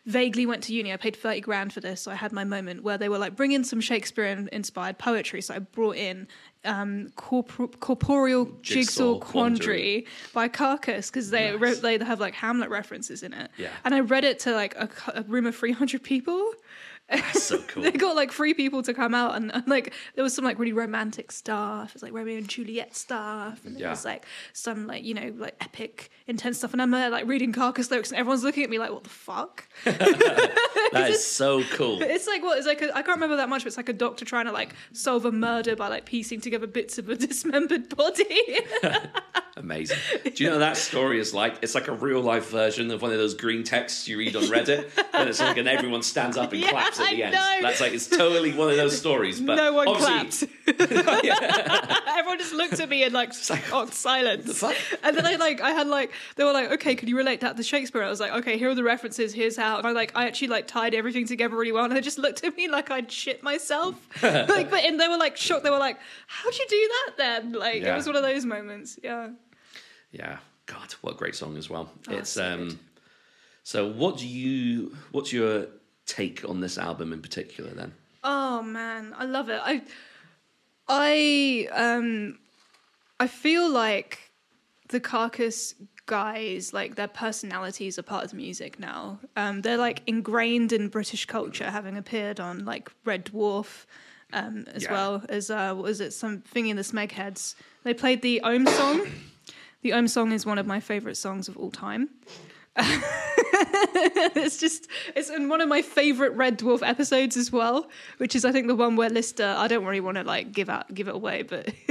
vaguely 0.07 0.45
went 0.47 0.63
to 0.65 0.75
uni. 0.75 0.93
I 0.93 0.97
paid 0.97 1.17
thirty 1.17 1.41
grand 1.41 1.73
for 1.73 1.81
this, 1.81 2.03
so 2.03 2.11
I 2.11 2.15
had 2.15 2.33
my 2.33 2.45
moment 2.45 2.83
where 2.83 2.99
they 2.99 3.09
were 3.09 3.19
like 3.19 3.35
bring 3.37 3.53
in 3.53 3.65
some 3.65 3.81
Shakespeare 3.81 4.27
inspired 4.53 4.99
poetry. 4.99 5.41
So 5.41 5.55
I 5.55 5.61
brought 5.61 5.97
in 5.97 6.29
um, 6.65 7.09
corpor- 7.17 7.79
corporeal 7.81 8.47
jigsaw, 8.63 9.15
Jigsore 9.15 9.21
quandary, 9.21 10.07
by 10.33 10.49
Carcass 10.49 11.11
because 11.11 11.31
they 11.31 11.51
Nice. 11.53 11.61
re- 11.83 11.97
they 11.99 12.05
have 12.05 12.21
like 12.21 12.35
Hamlet 12.35 12.71
references 12.71 13.23
in 13.23 13.33
it. 13.33 13.51
Yeah. 13.57 13.71
and 13.85 13.95
I 13.95 14.01
read 14.01 14.25
it 14.25 14.39
to 14.41 14.53
like 14.53 14.75
a, 14.77 14.89
a 15.15 15.23
room 15.23 15.47
of 15.47 15.57
three 15.57 15.73
hundred 15.73 16.03
people. 16.03 16.53
That's 17.09 17.43
so 17.43 17.59
cool. 17.69 17.83
They 17.83 17.91
got 17.93 18.17
like 18.17 18.33
three 18.33 18.55
people 18.55 18.83
to 18.83 18.95
come 18.95 19.15
out, 19.15 19.35
and, 19.37 19.55
and 19.55 19.67
like 19.69 19.93
there 20.15 20.25
was 20.25 20.35
some 20.35 20.45
like 20.45 20.59
really 20.59 20.73
romantic 20.73 21.31
stuff. 21.33 21.93
It's 21.95 22.03
like 22.03 22.13
Romeo 22.13 22.39
and 22.39 22.49
Juliet 22.49 22.97
stuff, 22.97 23.65
and 23.65 23.75
there 23.77 23.83
Yeah. 23.83 23.91
was 23.91 24.05
like 24.05 24.25
some 24.53 24.87
like 24.87 25.05
you 25.05 25.13
know 25.15 25.33
like 25.37 25.55
epic 25.61 26.11
intense 26.27 26.59
stuff. 26.59 26.73
And 26.73 26.81
I'm 26.81 26.91
there 26.91 27.11
like 27.11 27.27
reading 27.27 27.53
Carcass 27.53 27.91
lyrics, 27.91 28.11
and 28.11 28.19
everyone's 28.19 28.43
looking 28.43 28.65
at 28.65 28.71
me 28.71 28.79
like, 28.79 28.91
"What 28.91 29.05
the 29.05 29.11
fuck?" 29.11 29.69
that 29.85 31.07
is 31.11 31.25
so 31.25 31.63
cool. 31.73 32.01
It's 32.03 32.27
like 32.27 32.43
what? 32.43 32.57
It's 32.59 32.67
like 32.67 32.83
I 32.83 33.03
can't 33.03 33.09
remember 33.17 33.37
that 33.37 33.49
much, 33.49 33.63
but 33.65 33.69
it's 33.69 33.77
like 33.77 33.89
a 33.91 33.93
doctor 33.93 34.25
trying 34.25 34.47
to 34.47 34.53
like 34.53 34.75
solve 34.93 35.25
a 35.27 35.33
murder 35.33 35.77
by 35.77 35.89
like 35.89 36.07
piecing 36.07 36.41
together 36.41 36.67
bits 36.67 36.97
of 36.99 37.09
a 37.11 37.17
dismembered 37.17 37.95
body. 37.95 38.61
Amazing. 39.57 39.99
Do 40.35 40.43
you 40.43 40.51
know 40.51 40.59
that 40.59 40.77
story 40.77 41.21
is 41.21 41.33
like? 41.33 41.59
It's 41.63 41.77
like 41.77 41.87
a 41.87 41.93
real 41.93 42.21
life 42.21 42.51
version 42.51 42.91
of 42.91 43.03
one 43.03 43.13
of 43.13 43.19
those 43.19 43.35
green 43.35 43.63
texts 43.63 44.09
you 44.09 44.19
read 44.19 44.35
on 44.35 44.43
Reddit, 44.45 44.91
and 45.13 45.29
it's 45.29 45.39
like, 45.39 45.57
and 45.59 45.69
everyone 45.69 46.03
stands 46.03 46.37
up 46.37 46.53
and 46.53 46.61
Yeah, 46.61 46.71
claps 46.71 46.99
at 46.99 47.11
the 47.11 47.23
I 47.23 47.27
end. 47.27 47.35
know. 47.35 47.59
That's 47.63 47.81
like 47.81 47.93
it's 47.93 48.09
totally 48.09 48.53
one 48.53 48.71
of 48.71 48.77
those 48.77 48.99
stories. 48.99 49.41
But 49.41 49.55
no 49.55 49.73
one 49.73 49.87
obviously- 49.87 50.49
clapped. 50.49 50.49
Everyone 52.09 52.39
just 52.39 52.53
looked 52.53 52.81
at 52.81 52.89
me 52.89 53.05
in 53.05 53.13
like 53.13 53.33
shocked 53.33 53.95
silence. 53.95 54.61
the? 54.61 54.75
And 55.05 55.17
then 55.17 55.27
I 55.27 55.37
like 55.37 55.61
I 55.61 55.71
had 55.71 55.87
like 55.87 56.11
they 56.37 56.45
were 56.45 56.53
like, 56.53 56.73
okay, 56.73 56.95
could 56.97 57.09
you 57.09 57.17
relate 57.17 57.41
that 57.43 57.57
to 57.57 57.63
Shakespeare? 57.63 58.03
I 58.03 58.09
was 58.11 58.19
like, 58.21 58.33
okay, 58.33 58.59
here 58.59 58.71
are 58.71 58.75
the 58.75 58.83
references. 58.83 59.33
Here's 59.33 59.57
how. 59.57 59.79
And 59.79 59.87
I 59.87 59.93
like 59.93 60.13
I 60.17 60.27
actually 60.27 60.49
like 60.49 60.67
tied 60.67 60.95
everything 60.95 61.27
together 61.27 61.55
really 61.57 61.73
well. 61.73 61.85
And 61.85 61.95
they 61.95 62.01
just 62.01 62.19
looked 62.19 62.43
at 62.45 62.57
me 62.57 62.69
like 62.69 62.91
I'd 62.91 63.11
shit 63.13 63.43
myself. 63.43 63.95
like, 64.23 64.71
but 64.71 64.85
and 64.85 64.99
they 64.99 65.07
were 65.09 65.17
like 65.19 65.37
shocked. 65.37 65.65
They 65.65 65.71
were 65.71 65.79
like, 65.79 65.99
how'd 66.27 66.55
you 66.55 66.67
do 66.69 66.91
that 67.07 67.17
then? 67.19 67.53
Like 67.53 67.83
it 67.83 67.95
was 67.95 68.07
one 68.07 68.17
of 68.17 68.23
those 68.23 68.45
moments. 68.45 68.99
Yeah. 69.03 69.29
Yeah. 70.15 70.39
God, 70.67 70.93
what 71.03 71.15
a 71.15 71.17
great 71.19 71.35
song 71.35 71.57
as 71.59 71.69
well. 71.69 71.91
Oh, 72.09 72.17
it's 72.17 72.31
so 72.31 72.45
um. 72.45 72.69
good. 72.69 72.79
So 73.65 73.89
what 73.91 74.19
do 74.19 74.27
you? 74.29 74.97
What's 75.13 75.33
your 75.33 75.67
take 76.07 76.49
on 76.49 76.61
this 76.61 76.79
album 76.79 77.13
in 77.13 77.21
particular? 77.21 77.71
Then. 77.71 77.93
Oh 78.23 78.63
man, 78.63 79.15
I 79.19 79.25
love 79.27 79.49
it. 79.51 79.61
I 79.63 79.83
I 80.89 81.69
um 81.73 82.39
I 83.19 83.27
feel 83.27 83.69
like 83.71 84.31
the 84.89 85.01
carcass 85.01 85.75
guys 86.07 86.75
like 86.75 86.97
their 86.97 87.09
personalities 87.09 87.99
are 87.99 88.03
part 88.03 88.25
of 88.25 88.31
the 88.31 88.37
music 88.37 88.79
now. 88.79 89.19
Um 89.37 89.63
they're 89.63 89.79
like 89.79 90.03
ingrained 90.07 90.73
in 90.73 90.89
British 90.89 91.25
culture 91.27 91.71
having 91.71 91.97
appeared 91.97 92.41
on 92.41 92.65
like 92.65 92.91
Red 93.05 93.27
Dwarf 93.27 93.87
um 94.33 94.67
as 94.75 94.85
Yeah. 94.85 94.93
well 94.93 95.23
as 95.29 95.51
uh 95.51 95.75
what 95.75 95.85
was 95.85 96.01
it 96.01 96.13
something 96.13 96.67
in 96.67 96.77
the 96.77 96.83
Smegheads. 96.83 97.55
They 97.83 97.95
played 97.95 98.21
the 98.23 98.41
Ohm 98.43 98.67
song. 98.67 99.07
The 99.85 99.93
Ohm 99.93 100.09
song 100.09 100.33
is 100.33 100.47
one 100.47 100.57
of 100.57 100.67
my 100.67 100.81
favorite 100.81 101.19
songs 101.19 101.47
of 101.47 101.59
all 101.59 101.71
time. 101.71 102.09
it's 102.77 104.57
just 104.57 104.89
it's 105.15 105.29
in 105.29 105.51
one 105.51 105.61
of 105.61 105.69
my 105.69 105.83
favorite 105.83 106.31
Red 106.31 106.59
Dwarf 106.59 106.81
episodes 106.83 107.37
as 107.37 107.53
well, 107.53 107.91
which 108.17 108.35
is 108.35 108.47
I 108.47 108.53
think 108.53 108.67
the 108.67 108.75
one 108.75 108.97
where 108.97 109.11
Lister. 109.11 109.45
I 109.45 109.69
don't 109.69 109.85
really 109.85 110.01
want 110.01 110.17
to 110.17 110.25
like 110.25 110.53
give 110.53 110.71
out 110.71 110.95
give 110.95 111.09
it 111.09 111.15
away, 111.15 111.43
but 111.43 111.69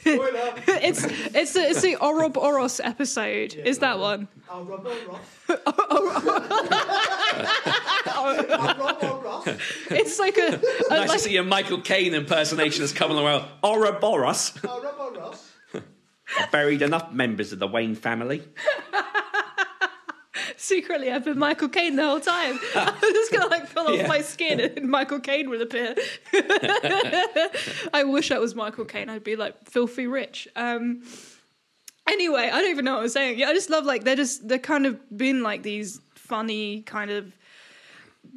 Spoiler. 0.00 0.54
it's 0.66 1.04
it's 1.04 1.52
the, 1.52 1.60
it's 1.60 1.82
the 1.82 1.96
Ouroboros 2.02 2.80
episode. 2.80 3.52
is 3.52 3.80
that 3.80 3.98
one? 3.98 4.28
I'll 4.48 4.64
rub 4.64 4.86
on 4.86 4.96
Ross. 5.06 5.20
I'll 8.06 8.34
rub 8.46 9.04
on 9.04 9.22
Ross. 9.22 9.46
It's 9.90 10.18
like 10.18 10.38
a, 10.38 10.58
a 10.88 10.96
Nice 10.96 11.08
like, 11.08 11.10
to 11.10 11.18
see 11.18 11.36
a 11.36 11.42
Michael 11.42 11.82
Caine 11.82 12.14
impersonation 12.14 12.80
that's 12.80 12.94
coming 12.94 13.18
around. 13.18 13.44
Ouroboros 13.62 14.54
I'll 14.66 14.80
rub 14.80 14.98
on 14.98 15.14
Ross. 16.38 16.50
buried 16.50 16.82
enough 16.82 17.12
members 17.12 17.52
of 17.52 17.58
the 17.58 17.66
Wayne 17.68 17.94
family. 17.94 18.42
secretly 20.58 21.10
I've 21.12 21.24
been 21.24 21.38
Michael 21.38 21.68
Caine 21.68 21.96
the 21.96 22.04
whole 22.04 22.20
time. 22.20 22.58
I'm 22.74 23.00
just 23.00 23.32
gonna 23.32 23.46
like 23.48 23.72
pull 23.74 23.86
off 23.86 23.96
Yeah. 23.96 24.06
my 24.06 24.20
skin 24.20 24.60
and 24.60 24.88
Michael 24.90 25.20
Caine 25.20 25.48
will 25.50 25.62
appear. 25.62 25.94
I 27.92 28.04
wish 28.06 28.30
I 28.30 28.38
was 28.38 28.54
Michael 28.54 28.84
Caine. 28.84 29.08
I'd 29.08 29.24
be 29.24 29.36
like 29.36 29.68
filthy 29.68 30.06
rich. 30.06 30.48
Um, 30.56 31.02
anyway, 32.08 32.50
I 32.52 32.60
don't 32.60 32.70
even 32.70 32.84
know 32.84 32.94
what 32.94 33.02
I'm 33.02 33.08
saying. 33.08 33.38
Yeah, 33.38 33.48
I 33.48 33.54
just 33.54 33.70
love 33.70 33.84
like 33.84 34.04
they're 34.04 34.16
just 34.16 34.46
they're 34.48 34.58
kind 34.58 34.86
of 34.86 34.98
been 35.16 35.42
like 35.42 35.62
these 35.62 36.00
funny 36.14 36.82
kind 36.82 37.10
of 37.10 37.32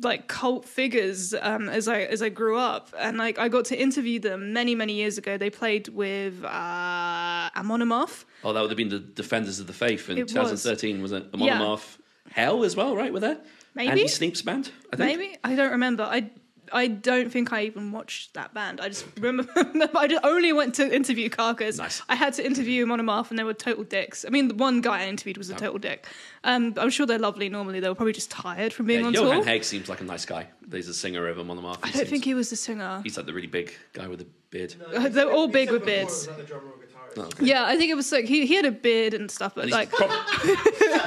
like 0.01 0.27
cult 0.27 0.65
figures 0.65 1.33
um, 1.41 1.69
as 1.69 1.87
I 1.87 2.01
as 2.01 2.21
I 2.21 2.29
grew 2.29 2.57
up, 2.57 2.93
and 2.97 3.17
like 3.17 3.37
I 3.39 3.47
got 3.49 3.65
to 3.65 3.79
interview 3.79 4.19
them 4.19 4.53
many 4.53 4.75
many 4.75 4.93
years 4.93 5.17
ago. 5.17 5.37
They 5.37 5.49
played 5.49 5.87
with 5.89 6.43
uh, 6.43 7.49
Amon 7.55 7.81
Amarth. 7.81 8.25
Oh, 8.43 8.53
that 8.53 8.61
would 8.61 8.69
have 8.69 8.77
been 8.77 8.89
the 8.89 8.99
Defenders 8.99 9.59
of 9.59 9.67
the 9.67 9.73
Faith 9.73 10.09
in 10.09 10.17
It 10.17 10.23
was. 10.23 10.31
2013, 10.33 11.01
was 11.01 11.11
it? 11.11 11.25
Amon 11.33 11.47
Yeah. 11.47 11.59
Amarth. 11.59 11.97
Hell 12.31 12.63
as 12.63 12.75
well, 12.75 12.95
right? 12.95 13.11
Were 13.11 13.19
there? 13.19 13.37
Maybe. 13.75 13.89
Andy 13.89 14.07
Sneap's 14.07 14.41
band, 14.41 14.71
I 14.91 14.95
think. 14.95 15.17
Maybe 15.19 15.37
I 15.43 15.55
don't 15.55 15.71
remember. 15.71 16.03
I 16.03 16.29
I 16.71 16.87
don't 16.87 17.31
think 17.31 17.51
I 17.53 17.63
even 17.63 17.91
watched 17.91 18.33
that 18.33 18.53
band. 18.53 18.79
I 18.81 18.89
just 18.89 19.05
remember 19.19 19.51
I 19.95 20.07
just 20.07 20.23
only 20.23 20.53
went 20.53 20.75
to 20.75 20.93
interview 20.93 21.29
Carcass. 21.29 21.77
Nice. 21.77 22.01
I 22.09 22.15
had 22.15 22.33
to 22.33 22.45
interview 22.45 22.83
Amon 22.83 22.99
Amarth, 22.99 23.29
and 23.29 23.39
they 23.39 23.43
were 23.43 23.53
total 23.53 23.83
dicks. 23.83 24.25
I 24.25 24.29
mean, 24.29 24.47
the 24.49 24.55
one 24.55 24.81
guy 24.81 25.03
I 25.03 25.07
interviewed 25.07 25.37
was 25.37 25.49
a 25.49 25.55
total 25.55 25.79
dick. 25.79 26.05
Um, 26.43 26.73
I'm 26.77 26.89
sure 26.89 27.05
they're 27.05 27.19
lovely. 27.19 27.49
Normally, 27.49 27.79
they 27.79 27.89
were 27.89 27.95
probably 27.95 28.13
just 28.13 28.31
tired 28.31 28.71
from 28.73 28.85
being 28.85 29.01
Yeah, 29.01 29.07
on 29.07 29.13
Johan 29.13 29.35
tour. 29.37 29.45
Hegg 29.45 29.63
seems 29.63 29.89
like 29.89 30.01
a 30.01 30.05
nice 30.05 30.25
guy. 30.25 30.47
He's 30.71 30.87
a 30.87 30.93
singer 30.93 31.27
of 31.27 31.39
Amon 31.39 31.57
Amarth. 31.59 31.79
I 31.83 31.91
don't 31.91 32.07
think 32.07 32.23
he 32.23 32.33
was 32.33 32.49
the 32.49 32.55
singer. 32.55 33.01
He's 33.03 33.17
like 33.17 33.25
the 33.25 33.33
really 33.33 33.47
big 33.47 33.73
guy 33.93 34.07
with 34.07 34.19
the 34.19 34.27
beard. 34.51 34.75
Uh, 34.95 35.09
they're 35.09 35.31
all 35.31 35.47
big 35.47 35.67
said 35.69 35.73
with 35.73 35.85
beards. 35.85 36.11
was 36.11 36.27
like 36.29 36.37
the 36.37 36.43
drummer 36.43 36.67
or 36.67 36.73
guitarist. 36.73 37.35
Yeah, 37.41 37.65
I 37.65 37.75
think 37.75 37.89
it 37.91 37.95
was 37.95 38.11
like 38.11 38.25
he, 38.25 38.45
he 38.45 38.55
had 38.55 38.65
a 38.65 38.71
beard 38.71 39.13
and 39.15 39.29
stuff, 39.31 39.55
but 39.55 39.63
And 39.63 39.71
like 39.71 39.89
prob- 39.91 40.09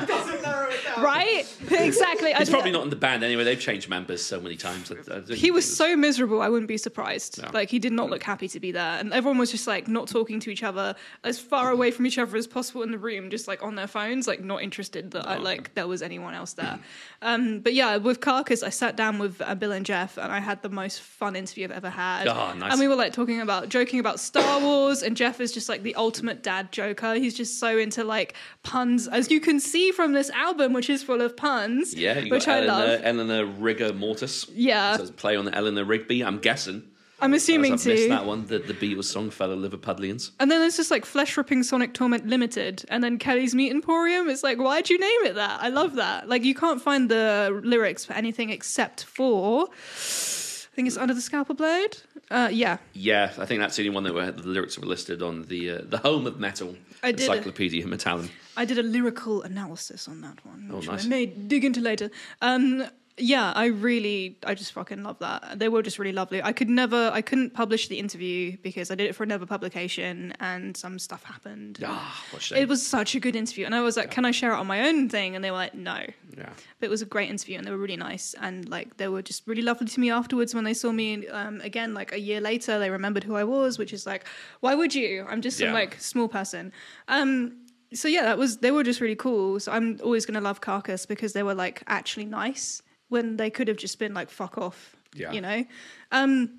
Doesn't 0.07 0.43
narrow 0.43 0.69
it 0.69 0.82
down. 0.82 0.82
Right, 0.99 1.45
exactly. 1.71 2.35
I 2.35 2.39
he's 2.39 2.51
probably 2.51 2.71
not 2.73 2.83
in 2.85 2.91
the 2.91 2.97
band 2.97 3.23
anyway. 3.23 3.45
They've 3.45 3.61
changed 3.61 3.89
members 3.89 4.23
so 4.25 4.41
many 4.41 4.57
times. 4.57 4.91
I- 4.93 5.17
I 5.31 5.35
he 5.35 5.51
was 5.51 5.65
it 5.65 5.75
so 5.75 5.97
miserable 5.97 6.41
i 6.43 6.49
wouldn't 6.49 6.69
be 6.69 6.77
surprised 6.77 7.43
No. 7.43 7.51
like 7.53 7.71
he 7.71 7.79
did 7.79 7.93
not 7.93 8.11
look 8.11 8.23
happy 8.23 8.49
to 8.49 8.61
be 8.61 8.73
there 8.73 8.99
and 8.99 9.13
everyone 9.13 9.39
was 9.39 9.51
just 9.51 9.67
like 9.67 9.89
not 9.89 10.09
talking 10.09 10.41
to 10.41 10.51
each 10.51 10.63
other 10.63 10.95
as 11.25 11.39
far 11.39 11.71
away 11.71 11.91
from 11.91 12.07
each 12.07 12.19
other 12.19 12.37
as 12.37 12.47
possible 12.47 12.83
in 12.83 12.91
the 12.91 12.99
room 12.99 13.31
just 13.31 13.47
like 13.49 13.63
on 13.63 13.75
their 13.75 13.87
phones 13.87 14.27
like 14.27 14.43
not 14.43 14.63
interested 14.63 15.11
that 15.13 15.27
I, 15.29 15.37
Oh, 15.37 15.41
like 15.41 15.75
there 15.75 15.87
was 15.87 16.03
anyone 16.03 16.35
else 16.35 16.53
there 16.55 16.79
um 17.23 17.61
but 17.61 17.75
yeah 17.75 17.97
with 17.97 18.21
carcass 18.21 18.63
i 18.63 18.69
sat 18.69 18.97
down 18.97 19.19
with 19.19 19.41
uh, 19.43 19.55
bill 19.55 19.73
and 19.73 19.85
jeff 19.87 20.17
and 20.19 20.31
i 20.33 20.41
had 20.41 20.63
the 20.63 20.69
most 20.69 21.01
fun 21.01 21.37
interview 21.37 21.65
i've 21.65 21.71
ever 21.73 21.91
had 21.91 22.27
Oh, 22.29 22.53
nice. 22.55 22.73
and 22.73 22.81
we 22.81 22.89
were 22.89 22.97
like 22.97 23.13
talking 23.13 23.41
about 23.41 23.69
joking 23.69 24.01
about 24.01 24.21
star 24.21 24.61
wars 24.61 25.03
and 25.03 25.17
jeff 25.17 25.41
is 25.41 25.53
just 25.53 25.69
like 25.69 25.83
the 25.83 25.95
ultimate 25.95 26.43
dad 26.43 26.73
joker 26.73 27.15
he's 27.15 27.35
just 27.37 27.59
so 27.59 27.79
into 27.79 28.05
like 28.05 28.35
puns 28.63 29.09
as 29.09 29.31
you 29.31 29.41
can 29.41 29.61
see 29.61 29.91
from 29.93 30.13
this 30.13 30.31
album 30.31 30.73
which 30.83 30.91
is 30.91 31.05
full 31.05 31.23
of 31.23 31.37
puns 31.37 31.95
Yeah, 31.95 32.19
you 32.19 32.29
which 32.33 32.47
got 32.47 32.59
i 32.59 32.67
Eleanor, 32.67 32.87
love 32.89 33.01
Eleanor 33.05 33.47
Rigor 33.47 33.93
Mortis. 33.93 34.49
Yeah. 34.53 34.97
So 34.97 35.03
it's 35.03 35.13
play 35.13 35.37
on 35.37 35.45
the 35.45 35.55
Eleanor 35.55 35.85
Rigby, 35.85 36.25
I'm 36.25 36.39
guessing. 36.41 36.83
i'm 37.21 37.35
assuming 37.35 37.75
I've 37.75 37.87
missed 37.87 38.09
that 38.09 38.27
one, 38.27 38.47
the, 38.49 38.59
the 38.59 38.75
Beatles 38.75 39.05
song, 39.05 39.31
fellow 39.31 39.57
Liverpudlians. 39.57 40.33
And 40.41 40.51
then 40.51 40.59
there's 40.59 40.77
just 40.77 40.91
like 40.91 41.05
Flesh 41.05 41.37
Ripping 41.37 41.63
Sonic 41.63 41.95
Torment 41.95 42.27
Limited, 42.27 42.85
and 42.89 43.05
then 43.05 43.17
Kelly's 43.17 43.55
Meat 43.55 43.71
Emporium. 43.71 44.29
It's 44.29 44.43
like, 44.43 44.59
why'd 44.59 44.91
you 44.91 44.99
name 44.99 45.21
it 45.27 45.37
that? 45.37 45.63
I 45.63 45.69
love 45.69 45.95
that. 45.95 46.29
Like, 46.29 46.43
you 46.43 46.57
can't 46.57 46.83
find 46.83 47.09
the 47.09 47.61
lyrics 47.63 48.05
for 48.05 48.15
anything 48.15 48.51
except 48.51 49.05
for, 49.05 49.69
I 49.69 50.75
think 50.75 50.89
it's 50.89 50.97
Under 50.97 51.15
the 51.15 51.21
Scalpel 51.21 51.55
Blade. 51.55 51.99
Uh, 52.29 52.49
yeah, 52.51 52.79
Yeah, 52.95 53.31
I 53.39 53.47
think 53.47 53.61
that's 53.61 53.77
the 53.77 53.83
only 53.83 53.95
one 53.95 54.03
that 54.03 54.15
were, 54.15 54.33
the 54.33 54.49
lyrics 54.49 54.77
were 54.79 54.87
listed 54.87 55.23
on 55.23 55.43
the 55.43 55.71
uh, 55.71 55.79
the 55.85 55.99
Home 55.99 56.27
of 56.27 56.41
Metal 56.41 56.75
I 57.03 57.13
did. 57.13 57.29
Encyclopedia 57.29 57.85
Metallum. 57.87 58.29
I 58.57 58.65
did 58.65 58.79
a 58.79 58.83
lyrical 58.83 59.43
analysis 59.43 60.07
on 60.09 60.21
that 60.21 60.45
one, 60.47 60.69
which 60.69 60.89
Oh, 60.89 60.93
nice. 60.93 61.05
I 61.05 61.09
may 61.09 61.27
dig 61.27 61.65
into 61.65 61.81
later. 61.81 62.11
Um, 62.41 62.85
yeah, 63.19 63.53
I 63.55 63.67
really, 63.67 64.39
I 64.47 64.55
just 64.55 64.73
fucking 64.73 65.03
love 65.03 65.19
that. 65.19 65.59
They 65.59 65.69
were 65.69 65.83
just 65.83 65.99
really 65.99 66.13
lovely. 66.13 66.43
I 66.43 66.53
could 66.53 66.71
never, 66.71 67.11
I 67.13 67.21
couldn't 67.21 67.51
publish 67.51 67.89
the 67.89 67.99
interview 67.99 68.57
because 68.63 68.91
I 68.91 68.95
did 68.95 69.09
it 69.09 69.15
for 69.15 69.23
another 69.23 69.45
publication, 69.45 70.33
and 70.41 70.75
some 70.75 70.99
stuff 70.99 71.23
happened. 71.25 71.81
Ah, 71.85 72.25
what 72.31 72.41
shame. 72.41 72.59
It 72.59 72.69
was 72.69 72.85
such 72.85 73.15
a 73.15 73.21
good 73.21 73.37
interview, 73.37 73.67
and 73.67 73.75
I 73.75 73.83
was 73.83 73.99
like, 73.99 74.11
"Can 74.11 74.25
I 74.25 74.31
share 74.31 74.53
it 74.53 74.57
on 74.57 74.67
my 74.67 74.89
own 74.89 75.11
thing?" 75.11 75.35
And 75.35 75.45
they 75.45 75.51
were 75.51 75.59
like, 75.59 75.75
"No." 75.75 75.99
yeah. 76.37 76.49
But 76.81 76.87
it 76.87 76.91
was 76.91 77.03
a 77.03 77.07
great 77.07 77.29
interview, 77.29 77.59
and 77.59 77.67
they 77.67 77.71
were 77.71 77.77
really 77.77 77.99
nice, 77.99 78.35
and 78.41 78.67
like 78.71 78.97
they 78.97 79.09
were 79.09 79.23
just 79.23 79.47
really 79.47 79.63
lovely 79.63 79.89
to 79.89 80.01
me 80.01 80.11
afterwards 80.11 80.55
when 80.55 80.65
they 80.65 80.75
saw 80.75 80.91
me 80.91 81.29
um, 81.29 81.61
again. 81.61 81.93
Like 81.93 82.13
a 82.13 82.21
year 82.21 82.41
later, 82.41 82.79
they 82.79 82.89
remembered 82.89 83.25
who 83.25 83.37
I 83.37 83.45
was, 83.45 83.79
which 83.79 83.93
is 83.93 84.07
like, 84.07 84.25
why 84.61 84.75
would 84.75 84.95
you? 84.95 85.27
I'm 85.29 85.43
just 85.43 85.59
some 85.59 85.73
like 85.75 86.01
small 86.01 86.29
person. 86.29 86.73
Um, 87.09 87.59
so 87.93 88.09
yeah, 88.09 88.23
that 88.23 88.39
was 88.39 88.59
they 88.59 88.71
were 88.71 88.85
just 88.85 89.03
really 89.03 89.17
cool. 89.17 89.61
So 89.61 89.71
I'm 89.71 90.01
always 90.03 90.25
gonna 90.25 90.41
love 90.41 90.63
Carcass 90.63 91.05
because 91.05 91.35
they 91.35 91.43
were 91.43 91.55
like 91.55 91.83
actually 91.87 92.25
nice 92.25 92.83
when 93.13 93.37
they 93.37 93.51
could 93.51 93.69
have 93.69 93.77
just 93.77 93.99
been 93.99 94.15
like 94.15 94.31
fuck 94.31 94.59
off. 94.59 94.97
Yeah. 95.15 95.31
you 95.33 95.43
know. 95.43 95.65
Um, 96.11 96.59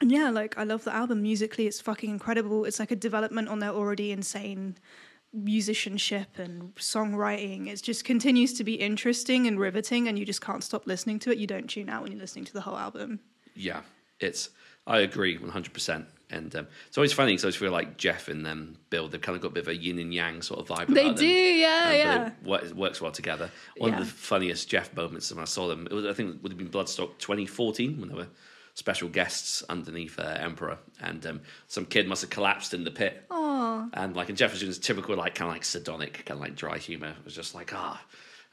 and 0.00 0.12
yeah, 0.12 0.28
like 0.28 0.58
I 0.58 0.64
love 0.64 0.84
the 0.84 0.94
album 0.94 1.22
musically. 1.22 1.66
It's 1.66 1.80
fucking 1.80 2.10
incredible. 2.10 2.66
It's 2.66 2.78
like 2.78 2.90
a 2.90 2.96
development 2.96 3.48
on 3.48 3.58
their 3.58 3.70
already 3.70 4.12
insane 4.12 4.76
musicianship 5.32 6.38
and 6.38 6.74
songwriting. 6.74 7.68
It 7.68 7.82
just 7.82 8.04
continues 8.04 8.52
to 8.54 8.64
be 8.64 8.74
interesting 8.74 9.46
and 9.46 9.58
riveting, 9.58 10.08
and 10.08 10.18
you 10.18 10.26
just 10.26 10.42
can't 10.42 10.62
stop 10.62 10.86
listening 10.86 11.18
to 11.20 11.30
it. 11.32 11.38
You 11.38 11.46
don't 11.46 11.68
tune 11.68 11.88
out 11.88 12.02
when 12.02 12.12
you're 12.12 12.20
listening 12.20 12.44
to 12.44 12.52
the 12.52 12.60
whole 12.60 12.76
album. 12.76 13.20
Yeah, 13.54 13.80
it's. 14.20 14.50
I 14.86 15.00
agree, 15.00 15.38
one 15.38 15.50
hundred 15.50 15.72
percent. 15.72 16.06
And 16.28 16.54
um, 16.56 16.66
it's 16.88 16.98
always 16.98 17.12
funny 17.12 17.32
because 17.32 17.44
I 17.44 17.46
always 17.46 17.56
feel 17.56 17.70
like 17.70 17.96
Jeff 17.98 18.26
and 18.28 18.46
um, 18.48 18.76
Bill, 18.90 19.08
they've 19.08 19.20
kind 19.20 19.36
of 19.36 19.42
got 19.42 19.48
a 19.48 19.54
bit 19.54 19.62
of 19.62 19.68
a 19.68 19.76
yin 19.76 19.98
and 20.00 20.12
yang 20.12 20.42
sort 20.42 20.58
of 20.58 20.66
vibe. 20.76 20.88
They 20.92 21.10
do, 21.12 21.14
them. 21.14 21.58
yeah, 21.60 21.84
Um, 21.86 21.94
yeah. 21.94 22.26
It, 22.26 22.32
wo- 22.42 22.72
works 22.74 23.00
well 23.00 23.12
together. 23.12 23.48
One 23.76 23.92
Yeah. 23.92 24.00
of 24.00 24.06
the 24.06 24.10
funniest 24.12 24.68
Jeff 24.68 24.94
moments 24.96 25.30
when 25.32 25.40
I 25.40 25.44
saw 25.46 25.68
them, 25.68 25.86
it 25.88 25.92
was 25.94 26.04
I 26.04 26.12
think 26.12 26.34
it 26.36 26.42
would 26.42 26.50
have 26.50 26.58
been 26.58 26.68
Bloodstock 26.68 27.18
2014 27.18 28.00
when 28.00 28.08
they 28.08 28.14
were 28.16 28.26
special 28.74 29.08
guests 29.08 29.62
underneath 29.70 30.18
uh, 30.18 30.36
Emperor, 30.38 30.78
and 31.00 31.24
um, 31.26 31.40
some 31.68 31.86
kid 31.86 32.06
must 32.08 32.22
have 32.22 32.30
collapsed 32.30 32.74
in 32.74 32.82
the 32.84 32.90
pit. 32.90 33.24
Aw. 33.30 33.88
And 33.94 34.16
like, 34.16 34.28
and 34.28 34.36
Jeff 34.36 34.50
was 34.50 34.60
doing 34.60 34.68
his 34.68 34.78
typical 34.80 35.16
like 35.16 35.34
kind 35.36 35.48
of 35.48 35.54
like 35.54 35.64
sardonic, 35.64 36.24
kind 36.26 36.38
of 36.38 36.40
like 36.40 36.56
dry 36.56 36.76
humor. 36.78 37.10
It 37.18 37.24
was 37.24 37.34
just 37.36 37.54
like, 37.54 37.72
ah. 37.72 38.02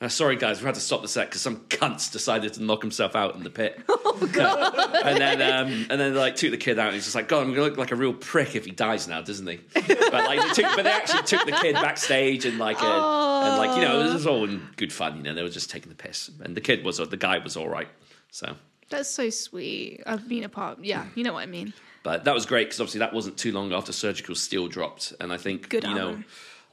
Uh, 0.03 0.09
sorry 0.09 0.35
guys, 0.35 0.59
we 0.59 0.65
had 0.65 0.75
to 0.75 0.81
stop 0.81 1.01
the 1.01 1.07
set 1.07 1.29
because 1.29 1.41
some 1.41 1.57
cunts 1.67 2.11
decided 2.11 2.53
to 2.53 2.63
knock 2.63 2.81
himself 2.81 3.15
out 3.15 3.35
in 3.35 3.43
the 3.43 3.49
pit. 3.49 3.81
Oh 4.15 4.29
god! 4.31 4.95
and 5.03 5.17
then, 5.17 5.41
um, 5.41 5.87
and 5.89 5.99
then 5.99 6.13
like 6.13 6.35
took 6.35 6.51
the 6.51 6.57
kid 6.57 6.77
out, 6.77 6.87
and 6.87 6.93
he's 6.93 7.05
just 7.05 7.15
like, 7.15 7.27
God, 7.27 7.41
I'm 7.41 7.49
gonna 7.49 7.63
look 7.63 7.77
like 7.77 7.91
a 7.91 7.95
real 7.95 8.13
prick 8.13 8.55
if 8.55 8.63
he 8.63 8.69
dies 8.71 9.07
now, 9.07 9.21
doesn't 9.21 9.47
he? 9.47 9.59
but 9.73 10.11
like, 10.11 10.39
they 10.39 10.61
took, 10.61 10.75
but 10.75 10.83
they 10.83 10.91
actually 10.91 11.23
took 11.23 11.43
the 11.47 11.51
kid 11.53 11.73
backstage 11.73 12.45
and 12.45 12.59
like, 12.59 12.77
uh, 12.81 12.85
and 12.85 13.57
like, 13.57 13.75
you 13.75 13.81
know, 13.83 14.07
it 14.07 14.13
was 14.13 14.27
all 14.27 14.43
in 14.43 14.61
good 14.75 14.93
fun. 14.93 15.17
You 15.17 15.23
know, 15.23 15.33
they 15.33 15.41
were 15.41 15.49
just 15.49 15.71
taking 15.71 15.89
the 15.89 15.95
piss, 15.95 16.29
and 16.41 16.55
the 16.55 16.61
kid 16.61 16.85
was, 16.85 16.97
the 16.97 17.17
guy 17.17 17.39
was 17.39 17.57
all 17.57 17.67
right. 17.67 17.87
So, 18.29 18.55
That's 18.91 19.09
so 19.09 19.31
sweet. 19.31 20.03
I've 20.05 20.29
been 20.29 20.43
a 20.43 20.49
part. 20.49 20.77
Yeah, 20.83 21.07
you 21.15 21.23
know 21.23 21.33
what 21.33 21.41
I 21.41 21.47
mean. 21.47 21.73
But 22.03 22.25
that 22.25 22.35
was 22.35 22.45
great 22.45 22.67
because 22.67 22.81
obviously 22.81 22.99
that 22.99 23.13
wasn't 23.13 23.37
too 23.37 23.51
long 23.51 23.73
after 23.73 23.91
Surgical 23.91 24.35
Steel 24.35 24.67
dropped, 24.67 25.13
and 25.19 25.33
I 25.33 25.37
think 25.37 25.69
Good 25.69 25.85
you 25.85 25.95
know, 25.95 26.09
album. 26.09 26.25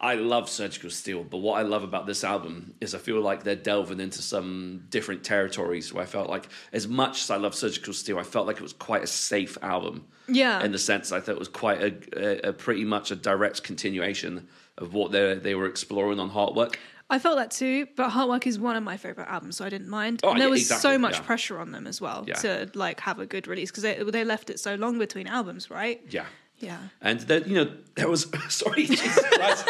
I 0.03 0.15
love 0.15 0.49
Surgical 0.49 0.89
Steel, 0.89 1.25
but 1.25 1.39
what 1.39 1.59
I 1.59 1.63
love 1.63 1.83
about 1.83 2.07
this 2.07 2.25
album 2.25 2.73
is 2.81 2.95
I 2.95 2.99
feel 2.99 3.21
like 3.21 3.43
they're 3.45 3.55
delving 3.55 4.01
into 4.01 4.23
some 4.23 4.85
different 4.89 5.23
territories. 5.25 5.93
Where 5.93 6.03
I 6.03 6.07
felt 6.07 6.31
like, 6.31 6.49
as 6.73 6.89
much 6.89 7.23
as 7.23 7.31
I 7.31 7.37
love 7.37 7.55
Surgical 7.55 7.93
Steel, 7.93 8.19
I 8.19 8.23
felt 8.23 8.47
like 8.47 8.57
it 8.57 8.63
was 8.63 8.73
quite 8.73 9.03
a 9.03 9.07
safe 9.07 9.59
album. 9.63 10.07
Yeah. 10.27 10.63
in 10.63 10.71
the 10.71 10.79
sense 10.79 11.11
I 11.11 11.19
thought 11.19 11.33
it 11.33 11.39
was 11.41 11.49
quite 11.49 11.83
a, 11.83 12.47
a, 12.47 12.51
a 12.51 12.53
pretty 12.53 12.85
much 12.85 13.11
a 13.11 13.17
direct 13.17 13.65
continuation 13.65 14.47
of 14.79 14.95
what 14.95 15.11
they 15.11 15.35
they 15.35 15.55
were 15.57 15.67
exploring 15.67 16.21
on 16.21 16.31
Heartwork. 16.31 16.77
I 17.11 17.19
felt 17.19 17.37
that 17.39 17.51
too, 17.51 17.89
but 17.97 18.11
Heartwork 18.11 18.47
is 18.47 18.57
one 18.57 18.77
of 18.77 18.85
my 18.85 18.97
favorite 18.97 19.27
albums, 19.29 19.57
so 19.57 19.65
I 19.65 19.69
didn't 19.69 19.89
mind. 19.89 20.21
Oh, 20.23 20.31
and 20.31 20.41
there 20.41 20.47
yeah, 20.47 20.51
was 20.53 20.61
exactly, 20.61 20.83
so 20.93 20.99
much 20.99 21.15
yeah. 21.17 21.23
pressure 21.23 21.59
on 21.59 21.73
them 21.73 21.89
as 21.89 22.01
well 22.01 22.25
Yeah. 22.29 22.35
to 22.35 22.71
like 22.75 23.01
have 23.01 23.19
a 23.19 23.27
good 23.27 23.49
release 23.49 23.71
because 23.73 23.83
they 23.83 23.97
they 24.03 24.25
left 24.25 24.49
it 24.51 24.61
so 24.61 24.77
long 24.77 24.99
between 24.99 25.27
albums, 25.27 25.69
right? 25.71 26.01
Yeah. 26.09 26.27
Yeah. 26.61 26.79
And 27.01 27.21
there, 27.21 27.41
you 27.47 27.55
know, 27.57 27.73
there 27.95 28.09
was 28.09 28.27
sorry, 28.49 28.87
Jesus 28.87 29.19
Christ. 29.33 29.67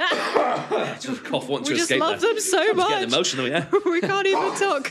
just 1.02 1.24
cough 1.24 1.48
want 1.48 1.64
We 1.64 1.70
to 1.70 1.74
just 1.76 1.82
escape 1.90 2.00
love 2.00 2.20
there. 2.20 2.32
them 2.32 2.40
so 2.40 2.72
much. 2.74 2.88
getting 2.88 3.08
emotional, 3.08 3.48
yeah. 3.48 3.66
we 3.84 4.00
can't 4.00 4.26
even 4.26 4.54
talk. 4.56 4.90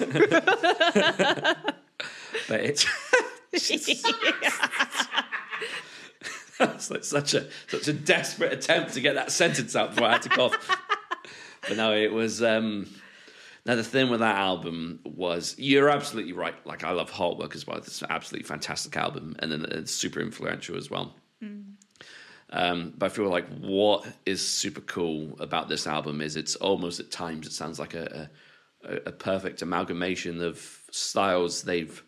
But 2.48 2.62
it's 2.62 2.86
it's 3.52 4.12
like 6.92 7.04
such 7.04 7.34
a 7.34 7.48
such 7.68 7.88
a 7.88 7.94
desperate 7.94 8.54
attempt 8.54 8.94
to 8.94 9.02
get 9.02 9.16
that 9.16 9.32
sentence 9.32 9.76
out 9.76 9.92
before 9.92 10.08
I 10.08 10.14
had 10.14 10.22
to 10.24 10.30
cough. 10.30 10.78
but 11.68 11.78
no, 11.78 11.94
it 11.96 12.12
was. 12.12 12.44
Um, 12.44 12.88
now 13.66 13.76
the 13.76 13.84
thing 13.84 14.10
with 14.10 14.20
that 14.22 14.36
album 14.36 15.00
was 15.04 15.56
you're 15.58 15.90
absolutely 15.90 16.34
right. 16.34 16.56
Like 16.66 16.84
I 16.84 16.92
love 16.92 17.12
Heartwork 17.12 17.56
as 17.56 17.66
well. 17.68 17.78
It's 17.78 18.02
an 18.02 18.08
absolutely 18.10 18.48
fantastic 18.48 18.96
album, 18.98 19.36
and 19.40 19.52
then 19.52 19.66
it's 19.70 19.92
super 19.94 20.20
influential 20.20 20.76
as 20.78 20.90
well. 20.90 21.16
Um, 22.52 22.94
but 22.98 23.08
I 23.08 23.10
feel 23.10 23.30
like 23.30 23.48
what 23.60 24.08
is 24.26 24.46
super 24.46 24.82
cool 24.82 25.36
about 25.40 25.70
this 25.70 25.86
album 25.86 26.20
is 26.22 26.36
it's 26.36 26.56
almost 26.56 27.00
at 27.00 27.12
times 27.12 27.46
it 27.46 27.54
sounds 27.54 27.78
like 27.80 27.94
a, 27.94 28.30
a, 28.84 28.96
a 29.08 29.12
perfect 29.12 29.62
amalgamation 29.62 30.42
of 30.42 30.60
styles 30.90 31.62
they've 31.62 32.02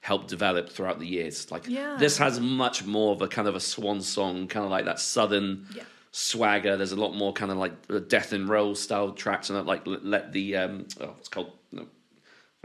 helped 0.00 0.28
develop 0.28 0.68
throughout 0.68 0.98
the 0.98 1.06
years. 1.06 1.50
Like 1.50 1.66
Yeah. 1.68 1.96
this 1.98 2.18
has 2.18 2.38
much 2.38 2.84
more 2.84 3.12
of 3.14 3.22
a 3.22 3.28
kind 3.28 3.48
of 3.48 3.54
a 3.56 3.60
swan 3.60 4.00
song, 4.02 4.46
kind 4.46 4.64
of 4.64 4.70
like 4.70 4.84
that 4.84 5.00
southern 5.00 5.66
Yeah. 5.74 5.84
swagger. 6.12 6.76
There's 6.76 6.92
a 6.92 6.96
lot 7.00 7.14
more 7.14 7.32
kind 7.32 7.50
of 7.50 7.56
like 7.56 7.72
death 8.08 8.32
and 8.32 8.46
roll 8.48 8.74
style 8.74 9.12
tracks, 9.12 9.48
and 9.50 9.66
like 9.66 9.86
let, 9.86 10.04
let 10.04 10.32
the 10.32 10.56
um, 10.56 10.86
oh, 11.00 11.14
it's 11.18 11.28
called 11.28 11.52
no, 11.72 11.86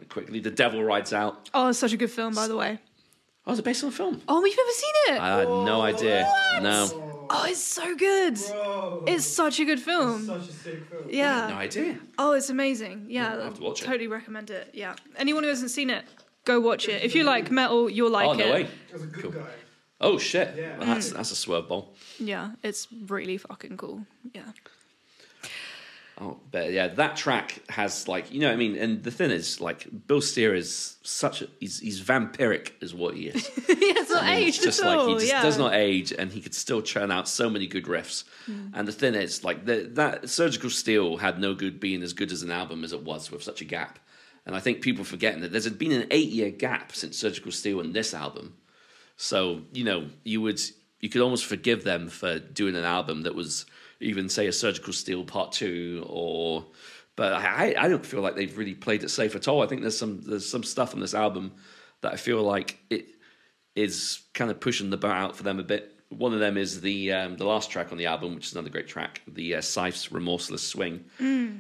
quickly. 0.09 0.39
The 0.41 0.51
Devil 0.51 0.83
Rides 0.83 1.13
Out. 1.13 1.49
oh, 1.53 1.69
it's 1.69 1.79
such 1.79 1.93
a 1.93 1.97
good 1.97 2.11
film, 2.11 2.33
by 2.35 2.47
the 2.49 2.57
way. 2.57 2.79
Oh, 3.47 3.53
is 3.53 3.59
it 3.59 3.65
based 3.65 3.83
on 3.83 3.89
a 3.89 3.91
film? 3.91 4.21
Oh, 4.27 4.45
you've 4.45 4.55
never 4.57 4.71
seen 4.71 5.15
it? 5.15 5.21
I 5.21 5.39
had 5.39 5.47
no 5.47 5.81
idea. 5.81 6.25
What? 6.25 6.63
No, 6.63 7.27
oh, 7.29 7.45
it's 7.47 7.63
so 7.63 7.95
good. 7.95 8.35
Bro. 8.35 9.03
It's 9.07 9.25
such 9.25 9.59
a 9.59 9.65
good 9.65 9.79
film. 9.79 10.25
such 10.25 10.47
a 10.49 10.51
sick 10.53 10.85
film. 10.85 11.05
yeah. 11.09 11.47
no 11.47 11.55
idea. 11.55 11.99
Oh, 12.19 12.33
it's 12.33 12.49
amazing. 12.51 13.07
Yeah, 13.09 13.33
I'll 13.33 13.41
have 13.41 13.55
to 13.55 13.61
watch 13.63 13.81
it. 13.81 13.85
totally 13.85 14.07
recommend 14.07 14.51
it. 14.51 14.69
Yeah, 14.73 14.95
anyone 15.15 15.41
who 15.43 15.49
hasn't 15.49 15.71
seen 15.71 15.89
it, 15.89 16.05
go 16.45 16.59
watch 16.59 16.87
it. 16.87 17.01
If 17.03 17.15
you 17.15 17.23
like 17.23 17.49
metal, 17.49 17.89
you'll 17.89 18.11
like 18.11 18.27
oh 18.27 18.33
it. 18.33 18.37
no 18.37 18.51
way. 18.53 18.61
It 18.61 18.93
was 18.93 19.03
a 19.03 19.07
good 19.07 19.23
Cool. 19.23 19.31
guy. 19.31 19.49
Oh 19.99 20.17
shit. 20.19 20.55
Yeah. 20.55 20.77
Well, 20.77 20.87
that's 20.87 21.11
that's 21.11 21.31
a 21.31 21.35
swerve 21.35 21.67
ball. 21.67 21.95
Yeah, 22.19 22.51
it's 22.63 22.87
really 23.07 23.37
fucking 23.37 23.77
cool. 23.77 24.05
Yeah. 24.33 24.43
Oh, 26.21 26.37
but 26.51 26.71
yeah, 26.71 26.87
that 26.87 27.15
track 27.15 27.63
has 27.69 28.07
like 28.07 28.31
you 28.31 28.41
know 28.41 28.47
what 28.47 28.53
I 28.53 28.57
mean. 28.57 28.75
And 28.75 29.03
the 29.03 29.09
thing 29.09 29.31
is, 29.31 29.59
like 29.59 29.87
Bill 30.05 30.21
Steer 30.21 30.53
is 30.53 30.97
such 31.01 31.41
a 31.41 31.47
he's 31.59 31.79
he's 31.79 31.99
vampiric, 31.99 32.73
is 32.79 32.93
what 32.93 33.15
he 33.15 33.29
is. 33.29 33.47
he 33.67 33.73
it's 33.73 34.11
not 34.11 34.23
I 34.23 34.35
mean, 34.35 34.47
aged 34.49 34.61
just 34.61 34.81
at 34.81 34.85
like 34.85 34.99
all. 34.99 35.07
he 35.07 35.13
just 35.15 35.27
yeah. 35.27 35.41
does 35.41 35.57
not 35.57 35.73
age, 35.73 36.13
and 36.13 36.31
he 36.31 36.39
could 36.39 36.53
still 36.53 36.83
churn 36.83 37.09
out 37.09 37.27
so 37.27 37.49
many 37.49 37.65
good 37.65 37.85
riffs. 37.85 38.23
Hmm. 38.45 38.67
And 38.75 38.87
the 38.87 38.91
thing 38.91 39.15
is, 39.15 39.43
like 39.43 39.65
the, 39.65 39.89
that 39.93 40.29
Surgical 40.29 40.69
Steel 40.69 41.17
had 41.17 41.39
no 41.39 41.55
good 41.55 41.79
being 41.79 42.03
as 42.03 42.13
good 42.13 42.31
as 42.31 42.43
an 42.43 42.51
album 42.51 42.83
as 42.83 42.93
it 42.93 43.03
was 43.03 43.31
with 43.31 43.41
such 43.41 43.61
a 43.61 43.65
gap. 43.65 43.97
And 44.45 44.55
I 44.55 44.59
think 44.59 44.81
people 44.81 45.03
forgetting 45.03 45.41
that 45.41 45.51
there's 45.51 45.67
been 45.69 45.91
an 45.91 46.07
eight 46.11 46.29
year 46.29 46.51
gap 46.51 46.93
since 46.93 47.17
Surgical 47.17 47.51
Steel 47.51 47.79
and 47.79 47.95
this 47.95 48.13
album. 48.13 48.57
So 49.17 49.61
you 49.73 49.85
know 49.85 50.07
you 50.23 50.39
would 50.41 50.61
you 50.99 51.09
could 51.09 51.21
almost 51.21 51.45
forgive 51.45 51.83
them 51.83 52.09
for 52.09 52.37
doing 52.37 52.75
an 52.75 52.83
album 52.83 53.23
that 53.23 53.33
was 53.33 53.65
even 54.01 54.29
say 54.29 54.47
a 54.47 54.53
Surgical 54.53 54.93
Steel 54.93 55.23
Part 55.23 55.51
Two 55.51 56.05
or. 56.07 56.65
But 57.17 57.33
I, 57.33 57.75
I 57.77 57.87
don't 57.89 58.05
feel 58.05 58.21
like 58.21 58.35
they've 58.35 58.57
really 58.57 58.73
played 58.73 59.03
it 59.03 59.09
safe 59.09 59.35
at 59.35 59.47
all. 59.47 59.61
I 59.61 59.67
think 59.67 59.81
there's 59.81 59.97
some 59.97 60.21
there's 60.21 60.49
some 60.49 60.63
stuff 60.63 60.93
on 60.93 61.01
this 61.01 61.13
album 61.13 61.51
that 62.01 62.13
I 62.13 62.15
feel 62.15 62.41
like 62.41 62.79
it 62.89 63.07
is 63.75 64.21
kind 64.33 64.49
of 64.49 64.59
pushing 64.59 64.89
the 64.89 64.97
bar 64.97 65.15
out 65.15 65.35
for 65.35 65.43
them 65.43 65.59
a 65.59 65.63
bit. 65.63 65.90
One 66.11 66.33
of 66.33 66.39
them 66.39 66.57
is 66.57 66.81
the 66.81 67.13
um, 67.13 67.37
the 67.37 67.45
last 67.45 67.71
track 67.71 67.91
on 67.91 67.97
the 67.97 68.05
album, 68.05 68.35
which 68.35 68.47
is 68.47 68.51
another 68.53 68.69
great 68.69 68.87
track, 68.87 69.21
the 69.27 69.55
uh, 69.55 69.61
Scythe's 69.61 70.11
"Remorseless 70.11 70.61
Swing." 70.61 71.05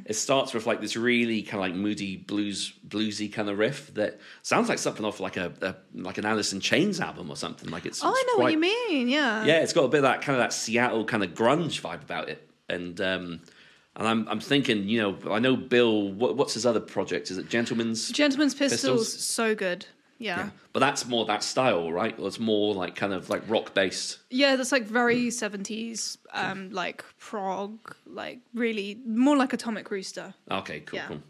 It 0.05 0.15
starts 0.15 0.53
with 0.53 0.65
like 0.65 0.81
this 0.81 0.95
really 0.97 1.41
kind 1.41 1.55
of 1.55 1.61
like 1.61 1.73
moody 1.73 2.17
blues 2.17 2.73
bluesy 2.87 3.31
kind 3.31 3.47
of 3.49 3.57
riff 3.57 3.93
that 3.93 4.19
sounds 4.41 4.67
like 4.67 4.77
something 4.77 5.05
off 5.05 5.19
like 5.19 5.37
a, 5.37 5.53
a 5.61 5.75
like 5.93 6.17
an 6.17 6.25
Alice 6.25 6.51
in 6.53 6.59
Chains 6.59 6.99
album 6.99 7.29
or 7.29 7.35
something. 7.37 7.69
Like 7.69 7.85
it's 7.85 8.03
Oh, 8.03 8.09
I 8.09 8.11
it's 8.13 8.33
know 8.37 8.43
what 8.43 8.51
you 8.51 8.59
mean. 8.59 9.07
Yeah. 9.07 9.45
yeah, 9.45 9.59
it's 9.61 9.73
got 9.73 9.85
a 9.85 9.87
bit 9.87 9.97
of 9.99 10.03
that 10.03 10.21
kind 10.21 10.35
of 10.35 10.43
that 10.43 10.53
Seattle 10.53 11.05
kind 11.05 11.23
of 11.23 11.33
grunge 11.33 11.79
vibe 11.81 12.01
about 12.03 12.27
it, 12.29 12.47
and 12.67 12.99
um, 12.99 13.39
and 13.95 14.07
I'm 14.07 14.27
I'm 14.27 14.39
thinking, 14.39 14.87
you 14.89 15.01
know, 15.01 15.33
I 15.33 15.39
know 15.39 15.55
Bill. 15.55 16.11
What, 16.11 16.35
what's 16.35 16.53
his 16.55 16.65
other 16.65 16.79
project? 16.81 17.31
Is 17.31 17.37
it 17.37 17.47
Gentleman's? 17.49 18.09
Gentleman's 18.11 18.53
Pistols, 18.53 18.81
Pistols? 19.13 19.23
so 19.25 19.55
good. 19.55 19.85
Yeah. 20.21 20.37
Yeah. 20.37 20.49
But 20.73 20.79
that's 20.79 21.07
more 21.07 21.25
that 21.25 21.43
style, 21.43 21.91
right? 21.91 22.15
It's 22.17 22.39
more 22.39 22.73
like 22.73 22.95
kind 22.95 23.13
of 23.13 23.29
like 23.29 23.41
rock 23.49 23.73
based. 23.73 24.19
Yeah, 24.29 24.55
that's 24.55 24.71
like 24.71 24.85
very 24.85 25.27
70s, 25.27 26.17
um, 26.33 26.69
like 26.71 27.03
prog, 27.17 27.95
like 28.05 28.39
really 28.53 28.99
more 29.05 29.35
like 29.35 29.51
Atomic 29.53 29.89
Rooster. 29.91 30.33
Okay, 30.49 30.81
cool, 30.81 30.97
Yeah. 30.99 31.07
cool. 31.07 31.21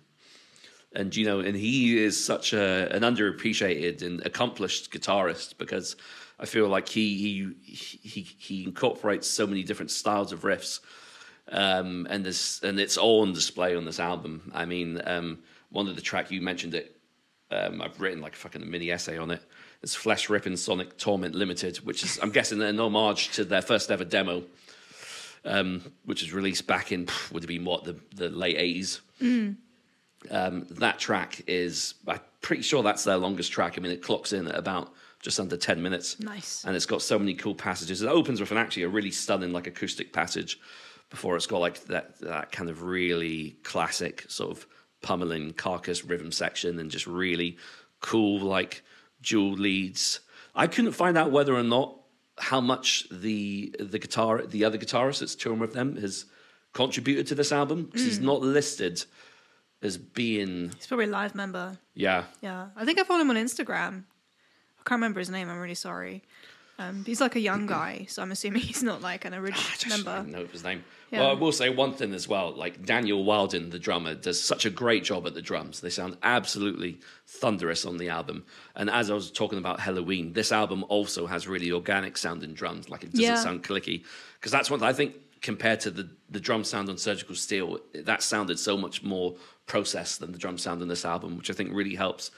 And 0.93 1.15
you 1.15 1.25
know, 1.25 1.39
and 1.39 1.55
he 1.55 1.97
is 1.97 2.21
such 2.21 2.51
a 2.53 2.93
an 2.93 3.03
underappreciated 3.03 4.01
and 4.01 4.25
accomplished 4.25 4.91
guitarist 4.91 5.57
because 5.57 5.95
I 6.37 6.45
feel 6.45 6.67
like 6.67 6.89
he 6.89 7.17
he 7.17 7.53
he, 7.63 8.21
he 8.21 8.63
incorporates 8.65 9.25
so 9.27 9.47
many 9.47 9.63
different 9.63 9.89
styles 9.91 10.33
of 10.33 10.41
riffs, 10.41 10.81
um, 11.49 12.07
and 12.09 12.25
this 12.25 12.61
and 12.61 12.77
it's 12.77 12.97
all 12.97 13.21
on 13.21 13.31
display 13.31 13.73
on 13.75 13.85
this 13.85 13.99
album. 14.01 14.51
I 14.53 14.65
mean, 14.65 15.01
um, 15.05 15.39
one 15.69 15.87
of 15.87 15.95
the 15.95 16.01
track 16.01 16.29
you 16.29 16.41
mentioned 16.41 16.73
it. 16.75 16.97
Um, 17.51 17.81
I've 17.81 17.99
written 17.99 18.21
like 18.21 18.33
a 18.33 18.37
fucking 18.37 18.69
mini 18.69 18.91
essay 18.91 19.17
on 19.17 19.31
it. 19.31 19.41
It's 19.83 19.95
Flesh 19.95 20.29
Ripping 20.29 20.57
Sonic 20.57 20.97
Torment 20.97 21.35
Limited, 21.35 21.77
which 21.77 22.03
is 22.03 22.19
I'm 22.21 22.31
guessing 22.31 22.61
an 22.61 22.79
homage 22.79 23.31
to 23.31 23.43
their 23.43 23.61
first 23.61 23.91
ever 23.91 24.05
demo, 24.05 24.43
um, 25.43 25.91
which 26.05 26.21
was 26.21 26.33
released 26.33 26.67
back 26.67 26.91
in 26.91 27.07
would 27.31 27.43
have 27.43 27.47
been 27.47 27.65
what 27.65 27.83
the 27.83 27.95
the 28.15 28.29
late 28.29 28.57
eighties 28.57 29.01
um, 30.29 30.67
that 30.69 30.99
track 30.99 31.41
is 31.47 31.95
I'm 32.07 32.19
pretty 32.41 32.61
sure 32.61 32.83
that's 32.83 33.03
their 33.03 33.17
longest 33.17 33.51
track. 33.51 33.77
I 33.77 33.81
mean, 33.81 33.91
it 33.91 34.01
clocks 34.03 34.33
in 34.33 34.47
at 34.47 34.55
about 34.55 34.93
just 35.19 35.39
under 35.39 35.57
ten 35.57 35.81
minutes. 35.81 36.19
Nice. 36.19 36.63
and 36.65 36.75
it's 36.75 36.85
got 36.85 37.01
so 37.01 37.17
many 37.17 37.33
cool 37.33 37.55
passages. 37.55 38.01
It 38.01 38.07
opens 38.07 38.39
with 38.39 38.51
an 38.51 38.57
actually 38.57 38.83
a 38.83 38.89
really 38.89 39.11
stunning 39.11 39.51
like 39.51 39.67
acoustic 39.67 40.13
passage 40.13 40.59
before 41.09 41.35
it's 41.35 41.47
got 41.47 41.59
like 41.59 41.83
that 41.85 42.19
that 42.19 42.51
kind 42.51 42.69
of 42.69 42.83
really 42.83 43.57
classic 43.63 44.25
sort 44.29 44.51
of 44.51 44.67
pummeling 45.01 45.53
carcass 45.53 46.03
rhythm 46.03 46.31
section 46.31 46.79
and 46.79 46.91
just 46.91 47.07
really 47.07 47.57
cool 47.99 48.39
like 48.39 48.83
dual 49.21 49.53
leads. 49.53 50.19
I 50.55 50.67
couldn't 50.67 50.93
find 50.93 51.17
out 51.17 51.31
whether 51.31 51.55
or 51.55 51.63
not 51.63 51.97
how 52.37 52.61
much 52.61 53.07
the 53.11 53.75
the 53.79 53.99
guitar 53.99 54.45
the 54.45 54.65
other 54.65 54.77
guitarist 54.77 55.19
that's 55.19 55.35
touring 55.35 55.59
with 55.59 55.73
them 55.73 55.95
has 55.97 56.25
contributed 56.73 57.27
to 57.27 57.35
this 57.35 57.51
album 57.51 57.85
because 57.85 58.03
he's 58.03 58.17
hmm. 58.17 58.25
not 58.25 58.41
listed 58.41 59.03
as 59.81 59.97
being 59.97 60.71
He's 60.75 60.87
probably 60.87 61.05
a 61.05 61.09
live 61.09 61.35
member. 61.35 61.77
yeah 61.93 62.25
Yeah. 62.41 62.67
I 62.75 62.85
think 62.85 62.99
I 62.99 63.03
follow 63.03 63.21
him 63.21 63.29
on 63.29 63.35
Instagram. 63.35 64.03
I 64.79 64.83
can't 64.89 64.99
remember 64.99 65.19
his 65.19 65.29
name. 65.29 65.49
I'm 65.49 65.59
really 65.59 65.75
sorry. 65.75 66.23
Um, 66.89 67.03
he's 67.05 67.21
like 67.21 67.36
a 67.36 67.39
young 67.39 67.65
guy, 67.67 68.05
so 68.09 68.21
I'm 68.21 68.32
assuming 68.32 68.61
he's 68.71 68.84
not 68.84 69.01
like 69.01 69.25
an 69.25 69.34
I 69.34 69.38
original 69.38 69.63
just 69.77 69.88
member. 69.89 70.15
don't 70.15 70.32
know 70.32 70.45
his 70.45 70.63
name. 70.63 70.84
Yeah. 71.11 71.19
Well, 71.21 71.29
I 71.29 71.34
will 71.34 71.51
say 71.51 71.69
one 71.69 71.93
thing 71.93 72.13
as 72.13 72.27
well. 72.27 72.53
Like 72.53 72.86
Daniel 72.86 73.23
Wilding, 73.25 73.69
the 73.69 73.79
drummer, 73.79 74.15
does 74.15 74.41
such 74.41 74.65
a 74.65 74.69
great 74.69 75.03
job 75.03 75.27
at 75.27 75.34
the 75.34 75.41
drums. 75.41 75.82
They 75.82 75.89
sound 75.89 76.17
absolutely 76.23 76.99
thunderous 77.27 77.86
on 77.86 77.97
the 77.97 78.09
album. 78.09 78.45
And 78.75 78.89
as 78.89 79.11
I 79.11 79.13
was 79.13 79.29
talking 79.29 79.59
about 79.59 79.79
Helloween, 79.79 80.34
this 80.34 80.51
album 80.51 80.86
also 80.88 81.27
has 81.27 81.47
really 81.47 81.71
organic 81.71 82.17
sounding 82.17 82.53
drums. 82.53 82.89
Like 82.89 83.03
it 83.03 83.11
doesn't 83.11 83.21
Yeah. 83.25 83.36
sound 83.36 83.63
clicky. 83.63 84.03
Because 84.39 84.51
that's 84.53 84.71
one 84.71 84.82
I 84.84 84.93
think 84.93 85.15
compared 85.41 85.79
to 85.82 85.91
the 85.91 86.09
the 86.29 86.39
drum 86.39 86.63
sound 86.63 86.88
on 86.88 86.97
Surgical 86.97 87.36
Steel, 87.36 87.79
that 87.93 88.23
sounded 88.23 88.57
so 88.57 88.77
much 88.77 89.03
more 89.03 89.36
processed 89.67 90.21
than 90.21 90.32
the 90.32 90.38
drum 90.38 90.57
sound 90.57 90.82
on 90.82 90.88
this 90.88 91.03
album, 91.03 91.36
which 91.38 91.49
I 91.49 91.53
think 91.53 91.71
really 91.73 91.95
helps 91.95 92.32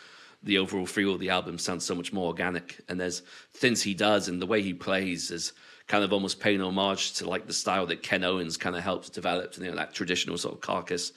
the 0.43 0.57
overall 0.57 0.85
feel 0.85 1.13
of 1.13 1.19
the 1.19 1.29
album 1.29 1.57
sounds 1.57 1.85
so 1.85 1.95
much 1.95 2.11
more 2.11 2.27
organic. 2.27 2.79
And 2.89 2.99
there's 2.99 3.21
things 3.53 3.81
he 3.81 3.93
does 3.93 4.27
and 4.27 4.41
the 4.41 4.45
way 4.45 4.61
he 4.61 4.73
plays 4.73 5.31
is 5.31 5.53
kind 5.87 6.03
of 6.03 6.13
almost 6.13 6.39
paying 6.39 6.61
homage 6.61 7.13
to 7.13 7.29
like 7.29 7.47
the 7.47 7.53
style 7.53 7.85
that 7.87 8.03
Ken 8.03 8.23
Owens 8.23 8.57
kind 8.57 8.75
of 8.75 8.83
helped 8.83 9.13
develop, 9.13 9.57
you 9.57 9.65
know, 9.65 9.75
that 9.75 9.93
traditional 9.93 10.37
sort 10.37 10.55
of 10.55 10.61
carcass, 10.61 11.11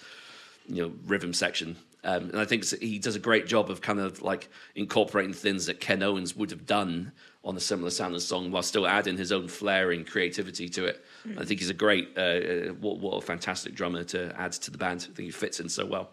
you 0.68 0.82
know, 0.82 0.92
rhythm 1.06 1.32
section. 1.32 1.76
Um, 2.04 2.30
and 2.30 2.38
I 2.38 2.44
think 2.44 2.64
he 2.80 2.98
does 3.00 3.16
a 3.16 3.20
great 3.20 3.46
job 3.46 3.68
of 3.68 3.80
kind 3.80 3.98
of 3.98 4.22
like 4.22 4.48
incorporating 4.76 5.32
things 5.32 5.66
that 5.66 5.80
Ken 5.80 6.02
Owens 6.02 6.36
would 6.36 6.50
have 6.50 6.64
done 6.64 7.12
on 7.44 7.56
a 7.56 7.60
similar 7.60 7.90
sounding 7.90 8.20
song 8.20 8.50
while 8.50 8.62
still 8.62 8.86
adding 8.86 9.16
his 9.16 9.32
own 9.32 9.48
flair 9.48 9.90
and 9.92 10.06
creativity 10.06 10.68
to 10.68 10.84
it. 10.84 11.04
I 11.36 11.44
think 11.44 11.60
he's 11.60 11.70
a 11.70 11.74
great, 11.74 12.10
uh, 12.16 12.20
uh, 12.20 12.72
what, 12.74 12.98
what 12.98 13.16
a 13.16 13.20
fantastic 13.20 13.74
drummer 13.74 14.04
to 14.04 14.34
add 14.38 14.52
to 14.52 14.70
the 14.70 14.78
band. 14.78 15.06
I 15.10 15.14
think 15.14 15.26
he 15.26 15.30
fits 15.30 15.58
in 15.58 15.68
so 15.68 15.84
well. 15.86 16.10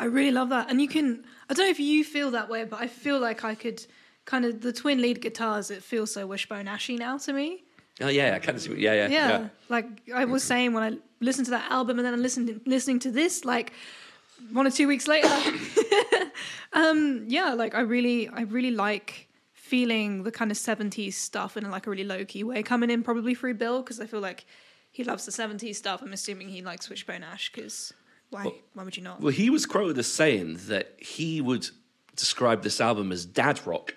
I 0.00 0.04
really 0.04 0.30
love 0.30 0.50
that. 0.50 0.70
And 0.70 0.80
you 0.80 0.88
can, 0.88 1.24
I 1.50 1.54
don't 1.54 1.66
know 1.66 1.70
if 1.70 1.80
you 1.80 2.04
feel 2.04 2.30
that 2.32 2.48
way, 2.48 2.64
but 2.64 2.80
I 2.80 2.86
feel 2.86 3.18
like 3.18 3.44
I 3.44 3.54
could 3.54 3.84
kind 4.24 4.44
of, 4.44 4.60
the 4.60 4.72
twin 4.72 5.00
lead 5.02 5.20
guitars, 5.20 5.70
it 5.70 5.82
feels 5.82 6.12
so 6.12 6.26
Wishbone 6.26 6.68
Ashy 6.68 6.96
now 6.96 7.18
to 7.18 7.32
me. 7.32 7.64
Oh 8.00 8.08
yeah, 8.08 8.34
I 8.36 8.38
kind 8.38 8.56
of 8.56 8.62
see. 8.62 8.74
Yeah, 8.76 8.92
yeah, 8.92 9.08
Yeah. 9.08 9.28
yeah. 9.28 9.48
Like 9.68 9.86
I 10.14 10.24
was 10.24 10.44
saying 10.44 10.72
when 10.72 10.82
I 10.84 10.98
listened 11.20 11.46
to 11.46 11.50
that 11.50 11.68
album 11.70 11.98
and 11.98 12.06
then 12.06 12.14
I 12.14 12.16
listened 12.16 12.60
listening 12.64 13.00
to 13.00 13.10
this, 13.10 13.44
like 13.44 13.72
one 14.52 14.66
or 14.66 14.70
two 14.70 14.86
weeks 14.86 15.08
later. 15.08 15.28
um, 16.72 17.24
yeah, 17.26 17.54
like 17.54 17.74
I 17.74 17.80
really, 17.80 18.28
I 18.28 18.42
really 18.42 18.70
like 18.70 19.26
feeling 19.52 20.22
the 20.22 20.30
kind 20.30 20.50
of 20.50 20.56
70s 20.56 21.14
stuff 21.14 21.56
in 21.56 21.68
like 21.70 21.86
a 21.86 21.90
really 21.90 22.04
low 22.04 22.24
key 22.24 22.44
way 22.44 22.62
coming 22.62 22.88
in 22.90 23.02
probably 23.02 23.34
through 23.34 23.54
Bill 23.54 23.82
because 23.82 24.00
I 24.00 24.06
feel 24.06 24.20
like 24.20 24.46
he 24.92 25.04
loves 25.04 25.26
the 25.26 25.32
70s 25.32 25.74
stuff. 25.76 26.00
I'm 26.00 26.12
assuming 26.12 26.48
he 26.48 26.62
likes 26.62 26.88
Wishbone 26.88 27.22
Ash 27.24 27.50
because 27.52 27.92
why, 28.30 28.52
why 28.74 28.84
would 28.84 28.96
you 28.96 29.02
not? 29.02 29.20
Well, 29.20 29.32
he 29.32 29.50
was 29.50 29.66
quoted 29.66 29.98
as 29.98 30.06
saying 30.06 30.58
that 30.66 30.94
he 30.98 31.40
would 31.40 31.68
describe 32.16 32.62
this 32.62 32.80
album 32.80 33.12
as 33.12 33.24
dad 33.24 33.60
rock. 33.66 33.94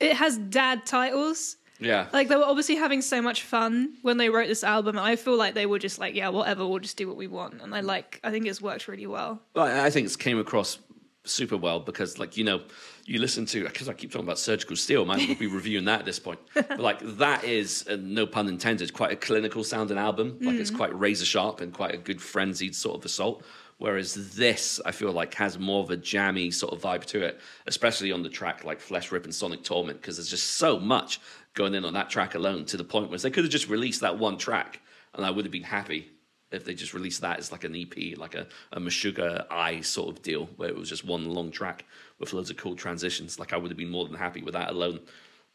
it 0.00 0.14
has 0.14 0.36
dad 0.38 0.84
titles. 0.86 1.56
Yeah. 1.78 2.06
Like 2.12 2.28
they 2.28 2.36
were 2.36 2.44
obviously 2.44 2.76
having 2.76 3.02
so 3.02 3.20
much 3.20 3.42
fun 3.42 3.94
when 4.02 4.16
they 4.16 4.28
wrote 4.28 4.46
this 4.46 4.62
album. 4.62 4.98
I 4.98 5.16
feel 5.16 5.36
like 5.36 5.54
they 5.54 5.66
were 5.66 5.80
just 5.80 5.98
like, 5.98 6.14
yeah, 6.14 6.28
whatever, 6.28 6.66
we'll 6.66 6.78
just 6.78 6.96
do 6.96 7.08
what 7.08 7.16
we 7.16 7.26
want. 7.26 7.60
And 7.60 7.74
I 7.74 7.80
like, 7.80 8.20
I 8.22 8.30
think 8.30 8.46
it's 8.46 8.62
worked 8.62 8.86
really 8.86 9.06
well. 9.06 9.40
Well, 9.54 9.66
I 9.66 9.90
think 9.90 10.06
it 10.08 10.18
came 10.18 10.38
across 10.38 10.78
super 11.24 11.56
well 11.56 11.80
because, 11.80 12.18
like, 12.18 12.36
you 12.36 12.44
know, 12.44 12.62
you 13.04 13.18
listen 13.20 13.46
to 13.46 13.64
because 13.64 13.88
I 13.88 13.94
keep 13.94 14.12
talking 14.12 14.26
about 14.26 14.38
surgical 14.38 14.76
steel, 14.76 15.04
might 15.04 15.22
as 15.22 15.28
well 15.28 15.36
be 15.36 15.46
reviewing 15.60 15.84
that 15.86 16.00
at 16.00 16.04
this 16.06 16.20
point. 16.20 16.38
But 16.54 16.78
like, 16.78 17.00
that 17.18 17.42
is, 17.44 17.84
uh, 17.88 17.96
no 18.00 18.26
pun 18.26 18.48
intended, 18.48 18.92
quite 18.92 19.12
a 19.12 19.16
clinical 19.16 19.64
sounding 19.64 19.98
album. 19.98 20.38
Like, 20.40 20.56
it's 20.56 20.70
quite 20.70 20.96
razor 20.96 21.24
sharp 21.24 21.60
and 21.60 21.72
quite 21.72 21.94
a 21.94 21.98
good 21.98 22.20
frenzied 22.22 22.76
sort 22.76 22.98
of 22.98 23.04
assault. 23.04 23.44
Whereas 23.82 24.36
this, 24.36 24.80
I 24.86 24.92
feel 24.92 25.10
like, 25.10 25.34
has 25.34 25.58
more 25.58 25.82
of 25.82 25.90
a 25.90 25.96
jammy 25.96 26.52
sort 26.52 26.72
of 26.72 26.80
vibe 26.80 27.04
to 27.06 27.20
it, 27.24 27.40
especially 27.66 28.12
on 28.12 28.22
the 28.22 28.28
track 28.28 28.62
like 28.62 28.78
Flesh 28.78 29.10
Ripping 29.10 29.32
Sonic 29.32 29.64
Torment, 29.64 30.00
because 30.00 30.18
there's 30.18 30.30
just 30.30 30.52
so 30.52 30.78
much 30.78 31.20
going 31.54 31.74
in 31.74 31.84
on 31.84 31.92
that 31.94 32.08
track 32.08 32.36
alone 32.36 32.64
to 32.66 32.76
the 32.76 32.84
point 32.84 33.10
where 33.10 33.18
they 33.18 33.28
could 33.28 33.42
have 33.42 33.50
just 33.50 33.68
released 33.68 34.02
that 34.02 34.20
one 34.20 34.38
track 34.38 34.80
and 35.14 35.26
I 35.26 35.30
would 35.30 35.44
have 35.44 35.50
been 35.50 35.64
happy 35.64 36.12
if 36.52 36.64
they 36.64 36.74
just 36.74 36.94
released 36.94 37.22
that 37.22 37.40
as 37.40 37.50
like 37.50 37.64
an 37.64 37.74
EP, 37.74 38.16
like 38.16 38.36
a, 38.36 38.46
a 38.70 38.78
Meshuggah 38.78 39.46
I 39.50 39.80
sort 39.80 40.16
of 40.16 40.22
deal, 40.22 40.48
where 40.54 40.68
it 40.68 40.76
was 40.76 40.88
just 40.88 41.04
one 41.04 41.24
long 41.24 41.50
track 41.50 41.84
with 42.20 42.32
loads 42.32 42.50
of 42.50 42.56
cool 42.58 42.76
transitions. 42.76 43.40
Like 43.40 43.52
I 43.52 43.56
would 43.56 43.72
have 43.72 43.78
been 43.78 43.90
more 43.90 44.06
than 44.06 44.14
happy 44.14 44.42
with 44.42 44.54
that 44.54 44.70
alone. 44.70 45.00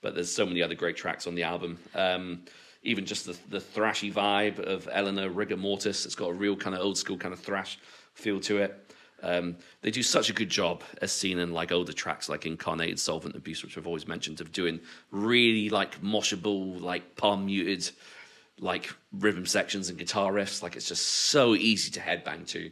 But 0.01 0.15
there's 0.15 0.32
so 0.32 0.45
many 0.45 0.61
other 0.61 0.75
great 0.75 0.97
tracks 0.97 1.28
on 1.28 1.36
the 1.36 1.43
album. 1.43 1.80
Um, 1.95 2.43
even 2.84 3.05
just 3.05 3.25
the, 3.25 3.38
the 3.49 3.59
thrashy 3.59 4.11
vibe 4.11 4.59
of 4.59 4.89
Eleanor 4.91 5.30
Rigor 5.30 5.57
Mortis. 5.57 6.05
It's 6.05 6.15
got 6.15 6.30
a 6.30 6.34
real 6.34 6.57
kind 6.57 6.75
of 6.75 6.82
old 6.82 6.97
school 6.97 7.17
kind 7.17 7.34
of 7.34 7.39
thrash 7.39 7.80
feel 8.18 8.39
to 8.41 8.57
it. 8.57 8.84
Um, 9.24 9.55
they 9.82 9.89
do 9.91 10.03
such 10.03 10.30
a 10.30 10.34
good 10.34 10.49
job, 10.49 10.84
as 11.01 11.11
seen 11.11 11.39
in 11.39 11.51
like 11.51 11.72
older 11.72 11.93
tracks 11.93 12.30
like 12.30 12.45
Incarnated 12.45 12.99
Solvent 12.99 13.36
Abuse, 13.36 13.63
which 13.63 13.78
I've 13.78 13.88
always 13.88 14.07
mentioned, 14.07 14.41
of 14.41 14.51
doing 14.51 14.80
really 15.11 15.70
like 15.70 16.01
moshable, 16.01 16.80
like 16.80 17.15
palm 17.15 17.45
muted, 17.47 17.89
like 18.59 18.93
rhythm 19.11 19.45
sections 19.45 19.89
and 19.89 19.97
guitar 19.97 20.32
riffs. 20.32 20.61
Like 20.61 20.76
it's 20.76 20.88
just 20.88 21.05
so 21.05 21.55
easy 21.55 21.89
to 21.91 21.99
headbang 21.99 22.45
to, 22.49 22.70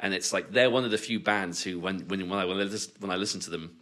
and 0.00 0.12
it's 0.12 0.32
like 0.34 0.50
they're 0.52 0.70
one 0.70 0.84
of 0.84 0.90
the 0.90 0.98
few 0.98 1.18
bands 1.18 1.62
who, 1.62 1.78
when 1.78 2.00
when 2.08 2.28
when 2.28 2.38
I 2.38 2.44
when 2.44 2.58
I 2.58 2.64
listen, 2.64 2.92
when 3.00 3.10
I 3.10 3.16
listen 3.16 3.40
to 3.40 3.50
them, 3.50 3.78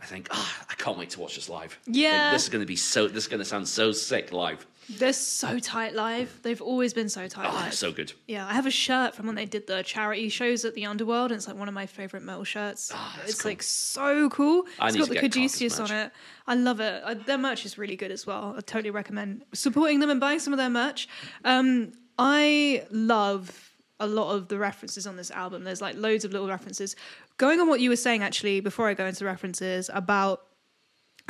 I 0.00 0.06
think, 0.06 0.28
ah, 0.30 0.64
I 0.70 0.74
can't 0.74 0.96
wait 0.98 1.10
to 1.10 1.20
watch 1.20 1.34
this 1.34 1.50
live. 1.50 1.78
Like, 1.86 1.96
Yeah. 1.96 2.32
this 2.32 2.44
is 2.44 2.48
going 2.48 2.62
to 2.62 2.66
be 2.66 2.76
so. 2.76 3.08
This 3.08 3.24
is 3.24 3.28
going 3.28 3.40
to 3.40 3.44
sound 3.44 3.68
so 3.68 3.92
sick 3.92 4.32
live. 4.32 4.66
They're 4.88 5.12
so 5.12 5.58
tight 5.58 5.94
live. 5.94 6.40
They've 6.42 6.60
always 6.60 6.92
been 6.92 7.08
so 7.08 7.28
tight 7.28 7.46
Oh, 7.50 7.54
live. 7.54 7.72
so 7.74 7.92
good. 7.92 8.12
yeah, 8.26 8.46
I 8.46 8.52
have 8.52 8.66
a 8.66 8.70
shirt 8.70 9.14
from 9.14 9.26
when 9.26 9.36
they 9.36 9.46
did 9.46 9.66
the 9.66 9.82
charity 9.82 10.28
shows 10.28 10.64
at 10.64 10.74
the 10.74 10.84
Underworld, 10.86 11.30
and 11.30 11.38
it's 11.38 11.46
like 11.46 11.56
one 11.56 11.68
of 11.68 11.74
my 11.74 11.86
favorite 11.86 12.22
metal 12.22 12.44
shirts. 12.44 12.88
That's 12.88 13.30
it's 13.30 13.42
cool. 13.42 13.50
like 13.50 13.62
so 13.62 14.28
cool. 14.30 14.64
I 14.80 14.88
it's 14.88 14.96
got 14.96 15.08
the 15.08 15.16
Caduceus 15.20 15.78
on 15.80 15.90
it. 15.90 16.10
I 16.46 16.54
love 16.56 16.80
it. 16.80 17.02
I, 17.06 17.14
their 17.14 17.38
merch 17.38 17.64
is 17.64 17.78
really 17.78 17.96
good 17.96 18.10
as 18.10 18.26
well. 18.26 18.54
I 18.56 18.60
totally 18.60 18.90
recommend 18.90 19.44
supporting 19.54 20.00
them 20.00 20.10
and 20.10 20.20
buying 20.20 20.40
some 20.40 20.52
of 20.52 20.58
their 20.58 20.70
merch. 20.70 21.08
Um, 21.44 21.92
I 22.18 22.84
love 22.90 23.70
a 24.00 24.06
lot 24.06 24.32
of 24.34 24.48
the 24.48 24.58
references 24.58 25.06
on 25.06 25.16
this 25.16 25.30
album. 25.30 25.62
There's 25.64 25.80
like 25.80 25.96
loads 25.96 26.24
of 26.24 26.32
little 26.32 26.48
references. 26.48 26.96
Going 27.38 27.60
on 27.60 27.68
what 27.68 27.80
you 27.80 27.88
were 27.88 27.96
saying 27.96 28.22
actually 28.22 28.60
before 28.60 28.88
I 28.88 28.94
go 28.94 29.06
into 29.06 29.24
references 29.24 29.88
about 29.94 30.42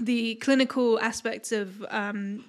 the 0.00 0.36
clinical 0.36 0.98
aspects 1.00 1.52
of 1.52 1.84
um, 1.90 2.44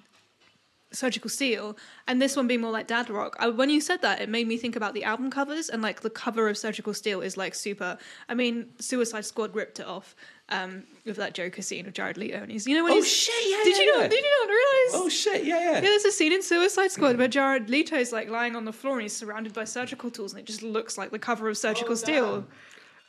surgical 0.94 1.28
steel 1.28 1.76
and 2.06 2.22
this 2.22 2.36
one 2.36 2.46
being 2.46 2.60
more 2.60 2.70
like 2.70 2.86
dad 2.86 3.10
rock 3.10 3.36
I, 3.38 3.48
when 3.48 3.68
you 3.68 3.80
said 3.80 4.00
that 4.02 4.20
it 4.20 4.28
made 4.28 4.46
me 4.48 4.56
think 4.56 4.76
about 4.76 4.94
the 4.94 5.04
album 5.04 5.30
covers 5.30 5.68
and 5.68 5.82
like 5.82 6.00
the 6.00 6.10
cover 6.10 6.48
of 6.48 6.56
surgical 6.56 6.94
steel 6.94 7.20
is 7.20 7.36
like 7.36 7.54
super 7.54 7.98
i 8.28 8.34
mean 8.34 8.66
suicide 8.78 9.24
squad 9.24 9.54
ripped 9.54 9.80
it 9.80 9.86
off 9.86 10.14
um 10.50 10.84
with 11.04 11.16
that 11.16 11.34
joker 11.34 11.62
scene 11.62 11.86
of 11.86 11.92
jared 11.92 12.16
leto 12.16 12.38
and 12.38 12.52
he's 12.52 12.66
you 12.66 12.76
know 12.76 12.84
when 12.84 12.92
Oh 12.92 12.96
he's 12.96 13.12
shit! 13.12 13.34
Yeah, 13.50 13.64
did 13.64 13.76
yeah, 13.76 13.82
you 13.82 13.92
yeah. 13.92 14.00
not 14.02 14.10
did 14.10 14.24
you 14.24 14.30
not 14.40 14.48
realize 14.48 15.04
Oh 15.04 15.08
shit! 15.08 15.44
Yeah, 15.44 15.58
yeah. 15.58 15.72
yeah, 15.72 15.80
there's 15.80 16.04
a 16.04 16.12
scene 16.12 16.32
in 16.32 16.42
Suicide 16.42 16.90
Squad 16.92 17.16
where 17.18 17.26
Jared 17.28 17.68
Leto's 17.68 18.12
like 18.12 18.28
lying 18.28 18.54
on 18.54 18.64
the 18.64 18.72
floor 18.72 18.94
and 18.94 19.02
he's 19.02 19.16
surrounded 19.16 19.52
by 19.52 19.64
surgical 19.64 20.10
tools, 20.10 20.32
and 20.32 20.40
it 20.40 20.46
just 20.46 20.62
looks 20.62 20.96
like 20.96 21.10
the 21.10 21.18
cover 21.18 21.48
of 21.48 21.56
Surgical 21.56 21.92
Oh, 21.92 21.96
Steel. 21.96 22.46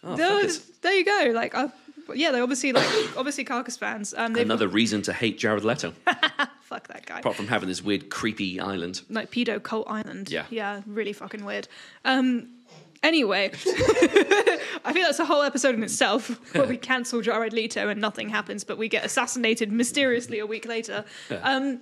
Oh, 0.04 0.18
fuck, 0.18 0.44
it's 0.44 0.58
there 0.80 0.94
you 0.94 1.04
go. 1.06 1.32
Like, 1.34 1.54
uh, 1.54 1.68
yeah, 2.14 2.32
they 2.32 2.40
obviously 2.40 2.72
like 2.74 2.88
obviously 3.18 3.44
Carcass 3.44 3.78
fans. 3.78 4.14
Um, 4.16 4.36
Another 4.36 4.68
reason 4.68 5.02
to 5.04 5.14
hate 5.14 5.38
Jared 5.38 5.64
Leto, 5.64 5.92
fuck 6.62 6.88
that 6.88 7.06
guy. 7.06 7.20
apart 7.20 7.36
from 7.36 7.48
having 7.48 7.68
this 7.70 7.82
weird, 7.82 8.10
creepy 8.10 8.60
island. 8.60 9.02
like 9.10 9.32
pedo 9.32 9.62
cult 9.62 9.88
island. 9.90 10.30
Yeah. 10.30 10.46
yeah, 10.50 10.82
really 10.86 11.14
fucking 11.14 11.44
weird. 11.46 11.68
Um, 12.04 12.50
anyway, 13.04 13.52
I 14.86 14.92
think 14.94 15.06
that's 15.06 15.20
a 15.20 15.26
whole 15.26 15.42
episode 15.42 15.76
in 15.76 15.84
itself 15.84 16.54
where 16.56 16.68
we 16.68 16.78
cancel 16.78 17.22
Jared 17.22 17.54
Leto 17.54 17.90
and 17.90 18.00
nothing 18.02 18.30
happens, 18.30 18.64
but 18.64 18.78
we 18.78 18.88
get 18.88 19.04
assassinated 19.06 19.72
mysteriously 19.72 20.40
a 20.40 20.46
week 20.46 20.66
later. 20.68 21.06
Um, 21.44 21.82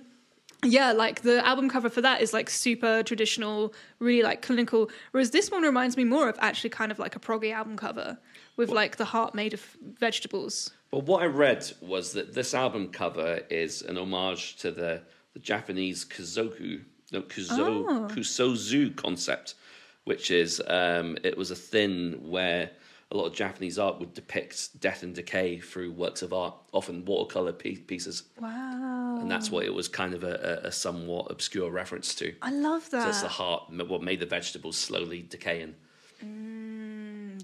yeah, 0.62 0.92
like 0.92 1.20
the 1.20 1.46
album 1.46 1.68
cover 1.68 1.90
for 1.90 2.00
that 2.00 2.22
is 2.22 2.32
like 2.32 2.48
super 2.48 3.02
traditional, 3.02 3.74
really 3.98 4.22
like 4.22 4.40
clinical. 4.40 4.90
Whereas 5.10 5.30
this 5.30 5.50
one 5.50 5.62
reminds 5.62 5.96
me 5.96 6.04
more 6.04 6.28
of 6.28 6.38
actually 6.40 6.70
kind 6.70 6.90
of 6.90 6.98
like 6.98 7.14
a 7.16 7.20
proggy 7.20 7.52
album 7.52 7.76
cover 7.76 8.18
with 8.56 8.70
like 8.70 8.96
the 8.96 9.04
heart 9.06 9.34
made 9.34 9.54
of 9.54 9.76
vegetables. 9.98 10.70
Well, 10.90 11.02
what 11.02 11.22
I 11.22 11.26
read 11.26 11.70
was 11.80 12.12
that 12.12 12.34
this 12.34 12.54
album 12.54 12.88
cover 12.88 13.40
is 13.50 13.82
an 13.82 13.96
homage 13.98 14.56
to 14.56 14.70
the, 14.70 15.02
the 15.32 15.40
Japanese 15.40 16.04
kuzoku, 16.04 16.82
no, 17.12 17.22
kuzo, 17.22 17.58
Oh. 17.88 18.08
kusozu 18.10 18.94
concept, 18.96 19.54
which 20.04 20.30
is 20.30 20.62
um, 20.68 21.18
it 21.24 21.36
was 21.36 21.50
a 21.50 21.56
thing 21.56 22.30
where 22.30 22.70
a 23.10 23.16
lot 23.16 23.26
of 23.26 23.34
Japanese 23.34 23.78
art 23.78 24.00
would 24.00 24.14
depict 24.14 24.80
death 24.80 25.02
and 25.02 25.14
decay 25.14 25.58
through 25.58 25.92
works 25.92 26.22
of 26.22 26.32
art, 26.32 26.54
often 26.72 27.04
watercolor 27.04 27.52
pieces, 27.52 28.24
Wow. 28.40 29.18
and 29.20 29.30
that's 29.30 29.50
what 29.50 29.64
it 29.64 29.74
was 29.74 29.88
kind 29.88 30.14
of 30.14 30.24
a, 30.24 30.60
a, 30.64 30.68
a 30.68 30.72
somewhat 30.72 31.30
obscure 31.30 31.70
reference 31.70 32.14
to. 32.16 32.34
I 32.42 32.50
love 32.50 32.88
that. 32.90 33.02
So 33.02 33.08
it's 33.10 33.22
the 33.22 33.28
heart, 33.28 33.64
what 33.88 34.02
made 34.02 34.20
the 34.20 34.26
vegetables 34.26 34.76
slowly 34.76 35.22
decaying. 35.22 35.74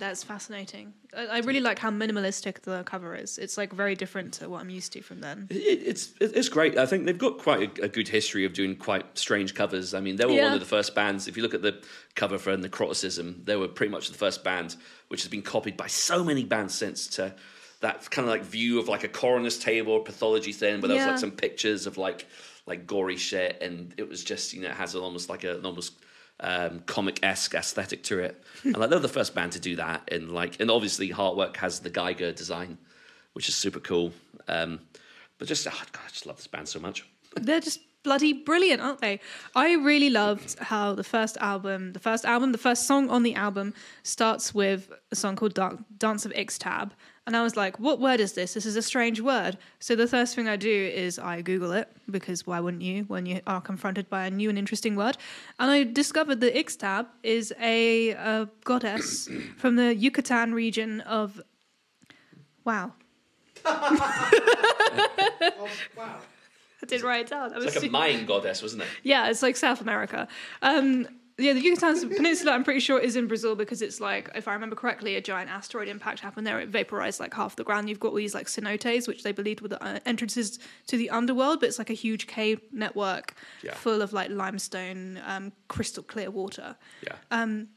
That's 0.00 0.24
fascinating. 0.24 0.94
I, 1.14 1.26
I 1.26 1.38
really 1.40 1.60
like 1.60 1.78
how 1.78 1.90
minimalistic 1.90 2.62
the 2.62 2.82
cover 2.84 3.14
is. 3.14 3.36
It's 3.36 3.58
like 3.58 3.70
very 3.70 3.94
different 3.94 4.32
to 4.34 4.48
what 4.48 4.62
I'm 4.62 4.70
used 4.70 4.94
to 4.94 5.02
from 5.02 5.20
then. 5.20 5.46
It, 5.50 5.82
it's 5.84 6.14
it's 6.20 6.48
great. 6.48 6.78
I 6.78 6.86
think 6.86 7.04
they've 7.04 7.18
got 7.18 7.36
quite 7.36 7.78
a, 7.78 7.84
a 7.84 7.88
good 7.88 8.08
history 8.08 8.46
of 8.46 8.54
doing 8.54 8.76
quite 8.76 9.18
strange 9.18 9.54
covers. 9.54 9.92
I 9.92 10.00
mean, 10.00 10.16
they 10.16 10.24
were 10.24 10.32
one 10.32 10.54
of 10.54 10.60
the 10.60 10.66
first 10.66 10.94
bands. 10.94 11.28
If 11.28 11.36
you 11.36 11.42
look 11.42 11.52
at 11.52 11.60
the 11.60 11.84
cover 12.14 12.38
for 12.38 12.56
Necroticism, 12.56 13.44
they 13.44 13.56
were 13.56 13.68
pretty 13.68 13.92
much 13.92 14.08
the 14.08 14.16
first 14.16 14.42
band, 14.42 14.74
which 15.08 15.22
has 15.22 15.30
been 15.30 15.42
copied 15.42 15.76
by 15.76 15.86
so 15.86 16.24
many 16.24 16.44
bands 16.44 16.74
since. 16.74 17.06
To 17.08 17.34
that 17.80 18.10
kind 18.10 18.26
of 18.26 18.30
like 18.30 18.42
view 18.42 18.78
of 18.78 18.88
like 18.88 19.04
a 19.04 19.08
coroner's 19.08 19.58
table 19.58 20.00
pathology 20.00 20.52
thing, 20.52 20.80
where 20.80 20.88
there 20.88 20.96
was 20.96 21.06
like 21.06 21.18
some 21.18 21.30
pictures 21.30 21.86
of 21.86 21.98
like 21.98 22.26
like 22.66 22.86
gory 22.86 23.18
shit, 23.18 23.58
and 23.60 23.92
it 23.98 24.08
was 24.08 24.24
just 24.24 24.54
you 24.54 24.62
know 24.62 24.68
it 24.68 24.76
has 24.76 24.94
an 24.94 25.02
almost 25.02 25.28
like 25.28 25.44
a, 25.44 25.58
an 25.58 25.66
almost 25.66 25.92
um, 26.40 26.80
comic 26.86 27.20
esque 27.22 27.54
aesthetic 27.54 28.02
to 28.04 28.18
it. 28.18 28.42
and 28.64 28.76
like 28.76 28.90
they're 28.90 28.98
the 28.98 29.08
first 29.08 29.34
band 29.34 29.52
to 29.52 29.60
do 29.60 29.76
that, 29.76 30.08
and 30.12 30.32
like 30.32 30.60
and 30.60 30.70
obviously 30.70 31.10
Heartwork 31.10 31.56
has 31.56 31.80
the 31.80 31.90
Giger 31.90 32.34
design, 32.34 32.78
which 33.34 33.48
is 33.48 33.54
super 33.54 33.80
cool. 33.80 34.12
Um, 34.48 34.80
but 35.38 35.48
just 35.48 35.66
oh, 35.66 35.70
God, 35.70 36.02
I 36.04 36.08
just 36.08 36.26
love 36.26 36.36
this 36.36 36.46
band 36.46 36.68
so 36.68 36.80
much. 36.80 37.06
They're 37.36 37.60
just 37.60 37.80
bloody 38.02 38.32
brilliant, 38.32 38.80
aren't 38.80 39.00
they? 39.00 39.20
I 39.54 39.74
really 39.74 40.10
loved 40.10 40.58
how 40.58 40.94
the 40.94 41.04
first 41.04 41.36
album, 41.38 41.92
the 41.92 41.98
first 41.98 42.24
album, 42.24 42.52
the 42.52 42.58
first 42.58 42.86
song 42.86 43.10
on 43.10 43.22
the 43.22 43.34
album 43.34 43.74
starts 44.02 44.54
with 44.54 44.90
a 45.12 45.16
song 45.16 45.36
called 45.36 45.54
Dark, 45.54 45.78
Dance 45.98 46.24
of 46.24 46.32
Ixtab. 46.32 46.90
And 47.30 47.36
I 47.36 47.44
was 47.44 47.56
like, 47.56 47.78
what 47.78 48.00
word 48.00 48.18
is 48.18 48.32
this? 48.32 48.54
This 48.54 48.66
is 48.66 48.74
a 48.74 48.82
strange 48.82 49.20
word. 49.20 49.56
So 49.78 49.94
the 49.94 50.08
first 50.08 50.34
thing 50.34 50.48
I 50.48 50.56
do 50.56 50.68
is 50.68 51.16
I 51.16 51.42
Google 51.42 51.70
it 51.70 51.86
because 52.10 52.44
why 52.44 52.58
wouldn't 52.58 52.82
you 52.82 53.04
when 53.04 53.24
you 53.24 53.40
are 53.46 53.60
confronted 53.60 54.10
by 54.10 54.26
a 54.26 54.30
new 54.32 54.48
and 54.48 54.58
interesting 54.58 54.96
word? 54.96 55.16
And 55.60 55.70
I 55.70 55.84
discovered 55.84 56.40
that 56.40 56.56
Ixtab 56.56 57.06
is 57.22 57.54
a, 57.60 58.10
a 58.10 58.48
goddess 58.64 59.28
from 59.58 59.76
the 59.76 59.94
Yucatan 59.94 60.54
region 60.54 61.02
of. 61.02 61.40
Wow. 62.64 62.94
Oh, 63.64 65.68
wow. 65.96 66.16
I 66.82 66.86
did 66.88 67.02
write 67.02 67.26
it 67.26 67.30
down. 67.30 67.52
I 67.52 67.58
was 67.58 67.66
It's 67.66 67.76
like 67.76 67.84
a 67.84 67.86
su- 67.86 67.92
Mayan 67.92 68.26
goddess, 68.26 68.60
wasn't 68.60 68.82
it? 68.82 68.88
Yeah, 69.04 69.30
it's 69.30 69.44
like 69.44 69.56
South 69.56 69.80
America. 69.80 70.26
Um, 70.62 71.06
yeah, 71.40 71.52
the 71.52 71.60
Yucatan 71.60 72.08
Peninsula, 72.08 72.52
I'm 72.52 72.64
pretty 72.64 72.80
sure, 72.80 72.98
is 72.98 73.16
in 73.16 73.26
Brazil 73.26 73.54
because 73.54 73.82
it's 73.82 74.00
like, 74.00 74.30
if 74.34 74.46
I 74.48 74.52
remember 74.52 74.76
correctly, 74.76 75.16
a 75.16 75.20
giant 75.20 75.50
asteroid 75.50 75.88
impact 75.88 76.20
happened 76.20 76.46
there. 76.46 76.60
It 76.60 76.68
vaporized 76.68 77.20
like 77.20 77.34
half 77.34 77.56
the 77.56 77.64
ground. 77.64 77.88
You've 77.88 78.00
got 78.00 78.08
all 78.08 78.16
these 78.16 78.34
like 78.34 78.46
cenotes, 78.46 79.08
which 79.08 79.22
they 79.22 79.32
believed 79.32 79.60
were 79.60 79.68
the 79.68 79.82
uh, 79.84 79.98
entrances 80.06 80.58
to 80.88 80.96
the 80.96 81.10
underworld, 81.10 81.60
but 81.60 81.68
it's 81.68 81.78
like 81.78 81.90
a 81.90 81.94
huge 81.94 82.26
cave 82.26 82.60
network 82.72 83.34
Yeah. 83.62 83.74
full 83.74 84.02
of 84.02 84.12
like 84.12 84.30
limestone, 84.30 85.20
um, 85.26 85.52
crystal 85.68 86.02
clear 86.02 86.30
water. 86.30 86.76
Yeah. 87.02 87.14
Um, 87.30 87.68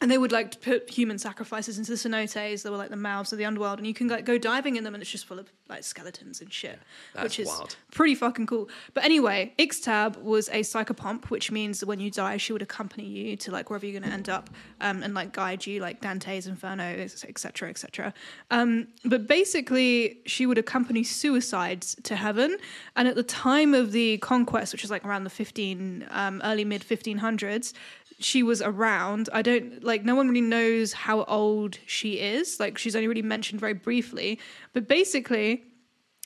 and 0.00 0.10
they 0.10 0.16
would 0.18 0.32
like 0.32 0.50
to 0.52 0.58
put 0.58 0.88
human 0.88 1.18
sacrifices 1.18 1.78
into 1.78 1.90
the 1.90 1.96
cenotes. 1.96 2.62
They 2.62 2.70
were 2.70 2.76
like 2.76 2.88
the 2.88 2.96
mouths 2.96 3.32
of 3.32 3.38
the 3.38 3.44
underworld, 3.44 3.78
and 3.78 3.86
you 3.86 3.94
can 3.94 4.08
like 4.08 4.24
go 4.24 4.38
diving 4.38 4.76
in 4.76 4.84
them, 4.84 4.94
and 4.94 5.02
it's 5.02 5.10
just 5.10 5.26
full 5.26 5.38
of 5.38 5.52
like 5.68 5.84
skeletons 5.84 6.40
and 6.40 6.52
shit, 6.52 6.78
That's 7.14 7.24
which 7.24 7.40
is 7.40 7.48
wild. 7.48 7.76
pretty 7.92 8.14
fucking 8.14 8.46
cool. 8.46 8.68
But 8.94 9.04
anyway, 9.04 9.52
Ixtab 9.58 10.20
was 10.22 10.48
a 10.48 10.60
psychopomp, 10.60 11.26
which 11.26 11.50
means 11.50 11.80
that 11.80 11.86
when 11.86 12.00
you 12.00 12.10
die, 12.10 12.38
she 12.38 12.52
would 12.52 12.62
accompany 12.62 13.04
you 13.04 13.36
to 13.36 13.50
like 13.50 13.68
wherever 13.70 13.86
you're 13.86 13.98
going 13.98 14.08
to 14.10 14.14
end 14.14 14.28
up, 14.28 14.50
um, 14.80 15.02
and 15.02 15.12
like 15.14 15.32
guide 15.32 15.66
you, 15.66 15.80
like 15.80 16.00
Dante's 16.00 16.46
Inferno, 16.46 16.82
etc., 16.82 17.68
etc. 17.68 18.14
Um, 18.50 18.88
but 19.04 19.26
basically, 19.26 20.20
she 20.26 20.46
would 20.46 20.58
accompany 20.58 21.04
suicides 21.04 21.96
to 22.04 22.16
heaven. 22.16 22.56
And 22.96 23.06
at 23.06 23.14
the 23.16 23.22
time 23.22 23.74
of 23.74 23.92
the 23.92 24.18
conquest, 24.18 24.72
which 24.72 24.84
is 24.84 24.90
like 24.90 25.04
around 25.04 25.24
the 25.24 25.30
15, 25.30 26.06
um, 26.10 26.40
early 26.44 26.64
mid 26.64 26.82
1500s, 26.82 27.74
she 28.20 28.42
was 28.42 28.62
around. 28.62 29.28
I 29.32 29.42
don't 29.42 29.82
like 29.82 30.04
no 30.04 30.14
one 30.14 30.28
really 30.28 30.40
knows 30.40 30.92
how 30.92 31.24
old 31.24 31.78
she 31.86 32.20
is. 32.20 32.60
Like 32.60 32.78
she's 32.78 32.94
only 32.94 33.08
really 33.08 33.22
mentioned 33.22 33.60
very 33.60 33.74
briefly. 33.74 34.38
But 34.72 34.86
basically, 34.86 35.64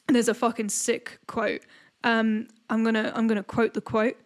there's 0.08 0.28
a 0.28 0.34
fucking 0.34 0.68
sick 0.68 1.18
quote. 1.26 1.62
Um, 2.02 2.48
I'm 2.68 2.84
gonna 2.84 3.12
I'm 3.14 3.26
gonna 3.26 3.42
quote 3.42 3.74
the 3.74 3.80
quote. 3.80 4.16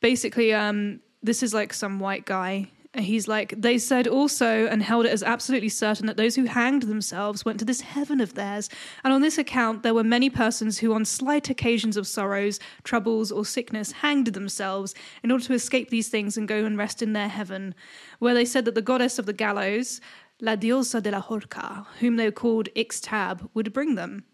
Basically, 0.00 0.52
um, 0.52 1.00
this 1.22 1.42
is 1.42 1.52
like 1.52 1.72
some 1.72 2.00
white 2.00 2.24
guy. 2.24 2.70
He's 2.98 3.28
like, 3.28 3.54
they 3.56 3.78
said 3.78 4.08
also 4.08 4.66
and 4.66 4.82
held 4.82 5.06
it 5.06 5.12
as 5.12 5.22
absolutely 5.22 5.68
certain 5.68 6.06
that 6.06 6.16
those 6.16 6.34
who 6.34 6.46
hanged 6.46 6.82
themselves 6.82 7.44
went 7.44 7.60
to 7.60 7.64
this 7.64 7.82
heaven 7.82 8.20
of 8.20 8.34
theirs. 8.34 8.68
And 9.04 9.12
on 9.12 9.22
this 9.22 9.38
account, 9.38 9.84
there 9.84 9.94
were 9.94 10.02
many 10.02 10.28
persons 10.28 10.78
who, 10.78 10.92
on 10.92 11.04
slight 11.04 11.48
occasions 11.48 11.96
of 11.96 12.08
sorrows, 12.08 12.58
troubles, 12.82 13.30
or 13.30 13.44
sickness, 13.44 13.92
hanged 13.92 14.28
themselves 14.28 14.94
in 15.22 15.30
order 15.30 15.44
to 15.44 15.54
escape 15.54 15.90
these 15.90 16.08
things 16.08 16.36
and 16.36 16.48
go 16.48 16.64
and 16.64 16.76
rest 16.76 17.00
in 17.00 17.12
their 17.12 17.28
heaven, 17.28 17.76
where 18.18 18.34
they 18.34 18.44
said 18.44 18.64
that 18.64 18.74
the 18.74 18.82
goddess 18.82 19.20
of 19.20 19.26
the 19.26 19.32
gallows, 19.32 20.00
La 20.40 20.56
Diosa 20.56 21.00
de 21.00 21.12
la 21.12 21.20
Horca, 21.20 21.86
whom 22.00 22.16
they 22.16 22.30
called 22.32 22.68
Ixtab, 22.74 23.50
would 23.54 23.72
bring 23.72 23.94
them 23.94 24.24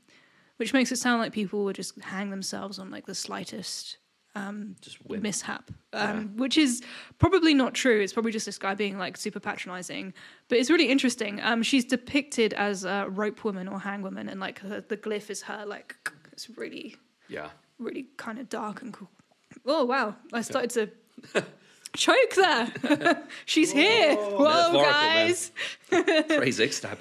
which 0.56 0.72
makes 0.72 0.90
it 0.90 0.96
sound 0.96 1.20
like 1.20 1.32
people 1.32 1.64
would 1.64 1.76
just 1.76 2.00
hang 2.00 2.30
themselves 2.30 2.78
on 2.78 2.90
like 2.90 3.06
the 3.06 3.14
slightest 3.14 3.98
Just 4.80 4.98
mishap, 5.08 5.70
um, 5.92 6.36
which 6.36 6.58
is 6.58 6.82
probably 7.18 7.54
not 7.54 7.74
true. 7.74 8.00
It's 8.00 8.12
probably 8.12 8.32
just 8.32 8.46
this 8.46 8.58
guy 8.58 8.74
being 8.74 8.98
like 8.98 9.16
super 9.16 9.40
patronizing. 9.40 10.12
But 10.48 10.58
it's 10.58 10.70
really 10.70 10.88
interesting. 10.88 11.40
Um, 11.42 11.62
she's 11.62 11.84
depicted 11.84 12.52
as 12.54 12.84
a 12.84 13.06
rope 13.08 13.44
woman 13.44 13.66
or 13.68 13.78
hang 13.80 14.02
woman, 14.02 14.28
and 14.28 14.38
like 14.40 14.58
her, 14.60 14.80
the 14.80 14.96
glyph 14.96 15.30
is 15.30 15.42
her 15.42 15.64
like 15.66 15.96
it's 16.32 16.50
really, 16.56 16.96
Yeah. 17.28 17.48
really 17.78 18.06
kind 18.16 18.38
of 18.38 18.48
dark 18.48 18.82
and 18.82 18.92
cool. 18.92 19.08
Oh 19.64 19.84
wow! 19.84 20.14
I 20.32 20.42
started 20.42 20.70
to 21.32 21.44
choke 21.96 22.34
there. 22.36 23.22
She's 23.46 23.72
here. 23.72 24.14
Whoa, 24.16 24.72
guys! 24.82 25.50
Praise 25.88 26.58
Ixtab. 26.60 26.98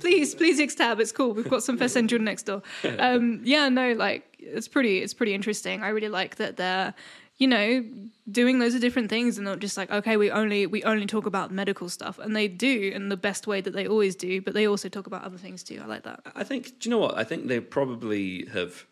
please, 0.00 0.34
please 0.34 0.60
Xtab. 0.60 1.00
It's 1.00 1.12
cool. 1.12 1.32
We've 1.32 1.48
got 1.48 1.62
some 1.62 1.78
Fessendron 1.78 2.20
next 2.20 2.44
door. 2.44 2.62
Um, 2.98 3.40
yeah, 3.44 3.68
no, 3.68 3.92
like 3.92 4.35
it's 4.54 4.68
pretty, 4.68 4.98
it's 4.98 5.14
pretty 5.14 5.34
interesting. 5.34 5.82
I 5.82 5.88
really 5.88 6.08
like 6.08 6.36
that 6.36 6.56
they're, 6.56 6.94
you 7.38 7.46
know, 7.46 7.84
doing 8.30 8.58
loads 8.58 8.74
of 8.74 8.80
different 8.80 9.10
things 9.10 9.36
and 9.38 9.44
not 9.44 9.58
just 9.58 9.76
like, 9.76 9.90
okay, 9.90 10.16
we 10.16 10.30
only 10.30 10.66
we 10.66 10.82
only 10.84 11.06
talk 11.06 11.26
about 11.26 11.50
medical 11.50 11.88
stuff, 11.88 12.18
and 12.18 12.34
they 12.34 12.48
do 12.48 12.90
in 12.94 13.08
the 13.08 13.16
best 13.16 13.46
way 13.46 13.60
that 13.60 13.72
they 13.74 13.86
always 13.86 14.16
do. 14.16 14.40
But 14.40 14.54
they 14.54 14.66
also 14.66 14.88
talk 14.88 15.06
about 15.06 15.22
other 15.24 15.36
things 15.38 15.62
too. 15.62 15.80
I 15.82 15.86
like 15.86 16.04
that. 16.04 16.20
I 16.34 16.44
think. 16.44 16.80
Do 16.80 16.88
you 16.88 16.90
know 16.90 16.98
what? 16.98 17.16
I 17.18 17.24
think 17.24 17.46
they 17.48 17.60
probably 17.60 18.46
have 18.52 18.86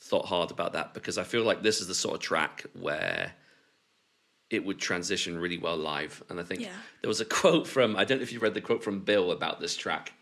thought 0.00 0.26
hard 0.26 0.50
about 0.50 0.72
that 0.72 0.94
because 0.94 1.16
I 1.18 1.22
feel 1.24 1.42
like 1.44 1.62
this 1.62 1.80
is 1.80 1.86
the 1.86 1.94
sort 1.94 2.14
of 2.14 2.20
track 2.20 2.64
where 2.80 3.32
it 4.50 4.64
would 4.64 4.78
transition 4.78 5.38
really 5.38 5.58
well 5.58 5.76
live. 5.76 6.22
And 6.28 6.40
I 6.40 6.42
think 6.42 6.60
Yeah. 6.60 6.72
there 7.00 7.08
was 7.08 7.20
a 7.20 7.24
quote 7.24 7.66
from 7.66 7.96
I 7.96 8.04
don't 8.04 8.18
know 8.18 8.22
if 8.22 8.32
you 8.32 8.38
read 8.40 8.54
the 8.54 8.60
quote 8.60 8.82
from 8.82 9.00
Bill 9.00 9.30
about 9.32 9.60
this 9.60 9.76
track. 9.76 10.12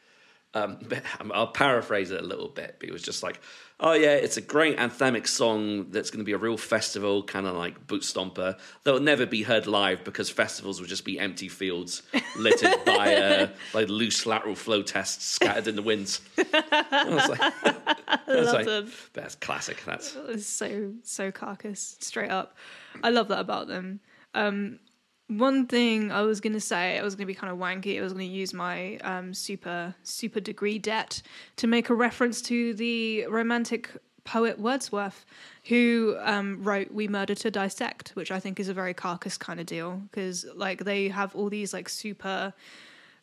Um, 0.54 0.78
but 0.88 1.02
I'll 1.32 1.46
paraphrase 1.48 2.10
it 2.10 2.20
a 2.20 2.26
little 2.26 2.48
bit, 2.48 2.76
but 2.80 2.88
it 2.88 2.92
was 2.92 3.02
just 3.02 3.22
like, 3.22 3.40
"Oh 3.80 3.92
yeah, 3.92 4.14
it's 4.14 4.36
a 4.36 4.40
great 4.40 4.76
anthemic 4.78 5.26
song 5.26 5.90
that's 5.90 6.10
going 6.10 6.20
to 6.20 6.24
be 6.24 6.32
a 6.32 6.38
real 6.38 6.56
festival, 6.56 7.22
kind 7.22 7.46
of 7.46 7.56
like 7.56 7.86
boot 7.86 8.02
stomper. 8.02 8.58
That'll 8.84 9.00
never 9.00 9.26
be 9.26 9.42
heard 9.42 9.66
live 9.66 10.04
because 10.04 10.30
festivals 10.30 10.80
will 10.80 10.86
just 10.86 11.04
be 11.04 11.18
empty 11.18 11.48
fields 11.48 12.02
littered 12.36 12.76
by 12.86 13.14
uh, 13.16 13.48
by 13.72 13.84
loose 13.84 14.26
lateral 14.26 14.54
flow 14.54 14.82
tests 14.82 15.24
scattered 15.24 15.66
in 15.66 15.76
the 15.76 15.82
winds." 15.82 16.20
I 16.38 17.06
was 17.08 17.28
like, 17.28 17.40
I 18.08 18.20
was 18.28 18.52
love 18.52 18.66
like. 18.66 19.12
That's 19.14 19.34
classic. 19.34 19.82
That's 19.84 20.16
so 20.46 20.92
so 21.02 21.32
carcass 21.32 21.96
straight 22.00 22.30
up. 22.30 22.56
I 23.02 23.10
love 23.10 23.28
that 23.28 23.40
about 23.40 23.66
them. 23.66 24.00
Um, 24.34 24.78
one 25.30 25.66
thing 25.66 26.10
I 26.10 26.22
was 26.22 26.40
going 26.40 26.54
to 26.54 26.60
say, 26.60 26.98
I 26.98 27.02
was 27.02 27.14
going 27.14 27.26
to 27.26 27.26
be 27.26 27.34
kind 27.34 27.52
of 27.52 27.58
wanky. 27.58 27.98
I 27.98 28.02
was 28.02 28.12
going 28.12 28.28
to 28.28 28.34
use 28.34 28.52
my 28.52 28.96
um, 28.98 29.32
super 29.32 29.94
super 30.02 30.40
degree 30.40 30.78
debt 30.78 31.22
to 31.56 31.66
make 31.66 31.88
a 31.88 31.94
reference 31.94 32.42
to 32.42 32.74
the 32.74 33.26
romantic 33.26 33.90
poet 34.24 34.58
Wordsworth, 34.58 35.24
who 35.64 36.16
um, 36.20 36.62
wrote 36.62 36.90
"We 36.92 37.08
Murder 37.08 37.34
to 37.36 37.50
Dissect," 37.50 38.10
which 38.10 38.30
I 38.30 38.40
think 38.40 38.58
is 38.58 38.68
a 38.68 38.74
very 38.74 38.94
carcass 38.94 39.38
kind 39.38 39.60
of 39.60 39.66
deal 39.66 40.02
because 40.10 40.46
like 40.54 40.84
they 40.84 41.08
have 41.08 41.34
all 41.34 41.48
these 41.48 41.72
like 41.72 41.88
super 41.88 42.52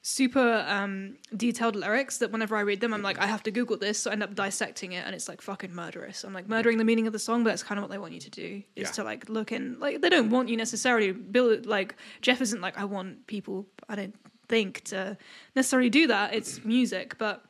super 0.02 0.66
um, 0.68 1.18
detailed 1.36 1.76
lyrics 1.76 2.20
that 2.20 2.32
whenever 2.32 2.56
I 2.56 2.62
read 2.62 2.80
them, 2.80 2.94
I'm 2.94 3.02
like, 3.02 3.20
I 3.20 3.26
have 3.26 3.44
to 3.44 3.52
Google 3.52 3.78
this, 3.78 4.00
so 4.00 4.10
I 4.10 4.14
end 4.14 4.24
up 4.24 4.36
dissecting 4.36 4.94
it, 4.94 5.06
and 5.06 5.14
it's 5.14 5.28
like 5.28 5.42
fucking 5.42 5.74
murderous. 5.74 6.24
I'm 6.24 6.34
like 6.34 6.48
murdering 6.48 6.78
the 6.78 6.86
meaning 6.86 7.08
of 7.08 7.14
the 7.14 7.20
song, 7.20 7.44
but 7.44 7.50
that's 7.50 7.64
kind 7.64 7.78
of 7.78 7.84
what 7.84 7.92
they 7.92 7.98
want 7.98 8.14
you 8.14 8.20
to 8.22 8.30
do 8.30 8.64
is 8.76 8.88
Yeah. 8.88 8.92
to 8.94 9.04
like 9.04 9.28
look 9.30 9.52
in 9.52 9.80
like 9.80 10.02
they 10.02 10.10
don't 10.10 10.30
want 10.30 10.50
you 10.50 10.58
necessarily. 10.58 11.12
Bill 11.12 11.60
like 11.66 11.96
Jeff 12.22 12.42
isn't 12.42 12.62
like 12.62 12.78
I 12.78 12.86
want 12.86 13.28
people. 13.28 13.66
I 13.90 13.96
don't 13.96 14.16
think 14.48 14.84
to 14.86 15.18
necessarily 15.56 15.90
do 15.90 16.08
that. 16.08 16.34
It's 16.34 16.64
music, 16.64 17.18
but. 17.18 17.44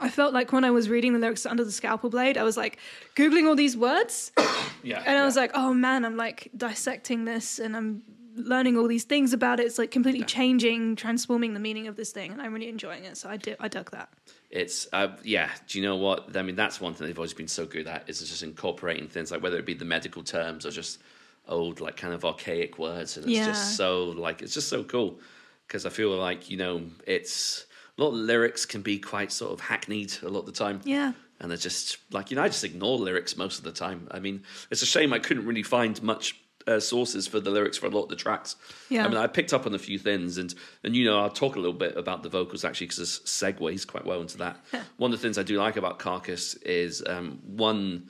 I 0.00 0.08
felt 0.10 0.32
like 0.32 0.52
when 0.52 0.62
I 0.62 0.70
was 0.70 0.88
reading 0.88 1.12
the 1.12 1.18
lyrics 1.18 1.44
Under 1.44 1.64
the 1.64 1.72
Scalpel 1.72 2.08
Blade, 2.08 2.38
I 2.38 2.44
was 2.44 2.56
like 2.56 2.78
googling 3.16 3.48
all 3.48 3.56
these 3.56 3.76
words, 3.76 4.30
yeah. 4.84 5.02
and 5.04 5.18
I 5.18 5.24
was 5.24 5.34
like, 5.34 5.50
oh 5.54 5.74
man, 5.74 6.04
I'm 6.04 6.16
like 6.16 6.52
dissecting 6.56 7.24
this 7.24 7.58
and 7.58 7.76
I'm 7.76 8.02
learning 8.38 8.76
all 8.78 8.86
these 8.88 9.04
things 9.04 9.32
about 9.32 9.60
it. 9.60 9.66
It's 9.66 9.78
like 9.78 9.90
completely 9.90 10.22
changing, 10.24 10.96
transforming 10.96 11.54
the 11.54 11.60
meaning 11.60 11.86
of 11.88 11.96
this 11.96 12.12
thing, 12.12 12.32
and 12.32 12.40
I'm 12.40 12.52
really 12.54 12.68
enjoying 12.68 13.04
it. 13.04 13.16
So 13.16 13.28
I 13.28 13.36
did, 13.36 13.56
I 13.60 13.68
dug 13.68 13.90
that. 13.90 14.08
It's 14.50 14.86
uh, 14.92 15.08
yeah. 15.24 15.50
Do 15.66 15.78
you 15.78 15.84
know 15.84 15.96
what? 15.96 16.36
I 16.36 16.42
mean, 16.42 16.56
that's 16.56 16.80
one 16.80 16.94
thing 16.94 17.06
they've 17.06 17.18
always 17.18 17.34
been 17.34 17.48
so 17.48 17.66
good 17.66 17.86
at 17.86 18.08
is 18.08 18.20
just 18.20 18.42
incorporating 18.42 19.08
things 19.08 19.30
like 19.30 19.42
whether 19.42 19.58
it 19.58 19.66
be 19.66 19.74
the 19.74 19.84
medical 19.84 20.22
terms 20.22 20.64
or 20.64 20.70
just 20.70 21.00
old 21.48 21.80
like 21.80 21.96
kind 21.96 22.14
of 22.14 22.24
archaic 22.24 22.78
words, 22.78 23.16
and 23.16 23.26
it's 23.26 23.34
Yeah. 23.34 23.46
just 23.46 23.76
so 23.76 24.04
like 24.04 24.40
it's 24.42 24.54
just 24.54 24.68
so 24.68 24.84
cool 24.84 25.20
because 25.66 25.84
I 25.84 25.90
feel 25.90 26.16
like 26.16 26.50
you 26.50 26.56
know 26.56 26.82
it's 27.06 27.66
a 27.98 28.02
lot 28.02 28.08
of 28.08 28.14
lyrics 28.14 28.64
can 28.64 28.80
be 28.82 28.98
quite 28.98 29.32
sort 29.32 29.52
of 29.52 29.60
hackneyed 29.60 30.12
a 30.22 30.28
lot 30.28 30.40
of 30.40 30.46
the 30.46 30.52
time. 30.52 30.80
Yeah. 30.84 31.12
and 31.40 31.50
they're 31.50 31.58
just 31.58 31.98
like 32.10 32.30
you 32.30 32.36
know 32.36 32.42
I 32.42 32.48
just 32.48 32.64
ignore 32.64 32.96
lyrics 32.98 33.36
most 33.36 33.58
of 33.58 33.64
the 33.64 33.72
time. 33.72 34.08
I 34.10 34.18
mean, 34.18 34.42
it's 34.70 34.82
a 34.82 34.86
shame 34.86 35.12
I 35.12 35.18
couldn't 35.18 35.46
really 35.46 35.62
find 35.62 36.02
much 36.02 36.36
uh, 36.68 36.78
sources 36.78 37.26
for 37.26 37.40
the 37.40 37.50
lyrics 37.50 37.78
for 37.78 37.86
a 37.86 37.90
lot 37.90 38.04
of 38.04 38.08
the 38.10 38.16
tracks. 38.16 38.54
Yeah. 38.90 39.04
I 39.04 39.08
mean, 39.08 39.16
I 39.16 39.26
picked 39.26 39.52
up 39.52 39.66
on 39.66 39.74
a 39.74 39.78
few 39.78 39.98
things, 39.98 40.38
and 40.38 40.54
and 40.84 40.94
you 40.94 41.04
know 41.04 41.18
I'll 41.18 41.30
talk 41.30 41.56
a 41.56 41.58
little 41.58 41.72
bit 41.78 41.96
about 41.96 42.22
the 42.22 42.28
vocals 42.28 42.64
actually 42.64 42.86
because 42.88 42.98
this 42.98 43.18
segues 43.20 43.86
quite 43.86 44.04
well 44.04 44.20
into 44.20 44.38
that. 44.38 44.56
One 44.98 45.12
of 45.12 45.18
the 45.18 45.22
things 45.22 45.38
I 45.38 45.42
do 45.42 45.58
like 45.58 45.76
about 45.76 45.98
Carcass 45.98 46.54
is 46.62 47.02
um, 47.06 47.40
one. 47.44 48.08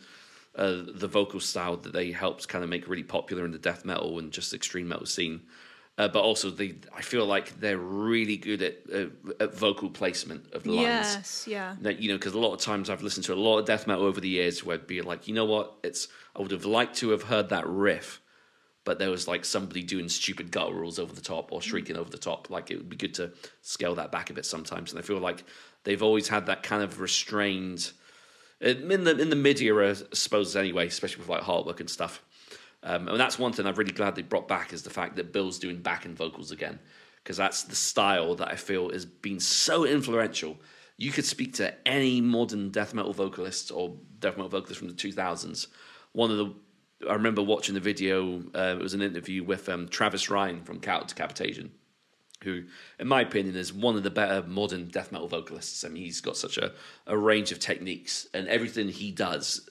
uh, 0.56 0.82
the 0.93 1.06
vocal 1.06 1.39
style 1.40 1.76
that 1.76 1.93
they 1.93 2.10
helped 2.10 2.48
kind 2.48 2.64
of 2.64 2.70
make 2.70 2.89
really 2.89 3.05
popular 3.05 3.44
in 3.44 3.52
the 3.52 3.59
death 3.59 3.85
metal 3.85 4.18
and 4.18 4.32
just 4.32 4.52
extreme 4.52 4.89
metal 4.89 5.06
scene. 5.06 5.40
Uh, 5.97 6.09
but 6.09 6.22
also, 6.22 6.51
they 6.51 6.74
I 6.97 7.02
feel 7.02 7.26
like 7.26 7.59
they're 7.60 7.78
really 7.78 8.36
good 8.36 8.62
at, 8.62 8.76
uh, 8.93 9.06
at 9.40 9.55
vocal 9.55 9.89
placement 9.90 10.52
of 10.52 10.62
the 10.64 10.70
lines. 10.70 11.14
Yes, 11.14 11.44
yeah. 11.48 11.76
That, 11.82 12.01
you 12.01 12.09
know, 12.10 12.18
because 12.18 12.35
a 12.35 12.39
lot 12.40 12.55
of 12.55 12.60
times 12.60 12.89
I've 12.90 13.02
listened 13.02 13.24
to 13.26 13.35
a 13.35 13.36
lot 13.48 13.59
of 13.59 13.66
death 13.66 13.86
metal 13.86 14.05
over 14.05 14.20
the 14.20 14.28
years 14.28 14.64
where 14.64 14.76
it'd 14.76 14.86
be 14.86 15.02
like, 15.02 15.28
you 15.28 15.35
know 15.35 15.44
what, 15.44 15.74
it's 15.82 16.09
I 16.36 16.40
would 16.43 16.51
have 16.52 16.64
liked 16.64 16.97
to 16.98 17.10
have 17.10 17.24
heard 17.24 17.48
that 17.51 17.66
riff, 17.66 18.20
but 18.89 18.98
there 18.98 19.10
was 19.10 19.28
like 19.28 19.44
somebody 19.44 19.82
doing 19.82 20.09
stupid 20.09 20.51
gutturals 20.51 20.98
over 20.98 21.12
the 21.12 21.20
top 21.20 21.52
or 21.52 21.60
shrieking 21.60 21.98
over 21.98 22.09
the 22.09 22.16
top. 22.16 22.48
Like 22.48 22.70
it 22.70 22.78
would 22.78 22.89
be 22.89 22.97
good 22.97 23.12
to 23.16 23.32
scale 23.60 23.94
that 23.97 24.10
back 24.10 24.31
a 24.31 24.32
bit 24.32 24.47
sometimes. 24.47 24.93
And 24.93 24.98
I 24.98 25.02
feel 25.02 25.19
like 25.19 25.44
they've 25.85 26.02
always 26.02 26.27
had 26.27 26.47
that 26.47 26.62
kind 26.62 26.82
of 26.82 26.98
restrained 26.98 27.93
in 28.62 29.05
the 29.05 29.19
in 29.19 29.28
the 29.28 29.36
mid 29.36 29.60
era, 29.60 29.90
I 29.90 30.15
suppose 30.15 30.56
anyway, 30.56 30.86
especially 30.86 31.20
with 31.20 31.28
like 31.28 31.43
Heartwork 31.43 31.81
and 31.81 31.90
stuff. 31.90 32.24
Um, 32.82 33.09
and 33.09 33.20
that's 33.20 33.39
one 33.39 33.52
thing 33.52 33.66
I'm 33.66 33.74
really 33.74 33.93
glad 33.93 34.15
they 34.15 34.23
brought 34.23 34.48
back 34.48 34.73
is 34.73 34.85
the 34.85 34.89
fact 34.89 35.16
that 35.16 35.35
Bill's 35.35 35.59
doing 35.59 35.82
backing 35.82 36.15
vocals 36.15 36.51
again, 36.51 36.78
because 37.23 37.36
that's 37.36 37.65
the 37.65 37.77
style 37.77 38.36
that 38.36 38.48
I 38.48 38.56
feel 38.56 38.90
has 38.90 39.05
been 39.05 39.39
so 39.39 39.85
influential. 39.85 40.56
You 40.97 41.12
could 41.12 41.27
speak 41.27 41.52
to 41.56 41.74
any 41.86 42.23
modern 42.23 42.70
death 42.70 42.94
metal 42.94 43.12
vocalist 43.12 43.70
or 43.70 43.98
death 44.19 44.39
metal 44.39 44.48
vocalist 44.48 44.78
from 44.78 44.89
the 44.89 44.94
2000s. 44.94 45.66
One 46.12 46.31
of 46.31 46.39
the 46.39 46.55
I 47.06 47.12
remember 47.12 47.42
watching 47.42 47.74
the 47.74 47.80
video. 47.80 48.42
Uh, 48.54 48.76
it 48.78 48.82
was 48.82 48.94
an 48.94 49.02
interview 49.02 49.44
with 49.44 49.68
um, 49.68 49.88
Travis 49.88 50.30
Ryan 50.30 50.62
from 50.62 50.80
Cattle 50.80 51.06
Decapitation, 51.06 51.70
who, 52.42 52.64
in 52.98 53.06
my 53.06 53.20
opinion, 53.20 53.56
is 53.56 53.72
one 53.72 53.96
of 53.96 54.02
the 54.02 54.10
better 54.10 54.46
modern 54.46 54.88
death 54.88 55.12
metal 55.12 55.28
vocalists. 55.28 55.84
I 55.84 55.88
mean, 55.88 56.04
he's 56.04 56.20
got 56.20 56.36
such 56.36 56.58
a, 56.58 56.72
a 57.06 57.16
range 57.16 57.52
of 57.52 57.60
techniques, 57.60 58.26
and 58.34 58.48
everything 58.48 58.88
he 58.88 59.12
does 59.12 59.68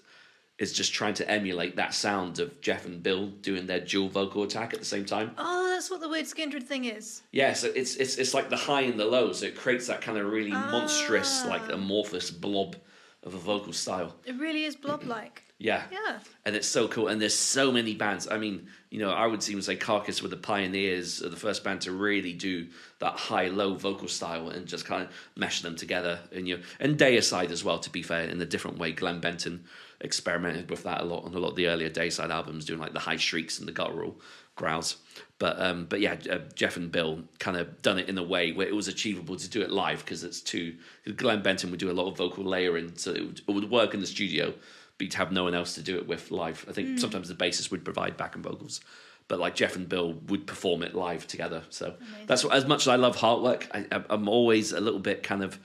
is 0.57 0.73
just 0.73 0.91
trying 0.91 1.13
to 1.13 1.29
emulate 1.29 1.75
that 1.75 1.93
sound 1.93 2.39
of 2.39 2.59
Jeff 2.61 2.85
and 2.85 3.03
Bill 3.03 3.27
doing 3.27 3.67
their 3.67 3.79
dual 3.79 4.09
vocal 4.09 4.43
attack 4.43 4.73
at 4.73 4.79
the 4.79 4.85
same 4.85 5.05
time. 5.05 5.31
Oh, 5.37 5.69
that's 5.69 5.91
what 5.91 6.01
the 6.01 6.09
weird 6.09 6.25
Skindred 6.25 6.63
thing 6.63 6.85
is. 6.85 7.21
Yeah, 7.31 7.53
so 7.53 7.67
it's 7.75 7.95
it's 7.97 8.17
it's 8.17 8.33
like 8.33 8.49
the 8.49 8.57
high 8.57 8.81
and 8.81 8.99
the 8.99 9.05
low, 9.05 9.33
so 9.33 9.45
it 9.45 9.55
creates 9.55 9.87
that 9.87 10.01
kind 10.01 10.17
of 10.17 10.31
really 10.31 10.51
monstrous, 10.51 11.45
like 11.45 11.69
amorphous 11.71 12.31
blob 12.31 12.75
of 13.23 13.33
a 13.33 13.37
vocal 13.37 13.73
style. 13.73 14.15
It 14.25 14.37
really 14.37 14.63
is 14.63 14.75
blob-like. 14.75 15.43
Yeah. 15.59 15.85
Yeah. 15.91 16.19
And 16.45 16.55
it's 16.55 16.67
so 16.67 16.87
cool. 16.87 17.07
And 17.07 17.19
there's 17.19 17.33
so 17.33 17.71
many 17.71 17.95
bands. 17.95 18.27
I 18.29 18.37
mean, 18.37 18.67
you 18.91 18.99
know, 18.99 19.09
I 19.09 19.25
would 19.25 19.47
even 19.49 19.63
say 19.63 19.75
Carcass 19.75 20.21
were 20.21 20.27
the 20.27 20.37
pioneers 20.37 21.19
of 21.19 21.31
the 21.31 21.37
first 21.37 21.63
band 21.63 21.81
to 21.81 21.91
really 21.91 22.33
do 22.33 22.67
that 22.99 23.13
high 23.13 23.47
low 23.47 23.73
vocal 23.73 24.07
style 24.07 24.49
and 24.49 24.67
just 24.67 24.85
kind 24.85 25.01
of 25.01 25.09
mesh 25.35 25.61
them 25.61 25.75
together. 25.75 26.19
And 26.31 26.47
you 26.47 26.57
know, 26.57 26.63
and 26.79 26.95
Deicide 26.95 27.49
as 27.49 27.63
well, 27.63 27.79
to 27.79 27.89
be 27.89 28.03
fair, 28.03 28.21
in 28.25 28.39
a 28.39 28.45
different 28.45 28.77
way. 28.77 28.91
Glenn 28.91 29.19
Benton 29.19 29.65
experimented 29.99 30.69
with 30.69 30.83
that 30.83 31.01
a 31.01 31.05
lot 31.05 31.25
on 31.25 31.33
a 31.33 31.39
lot 31.39 31.49
of 31.49 31.55
the 31.55 31.65
earlier 31.67 31.89
Deicide 31.89 32.29
albums, 32.29 32.65
doing 32.65 32.79
like 32.79 32.93
the 32.93 32.99
high 32.99 33.17
shrieks 33.17 33.57
and 33.57 33.67
the 33.67 33.71
guttural 33.71 34.21
growls. 34.55 34.97
But 35.39 35.61
um, 35.61 35.85
but 35.85 35.99
yeah, 35.99 36.15
uh, 36.31 36.39
Jeff 36.55 36.77
and 36.77 36.91
Bill 36.91 37.23
kind 37.37 37.57
of 37.57 37.81
done 37.81 37.99
it 37.99 38.09
in 38.09 38.17
a 38.17 38.23
way 38.23 38.51
where 38.51 38.67
it 38.67 38.75
was 38.75 38.87
achievable 38.87 39.35
to 39.35 39.49
do 39.49 39.61
it 39.61 39.69
live 39.69 39.99
because 39.99 40.23
it's 40.23 40.41
too. 40.41 40.75
Glenn 41.15 41.43
Benton 41.43 41.69
would 41.69 41.79
do 41.79 41.91
a 41.91 41.93
lot 41.93 42.07
of 42.07 42.17
vocal 42.17 42.43
layering, 42.43 42.97
so 42.97 43.11
it 43.11 43.21
would, 43.21 43.41
it 43.47 43.51
would 43.51 43.69
work 43.69 43.93
in 43.93 43.99
the 43.99 44.07
studio, 44.07 44.51
but 44.97 45.05
you'd 45.05 45.13
have 45.13 45.31
no 45.31 45.43
one 45.43 45.53
else 45.53 45.75
to 45.75 45.81
do 45.81 45.97
it 45.97 46.07
with 46.07 46.31
live. 46.31 46.65
I 46.67 46.71
think 46.71 46.97
sometimes 46.97 47.27
the 47.27 47.35
bassist 47.35 47.69
would 47.69 47.85
provide 47.85 48.17
backing 48.17 48.41
vocals, 48.41 48.81
but 49.27 49.39
like 49.39 49.53
Jeff 49.53 49.75
and 49.75 49.87
Bill 49.87 50.13
would 50.27 50.47
perform 50.47 50.81
it 50.81 50.95
live 50.95 51.27
together. 51.27 51.63
So 51.69 51.93
that's 52.25 52.43
what, 52.43 52.55
as 52.55 52.65
much 52.65 52.81
as 52.81 52.87
I 52.87 52.95
love 52.95 53.17
Heartwork, 53.17 53.67
I, 53.71 54.03
I'm 54.09 54.27
always 54.27 54.71
a 54.71 54.79
little 54.79 54.99
bit 54.99 55.21
kind 55.21 55.43
of 55.43 55.59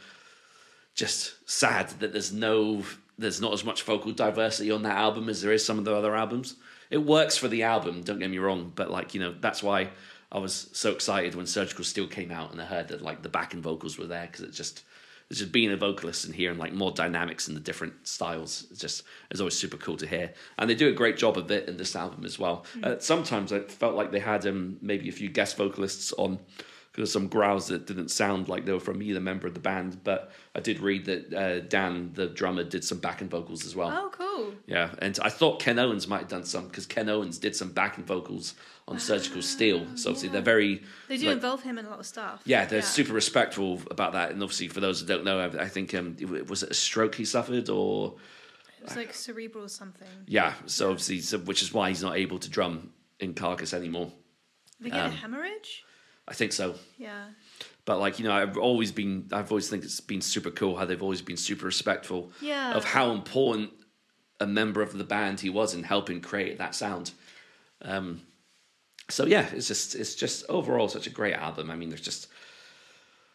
just 0.94 1.34
sad 1.48 1.88
that 2.00 2.12
there's 2.12 2.32
no 2.32 2.82
there's 3.18 3.40
not 3.40 3.52
as 3.52 3.64
much 3.64 3.82
vocal 3.84 4.12
diversity 4.12 4.70
on 4.70 4.82
that 4.82 4.96
album 4.96 5.28
as 5.28 5.40
there 5.40 5.52
is 5.52 5.64
some 5.64 5.78
of 5.78 5.84
the 5.84 5.94
other 5.94 6.14
albums. 6.14 6.56
It 6.92 6.98
works 6.98 7.38
for 7.38 7.48
the 7.48 7.62
album, 7.62 8.02
don't 8.02 8.18
get 8.18 8.30
me 8.30 8.36
wrong, 8.38 8.70
but 8.74 8.90
like 8.90 9.14
you 9.14 9.20
know 9.20 9.34
that's 9.40 9.62
why 9.62 9.90
I 10.30 10.38
was 10.38 10.68
so 10.72 10.92
excited 10.92 11.34
when 11.34 11.46
Surgical 11.46 11.84
Steel 11.84 12.06
came 12.06 12.30
out 12.30 12.52
and 12.52 12.60
I 12.60 12.66
heard 12.66 12.88
that 12.88 13.00
like 13.00 13.22
the 13.22 13.30
backing 13.30 13.62
vocals 13.62 13.98
were 13.98 14.06
there 14.06 14.26
because 14.26 14.42
it 14.42 14.52
just 14.52 14.84
it's 15.30 15.38
just 15.38 15.52
being 15.52 15.72
a 15.72 15.76
vocalist 15.78 16.26
and 16.26 16.34
hearing 16.34 16.58
like 16.58 16.74
more 16.74 16.90
dynamics 16.90 17.48
in 17.48 17.54
the 17.54 17.60
different 17.60 17.94
styles. 18.06 18.66
It's 18.70 18.78
just 18.78 19.04
it's 19.30 19.40
always 19.40 19.56
super 19.56 19.78
cool 19.78 19.96
to 19.96 20.06
hear, 20.06 20.34
and 20.58 20.68
they 20.68 20.74
do 20.74 20.90
a 20.90 20.92
great 20.92 21.16
job 21.16 21.38
of 21.38 21.50
it 21.50 21.66
in 21.66 21.78
this 21.78 21.96
album 21.96 22.26
as 22.26 22.38
well. 22.38 22.66
Uh, 22.82 22.96
sometimes 22.98 23.54
I 23.54 23.60
felt 23.60 23.94
like 23.94 24.12
they 24.12 24.20
had 24.20 24.46
um, 24.46 24.76
maybe 24.82 25.08
a 25.08 25.12
few 25.12 25.30
guest 25.30 25.56
vocalists 25.56 26.12
on 26.18 26.40
because 26.92 27.10
some 27.12 27.26
growls 27.28 27.68
that 27.68 27.86
didn't 27.86 28.10
sound 28.10 28.48
like 28.48 28.66
they 28.66 28.72
were 28.72 28.78
from 28.80 29.02
either 29.02 29.18
member 29.20 29.46
of 29.46 29.54
the 29.54 29.60
band. 29.60 30.04
But 30.04 30.30
I 30.54 30.60
did 30.60 30.78
read 30.80 31.06
that 31.06 31.32
uh, 31.32 31.60
Dan, 31.60 32.10
the 32.12 32.26
drummer, 32.26 32.64
did 32.64 32.84
some 32.84 32.98
backing 32.98 33.28
vocals 33.30 33.64
as 33.64 33.74
well. 33.74 33.88
Oh, 33.90 34.10
cool. 34.10 34.52
Yeah, 34.66 34.90
and 34.98 35.18
I 35.22 35.30
thought 35.30 35.58
Ken 35.60 35.78
Owens 35.78 36.06
might 36.06 36.18
have 36.20 36.28
done 36.28 36.44
some 36.44 36.66
because 36.68 36.84
Ken 36.86 37.08
Owens 37.08 37.38
did 37.38 37.56
some 37.56 37.70
backing 37.72 38.04
vocals 38.04 38.54
on 38.88 38.98
Surgical 38.98 39.40
Steel. 39.42 39.86
So 39.96 40.10
obviously 40.10 40.28
they're 40.28 40.42
very 40.42 40.82
They 41.08 41.16
do 41.16 41.26
like- 41.28 41.34
involve 41.36 41.62
him 41.62 41.78
in 41.78 41.86
a 41.86 41.90
lot 41.90 42.00
of 42.00 42.06
stuff. 42.06 42.42
yeah, 42.44 42.66
they're 42.66 42.82
super 42.82 43.12
respectful 43.14 43.80
about 43.90 44.12
that. 44.12 44.32
And 44.32 44.42
obviously, 44.42 44.68
for 44.68 44.80
those 44.80 45.00
that 45.00 45.06
don't 45.06 45.24
know, 45.24 45.38
I, 45.40 45.62
I 45.62 45.68
think 45.68 45.94
um, 45.94 46.16
was 46.48 46.62
it 46.62 46.70
a 46.70 46.74
stroke 46.74 47.14
he 47.14 47.24
suffered 47.24 47.68
or 47.70 48.16
It 48.80 48.84
was 48.84 48.96
like 48.96 49.14
cerebral 49.14 49.68
something. 49.68 50.08
yeah. 50.26 50.54
So 50.66 50.90
obviously, 50.90 51.20
so, 51.20 51.38
which 51.38 51.62
is 51.62 51.72
why 51.72 51.88
he's 51.88 52.02
not 52.02 52.16
able 52.18 52.38
to 52.40 52.50
drum 52.50 52.92
in 53.20 53.32
Carcass 53.34 53.72
anymore. 53.72 54.12
Did 54.78 54.84
he 54.86 54.90
get 54.90 55.00
Um, 55.06 55.12
a 55.12 55.14
hemorrhage? 55.14 55.84
I 56.28 56.34
think 56.34 56.52
so. 56.52 56.74
Yeah. 56.98 57.24
But 57.84 57.98
like 57.98 58.18
you 58.18 58.24
know, 58.24 58.32
I've 58.32 58.56
always 58.56 58.92
been, 58.92 59.28
I've 59.32 59.50
always 59.50 59.68
think 59.68 59.84
it's 59.84 60.00
been 60.00 60.20
super 60.20 60.50
cool 60.50 60.76
how 60.76 60.84
they've 60.84 61.02
always 61.02 61.22
been 61.22 61.36
super 61.36 61.66
respectful 61.66 62.30
Yeah. 62.40 62.74
of 62.74 62.84
how 62.84 63.10
important 63.12 63.70
a 64.40 64.46
member 64.46 64.82
of 64.82 64.96
the 64.96 65.04
band 65.04 65.40
he 65.40 65.50
was 65.50 65.74
in 65.74 65.82
helping 65.82 66.20
create 66.20 66.58
that 66.58 66.74
sound. 66.74 67.12
Um, 67.82 68.22
so 69.08 69.26
yeah, 69.26 69.46
it's 69.52 69.66
just 69.68 69.94
it's 69.96 70.14
just 70.14 70.44
overall 70.48 70.88
such 70.88 71.06
a 71.06 71.10
great 71.10 71.34
album. 71.34 71.70
I 71.70 71.76
mean, 71.76 71.88
there's 71.88 72.00
just 72.00 72.28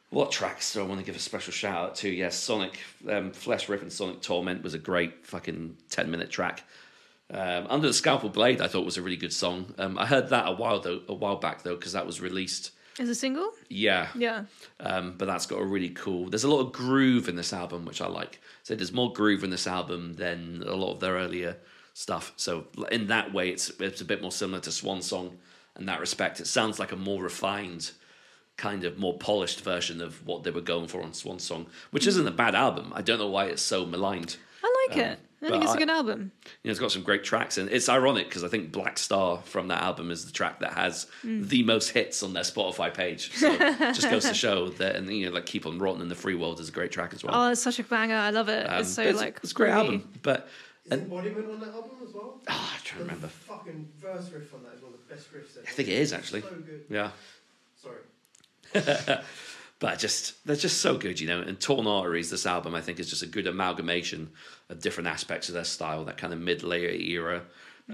what 0.09 0.31
tracks 0.31 0.71
do 0.73 0.81
I 0.81 0.85
want 0.85 1.01
to 1.01 1.05
give 1.05 1.17
a 1.17 1.19
special 1.19 1.51
shout 1.51 1.75
out 1.77 1.95
to? 1.97 2.09
Yes, 2.09 2.35
Sonic 2.37 2.79
um, 3.09 3.31
Flesh 3.31 3.67
Ripping 3.67 3.89
Sonic 3.89 4.21
Torment 4.21 4.63
was 4.63 4.73
a 4.73 4.79
great 4.79 5.25
fucking 5.25 5.77
ten 5.89 6.09
minute 6.09 6.29
track. 6.29 6.63
Um, 7.29 7.67
Under 7.69 7.87
the 7.87 7.93
Scalpel 7.93 8.29
Blade, 8.29 8.61
I 8.61 8.69
thought 8.69 8.85
was 8.85 8.95
a 8.97 9.01
really 9.01 9.17
good 9.17 9.33
song. 9.33 9.73
Um, 9.77 9.97
I 9.99 10.05
heard 10.05 10.29
that 10.29 10.47
a 10.47 10.53
while 10.53 10.79
though, 10.79 11.01
a 11.09 11.13
while 11.13 11.35
back 11.35 11.63
though, 11.63 11.75
because 11.75 11.91
that 11.91 12.05
was 12.05 12.21
released. 12.21 12.71
As 12.99 13.09
a 13.09 13.15
single? 13.15 13.51
Yeah, 13.69 14.07
Yeah. 14.15 14.45
um, 14.79 15.13
but 15.17 15.25
that's 15.25 15.45
got 15.45 15.59
a 15.61 15.65
really 15.65 15.89
cool. 15.89 16.29
There's 16.29 16.43
a 16.43 16.49
lot 16.49 16.61
of 16.61 16.71
groove 16.71 17.29
in 17.29 17.35
this 17.35 17.53
album, 17.53 17.85
which 17.85 18.01
I 18.01 18.07
like. 18.07 18.41
So 18.63 18.75
there's 18.75 18.91
more 18.91 19.13
groove 19.13 19.43
in 19.43 19.49
this 19.51 19.67
album 19.67 20.15
than 20.15 20.63
a 20.65 20.73
lot 20.75 20.93
of 20.93 20.99
their 20.99 21.13
earlier 21.13 21.57
stuff. 21.93 22.33
So 22.37 22.65
in 22.91 23.07
that 23.07 23.33
way, 23.33 23.49
it's 23.49 23.69
it's 23.79 24.01
a 24.01 24.05
bit 24.05 24.21
more 24.21 24.31
similar 24.31 24.59
to 24.61 24.71
Swan 24.71 25.01
Song 25.01 25.37
in 25.79 25.85
that 25.85 25.99
respect. 25.99 26.39
It 26.39 26.47
sounds 26.47 26.79
like 26.79 26.91
a 26.91 26.95
more 26.95 27.21
refined, 27.21 27.91
kind 28.55 28.83
of 28.83 28.97
more 28.97 29.17
polished 29.17 29.61
version 29.61 30.01
of 30.01 30.25
what 30.25 30.43
they 30.43 30.49
were 30.51 30.61
going 30.61 30.87
for 30.87 31.03
on 31.03 31.13
Swan 31.13 31.37
Song, 31.39 31.67
which 31.91 32.07
isn't 32.07 32.27
a 32.27 32.31
bad 32.31 32.55
album. 32.55 32.91
I 32.95 33.03
don't 33.03 33.19
know 33.19 33.27
why 33.29 33.45
it's 33.45 33.61
so 33.61 33.85
maligned. 33.85 34.37
I 34.63 34.87
like 34.89 34.97
it. 34.97 35.19
I 35.39 35.49
but 35.49 35.51
think 35.51 35.63
it's 35.65 35.73
a 35.73 35.75
I- 35.75 35.79
good 35.79 35.89
album. 35.91 36.31
You 36.63 36.69
know, 36.69 36.71
it's 36.71 36.79
got 36.79 36.91
some 36.91 37.03
great 37.03 37.23
tracks, 37.23 37.57
and 37.59 37.69
it's 37.69 37.89
ironic 37.89 38.27
because 38.27 38.43
I 38.43 38.47
think 38.47 38.71
Black 38.71 38.97
Star 38.97 39.37
from 39.45 39.67
that 39.67 39.83
album 39.83 40.09
is 40.09 40.25
the 40.25 40.31
track 40.31 40.59
that 40.61 40.73
has 40.73 41.05
the 41.23 41.61
most 41.63 41.89
hits 41.89 42.23
on 42.23 42.33
their 42.33 42.43
Spotify 42.43 42.91
page. 42.93 43.31
So 43.33 43.51
it 43.53 43.77
just 43.93 44.09
goes 44.09 44.25
to 44.25 44.33
show 44.33 44.69
that, 44.69 44.95
and 44.95 45.07
you 45.09 45.27
know, 45.27 45.31
like 45.33 45.45
"Keep 45.45 45.67
on 45.67 45.77
Rotting" 45.77 46.01
in 46.01 46.07
the 46.09 46.15
Free 46.15 46.33
World 46.35 46.59
is 46.59 46.69
a 46.69 46.71
great 46.71 46.91
track 46.91 47.13
as 47.13 47.23
well. 47.23 47.33
Oh, 47.35 47.51
it's 47.51 47.61
such 47.61 47.77
a 47.79 47.83
banger. 47.83 48.15
I 48.15 48.31
love 48.31 48.49
it. 48.49 48.67
Um, 48.67 48.79
it's 48.81 48.89
so 48.89 49.03
but 49.05 49.15
like 49.15 49.39
it's 49.43 49.51
a 49.51 49.53
great 49.53 49.69
groovy. 49.71 49.75
album, 49.75 50.09
but 50.23 50.49
Is 50.85 50.93
Embodiment 50.93 51.49
on 51.51 51.59
that 51.59 51.69
album 51.69 51.91
as 52.07 52.13
well? 52.15 52.41
oh, 52.49 52.71
I'm 52.75 52.81
trying 52.83 52.83
to 52.83 52.93
The 52.95 52.99
remember. 53.03 53.27
fucking 53.27 53.89
verse 53.99 54.31
riff 54.31 54.53
on 54.55 54.63
that 54.63 54.73
is 54.75 54.81
one 54.81 54.93
of 54.93 54.99
the 55.07 55.13
best 55.13 55.31
riffs 55.31 55.55
ever. 55.57 55.67
I 55.67 55.71
think 55.71 55.87
it 55.89 55.97
is 55.99 56.13
actually. 56.13 56.41
So 56.41 56.47
good. 56.49 56.83
Yeah, 56.89 57.11
Sorry. 57.75 57.99
but 59.79 59.99
just 59.99 60.43
they're 60.47 60.55
just 60.55 60.81
so 60.81 60.97
good, 60.97 61.19
you 61.19 61.27
know. 61.27 61.41
And 61.41 61.59
Torn 61.59 61.85
Arteries, 61.87 62.29
this 62.31 62.45
album, 62.45 62.73
I 62.73 62.81
think, 62.81 62.99
is 62.99 63.09
just 63.09 63.21
a 63.23 63.27
good 63.27 63.45
amalgamation 63.47 64.31
of 64.69 64.81
different 64.81 65.07
aspects 65.07 65.47
of 65.49 65.53
their 65.55 65.63
style. 65.63 66.05
That 66.05 66.17
kind 66.17 66.33
of 66.33 66.39
mid-layer 66.39 66.89
era, 66.89 67.43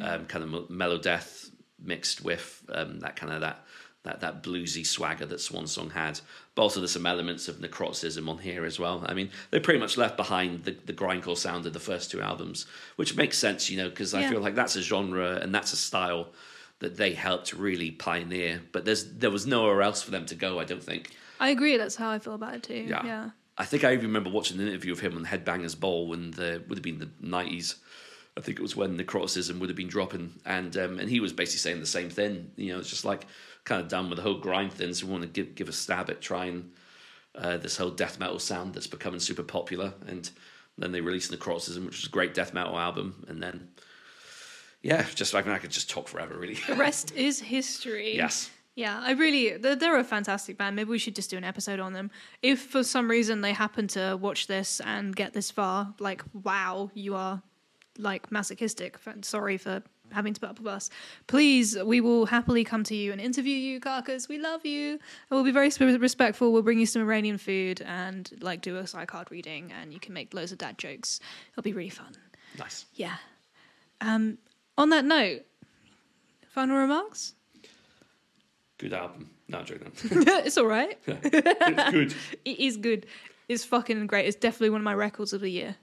um, 0.01 0.25
kind 0.25 0.43
of 0.43 0.69
mellow 0.69 0.97
death 0.97 1.49
mixed 1.81 2.23
with 2.23 2.63
um, 2.69 2.99
that 3.01 3.15
kind 3.15 3.31
of 3.33 3.41
that 3.41 3.65
that 4.03 4.19
that 4.19 4.43
bluesy 4.43 4.85
swagger 4.85 5.25
that 5.25 5.39
Swan 5.39 5.65
Song 5.67 5.89
had. 5.91 6.19
But 6.55 6.63
also 6.63 6.79
there's 6.81 6.91
some 6.91 7.05
elements 7.05 7.47
of 7.47 7.57
necroticism 7.61 8.27
on 8.29 8.37
here 8.39 8.65
as 8.65 8.77
well. 8.77 9.03
I 9.07 9.13
mean, 9.13 9.29
they 9.49 9.59
pretty 9.59 9.79
much 9.79 9.97
left 9.97 10.17
behind 10.17 10.65
the, 10.65 10.71
the 10.85 10.91
grindcore 10.93 11.37
sound 11.37 11.65
of 11.65 11.71
the 11.73 11.79
first 11.79 12.11
two 12.11 12.21
albums, 12.21 12.65
which 12.97 13.15
makes 13.15 13.37
sense, 13.37 13.69
you 13.69 13.77
know, 13.77 13.89
because 13.89 14.13
I 14.13 14.21
Yeah. 14.21 14.31
feel 14.31 14.41
like 14.41 14.55
that's 14.55 14.75
a 14.75 14.81
genre 14.81 15.35
and 15.41 15.55
that's 15.55 15.71
a 15.71 15.77
style 15.77 16.33
that 16.79 16.97
they 16.97 17.13
helped 17.13 17.53
really 17.53 17.91
pioneer. 17.91 18.61
But 18.73 18.83
there's 18.83 19.05
there 19.13 19.31
was 19.31 19.47
nowhere 19.47 19.81
else 19.81 20.01
for 20.01 20.11
them 20.11 20.25
to 20.25 20.35
go. 20.35 20.59
I 20.59 20.65
don't 20.65 20.83
think. 20.83 21.11
I 21.39 21.49
agree. 21.49 21.77
That's 21.77 21.95
how 21.95 22.09
I 22.09 22.19
feel 22.19 22.33
about 22.35 22.55
it 22.55 22.63
too. 22.63 22.85
Yeah. 22.89 23.05
Yeah. 23.05 23.29
I 23.57 23.65
think 23.65 23.83
I 23.83 23.93
even 23.93 24.07
remember 24.07 24.29
watching 24.29 24.59
an 24.59 24.67
interview 24.67 24.91
of 24.93 24.99
him 24.99 25.15
on 25.15 25.25
Headbangers 25.25 25.79
Ball 25.79 26.07
when 26.07 26.31
the 26.31 26.63
would 26.67 26.77
have 26.77 26.83
been 26.83 26.99
the 26.99 27.09
nineties. 27.21 27.75
I 28.35 28.41
think 28.41 28.57
it 28.57 28.63
was 28.63 28.75
when 28.75 28.97
necroticism 28.97 29.59
would 29.59 29.69
have 29.69 29.75
been 29.75 29.87
dropping, 29.87 30.33
and 30.45 30.75
um, 30.77 30.99
and 30.99 31.09
he 31.09 31.19
was 31.19 31.33
basically 31.33 31.59
saying 31.59 31.79
the 31.79 31.85
same 31.85 32.09
thing. 32.09 32.51
You 32.55 32.73
know, 32.73 32.79
it's 32.79 32.89
just 32.89 33.05
like 33.05 33.27
kind 33.63 33.81
of 33.81 33.87
done 33.87 34.09
with 34.09 34.17
the 34.17 34.23
whole 34.23 34.39
grind 34.39 34.73
thing. 34.73 34.93
So 34.93 35.05
we 35.05 35.11
want 35.11 35.23
to 35.23 35.29
give 35.29 35.55
give 35.55 35.69
a 35.69 35.73
stab 35.73 36.09
at 36.09 36.21
trying 36.21 36.71
uh, 37.35 37.57
this 37.57 37.77
whole 37.77 37.91
death 37.91 38.19
metal 38.19 38.39
sound 38.39 38.73
that's 38.73 38.87
becoming 38.87 39.19
super 39.19 39.43
popular. 39.43 39.93
And 40.07 40.29
Then 40.77 40.91
they 40.91 41.01
released 41.01 41.31
Necroticism, 41.31 41.85
which 41.85 41.97
was 41.97 42.07
a 42.07 42.09
great 42.11 42.33
death 42.33 42.53
metal 42.53 42.77
album, 42.79 43.25
and 43.27 43.41
then 43.41 43.69
yeah, 44.81 45.05
just 45.15 45.35
I 45.35 45.41
mean 45.41 45.51
I 45.51 45.59
could 45.59 45.71
just 45.71 45.89
talk 45.89 46.07
forever, 46.07 46.37
really. 46.37 46.55
The 46.55 46.75
rest 46.75 47.13
is 47.13 47.39
history. 47.39 48.15
yes. 48.15 48.49
Yeah, 48.75 48.99
I 49.03 49.11
really, 49.11 49.57
they're, 49.57 49.75
they're 49.75 49.99
a 49.99 50.03
fantastic 50.03 50.57
band. 50.57 50.75
Maybe 50.75 50.89
we 50.89 50.97
should 50.97 51.15
just 51.15 51.29
do 51.29 51.37
an 51.37 51.43
episode 51.43 51.79
on 51.79 51.93
them. 51.93 52.09
If 52.41 52.61
for 52.61 52.83
some 52.83 53.09
reason 53.09 53.41
they 53.41 53.53
happen 53.53 53.87
to 53.89 54.17
watch 54.19 54.47
this 54.47 54.81
and 54.83 55.15
get 55.15 55.33
this 55.33 55.51
far, 55.51 55.93
like, 55.99 56.23
wow, 56.33 56.89
you 56.95 57.15
are 57.15 57.43
like 57.99 58.31
masochistic. 58.31 58.97
Sorry 59.21 59.57
for 59.57 59.83
having 60.11 60.33
to 60.33 60.39
put 60.39 60.49
up 60.49 60.59
with 60.59 60.67
us. 60.67 60.89
Please, 61.27 61.77
we 61.83 62.01
will 62.01 62.25
happily 62.25 62.63
come 62.63 62.83
to 62.85 62.95
you 62.95 63.11
and 63.11 63.21
interview 63.21 63.55
you, 63.55 63.79
Carcass. 63.79 64.27
We 64.27 64.39
love 64.39 64.65
you. 64.65 64.93
And 64.93 64.99
we'll 65.29 65.43
be 65.43 65.51
very 65.51 65.69
respectful. 65.97 66.51
We'll 66.51 66.63
bring 66.63 66.79
you 66.79 66.85
some 66.87 67.01
Iranian 67.01 67.37
food 67.37 67.81
and 67.85 68.29
like 68.41 68.61
do 68.61 68.77
a 68.77 68.87
side 68.87 69.07
card 69.07 69.29
reading, 69.29 69.71
and 69.79 69.93
you 69.93 69.99
can 69.99 70.13
make 70.13 70.33
loads 70.33 70.51
of 70.51 70.57
dad 70.57 70.77
jokes. 70.77 71.19
It'll 71.51 71.63
be 71.63 71.73
really 71.73 71.89
fun. 71.89 72.13
Nice. 72.57 72.85
Yeah. 72.95 73.15
Um, 74.01 74.37
on 74.77 74.89
that 74.89 75.05
note, 75.05 75.41
final 76.49 76.77
remarks? 76.77 77.35
Good 78.83 78.91
album. 78.93 79.29
No, 79.47 79.59
I'm 79.59 79.65
joking. 79.65 79.93
it's 80.03 80.57
all 80.57 80.65
right. 80.65 80.97
it's 81.07 81.91
good. 81.91 82.15
It 82.43 82.59
is 82.59 82.75
good. 82.75 83.05
It's 83.47 83.63
fucking 83.63 84.07
great. 84.07 84.25
It's 84.27 84.35
definitely 84.35 84.71
one 84.71 84.81
of 84.81 84.85
my 84.85 84.93
records 84.93 85.31
of 85.31 85.39
the 85.39 85.49
year. 85.49 85.77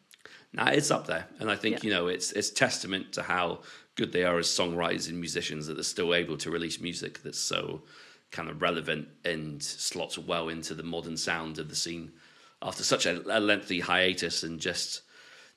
Nah, 0.52 0.66
it's 0.68 0.90
up 0.90 1.06
there, 1.06 1.24
and 1.39 1.51
I 1.51 1.56
think 1.56 1.77
Yeah. 1.77 1.89
you 1.89 1.94
know 1.94 2.09
it's 2.09 2.32
it's 2.32 2.51
testament 2.51 3.14
to 3.14 3.22
how 3.22 3.60
good 3.94 4.12
they 4.12 4.24
are 4.24 4.39
as 4.39 4.48
songwriters 4.48 5.09
and 5.09 5.18
musicians 5.18 5.66
that 5.66 5.74
they're 5.74 5.82
still 5.82 6.12
able 6.14 6.36
to 6.36 6.51
release 6.51 6.78
music 6.78 7.22
that's 7.22 7.39
so 7.39 7.85
kind 8.32 8.51
of 8.51 8.60
relevant 8.60 9.09
and 9.24 9.62
slots 9.62 10.18
well 10.18 10.51
into 10.51 10.74
the 10.74 10.82
modern 10.82 11.16
sound 11.16 11.59
of 11.59 11.70
the 11.70 11.77
scene 11.77 12.12
after 12.60 12.82
such 12.85 13.06
a, 13.06 13.22
a 13.35 13.40
lengthy 13.40 13.81
hiatus 13.81 14.43
and 14.43 14.60
just 14.60 15.01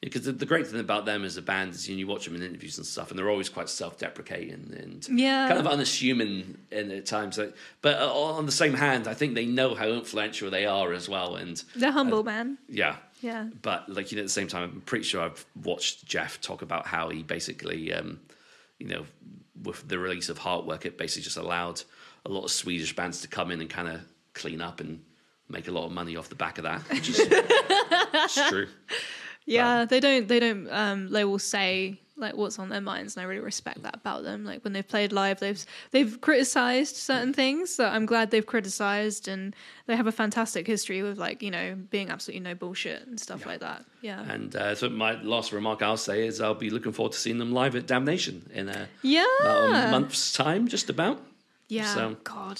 because 0.04 0.24
the, 0.26 0.46
great 0.46 0.68
thing 0.68 0.80
about 0.80 1.06
them 1.06 1.24
as 1.24 1.38
a 1.38 1.42
band 1.42 1.74
is 1.74 1.88
you, 1.88 1.96
know, 1.96 2.00
you 2.00 2.08
watch 2.08 2.26
them 2.26 2.36
in 2.36 2.42
interviews 2.44 2.78
and 2.78 2.86
stuff 2.86 3.10
and 3.10 3.18
they're 3.18 3.30
always 3.30 3.50
quite 3.50 3.70
self-deprecating 3.70 4.74
and 4.78 5.08
Yeah. 5.10 5.48
kind 5.48 5.60
of 5.60 5.68
unassuming 5.68 6.58
in 6.72 6.92
at 6.92 7.06
times 7.06 7.40
but 7.82 8.02
uh, 8.02 8.14
on 8.14 8.46
the 8.46 8.52
same 8.52 8.74
hand 8.74 9.08
I 9.08 9.14
think 9.14 9.36
they 9.36 9.46
know 9.46 9.76
how 9.76 9.88
influential 9.88 10.50
they 10.52 10.66
are 10.66 10.92
as 10.94 11.08
well 11.08 11.36
and 11.36 11.64
They're 11.76 11.92
humble, 11.92 12.24
man. 12.24 12.58
yeah 12.68 12.98
Yeah. 13.22 13.48
but 13.62 13.88
like 13.90 14.12
you 14.12 14.18
know, 14.18 14.22
at 14.24 14.26
the 14.26 14.30
same 14.30 14.48
time, 14.48 14.64
I'm 14.64 14.82
pretty 14.82 15.06
sure 15.06 15.22
I've 15.22 15.46
watched 15.64 16.06
Jeff 16.06 16.42
talk 16.42 16.62
about 16.62 16.86
how 16.88 17.10
he 17.10 17.24
basically, 17.24 17.94
um, 17.94 18.20
you 18.80 18.88
know, 18.88 19.06
with 19.64 19.88
the 19.88 19.98
release 20.00 20.28
of 20.30 20.40
Heartwork, 20.40 20.86
it 20.86 20.98
basically 20.98 21.24
just 21.24 21.38
allowed 21.38 21.82
a 22.26 22.30
lot 22.30 22.44
of 22.44 22.52
Swedish 22.52 22.94
bands 22.96 23.22
to 23.22 23.28
come 23.30 23.52
in 23.52 23.62
and 23.62 23.70
kind 23.70 23.88
of 23.88 24.02
clean 24.34 24.60
up 24.62 24.82
and 24.82 25.02
make 25.48 25.68
a 25.68 25.72
lot 25.72 25.86
of 25.86 25.92
money 25.92 26.16
off 26.18 26.28
the 26.30 26.36
back 26.36 26.58
of 26.58 26.64
that, 26.64 26.82
which 26.90 27.10
is 27.10 27.20
it's 27.22 28.48
true. 28.50 28.68
Yeah, 29.46 29.86
they 29.86 30.00
don't. 30.00 30.28
They 30.28 30.40
don't. 30.40 30.70
Um, 30.72 31.10
they 31.10 31.26
will 31.26 31.40
say 31.40 32.00
like 32.16 32.36
what's 32.36 32.60
on 32.60 32.70
their 32.70 32.80
minds, 32.82 33.16
and 33.16 33.24
I 33.24 33.28
really 33.28 33.42
respect 33.42 33.82
that 33.84 33.96
about 33.96 34.24
them. 34.24 34.46
Like 34.46 34.64
when 34.64 34.74
they've 34.74 34.88
played 34.88 35.12
live, 35.12 35.40
they've 35.40 35.64
they've 35.92 36.22
criticized 36.22 36.96
certain 36.96 37.34
things. 37.34 37.74
So 37.74 37.86
I'm 37.86 38.06
glad 38.06 38.32
they've 38.32 38.46
criticized, 38.46 39.28
and 39.28 39.56
they 39.88 39.96
have 39.96 40.08
a 40.08 40.12
fantastic 40.12 40.68
history 40.68 41.02
with 41.02 41.18
like 41.18 41.42
you 41.42 41.52
know 41.52 41.76
being 41.90 42.10
absolutely 42.10 42.42
no 42.48 42.56
bullshit 42.56 43.06
and 43.08 43.20
stuff 43.20 43.46
like 43.46 43.60
that. 43.62 43.84
Yeah. 44.02 44.22
And 44.30 44.56
uh, 44.56 44.76
so 44.76 44.90
my 44.90 45.22
last 45.22 45.52
remark 45.52 45.82
I'll 45.82 45.98
say 45.98 46.26
is 46.28 46.40
I'll 46.40 46.54
be 46.54 46.70
looking 46.70 46.92
forward 46.92 47.14
to 47.14 47.18
seeing 47.18 47.40
them 47.40 47.52
live 47.52 47.76
at 47.76 47.88
Damnation 47.88 48.50
in 48.54 48.70
a, 48.70 48.88
yeah. 49.02 49.26
about 49.42 49.88
a 49.88 49.92
month's 49.92 50.34
time, 50.34 50.68
just 50.68 50.90
about. 50.90 51.22
yeah. 51.68 51.94
so- 51.94 52.18
God. 52.24 52.60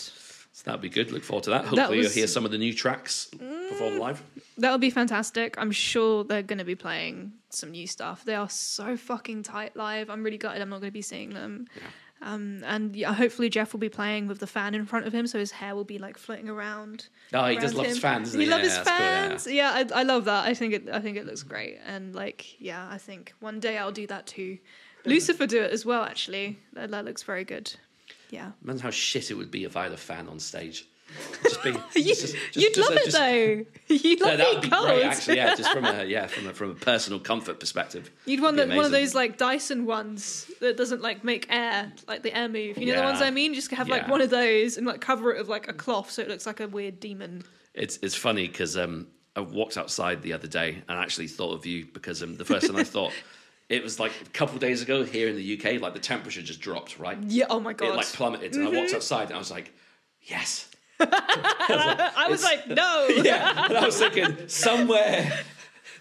So 0.56 0.64
that'd 0.66 0.82
be 0.82 0.90
good. 0.90 1.12
Look 1.12 1.24
forward 1.24 1.46
to 1.46 1.50
that. 1.50 1.66
Hopefully, 1.66 1.98
was- 1.98 2.06
you'll 2.06 2.14
hear 2.14 2.28
some 2.28 2.46
of 2.46 2.52
the 2.52 2.60
new 2.60 2.74
tracks 2.74 3.26
performed 3.70 3.98
live. 3.98 4.22
That 4.60 4.72
would 4.72 4.82
be 4.82 4.92
fantastic. 4.92 5.56
I'm 5.58 5.72
sure 5.72 6.24
they're 6.24 6.44
going 6.44 6.60
to 6.60 6.64
be 6.66 6.76
playing 6.76 7.34
some 7.50 7.72
new 7.72 7.88
stuff. 7.88 8.24
They 8.24 8.36
are 8.36 8.50
so 8.50 8.96
fucking 8.96 9.44
tight 9.44 9.76
live. 9.76 10.12
I'm 10.12 10.24
really 10.24 10.38
gutted 10.38 10.62
I'm 10.62 10.70
not 10.70 10.80
going 10.80 10.92
to 10.92 10.94
be 10.94 11.02
seeing 11.02 11.34
them. 11.34 11.66
Um, 12.22 12.64
and 12.66 12.96
yeah, 12.96 13.14
hopefully 13.14 13.50
Jeff 13.50 13.74
will 13.74 13.80
be 13.80 13.90
playing 13.90 14.28
with 14.28 14.40
the 14.40 14.48
fan 14.48 14.76
in 14.76 14.86
front 14.86 15.06
of 15.06 15.14
him, 15.14 15.28
so 15.28 15.40
his 15.40 15.52
hair 15.52 15.76
will 15.76 15.84
be 15.84 15.98
like 15.98 16.18
floating 16.18 16.48
around. 16.48 17.08
Oh, 17.34 17.46
he 17.48 17.58
does 17.58 17.74
love 17.74 17.86
his 17.88 18.00
fans, 18.00 18.32
he 18.32 18.44
he? 18.44 18.46
loves 18.46 18.64
his 18.64 18.76
that's 18.76 18.90
cool, 18.90 19.00
yeah. 19.00 19.28
fans. 19.28 19.48
Yeah, 19.48 19.72
I, 19.74 20.00
I 20.00 20.04
love 20.04 20.26
that. 20.26 20.46
I 20.46 20.54
think 20.54 20.74
it. 20.74 20.90
I 20.90 21.00
think 21.02 21.18
it 21.18 21.26
looks 21.26 21.44
great. 21.44 21.80
And 21.86 22.16
like, 22.16 22.62
yeah, 22.62 22.88
I 22.90 22.98
think 22.98 23.34
one 23.42 23.60
day 23.60 23.78
I'll 23.78 23.92
do 23.92 24.08
that 24.08 24.26
too. 24.28 24.60
Lucifer 25.06 25.46
do 25.46 25.62
it 25.62 25.72
as 25.72 25.86
well. 25.86 26.04
Actually, 26.04 26.60
that, 26.74 26.92
that 26.92 27.04
looks 27.04 27.24
very 27.24 27.44
good. 27.44 27.74
Yeah. 28.34 28.52
Imagine 28.64 28.82
how 28.82 28.90
shit 28.90 29.30
it 29.32 29.36
would 29.36 29.52
be 29.52 29.64
if 29.64 29.78
I 29.78 29.84
had 29.84 29.92
a 29.92 29.98
fan 29.98 30.28
on 30.28 30.40
stage. 30.40 30.88
Just 31.44 31.62
being, 31.62 31.76
You, 31.96 32.04
just- 32.16 32.22
just- 32.34 32.56
you'd 32.56 32.74
just- 32.74 32.90
love 32.90 32.98
it 33.00 33.12
though. 33.12 33.66
You'd 33.94 34.20
Yeah, 34.20 34.26
love 34.26 34.38
that 34.38 34.46
being 34.46 34.54
would 34.56 34.62
be 34.64 34.70
cold. 34.70 34.86
great, 34.88 35.04
actually. 35.04 35.36
Yeah, 35.38 35.56
just 35.56 35.72
from 35.72 35.86
a 35.86 36.04
yeah, 36.16 36.26
from 36.26 36.48
a, 36.48 36.54
from 36.54 36.72
a 36.72 36.76
personal 36.76 37.20
comfort 37.20 37.60
perspective. 37.60 38.10
You'd 38.26 38.42
want 38.42 38.58
that 38.58 38.70
be 38.70 38.76
one 38.76 38.86
of 38.86 38.92
those 38.92 39.14
like 39.14 39.38
Dyson 39.38 39.86
ones 39.86 40.50
that 40.60 40.76
doesn't 40.76 41.02
like 41.04 41.24
make 41.24 41.46
air, 41.52 41.92
like 42.08 42.24
the 42.24 42.36
air 42.36 42.50
move. 42.50 42.80
You 42.80 42.88
know 42.88 42.96
the 42.96 43.04
ones 43.04 43.22
I 43.22 43.30
mean? 43.30 43.54
Just 43.54 43.70
have 43.72 43.90
like 43.90 44.04
Yeah. 44.04 44.10
one 44.12 44.22
of 44.22 44.32
those 44.32 44.78
and 44.78 44.88
like 44.88 45.02
cover 45.02 45.32
it 45.32 45.38
with 45.38 45.50
like 45.50 45.68
a 45.68 45.74
cloth 45.74 46.10
so 46.10 46.24
it 46.24 46.30
looks 46.30 46.48
like 46.48 46.60
a 46.62 46.68
weird 46.68 47.00
demon. 47.00 47.44
It's 47.76 47.98
it's 48.02 48.16
funny 48.16 48.48
because 48.48 48.76
um, 48.76 49.06
I 49.36 49.42
walked 49.42 49.78
outside 49.78 50.24
the 50.24 50.34
other 50.34 50.48
day 50.48 50.82
and 50.90 50.98
actually 50.98 51.28
thought 51.28 51.54
of 51.54 51.66
you 51.68 51.86
because 51.94 52.24
um, 52.24 52.38
the 52.38 52.46
first 52.46 52.66
thing 52.66 52.76
I 52.80 52.84
thought 52.86 53.12
it 53.74 53.84
was 53.84 54.00
like 54.00 54.12
a 54.22 54.30
couple 54.30 54.58
days 54.60 54.82
ago 54.82 55.04
here 55.04 55.28
in 55.30 55.36
the 55.36 55.58
UK, 55.58 55.82
like 55.82 55.94
the 55.94 56.00
temperature 56.00 56.42
just 56.42 56.62
dropped, 56.62 57.00
right? 57.00 57.18
Yeah. 57.24 57.46
Oh 57.50 57.60
my 57.60 57.74
god. 57.74 57.90
It 57.90 57.96
like 57.96 58.06
plummeted, 58.14 58.54
and 58.54 58.64
I 58.64 58.68
walked 58.68 58.88
mm-hmm. 58.88 58.96
outside 58.96 59.28
and 59.28 59.36
I 59.36 59.40
was 59.40 59.52
like, 59.52 59.74
yes. 60.22 60.70
I 61.00 62.28
was 62.30 62.44
it's- 62.44 62.68
like, 62.68 62.68
no. 62.68 63.08
Yeah, 63.24 63.66
and 63.66 63.78
I 63.78 63.86
was 63.86 63.98
thinking 63.98 64.48
somewhere, 64.48 65.40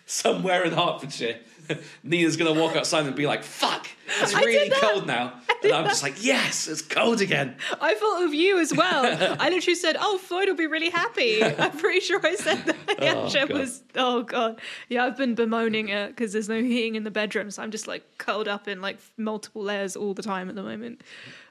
somewhere 0.06 0.64
in 0.64 0.72
Hertfordshire, 0.72 1.40
Nina's 2.02 2.36
gonna 2.36 2.52
walk 2.52 2.76
outside 2.76 3.06
and 3.06 3.14
be 3.14 3.26
like, 3.26 3.42
"Fuck, 3.44 3.86
it's 4.20 4.34
really 4.34 4.70
cold 4.80 5.06
now," 5.06 5.34
and 5.62 5.72
I'm 5.72 5.84
just 5.86 6.02
like, 6.02 6.22
"Yes, 6.24 6.68
it's 6.68 6.82
cold 6.82 7.20
again." 7.20 7.56
I 7.80 7.94
thought 7.94 8.24
of 8.24 8.34
you 8.34 8.58
as 8.58 8.72
well. 8.74 9.04
I 9.40 9.48
literally 9.50 9.74
said, 9.74 9.96
"Oh, 9.98 10.18
Floyd 10.18 10.48
will 10.48 10.56
be 10.56 10.66
really 10.66 10.90
happy." 10.90 11.42
I'm 11.44 11.76
pretty 11.76 12.00
sure 12.00 12.20
I 12.24 12.34
said 12.34 12.64
that. 12.66 12.76
Yeah, 13.00 13.14
Oh, 13.16 13.46
was. 13.52 13.82
Oh 13.96 14.22
god. 14.22 14.60
Yeah, 14.88 15.04
I've 15.04 15.16
been 15.16 15.34
bemoaning 15.34 15.88
it 15.88 16.08
because 16.08 16.32
there's 16.32 16.48
no 16.48 16.62
heating 16.62 16.94
in 16.94 17.04
the 17.04 17.10
bedroom, 17.10 17.50
so 17.50 17.62
I'm 17.62 17.70
just 17.70 17.86
like 17.86 18.02
curled 18.18 18.48
up 18.48 18.68
in 18.68 18.80
like 18.80 18.98
multiple 19.16 19.62
layers 19.62 19.96
all 19.96 20.14
the 20.14 20.22
time 20.22 20.48
at 20.48 20.54
the 20.54 20.62
moment. 20.62 21.02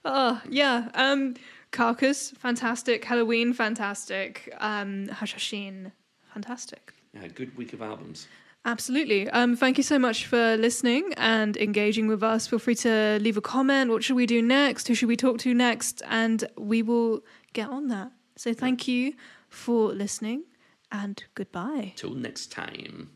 Oh 0.05 0.41
yeah. 0.49 0.89
Um, 0.93 1.35
Carcass, 1.71 2.31
fantastic. 2.31 3.05
Helloween, 3.05 3.55
fantastic. 3.55 4.53
Um, 4.59 5.07
Hashshashin, 5.07 5.91
fantastic. 6.33 6.93
Yeah, 7.13 7.27
good 7.27 7.55
week 7.57 7.73
of 7.73 7.81
albums. 7.81 8.27
Absolutely. 8.63 9.27
Um, 9.29 9.55
thank 9.55 9.77
you 9.77 9.83
so 9.83 9.97
much 9.97 10.27
for 10.27 10.55
listening 10.55 11.13
and 11.17 11.57
engaging 11.57 12.07
with 12.07 12.21
us. 12.21 12.45
Feel 12.45 12.59
free 12.59 12.75
to 12.75 13.17
leave 13.19 13.37
a 13.37 13.41
comment. 13.41 13.89
What 13.89 14.03
should 14.03 14.15
we 14.15 14.27
do 14.27 14.41
next? 14.41 14.87
Who 14.87 14.93
should 14.93 15.07
we 15.07 15.17
talk 15.17 15.39
to 15.39 15.53
next? 15.53 16.03
And 16.07 16.43
we 16.57 16.83
will 16.83 17.21
get 17.53 17.69
on 17.69 17.87
that. 17.87 18.11
So 18.35 18.53
thank 18.53 18.87
you 18.87 19.13
for 19.49 19.91
listening 19.93 20.43
and 20.91 21.23
goodbye. 21.33 21.93
Till 21.95 22.13
next 22.13 22.51
time. 22.51 23.09